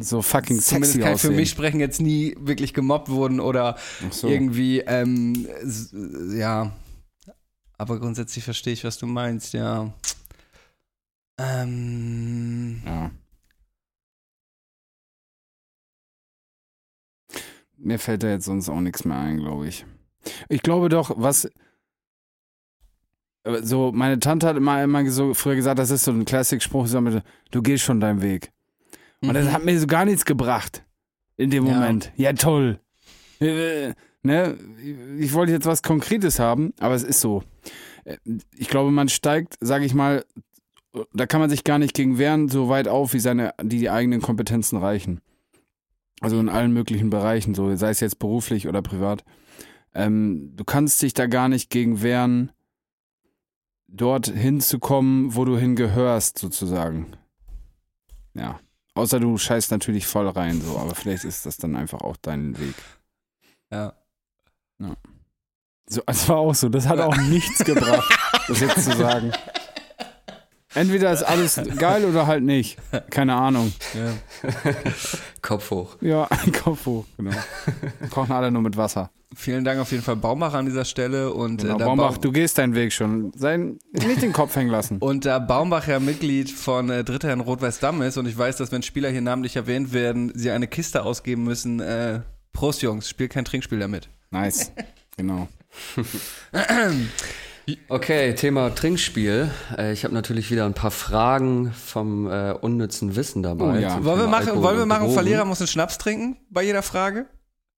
so 0.00 0.22
fucking 0.22 0.58
zumindest 0.60 0.92
sexy 0.94 0.98
kann 1.00 1.14
ich 1.14 1.20
für 1.20 1.28
aussehen. 1.28 1.36
mich 1.36 1.50
sprechen 1.50 1.80
jetzt 1.80 2.00
nie 2.00 2.34
wirklich 2.38 2.72
gemobbt 2.74 3.08
wurden 3.08 3.40
oder 3.40 3.76
so. 4.10 4.28
irgendwie 4.28 4.80
ähm, 4.80 5.46
ja 6.36 6.72
aber 7.78 7.98
grundsätzlich 7.98 8.44
verstehe 8.44 8.72
ich 8.72 8.84
was 8.84 8.98
du 8.98 9.06
meinst 9.06 9.52
ja 9.54 9.92
ähm, 11.38 12.82
Ja. 12.86 13.10
Mir 17.78 17.98
fällt 17.98 18.22
da 18.22 18.28
jetzt 18.28 18.44
sonst 18.44 18.68
auch 18.68 18.80
nichts 18.80 19.04
mehr 19.04 19.18
ein, 19.18 19.38
glaube 19.38 19.66
ich. 19.66 19.84
Ich 20.48 20.62
glaube 20.62 20.88
doch, 20.88 21.10
was. 21.16 21.46
äh, 23.44 23.62
So, 23.62 23.90
meine 23.92 24.20
Tante 24.20 24.46
hat 24.46 24.56
immer, 24.56 24.82
immer 24.84 25.08
so 25.10 25.34
früher 25.34 25.56
gesagt, 25.56 25.78
das 25.80 25.90
ist 25.90 26.04
so 26.04 26.12
ein 26.12 26.24
Classic-Spruch, 26.24 26.86
so 26.86 27.00
mit, 27.00 27.24
du 27.50 27.60
gehst 27.62 27.82
schon 27.82 27.98
deinen 27.98 28.22
Weg. 28.22 28.52
Und 29.22 29.34
das 29.34 29.52
hat 29.52 29.64
mir 29.64 29.78
so 29.78 29.86
gar 29.86 30.04
nichts 30.04 30.24
gebracht. 30.24 30.84
In 31.36 31.50
dem 31.50 31.64
Mhm. 31.64 31.70
Ja. 31.70 31.74
Moment. 31.76 32.12
Ja, 32.16 32.32
toll. 32.32 32.80
Äh, 33.40 33.94
ne? 34.22 34.56
Ich 35.18 35.32
wollte 35.32 35.52
jetzt 35.52 35.66
was 35.66 35.82
Konkretes 35.82 36.38
haben, 36.38 36.72
aber 36.80 36.94
es 36.94 37.02
ist 37.02 37.20
so. 37.20 37.42
Äh, 38.04 38.16
Ich 38.56 38.68
glaube, 38.68 38.90
man 38.90 39.08
steigt, 39.08 39.56
sage 39.60 39.84
ich 39.84 39.94
mal, 39.94 40.24
da 41.14 41.26
kann 41.26 41.40
man 41.40 41.48
sich 41.50 41.64
gar 41.64 41.78
nicht 41.78 41.94
gegen 41.94 42.18
wehren, 42.18 42.48
so 42.48 42.68
weit 42.68 42.86
auf, 42.88 43.14
wie 43.14 43.18
seine, 43.20 43.54
die, 43.62 43.78
die 43.78 43.90
eigenen 43.90 44.20
Kompetenzen 44.20 44.76
reichen. 44.76 45.20
Also 46.20 46.38
in 46.38 46.48
allen 46.48 46.72
möglichen 46.72 47.10
Bereichen, 47.10 47.54
so 47.54 47.74
sei 47.76 47.90
es 47.90 48.00
jetzt 48.00 48.18
beruflich 48.18 48.68
oder 48.68 48.82
privat. 48.82 49.24
Ähm, 49.94 50.52
du 50.54 50.64
kannst 50.64 51.00
dich 51.02 51.14
da 51.14 51.26
gar 51.26 51.48
nicht 51.48 51.70
gegen 51.70 52.02
wehren, 52.02 52.52
dort 53.88 54.26
hinzukommen, 54.28 55.34
wo 55.34 55.44
du 55.44 55.56
hingehörst, 55.58 56.38
sozusagen. 56.38 57.16
Ja. 58.34 58.60
Außer 58.94 59.20
du 59.20 59.38
scheißt 59.38 59.70
natürlich 59.70 60.06
voll 60.06 60.28
rein, 60.28 60.60
so, 60.60 60.78
aber 60.78 60.94
vielleicht 60.94 61.24
ist 61.24 61.46
das 61.46 61.56
dann 61.56 61.76
einfach 61.76 62.00
auch 62.02 62.16
dein 62.20 62.58
Weg. 62.58 62.74
ja 63.70 63.94
So, 65.86 66.02
es 66.06 66.28
war 66.28 66.36
auch 66.36 66.54
so, 66.54 66.68
das 66.68 66.86
hat 66.86 67.00
auch 67.00 67.16
nichts 67.16 67.64
gebracht, 67.64 68.18
das 68.48 68.60
jetzt 68.60 68.84
zu 68.84 68.96
sagen. 68.96 69.32
Entweder 70.74 71.12
ist 71.12 71.22
alles 71.22 71.60
geil 71.76 72.04
oder 72.04 72.26
halt 72.26 72.42
nicht. 72.42 72.78
Keine 73.10 73.34
Ahnung. 73.34 73.72
Kopf 75.42 75.70
hoch. 75.70 75.96
Ja, 76.00 76.28
Kopf 76.64 76.86
hoch, 76.86 77.04
genau. 77.16 77.36
Kochen 78.10 78.32
alle 78.32 78.50
nur 78.50 78.62
mit 78.62 78.76
Wasser. 78.76 79.10
Vielen 79.34 79.64
Dank 79.64 79.80
auf 79.80 79.90
jeden 79.90 80.02
Fall 80.02 80.16
Baumach 80.16 80.54
an 80.54 80.66
dieser 80.66 80.84
Stelle 80.84 81.32
und 81.32 81.62
Genau, 81.62 81.76
äh, 81.76 81.78
da 81.78 81.84
Baumbach, 81.86 82.12
Baum- 82.12 82.20
du 82.20 82.32
gehst 82.32 82.58
deinen 82.58 82.74
Weg 82.74 82.92
schon. 82.92 83.32
Sein, 83.36 83.78
nicht 83.92 84.22
den 84.22 84.32
Kopf 84.32 84.54
hängen 84.56 84.70
lassen. 84.70 84.98
Und 85.00 85.24
da 85.24 85.38
Baumbach 85.38 85.86
ja 85.88 86.00
Mitglied 86.00 86.50
von 86.50 86.90
äh, 86.90 87.04
Dritter 87.04 87.32
in 87.32 87.40
Rot-Weiß-Damm 87.40 88.02
ist 88.02 88.16
und 88.18 88.26
ich 88.26 88.36
weiß, 88.36 88.56
dass 88.56 88.72
wenn 88.72 88.82
Spieler 88.82 89.08
hier 89.10 89.20
namentlich 89.20 89.56
erwähnt 89.56 89.92
werden, 89.92 90.32
sie 90.34 90.50
eine 90.50 90.66
Kiste 90.66 91.04
ausgeben 91.04 91.44
müssen, 91.44 91.80
äh, 91.80 92.20
Prost 92.52 92.82
Jungs, 92.82 93.08
spiel 93.08 93.28
kein 93.28 93.44
Trinkspiel 93.44 93.78
damit. 93.78 94.08
Nice. 94.30 94.72
Genau. 95.16 95.48
Okay, 97.88 98.34
Thema 98.34 98.74
Trinkspiel. 98.74 99.48
Äh, 99.78 99.92
ich 99.92 100.02
habe 100.04 100.12
natürlich 100.12 100.50
wieder 100.50 100.66
ein 100.66 100.74
paar 100.74 100.90
Fragen 100.90 101.72
vom 101.72 102.26
äh, 102.28 102.52
unnützen 102.60 103.14
Wissen 103.14 103.42
dabei. 103.44 103.78
Oh 103.78 103.80
ja. 103.80 104.04
Wollen 104.04 104.18
wir 104.18 104.26
machen, 104.26 104.48
Alkohol 104.48 104.62
wollen 104.64 104.78
wir 104.78 104.86
machen. 104.86 105.12
Verlierer 105.12 105.44
muss 105.44 105.60
einen 105.60 105.68
Schnaps 105.68 105.96
trinken 105.98 106.36
bei 106.50 106.64
jeder 106.64 106.82
Frage? 106.82 107.26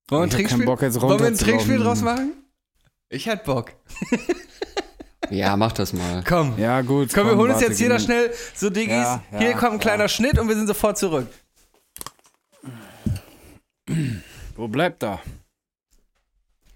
Wollen 0.08 0.20
wir 0.20 0.22
ein 0.22 0.28
Ich 0.28 0.34
Trinkspiel, 0.34 0.66
Bock, 0.66 0.82
jetzt 0.82 1.00
wollen 1.00 1.18
wir 1.18 1.26
ein. 1.26 1.36
Trinkspiel 1.36 1.78
draus 1.78 2.02
machen? 2.02 2.32
Ich 3.08 3.26
hätte 3.26 3.44
Bock. 3.44 3.72
Ja, 5.30 5.56
mach 5.56 5.72
das 5.72 5.92
mal. 5.92 6.22
Komm. 6.26 6.58
Ja, 6.58 6.82
gut. 6.82 7.12
Komm, 7.14 7.26
wir 7.28 7.36
holen 7.36 7.52
uns 7.52 7.62
jetzt 7.62 7.80
jeder 7.80 7.98
schnell 7.98 8.30
so 8.54 8.70
Diggis. 8.70 8.90
Ja, 8.94 9.24
ja, 9.32 9.38
Hier 9.38 9.52
kommt 9.52 9.72
ein 9.72 9.78
ja. 9.78 9.78
kleiner 9.78 10.08
Schnitt 10.08 10.38
und 10.38 10.48
wir 10.48 10.54
sind 10.54 10.66
sofort 10.66 10.98
zurück. 10.98 11.26
Wo 14.56 14.68
bleibt 14.68 15.02
da? 15.02 15.20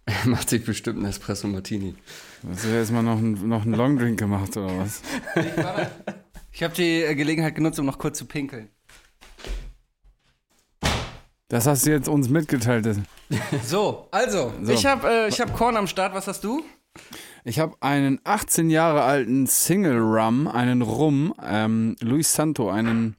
Macht 0.25 0.49
sich 0.49 0.65
bestimmt 0.65 0.99
einen 0.99 1.07
Espresso 1.07 1.47
Martini. 1.47 1.95
Hast 2.49 2.65
du 2.65 2.69
jetzt 2.69 2.91
mal 2.91 3.03
noch 3.03 3.19
einen, 3.19 3.49
noch 3.49 3.63
einen 3.63 3.75
Longdrink 3.75 4.19
gemacht 4.19 4.57
oder 4.57 4.79
was? 4.79 5.03
Ich 6.53 6.63
habe 6.63 6.75
die 6.75 7.03
äh, 7.03 7.15
Gelegenheit 7.15 7.55
genutzt, 7.55 7.79
um 7.79 7.87
noch 7.87 7.99
kurz 7.99 8.19
zu 8.19 8.25
pinkeln. 8.25 8.71
Das 11.49 11.67
hast 11.67 11.87
du 11.87 11.91
jetzt 11.91 12.09
uns 12.09 12.29
mitgeteilt. 12.29 12.87
So, 13.65 14.09
also, 14.11 14.53
So. 14.63 14.73
ich 14.73 14.87
habe 14.87 15.07
äh, 15.07 15.29
ich 15.29 15.41
hab 15.41 15.55
Korn 15.55 15.77
am 15.77 15.87
Start. 15.87 16.15
Was 16.15 16.27
hast 16.27 16.45
du? 16.45 16.63
Ich 17.45 17.59
habe 17.59 17.77
einen 17.81 18.21
18 18.25 18.71
Jahre 18.71 19.03
alten 19.03 19.47
Single 19.47 19.99
Rum, 19.99 20.49
einen 20.49 20.81
Rum, 20.83 21.35
ähm, 21.43 21.97
Luis 22.01 22.33
Santo, 22.33 22.71
einen 22.71 23.17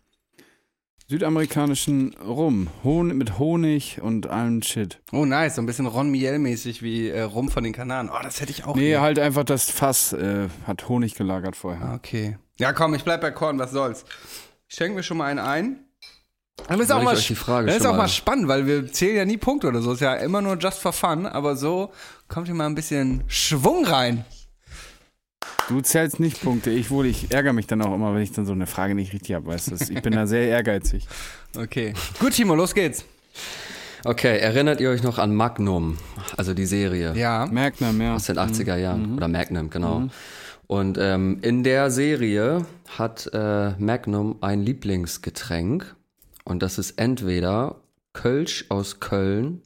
südamerikanischen 1.07 2.13
Rum. 2.15 2.67
Hon 2.83 3.17
mit 3.17 3.39
Honig 3.39 3.99
und 4.01 4.27
allem 4.27 4.61
Shit. 4.61 4.99
Oh, 5.11 5.25
nice. 5.25 5.55
So 5.55 5.61
ein 5.61 5.65
bisschen 5.65 5.87
Ron 5.87 6.09
Miel-mäßig 6.11 6.81
wie 6.83 7.09
äh, 7.09 7.21
Rum 7.21 7.49
von 7.49 7.63
den 7.63 7.73
Kanaren. 7.73 8.09
Oh, 8.09 8.19
das 8.21 8.41
hätte 8.41 8.51
ich 8.51 8.65
auch. 8.65 8.75
Nee, 8.75 8.89
gerne. 8.89 9.01
halt 9.03 9.19
einfach 9.19 9.43
das 9.43 9.69
Fass 9.71 10.13
äh, 10.13 10.49
hat 10.67 10.87
Honig 10.89 11.15
gelagert 11.15 11.55
vorher. 11.55 11.93
Okay. 11.95 12.37
Ja, 12.59 12.73
komm, 12.73 12.93
ich 12.93 13.03
bleib 13.03 13.21
bei 13.21 13.31
Korn. 13.31 13.57
Was 13.57 13.71
soll's? 13.71 14.05
Ich 14.67 14.75
schenke 14.75 14.95
mir 14.95 15.03
schon 15.03 15.17
mal 15.17 15.25
einen 15.25 15.39
ein. 15.39 15.85
Dann 16.67 16.79
ist 16.79 16.91
auch 16.91 17.01
mal, 17.01 17.15
euch 17.15 17.27
die 17.27 17.35
Frage 17.35 17.67
das 17.67 17.77
ist 17.77 17.85
auch 17.85 17.95
mal 17.95 18.07
spannend, 18.07 18.47
weil 18.47 18.65
wir 18.67 18.91
zählen 18.91 19.15
ja 19.15 19.25
nie 19.25 19.37
Punkte 19.37 19.67
oder 19.67 19.81
so. 19.81 19.93
Ist 19.93 20.01
ja 20.01 20.15
immer 20.15 20.41
nur 20.41 20.57
just 20.57 20.79
for 20.79 20.93
fun. 20.93 21.25
Aber 21.25 21.55
so 21.55 21.91
kommt 22.27 22.47
hier 22.47 22.55
mal 22.55 22.65
ein 22.67 22.75
bisschen 22.75 23.23
Schwung 23.27 23.85
rein. 23.85 24.25
Du 25.67 25.81
zählst 25.81 26.19
nicht 26.19 26.41
Punkte. 26.41 26.71
Ich 26.71 26.89
wohl, 26.89 27.05
ich 27.05 27.31
ärgere 27.31 27.53
mich 27.53 27.67
dann 27.67 27.81
auch 27.81 27.93
immer, 27.93 28.13
wenn 28.15 28.21
ich 28.23 28.31
dann 28.31 28.45
so 28.45 28.53
eine 28.53 28.65
Frage 28.67 28.95
nicht 28.95 29.13
richtig 29.13 29.35
habe, 29.35 29.45
weißt 29.47 29.71
du. 29.71 29.75
Ich 29.93 30.01
bin 30.01 30.13
da 30.13 30.25
sehr 30.25 30.47
ehrgeizig. 30.47 31.07
Okay. 31.55 31.93
Gut, 32.19 32.33
Timo, 32.33 32.55
los 32.55 32.73
geht's. 32.73 33.05
Okay, 34.03 34.39
erinnert 34.39 34.79
ihr 34.81 34.89
euch 34.89 35.03
noch 35.03 35.17
an 35.19 35.35
Magnum, 35.35 35.97
also 36.37 36.53
die 36.53 36.65
Serie 36.65 37.13
Ja. 37.15 37.45
Merkner 37.47 37.91
mehr. 37.91 38.13
aus 38.13 38.25
den 38.25 38.37
80er 38.37 38.77
Jahren? 38.77 39.15
Oder 39.17 39.27
Magnum, 39.27 39.69
genau. 39.69 40.07
Und 40.67 40.97
ähm, 40.99 41.39
in 41.41 41.63
der 41.63 41.91
Serie 41.91 42.65
hat 42.97 43.29
äh, 43.33 43.71
Magnum 43.77 44.37
ein 44.41 44.61
Lieblingsgetränk. 44.61 45.95
Und 46.49 46.63
das 46.63 46.79
ist 46.79 46.97
entweder 46.97 47.79
Kölsch 48.11 48.65
aus 48.69 48.99
Köln, 48.99 49.61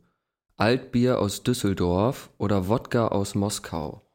Altbier 0.58 1.18
aus 1.18 1.42
Düsseldorf 1.42 2.30
oder 2.38 2.68
Wodka 2.68 3.08
aus 3.08 3.36
Moskau. 3.36 4.06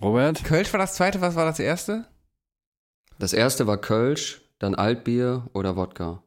Robert? 0.00 0.44
Kölsch 0.44 0.72
war 0.72 0.78
das 0.78 0.94
zweite, 0.94 1.20
was 1.20 1.34
war 1.34 1.44
das 1.44 1.58
erste? 1.58 2.06
Das 3.18 3.32
erste 3.32 3.66
war 3.66 3.78
Kölsch, 3.78 4.42
dann 4.60 4.76
Altbier 4.76 5.50
oder 5.54 5.74
Wodka. 5.74 6.22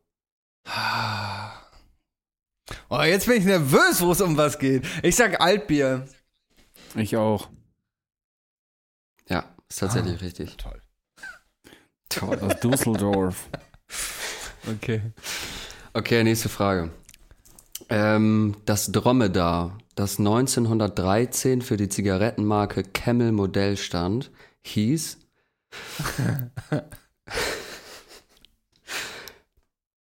Oh, 2.89 3.01
jetzt 3.01 3.27
bin 3.27 3.37
ich 3.37 3.45
nervös, 3.45 4.01
wo 4.01 4.11
es 4.11 4.19
um 4.19 4.35
was 4.35 4.59
geht. 4.59 4.85
Ich 5.03 5.15
sag 5.15 5.39
Altbier. 5.39 6.05
Ich 6.95 7.15
auch. 7.15 7.49
Ist 9.69 9.79
tatsächlich 9.79 10.21
richtig. 10.21 10.57
Toll. 10.57 10.81
Toll. 12.09 12.39
Aus 12.39 12.59
Düsseldorf. 12.59 13.49
Okay. 14.67 14.99
Okay, 15.93 16.23
nächste 16.23 16.49
Frage. 16.49 16.89
Ähm, 17.89 18.57
das 18.65 18.91
Dromedar, 18.91 19.77
das 19.93 20.17
1913 20.17 21.61
für 21.61 21.77
die 21.77 21.87
Zigarettenmarke 21.87 22.81
Camel 22.81 23.31
Modell 23.31 23.77
stand, 23.77 24.31
hieß 24.63 25.19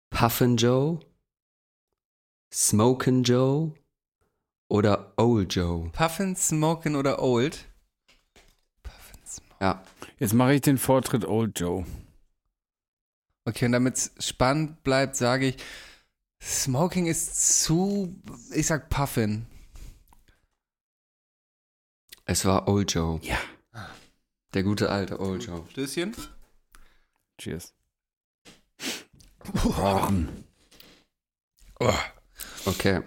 Puffin 0.09 0.55
Joe, 0.55 0.99
Smokin' 2.53 3.23
Joe 3.23 3.73
oder 4.69 5.13
Old 5.17 5.53
Joe. 5.53 5.89
Puffin, 5.91 6.35
Smokin' 6.35 6.95
oder 6.95 7.21
Old? 7.21 7.65
Ja, 9.63 9.81
Jetzt 10.19 10.33
mache 10.33 10.55
ich 10.55 10.59
den 10.59 10.77
Vortritt 10.77 11.23
Old 11.23 11.57
Joe. 11.57 11.85
Okay, 13.45 13.67
und 13.67 13.71
damit 13.71 13.95
es 13.95 14.11
spannend 14.19 14.83
bleibt, 14.83 15.15
sage 15.15 15.47
ich, 15.47 15.57
Smoking 16.41 17.05
ist 17.05 17.63
zu, 17.63 18.13
ich 18.53 18.67
sag 18.67 18.89
Puffin. 18.89 19.45
es 22.25 22.43
war 22.43 22.67
Old 22.67 22.93
Joe. 22.93 23.21
Ja. 23.23 23.37
Der 24.53 24.63
gute 24.63 24.89
alte 24.89 25.21
Old 25.21 25.45
Joe. 25.45 25.65
Stößchen. 25.69 26.13
Cheers. 27.37 27.73
Rauchen. 29.63 30.43
Okay. 32.65 33.01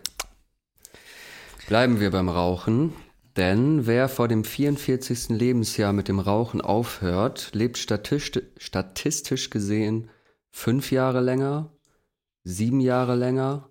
Bleiben 1.66 2.00
wir 2.00 2.10
beim 2.10 2.30
Rauchen, 2.30 2.94
denn 3.36 3.86
wer 3.86 4.08
vor 4.08 4.28
dem 4.28 4.44
44. 4.44 5.28
Lebensjahr 5.30 5.92
mit 5.92 6.08
dem 6.08 6.18
Rauchen 6.18 6.60
aufhört, 6.60 7.50
lebt 7.52 7.78
statistisch, 7.78 8.44
statistisch 8.56 9.50
gesehen 9.50 10.08
fünf 10.50 10.90
Jahre 10.90 11.20
länger, 11.20 11.70
sieben 12.44 12.80
Jahre 12.80 13.14
länger 13.14 13.68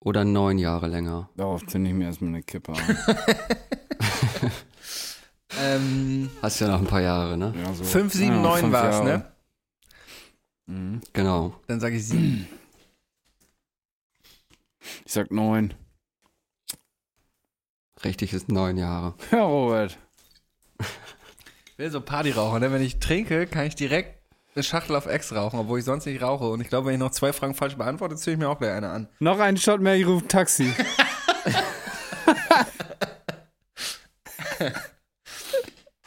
oder 0.00 0.24
neun 0.24 0.58
Jahre 0.58 0.88
länger. 0.88 1.28
Darauf 1.36 1.66
zünde 1.66 1.90
ich 1.90 1.96
mir 1.96 2.06
erstmal 2.06 2.30
eine 2.30 2.42
Kippe 2.42 2.72
an. 2.72 2.98
Ähm, 5.60 6.30
Hast 6.40 6.60
ja 6.60 6.68
noch 6.68 6.78
ein 6.78 6.86
paar 6.86 7.02
Jahre, 7.02 7.36
ne? 7.36 7.52
Ja, 7.62 7.74
so. 7.74 7.84
5, 7.84 8.12
7, 8.12 8.32
Ja, 8.32 8.40
9 8.40 8.60
fünf 8.60 8.72
war 8.72 8.90
es, 8.90 9.04
ne? 9.04 9.32
Mhm. 10.66 11.00
Genau. 11.12 11.54
Dann 11.66 11.80
sage 11.80 11.96
ich 11.96 12.06
7. 12.06 12.48
Ich 15.04 15.12
sag 15.12 15.30
neun. 15.30 15.74
Richtig 18.04 18.32
ist 18.32 18.48
neun 18.48 18.76
Jahre. 18.76 19.14
Ja, 19.30 19.44
Robert. 19.44 19.98
Ich 20.80 21.78
will 21.78 21.90
so 21.90 22.00
Partyraucher, 22.00 22.58
ne? 22.58 22.72
Wenn 22.72 22.82
ich 22.82 22.98
trinke, 22.98 23.46
kann 23.46 23.66
ich 23.66 23.74
direkt 23.76 24.20
eine 24.54 24.62
Schachtel 24.62 24.94
auf 24.96 25.06
Ex 25.06 25.32
rauchen, 25.34 25.58
obwohl 25.58 25.78
ich 25.78 25.84
sonst 25.84 26.04
nicht 26.06 26.20
rauche. 26.22 26.44
Und 26.50 26.60
ich 26.60 26.68
glaube, 26.68 26.88
wenn 26.88 26.94
ich 26.94 27.00
noch 27.00 27.12
zwei 27.12 27.32
Fragen 27.32 27.54
falsch 27.54 27.76
beantworte, 27.76 28.16
ziehe 28.16 28.34
ich 28.34 28.38
mir 28.38 28.48
auch 28.48 28.58
gleich 28.58 28.72
eine 28.72 28.90
an. 28.90 29.08
Noch 29.20 29.38
einen 29.38 29.56
Shot 29.56 29.80
mehr, 29.80 29.94
ich 29.94 30.06
rufe 30.06 30.26
Taxi. 30.28 30.74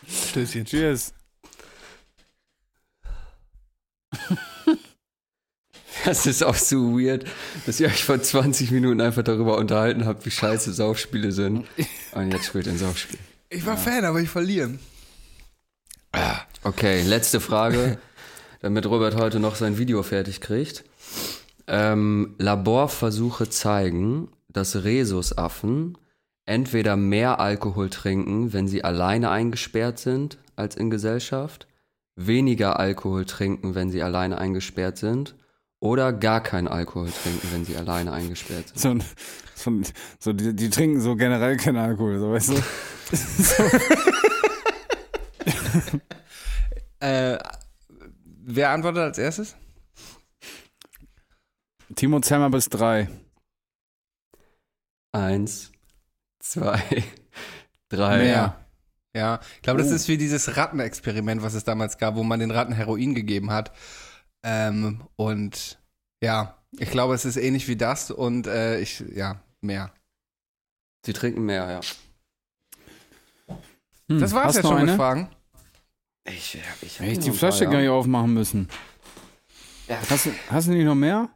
Stößchen. 0.07 0.65
Cheers. 0.65 1.13
Das 6.05 6.27
ist 6.27 6.43
auch 6.43 6.55
so 6.55 6.99
weird, 6.99 7.25
dass 7.65 7.79
ihr 7.79 7.87
euch 7.87 8.03
vor 8.03 8.21
20 8.21 8.71
Minuten 8.71 9.01
einfach 9.01 9.23
darüber 9.23 9.57
unterhalten 9.57 10.05
habt, 10.05 10.25
wie 10.25 10.31
scheiße 10.31 10.71
Saufspiele 10.71 11.31
sind. 11.31 11.65
Und 12.13 12.31
jetzt 12.31 12.45
spielt 12.45 12.67
ein 12.67 12.77
Saufspiel. 12.77 13.19
Ich 13.49 13.65
war 13.65 13.75
Fan, 13.75 14.05
aber 14.05 14.21
ich 14.21 14.29
verliere. 14.29 14.71
Okay, 16.63 17.01
letzte 17.01 17.39
Frage, 17.39 17.97
damit 18.61 18.85
Robert 18.85 19.15
heute 19.15 19.39
noch 19.39 19.55
sein 19.55 19.77
Video 19.77 20.03
fertig 20.03 20.41
kriegt. 20.41 20.83
Ähm, 21.67 22.35
Laborversuche 22.37 23.49
zeigen, 23.49 24.29
dass 24.47 24.83
Rhesusaffen 24.83 25.97
entweder 26.45 26.95
mehr 26.95 27.39
Alkohol 27.39 27.89
trinken, 27.89 28.53
wenn 28.53 28.67
sie 28.67 28.83
alleine 28.83 29.31
eingesperrt 29.31 29.99
sind, 29.99 30.37
als 30.55 30.75
in 30.75 30.89
Gesellschaft, 30.89 31.67
weniger 32.15 32.79
Alkohol 32.79 33.25
trinken, 33.25 33.75
wenn 33.75 33.89
sie 33.89 34.03
alleine 34.03 34.37
eingesperrt 34.37 34.97
sind, 34.97 35.35
oder 35.85 36.11
gar 36.13 36.41
keinen 36.41 36.67
Alkohol 36.67 37.09
trinken, 37.11 37.47
wenn 37.51 37.63
sie 37.65 37.77
alleine 37.77 38.11
eingesperrt 38.11 38.77
sind. 38.77 39.03
So, 39.55 39.71
so, 39.71 39.91
so 40.19 40.33
die, 40.33 40.55
die 40.55 40.69
trinken 40.69 40.99
so 40.99 41.15
generell 41.15 41.57
keinen 41.57 41.77
Alkohol, 41.77 42.19
so 42.19 42.31
weißt 42.31 42.49
du? 42.49 42.61
Äh, 47.01 47.37
wer 48.45 48.71
antwortet 48.71 49.03
als 49.03 49.17
erstes? 49.19 49.55
Timo, 51.95 52.19
mal 52.31 52.49
bis 52.49 52.67
drei. 52.69 53.09
Eins, 55.11 55.71
zwei, 56.39 56.81
drei. 57.89 58.17
Mehr. 58.17 58.65
Ja, 59.15 59.39
ich 59.57 59.61
glaube, 59.61 59.81
das 59.81 59.91
Oh. 59.91 59.95
ist 59.95 60.07
wie 60.07 60.17
dieses 60.17 60.57
Rattenexperiment, 60.57 61.43
was 61.43 61.53
es 61.53 61.63
damals 61.63 61.97
gab, 61.97 62.15
wo 62.15 62.23
man 62.23 62.39
den 62.39 62.49
Ratten 62.51 62.73
Heroin 62.73 63.13
gegeben 63.13 63.51
hat. 63.51 63.71
Ähm, 64.47 65.01
und 65.15 65.79
ja, 66.21 66.55
ich 66.77 66.91
glaube, 66.91 67.15
es 67.15 67.25
ist 67.25 67.35
ähnlich 67.37 67.67
wie 67.67 67.75
das 67.75 68.11
und 68.11 68.45
äh, 68.45 68.79
ich, 68.79 68.99
ja, 69.13 69.41
mehr. 69.61 69.91
Sie 71.03 71.13
trinken 71.13 71.45
mehr, 71.45 71.67
ja. 71.69 71.81
Hm, 74.07 74.19
Das 74.19 74.33
war's 74.33 74.49
hast 74.49 74.55
jetzt 74.57 74.67
schon 74.67 74.75
mit 74.75 74.89
eine? 74.89 74.95
Fragen. 74.95 75.29
Ich, 76.27 76.59
ich 76.81 76.99
Hätte 76.99 77.11
ich 77.11 77.19
die 77.19 77.31
Flasche 77.31 77.65
gar 77.67 77.79
nicht 77.79 77.89
aufmachen 77.89 78.33
müssen. 78.33 78.69
Hast, 79.89 80.25
du- 80.27 80.33
hast 80.49 80.67
du 80.67 80.71
nicht 80.71 80.85
noch 80.85 80.95
mehr? 80.95 81.29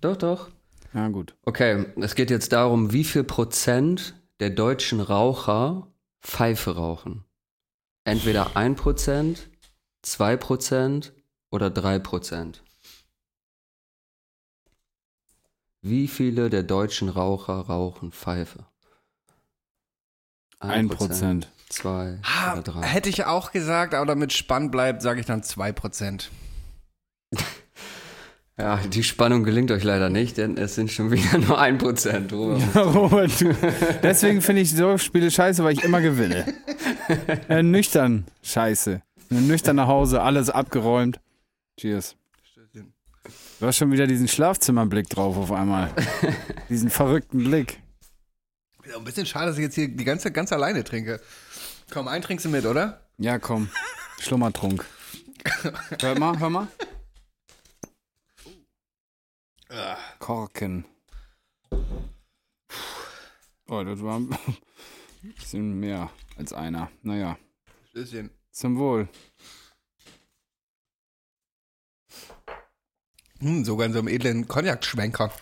Doch, 0.00 0.16
doch. 0.16 0.50
Ja, 0.92 1.08
gut. 1.08 1.34
Okay, 1.42 1.86
es 2.00 2.14
geht 2.14 2.30
jetzt 2.30 2.52
darum, 2.52 2.92
wie 2.92 3.04
viel 3.04 3.24
Prozent 3.24 4.14
der 4.40 4.50
deutschen 4.50 5.00
Raucher 5.00 5.90
Pfeife 6.22 6.76
rauchen? 6.76 7.24
Entweder 8.04 8.56
1%, 8.56 9.38
2% 10.04 11.12
oder 11.56 11.68
3%. 11.68 12.60
Wie 15.82 16.08
viele 16.08 16.50
der 16.50 16.62
deutschen 16.62 17.08
Raucher 17.08 17.54
rauchen 17.54 18.12
Pfeife? 18.12 18.64
Ein 20.58 20.88
Prozent. 20.88 21.50
Zwei 21.68 22.18
Ha, 22.22 22.52
oder 22.52 22.62
drei. 22.62 22.82
hätte 22.82 23.08
ich 23.08 23.24
auch 23.24 23.50
gesagt, 23.50 23.92
aber 23.94 24.06
damit 24.06 24.32
spannend 24.32 24.70
bleibt, 24.70 25.02
sage 25.02 25.20
ich 25.20 25.26
dann 25.26 25.42
2%. 25.42 26.28
Ja, 28.58 28.78
die 28.78 29.02
Spannung 29.02 29.44
gelingt 29.44 29.70
euch 29.70 29.84
leider 29.84 30.08
nicht, 30.08 30.38
denn 30.38 30.56
es 30.56 30.76
sind 30.76 30.90
schon 30.90 31.10
wieder 31.10 31.36
nur 31.46 31.60
1%. 31.60 32.32
Robert. 32.32 32.74
Ja, 32.74 32.80
Robert. 32.80 33.44
Deswegen 34.02 34.40
finde 34.40 34.62
ich 34.62 34.74
so 34.74 34.96
Spiele 34.96 35.30
scheiße, 35.30 35.62
weil 35.62 35.74
ich 35.74 35.84
immer 35.84 36.00
gewinne. 36.00 36.46
Äh, 37.48 37.62
nüchtern, 37.62 38.24
scheiße. 38.42 39.00
Nüchtern 39.28 39.76
nach 39.76 39.86
Hause, 39.88 40.22
alles 40.22 40.48
abgeräumt. 40.50 41.20
Cheers. 41.78 42.16
Du 43.60 43.66
hast 43.66 43.76
schon 43.76 43.90
wieder 43.90 44.06
diesen 44.06 44.28
Schlafzimmerblick 44.28 45.08
drauf 45.08 45.36
auf 45.36 45.50
einmal. 45.52 45.92
diesen 46.68 46.90
verrückten 46.90 47.44
Blick. 47.44 47.80
Ein 48.94 49.04
bisschen 49.04 49.26
schade, 49.26 49.46
dass 49.48 49.56
ich 49.58 49.64
jetzt 49.64 49.74
hier 49.74 49.88
die 49.88 50.04
ganze 50.04 50.30
ganz 50.30 50.52
alleine 50.52 50.84
trinke. 50.84 51.20
Komm, 51.90 52.08
einen 52.08 52.22
trinkst 52.22 52.44
du 52.44 52.48
mit, 52.48 52.64
oder? 52.64 53.00
Ja, 53.18 53.38
komm. 53.38 53.68
Schlummertrunk. 54.20 54.84
Hör 56.00 56.18
mal, 56.18 56.38
hör 56.38 56.50
mal. 56.50 56.68
Korken. 60.18 60.84
Oh, 63.68 63.82
das 63.82 64.00
war 64.02 64.18
ein 64.20 64.36
bisschen 65.36 65.78
mehr 65.78 66.10
als 66.36 66.52
einer. 66.52 66.90
Naja, 67.02 67.36
Bisschen. 67.92 68.30
zum 68.52 68.78
Wohl. 68.78 69.08
Hm, 73.40 73.64
sogar 73.64 73.86
in 73.86 73.92
so 73.92 73.98
einem 73.98 74.08
edlen 74.08 74.48
Cognac-Schwenker. 74.48 75.32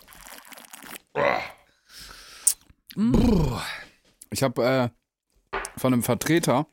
Ich 4.29 4.43
habe 4.43 4.63
äh, 4.63 5.59
von 5.77 5.93
einem 5.93 6.03
Vertreter 6.03 6.67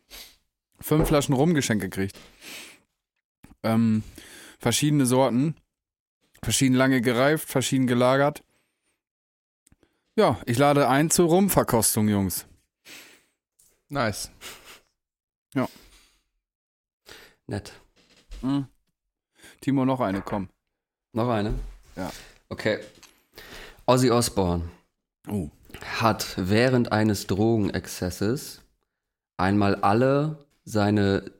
fünf 0.80 1.08
Flaschen 1.08 1.34
Rumgeschenk 1.34 1.80
gekriegt. 1.80 2.18
Ähm, 3.62 4.02
verschiedene 4.58 5.06
Sorten. 5.06 5.56
Verschieden 6.44 6.74
lange 6.74 7.00
gereift, 7.00 7.48
verschieden 7.48 7.86
gelagert. 7.86 8.42
Ja, 10.16 10.40
ich 10.44 10.58
lade 10.58 10.88
ein 10.88 11.10
zur 11.10 11.28
Rumverkostung, 11.28 12.08
Jungs. 12.08 12.46
Nice. 13.88 14.30
Nett. 17.46 17.72
Hm. 18.40 18.66
Timo, 19.60 19.84
noch 19.84 20.00
eine, 20.00 20.22
komm. 20.22 20.48
Noch 21.12 21.28
eine? 21.28 21.54
Ja. 21.96 22.10
Okay. 22.48 22.78
Ozzy 23.86 24.10
Osbourne 24.10 24.64
Oh. 25.28 25.50
hat 26.00 26.34
während 26.36 26.90
eines 26.92 27.26
Drogenexzesses 27.26 28.60
einmal 29.36 29.76
alle 29.76 30.44
seine 30.64 31.30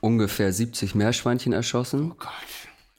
ungefähr 0.00 0.52
70 0.52 0.94
Meerschweinchen 0.94 1.52
erschossen. 1.52 2.12
Oh 2.12 2.16
Gott. 2.18 2.30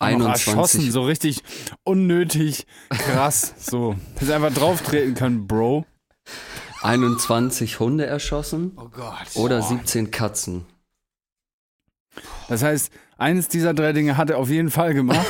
Auch 0.01 0.09
noch 0.11 0.27
21, 0.27 0.47
erschossen, 0.47 0.91
so 0.91 1.03
richtig 1.03 1.43
unnötig 1.83 2.65
krass. 2.89 3.53
so. 3.59 3.95
Hätte 4.15 4.35
einfach 4.35 4.53
drauf 4.53 4.81
treten 4.81 5.13
können, 5.13 5.45
Bro. 5.47 5.85
21 6.81 7.79
Hunde 7.79 8.05
erschossen 8.05 8.71
Oh 8.77 8.87
Gott. 8.87 9.35
oder 9.35 9.61
17 9.61 10.11
Katzen. 10.11 10.65
Das 12.47 12.63
heißt, 12.63 12.91
eines 13.19 13.47
dieser 13.47 13.73
drei 13.73 13.93
Dinge 13.93 14.17
hat 14.17 14.29
er 14.29 14.37
auf 14.37 14.49
jeden 14.49 14.71
Fall 14.71 14.93
gemacht. 14.93 15.27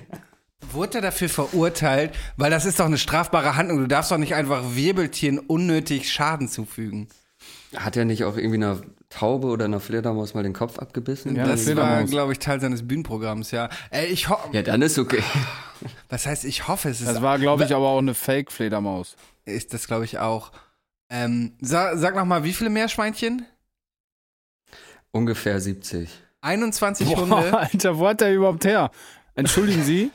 Wurde 0.72 0.98
er 0.98 1.02
dafür 1.02 1.28
verurteilt? 1.28 2.14
Weil 2.36 2.50
das 2.50 2.64
ist 2.64 2.80
doch 2.80 2.86
eine 2.86 2.98
strafbare 2.98 3.56
Handlung. 3.56 3.78
Du 3.78 3.86
darfst 3.86 4.10
doch 4.10 4.18
nicht 4.18 4.34
einfach 4.34 4.74
Wirbeltieren 4.74 5.38
unnötig 5.38 6.12
Schaden 6.12 6.48
zufügen. 6.48 7.08
Hat 7.76 7.96
er 7.96 8.04
nicht 8.04 8.24
auch 8.24 8.36
irgendwie 8.36 8.56
einer 8.56 8.80
Taube 9.08 9.48
oder 9.48 9.66
einer 9.66 9.80
Fledermaus 9.80 10.34
mal 10.34 10.42
den 10.42 10.52
Kopf 10.52 10.78
abgebissen? 10.78 11.36
Ja, 11.36 11.46
das 11.46 11.74
war, 11.76 12.02
glaube 12.04 12.32
ich, 12.32 12.38
Teil 12.38 12.60
seines 12.60 12.86
Bühnenprogramms, 12.86 13.50
ja. 13.50 13.68
Ey, 13.90 14.06
ich 14.06 14.28
hoffe. 14.28 14.48
Ja, 14.52 14.62
dann 14.62 14.82
ist 14.82 14.98
okay. 14.98 15.22
Was 16.08 16.26
heißt, 16.26 16.44
ich 16.44 16.66
hoffe, 16.66 16.88
es 16.88 17.00
ist. 17.00 17.08
Das 17.08 17.22
war, 17.22 17.38
glaube 17.38 17.64
ich, 17.64 17.74
aber 17.74 17.88
auch 17.88 17.98
eine 17.98 18.14
Fake-Fledermaus. 18.14 19.16
ist 19.44 19.74
das, 19.74 19.86
glaube 19.86 20.04
ich, 20.04 20.18
auch. 20.18 20.52
Ähm, 21.10 21.52
sag, 21.60 21.98
sag 21.98 22.16
noch 22.16 22.24
mal, 22.24 22.42
wie 22.44 22.52
viele 22.52 22.70
Meerschweinchen? 22.70 23.46
Ungefähr 25.12 25.60
70. 25.60 26.23
21 26.44 27.08
Boah, 27.08 27.20
Hunde. 27.20 27.58
Alter, 27.58 27.98
wo 27.98 28.06
hat 28.08 28.20
der 28.20 28.34
überhaupt 28.34 28.64
her? 28.64 28.90
Entschuldigen 29.34 29.82
Sie, 29.82 30.10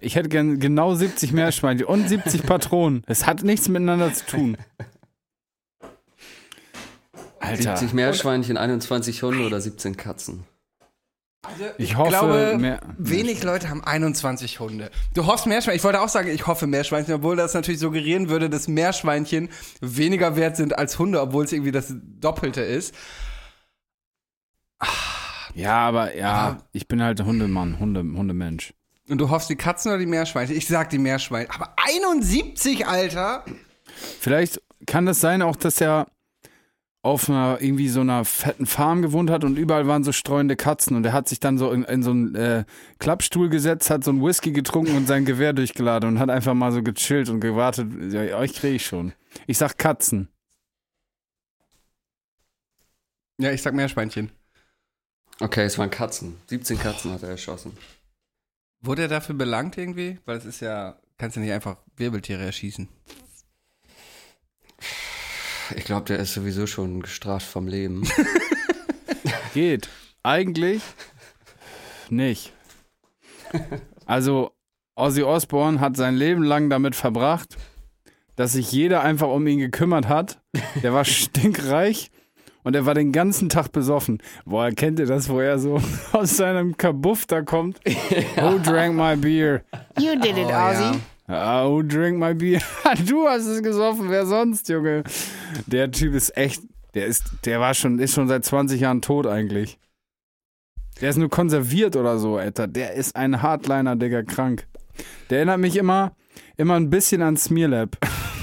ich 0.00 0.16
hätte 0.16 0.28
gern 0.28 0.58
genau 0.58 0.94
70 0.94 1.32
Meerschweinchen 1.32 1.86
und 1.86 2.08
70 2.08 2.44
Patronen. 2.44 3.04
Es 3.06 3.26
hat 3.26 3.42
nichts 3.42 3.68
miteinander 3.68 4.12
zu 4.12 4.26
tun. 4.26 4.56
Alter, 7.38 7.76
70 7.76 7.92
Meerschweinchen, 7.92 8.56
21 8.56 9.22
Hunde 9.22 9.46
oder 9.46 9.60
17 9.60 9.96
Katzen. 9.96 10.44
ich 11.78 11.96
hoffe, 11.96 12.10
glaube, 12.10 12.58
mehr, 12.58 12.80
Wenig 12.98 13.42
Leute 13.42 13.68
haben 13.70 13.84
21 13.84 14.60
Hunde. 14.60 14.90
Du 15.14 15.26
hoffst 15.26 15.46
Meerschweinchen. 15.46 15.76
Ich 15.76 15.84
wollte 15.84 16.00
auch 16.00 16.08
sagen, 16.08 16.28
ich 16.30 16.46
hoffe 16.46 16.66
Meerschweinchen, 16.66 17.14
obwohl 17.14 17.36
das 17.36 17.54
natürlich 17.54 17.80
suggerieren 17.80 18.28
würde, 18.28 18.50
dass 18.50 18.66
Meerschweinchen 18.66 19.50
weniger 19.80 20.36
wert 20.36 20.56
sind 20.56 20.78
als 20.78 20.98
Hunde, 20.98 21.20
obwohl 21.20 21.44
es 21.44 21.52
irgendwie 21.52 21.72
das 21.72 21.94
Doppelte 22.20 22.62
ist. 22.62 22.94
Ja, 25.54 25.78
aber 25.78 26.16
ja, 26.16 26.58
ich 26.72 26.88
bin 26.88 27.02
halt 27.02 27.22
Hundemann, 27.22 27.78
Hunde, 27.78 28.00
Hundemensch. 28.00 28.74
Und 29.08 29.18
du 29.18 29.30
hoffst 29.30 29.50
die 29.50 29.56
Katzen 29.56 29.90
oder 29.90 29.98
die 29.98 30.06
Meerschweinchen? 30.06 30.56
Ich 30.56 30.68
sag 30.68 30.90
die 30.90 30.98
Meerschweinchen. 30.98 31.52
Aber 31.54 31.74
71, 31.76 32.86
Alter! 32.86 33.44
Vielleicht 34.20 34.62
kann 34.86 35.06
das 35.06 35.20
sein 35.20 35.42
auch, 35.42 35.56
dass 35.56 35.80
er 35.80 36.06
auf 37.02 37.30
einer 37.30 37.58
irgendwie 37.60 37.88
so 37.88 38.02
einer 38.02 38.24
fetten 38.24 38.66
Farm 38.66 39.00
gewohnt 39.00 39.30
hat 39.30 39.42
und 39.42 39.56
überall 39.56 39.86
waren 39.86 40.04
so 40.04 40.12
streunende 40.12 40.54
Katzen 40.54 40.96
und 40.96 41.06
er 41.06 41.14
hat 41.14 41.28
sich 41.28 41.40
dann 41.40 41.56
so 41.56 41.72
in, 41.72 41.82
in 41.84 42.02
so 42.02 42.10
einen 42.10 42.34
äh, 42.34 42.64
Klappstuhl 42.98 43.48
gesetzt, 43.48 43.88
hat 43.88 44.04
so 44.04 44.10
einen 44.10 44.22
Whisky 44.22 44.52
getrunken 44.52 44.96
und 44.96 45.06
sein 45.06 45.24
Gewehr 45.24 45.54
durchgeladen 45.54 46.10
und 46.10 46.18
hat 46.18 46.28
einfach 46.28 46.52
mal 46.52 46.72
so 46.72 46.82
gechillt 46.82 47.30
und 47.30 47.40
gewartet. 47.40 47.88
Ja, 48.12 48.36
euch 48.36 48.52
kriege 48.52 48.76
ich 48.76 48.84
schon. 48.84 49.12
Ich 49.46 49.56
sag 49.56 49.78
Katzen. 49.78 50.28
Ja, 53.38 53.50
ich 53.50 53.62
sag 53.62 53.72
Meerschweinchen. 53.72 54.30
Okay, 55.40 55.64
es 55.64 55.78
waren 55.78 55.90
Katzen. 55.90 56.36
17 56.48 56.78
Katzen 56.78 57.12
hat 57.12 57.22
er 57.22 57.30
erschossen. 57.30 57.72
Wurde 58.82 59.02
er 59.02 59.08
dafür 59.08 59.34
belangt 59.34 59.78
irgendwie? 59.78 60.18
Weil 60.26 60.36
es 60.36 60.44
ist 60.44 60.60
ja, 60.60 60.98
kannst 61.16 61.36
du 61.36 61.40
nicht 61.40 61.52
einfach 61.52 61.76
Wirbeltiere 61.96 62.44
erschießen. 62.44 62.88
Ich 65.76 65.84
glaube, 65.84 66.06
der 66.06 66.18
ist 66.18 66.34
sowieso 66.34 66.66
schon 66.66 67.00
gestraft 67.00 67.46
vom 67.46 67.68
Leben. 67.68 68.06
Geht. 69.54 69.88
Eigentlich 70.22 70.82
nicht. 72.10 72.52
Also, 74.04 74.52
Ozzy 74.94 75.22
Osbourne 75.22 75.80
hat 75.80 75.96
sein 75.96 76.16
Leben 76.16 76.42
lang 76.42 76.68
damit 76.68 76.94
verbracht, 76.94 77.56
dass 78.36 78.52
sich 78.52 78.70
jeder 78.72 79.02
einfach 79.02 79.28
um 79.28 79.46
ihn 79.46 79.58
gekümmert 79.58 80.08
hat. 80.08 80.42
Der 80.82 80.92
war 80.92 81.04
stinkreich 81.04 82.10
und 82.70 82.76
er 82.76 82.86
war 82.86 82.94
den 82.94 83.10
ganzen 83.10 83.48
Tag 83.48 83.72
besoffen. 83.72 84.22
Boah, 84.44 84.70
kennt 84.70 85.00
ihr 85.00 85.06
das, 85.06 85.28
wo 85.28 85.40
er 85.40 85.58
so 85.58 85.82
aus 86.12 86.36
seinem 86.36 86.76
Kabuff 86.76 87.26
da 87.26 87.42
kommt? 87.42 87.80
Who 88.36 88.60
drank 88.60 88.94
my 88.94 89.16
beer? 89.16 89.64
You 89.98 90.14
did 90.14 90.38
it, 90.38 90.46
Ozzy. 90.46 91.00
Ah, 91.26 91.66
who 91.66 91.82
drank 91.82 92.16
my 92.16 92.32
beer? 92.32 92.60
du 93.08 93.26
hast 93.26 93.46
es 93.46 93.60
gesoffen, 93.60 94.08
wer 94.08 94.24
sonst, 94.24 94.68
Junge? 94.68 95.02
Der 95.66 95.90
Typ 95.90 96.14
ist 96.14 96.36
echt, 96.36 96.62
der 96.94 97.06
ist, 97.06 97.24
der 97.44 97.58
war 97.58 97.74
schon, 97.74 97.98
ist 97.98 98.14
schon 98.14 98.28
seit 98.28 98.44
20 98.44 98.80
Jahren 98.80 99.02
tot 99.02 99.26
eigentlich. 99.26 99.76
Der 101.00 101.10
ist 101.10 101.16
nur 101.16 101.28
konserviert 101.28 101.96
oder 101.96 102.20
so, 102.20 102.36
Alter. 102.36 102.68
Der 102.68 102.94
ist 102.94 103.16
ein 103.16 103.42
Hardliner, 103.42 103.96
Digga, 103.96 104.22
krank. 104.22 104.68
Der 105.28 105.38
erinnert 105.38 105.58
mich 105.58 105.76
immer, 105.76 106.14
immer 106.56 106.76
ein 106.76 106.88
bisschen 106.88 107.20
an 107.22 107.36
Smearlab. 107.36 107.96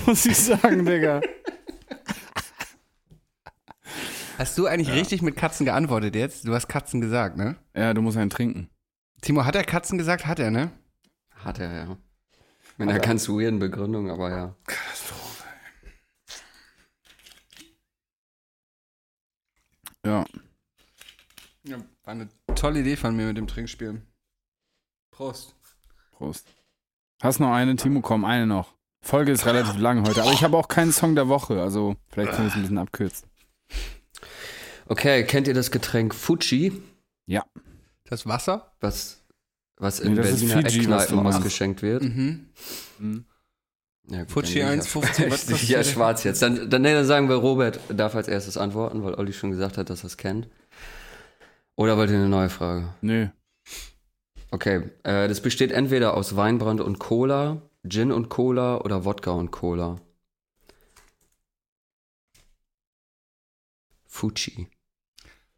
Muss 0.06 0.26
ich 0.26 0.38
sagen, 0.38 0.86
Digga. 0.86 1.22
Hast 4.38 4.56
du 4.58 4.68
eigentlich 4.68 4.92
richtig 4.92 5.24
mit 5.24 5.36
Katzen 5.36 5.66
geantwortet 5.66 6.16
jetzt? 6.16 6.48
Du 6.48 6.54
hast 6.54 6.68
Katzen 6.68 7.02
gesagt, 7.02 7.38
ne? 7.38 7.56
Ja, 7.76 7.96
du 7.96 8.04
musst 8.04 8.18
einen 8.18 8.30
trinken. 8.30 8.70
Timo, 9.22 9.46
hat 9.46 9.56
er 9.56 9.64
Katzen 9.64 9.98
gesagt? 9.98 10.28
Hat 10.28 10.38
er, 10.38 10.52
ne? 10.52 10.72
Hat 11.32 11.58
er, 11.58 11.74
ja. 11.74 11.98
Mit 12.78 12.88
einer 12.88 13.00
ganz 13.00 13.28
weirden 13.28 13.58
Begründung, 13.58 14.12
aber 14.12 14.30
ja. 14.30 14.56
Ja. 20.06 20.26
ja. 21.64 21.78
War 22.04 22.14
eine 22.14 22.30
tolle 22.54 22.82
Idee 22.82 22.96
von 22.96 23.16
mir 23.16 23.26
mit 23.26 23.38
dem 23.38 23.48
Trinkspiel. 23.48 24.04
Prost. 25.10 25.56
Prost. 26.12 26.48
Hast 27.24 27.40
noch 27.40 27.52
eine, 27.52 27.76
Timo? 27.76 28.02
Komm, 28.02 28.24
eine 28.24 28.46
noch. 28.46 28.76
Folge 29.02 29.32
ist 29.32 29.48
relativ 29.48 29.80
lang 29.80 30.08
heute, 30.08 30.22
aber 30.22 30.32
ich 30.32 30.44
habe 30.44 30.58
auch 30.58 30.68
keinen 30.68 30.92
Song 30.92 31.16
der 31.16 31.28
Woche, 31.28 31.62
also 31.62 31.96
vielleicht 32.10 32.34
können 32.34 32.44
wir 32.44 32.50
es 32.50 32.56
ein 32.56 32.62
bisschen 32.62 32.78
abkürzen. 32.78 33.30
Okay, 34.90 35.24
kennt 35.26 35.48
ihr 35.48 35.54
das 35.54 35.72
Getränk 35.72 36.14
Fuji? 36.16 36.82
Ja. 37.26 37.44
Das 38.06 38.26
Wasser? 38.26 38.74
Was, 38.80 39.22
was 39.78 40.00
in 40.00 40.14
Nee, 40.14 40.22
Berliner 40.22 40.62
Fiji, 40.62 40.80
Eckkneipen 40.82 41.20
ausgeschenkt 41.20 41.82
wird? 41.82 42.04
Mhm. 42.04 42.46
Ja, 44.10 44.20
gut, 44.24 44.32
Fuji 44.32 44.60
dann 44.62 44.70
bin 44.72 44.80
ich 44.80 44.86
1,50, 44.88 45.66
ja- 45.72 45.80
was 45.80 45.92
schwarz 45.92 46.24
jetzt. 46.24 46.42
Dann, 46.42 46.70
dann, 46.70 46.82
nee, 46.82 46.94
dann 46.94 47.06
sagen 47.06 47.28
wir, 47.28 47.36
Robert 47.36 47.80
darf 47.90 48.16
als 48.16 48.30
erstes 48.30 48.56
antworten, 48.58 49.04
weil 49.04 49.16
Olli 49.16 49.34
schon 49.34 49.52
gesagt 49.52 49.78
hat, 49.78 49.90
dass 49.90 50.04
er 50.04 50.08
es 50.08 50.16
kennt. 50.18 50.48
Oder 51.76 51.98
wollt 51.98 52.10
ihr 52.10 52.16
eine 52.16 52.30
neue 52.30 52.50
Frage? 52.50 52.94
Nö. 53.02 53.28
Okay, 54.52 54.90
äh, 55.04 55.28
das 55.28 55.42
besteht 55.42 55.72
entweder 55.74 56.14
aus 56.16 56.38
Weinbrand 56.38 56.80
und 56.80 57.00
Cola, 57.00 57.62
Gin 57.86 58.14
und 58.14 58.30
Cola 58.30 58.78
oder 58.80 59.04
Wodka 59.04 59.32
und 59.32 59.52
Cola. 59.52 59.98
Fuji. 64.08 64.68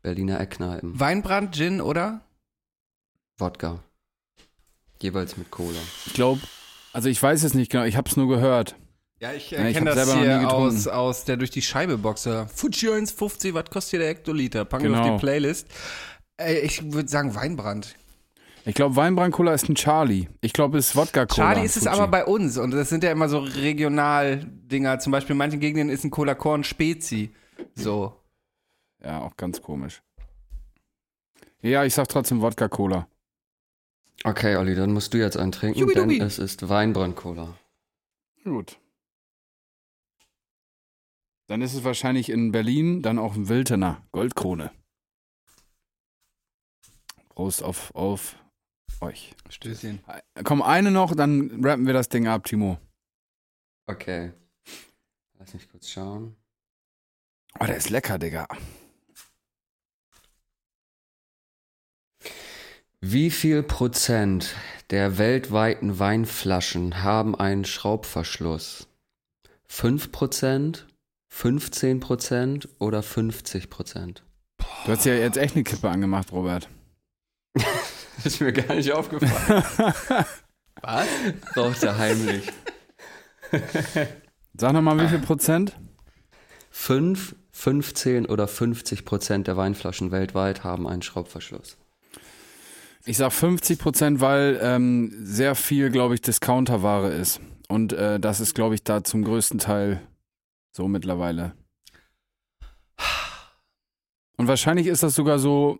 Berliner 0.01 0.39
Eckkneipen. 0.39 0.99
Weinbrand, 0.99 1.55
Gin 1.55 1.81
oder? 1.81 2.21
Wodka. 3.37 3.83
Jeweils 5.01 5.37
mit 5.37 5.49
Cola. 5.51 5.79
Ich 6.05 6.13
glaube, 6.13 6.41
also 6.93 7.09
ich 7.09 7.21
weiß 7.21 7.43
es 7.43 7.53
nicht 7.53 7.71
genau, 7.71 7.85
ich 7.85 7.95
habe 7.95 8.09
es 8.09 8.17
nur 8.17 8.27
gehört. 8.27 8.75
Ja, 9.21 9.33
ich 9.33 9.51
Ja, 9.51 9.65
ich 9.67 9.75
kenne 9.75 9.89
hab 9.91 9.95
das 9.97 10.07
selber 10.07 10.21
noch 10.21 10.27
nie 10.33 10.39
hier 10.39 10.53
aus, 10.53 10.87
aus 10.87 11.25
der 11.25 11.37
durch 11.37 11.51
die 11.51 11.61
Scheibe 11.61 11.97
Boxer. 11.97 12.47
Fuji 12.47 12.89
1,50, 12.89 13.53
was 13.53 13.65
kostet 13.69 13.91
hier 13.91 13.99
der 13.99 14.07
Hektoliter? 14.09 14.65
Packen 14.65 14.85
wir 14.85 14.91
Genau. 14.91 15.13
auf 15.15 15.19
die 15.19 15.25
Playlist. 15.25 15.67
Ey, 16.37 16.59
ich 16.59 16.91
würde 16.93 17.09
sagen 17.09 17.35
Weinbrand. 17.35 17.95
Ich 18.65 18.75
glaube, 18.75 18.95
Weinbrand-Cola 18.97 19.53
ist 19.53 19.67
ein 19.69 19.75
Charlie. 19.75 20.27
Ich 20.41 20.53
glaube, 20.53 20.77
es 20.77 20.89
ist 20.89 20.95
Wodka-Cola. 20.95 21.53
Charlie 21.53 21.65
ist 21.65 21.75
es 21.77 21.83
Fuji. 21.83 21.95
aber 21.97 22.07
bei 22.07 22.25
uns 22.25 22.57
und 22.57 22.71
das 22.71 22.89
sind 22.89 23.03
ja 23.03 23.11
immer 23.11 23.27
so 23.29 23.39
Regionaldinger. 23.39 24.99
Zum 24.99 25.11
Beispiel 25.11 25.33
in 25.33 25.37
manchen 25.37 25.59
Gegenden 25.59 25.89
ist 25.89 26.03
ein 26.03 26.11
Cola 26.11 26.35
Korn 26.35 26.63
Spezi. 26.63 27.33
So. 27.75 28.13
Ja, 29.03 29.21
auch 29.21 29.37
ganz 29.37 29.61
komisch. 29.61 30.01
Ja, 31.61 31.83
ich 31.83 31.93
sag 31.93 32.07
trotzdem 32.07 32.41
Wodka-Cola. 32.41 33.07
Okay, 34.23 34.55
Olli, 34.57 34.75
dann 34.75 34.91
musst 34.91 35.13
du 35.13 35.17
jetzt 35.17 35.37
einen 35.37 35.51
trinken, 35.51 35.79
Jubidubi. 35.79 36.17
denn 36.19 36.27
es 36.27 36.39
ist 36.39 36.67
Weinbrand-Cola. 36.67 37.57
Gut. 38.43 38.79
Dann 41.47 41.61
ist 41.61 41.73
es 41.73 41.83
wahrscheinlich 41.83 42.29
in 42.29 42.51
Berlin, 42.51 43.01
dann 43.01 43.17
auch 43.17 43.35
ein 43.35 43.49
Wiltener. 43.49 44.05
Goldkrone. 44.11 44.71
Prost 47.29 47.63
auf, 47.63 47.95
auf 47.95 48.35
euch. 49.01 49.33
Stößchen. 49.49 50.03
Komm, 50.43 50.61
eine 50.61 50.91
noch, 50.91 51.15
dann 51.15 51.63
rappen 51.63 51.85
wir 51.87 51.93
das 51.93 52.09
Ding 52.09 52.27
ab, 52.27 52.43
Timo. 52.43 52.77
Okay. 53.87 54.33
Lass 55.39 55.53
mich 55.53 55.69
kurz 55.69 55.89
schauen. 55.89 56.35
Oh, 57.59 57.65
der 57.65 57.77
ist 57.77 57.89
lecker, 57.89 58.19
Digga. 58.19 58.47
Wie 63.01 63.31
viel 63.31 63.63
Prozent 63.63 64.55
der 64.89 65.17
weltweiten 65.17 65.99
Weinflaschen 65.99 67.01
haben 67.01 67.33
einen 67.33 67.63
Schraubverschluss? 67.63 68.87
5 69.67 70.11
Prozent, 70.11 70.85
15 71.29 72.01
Prozent 72.01 72.67
oder 72.77 73.01
50 73.01 73.69
Prozent? 73.69 74.23
Du 74.85 74.91
hast 74.91 75.05
ja 75.05 75.13
jetzt 75.13 75.37
echt 75.37 75.55
eine 75.55 75.63
Kippe 75.63 75.89
angemacht, 75.89 76.33
Robert. 76.33 76.67
Ist 78.25 78.41
mir 78.41 78.51
gar 78.51 78.75
nicht 78.75 78.91
aufgefallen. 78.91 79.63
Was? 80.81 81.07
Raucht 81.55 81.83
er 81.83 81.97
heimlich. 81.97 82.51
Sag 84.57 84.73
nochmal, 84.73 84.99
wie 84.99 85.07
viel 85.07 85.19
Prozent? 85.19 85.79
5, 86.71 87.33
15 87.53 88.25
oder 88.25 88.49
50 88.49 89.05
Prozent 89.05 89.47
der 89.47 89.55
Weinflaschen 89.55 90.11
weltweit 90.11 90.65
haben 90.65 90.85
einen 90.85 91.01
Schraubverschluss. 91.01 91.77
Ich 93.05 93.17
sag 93.17 93.31
50 93.31 93.79
Prozent, 93.79 94.21
weil 94.21 94.59
ähm, 94.61 95.11
sehr 95.21 95.55
viel, 95.55 95.89
glaube 95.89 96.15
ich, 96.15 96.21
Discounterware 96.21 97.09
ist. 97.09 97.39
Und 97.67 97.93
äh, 97.93 98.19
das 98.19 98.39
ist, 98.39 98.55
glaube 98.55 98.75
ich, 98.75 98.83
da 98.83 99.03
zum 99.03 99.23
größten 99.23 99.59
Teil 99.59 100.01
so 100.71 100.87
mittlerweile. 100.87 101.53
Und 104.37 104.47
wahrscheinlich 104.47 104.87
ist 104.87 105.03
das 105.03 105.15
sogar 105.15 105.37
so, 105.37 105.79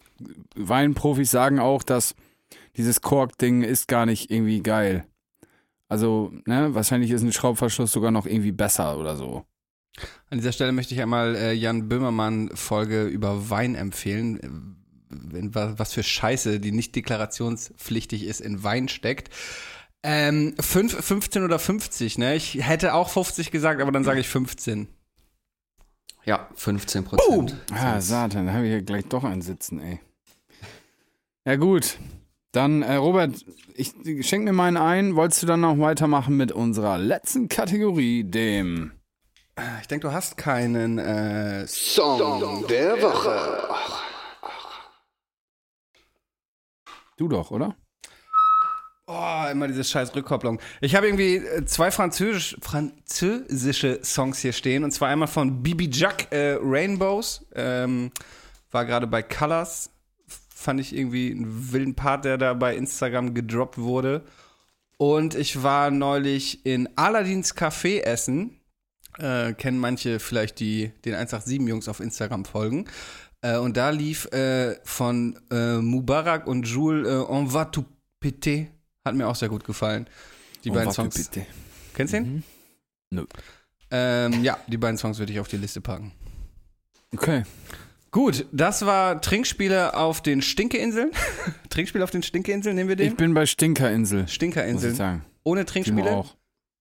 Weinprofis 0.55 1.31
sagen 1.31 1.59
auch, 1.59 1.81
dass 1.81 2.15
dieses 2.75 3.01
Kork-Ding 3.01 3.63
ist 3.63 3.87
gar 3.87 4.05
nicht 4.05 4.31
irgendwie 4.31 4.61
geil. 4.61 5.05
Also, 5.87 6.31
ne, 6.45 6.75
wahrscheinlich 6.75 7.11
ist 7.11 7.21
ein 7.21 7.33
Schraubverschluss 7.33 7.91
sogar 7.91 8.11
noch 8.11 8.25
irgendwie 8.25 8.51
besser 8.51 8.97
oder 8.97 9.15
so. 9.15 9.45
An 10.29 10.37
dieser 10.37 10.51
Stelle 10.51 10.71
möchte 10.71 10.93
ich 10.93 11.01
einmal 11.01 11.35
äh, 11.35 11.53
Jan 11.53 11.89
Böhmermann 11.89 12.49
Folge 12.53 13.05
über 13.05 13.49
Wein 13.49 13.75
empfehlen. 13.75 14.78
Wenn, 15.09 15.53
wa- 15.55 15.73
was 15.77 15.93
für 15.93 16.03
Scheiße, 16.03 16.59
die 16.59 16.71
nicht 16.71 16.95
deklarationspflichtig 16.95 18.23
ist, 18.25 18.41
in 18.41 18.63
Wein 18.63 18.87
steckt. 18.89 19.29
Ähm, 20.03 20.55
fünf, 20.59 20.95
15 21.03 21.43
oder 21.43 21.59
50, 21.59 22.17
ne? 22.17 22.35
Ich 22.35 22.55
hätte 22.65 22.93
auch 22.93 23.09
50 23.09 23.51
gesagt, 23.51 23.81
aber 23.81 23.91
dann 23.91 24.03
sage 24.03 24.19
ich 24.19 24.27
15. 24.29 24.87
Ja, 26.25 26.47
15 26.55 27.03
Prozent. 27.05 27.55
Ah, 27.73 27.99
Satan, 28.01 28.45
da 28.45 28.53
habe 28.53 28.65
ich 28.67 28.71
ja 28.71 28.81
gleich 28.81 29.05
doch 29.05 29.23
einen 29.23 29.41
sitzen, 29.41 29.79
ey. 29.81 29.99
Ja, 31.45 31.55
gut. 31.55 31.97
Dann, 32.51 32.81
äh, 32.81 32.95
Robert, 32.95 33.45
ich 33.75 33.93
schenk 34.21 34.43
mir 34.43 34.53
meinen 34.53 34.77
ein. 34.77 35.15
Wolltest 35.15 35.43
du 35.43 35.47
dann 35.47 35.61
noch 35.61 35.77
weitermachen 35.79 36.35
mit 36.37 36.51
unserer 36.51 36.97
letzten 36.97 37.47
Kategorie, 37.49 38.23
dem. 38.23 38.91
Ich 39.81 39.87
denke, 39.87 40.07
du 40.07 40.13
hast 40.13 40.37
keinen 40.37 40.97
äh, 40.99 41.67
Song 41.67 42.65
der 42.67 43.01
Woche. 43.01 43.67
Du 47.19 47.27
doch, 47.27 47.51
oder? 47.51 47.75
Oh, 49.05 49.45
immer 49.51 49.67
diese 49.67 49.83
scheiß 49.83 50.15
Rückkopplung. 50.15 50.61
Ich 50.79 50.95
habe 50.95 51.07
irgendwie 51.07 51.35
äh, 51.35 51.65
zwei 51.65 51.91
Französisch, 51.91 52.55
französische 52.61 53.99
Songs 54.05 54.39
hier 54.39 54.53
stehen. 54.53 54.85
Und 54.85 54.91
zwar 54.91 55.09
einmal 55.09 55.27
von 55.27 55.61
Bibi 55.61 55.89
Jack, 55.91 56.31
äh, 56.31 56.57
Rainbows. 56.61 57.45
Ähm, 57.55 58.11
war 58.71 58.85
gerade 58.85 59.05
bei 59.05 59.21
Colors. 59.21 59.89
Fand 60.55 60.79
ich 60.79 60.95
irgendwie 60.95 61.31
einen 61.31 61.73
wilden 61.73 61.95
Part, 61.95 62.23
der 62.23 62.37
da 62.37 62.53
bei 62.53 62.77
Instagram 62.77 63.33
gedroppt 63.33 63.79
wurde. 63.79 64.23
Und 64.97 65.35
ich 65.35 65.61
war 65.61 65.91
neulich 65.91 66.65
in 66.65 66.87
Aladins 66.95 67.53
Café 67.53 67.99
essen. 67.99 68.61
Äh, 69.17 69.55
kennen 69.55 69.79
manche 69.79 70.21
vielleicht, 70.21 70.61
die 70.61 70.93
den 71.03 71.15
187-Jungs 71.15 71.89
auf 71.89 71.99
Instagram 71.99 72.45
folgen. 72.45 72.85
Äh, 73.41 73.57
und 73.57 73.77
da 73.77 73.89
lief 73.89 74.25
äh, 74.33 74.75
von 74.83 75.39
äh, 75.51 75.77
Mubarak 75.77 76.47
und 76.47 76.67
Jules 76.67 77.07
äh, 77.07 77.11
On 77.31 77.51
va 77.53 77.65
tout 77.65 77.85
péter. 78.19 78.67
Hat 79.05 79.15
mir 79.15 79.27
auch 79.27 79.35
sehr 79.35 79.49
gut 79.49 79.63
gefallen. 79.63 80.07
Die 80.63 80.71
Oh, 80.71 80.73
beiden 80.73 80.91
Songs. 80.91 81.15
bitte. 81.15 81.45
Kennst 81.93 82.13
du 82.13 82.17
den? 82.17 82.33
Mhm. 82.35 82.43
Nö. 83.11 83.25
Ähm, 83.91 84.43
ja, 84.43 84.57
die 84.67 84.77
beiden 84.77 84.97
Songs 84.97 85.17
würde 85.19 85.31
ich 85.31 85.39
auf 85.39 85.47
die 85.47 85.57
Liste 85.57 85.81
packen. 85.81 86.11
Okay. 87.13 87.43
Gut, 88.11 88.45
das 88.51 88.85
war 88.85 89.21
Trinkspiele 89.21 89.95
auf 89.95 90.21
den 90.21 90.41
Stinkeinseln. 90.41 91.11
Trinkspiele 91.69 92.03
auf 92.03 92.11
den 92.11 92.23
Stinkeinseln, 92.23 92.75
nehmen 92.75 92.89
wir 92.89 92.95
den? 92.95 93.07
Ich 93.11 93.15
bin 93.17 93.33
bei 93.33 93.45
Stinkerinsel, 93.45 94.23
muss 94.23 94.83
ich 94.83 94.95
sagen. 94.95 95.23
Ohne 95.43 95.65
Trinkspiele? 95.65 96.11
auch. 96.11 96.35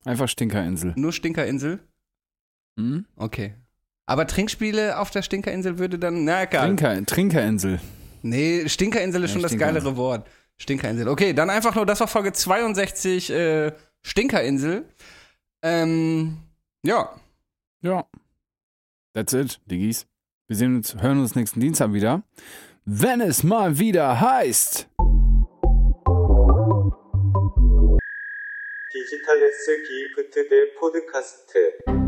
Einfach 0.04 0.28
Stinkerinsel. 0.28 0.94
Nur 0.96 1.12
Stinkerinsel? 1.12 1.80
Hm? 2.78 3.04
Okay. 3.16 3.54
Aber 4.07 4.27
Trinkspiele 4.27 4.97
auf 4.99 5.11
der 5.11 5.21
Stinkerinsel 5.21 5.79
würde 5.79 5.97
dann, 5.97 6.25
na 6.25 6.43
egal. 6.43 6.67
Trinker, 6.67 7.05
Trinkerinsel. 7.05 7.79
Nee, 8.21 8.67
Stinkerinsel 8.67 9.23
ist 9.23 9.31
Ja, 9.31 9.33
schon 9.33 9.41
das 9.43 9.51
Stinkerinsel. 9.51 9.81
geilere 9.83 9.97
Wort. 9.97 10.27
Stinkerinsel. 10.57 11.07
Okay, 11.07 11.33
dann 11.33 11.49
einfach 11.49 11.75
nur, 11.75 11.85
das 11.85 11.99
war 11.99 12.07
Folge 12.07 12.31
62, 12.33 13.29
äh, 13.31 13.71
Stinkerinsel. 14.01 14.85
Ähm, 15.63 16.37
ja. 16.85 17.15
Ja. 17.81 18.05
That's 19.13 19.33
it, 19.33 19.59
Diggis. 19.65 20.05
Wir 20.47 20.57
sehen 20.57 20.75
uns, 20.77 20.95
hören 21.01 21.19
uns 21.19 21.35
nächsten 21.35 21.59
Dienstag 21.59 21.93
wieder. 21.93 22.23
Wenn 22.85 23.21
es 23.21 23.43
mal 23.43 23.79
wieder 23.79 24.19
heißt. 24.19 24.87
디지털 28.91 29.41
S 29.41 29.65
기프트 29.87 30.47
대 30.49 30.65
포드카스트 30.79 32.06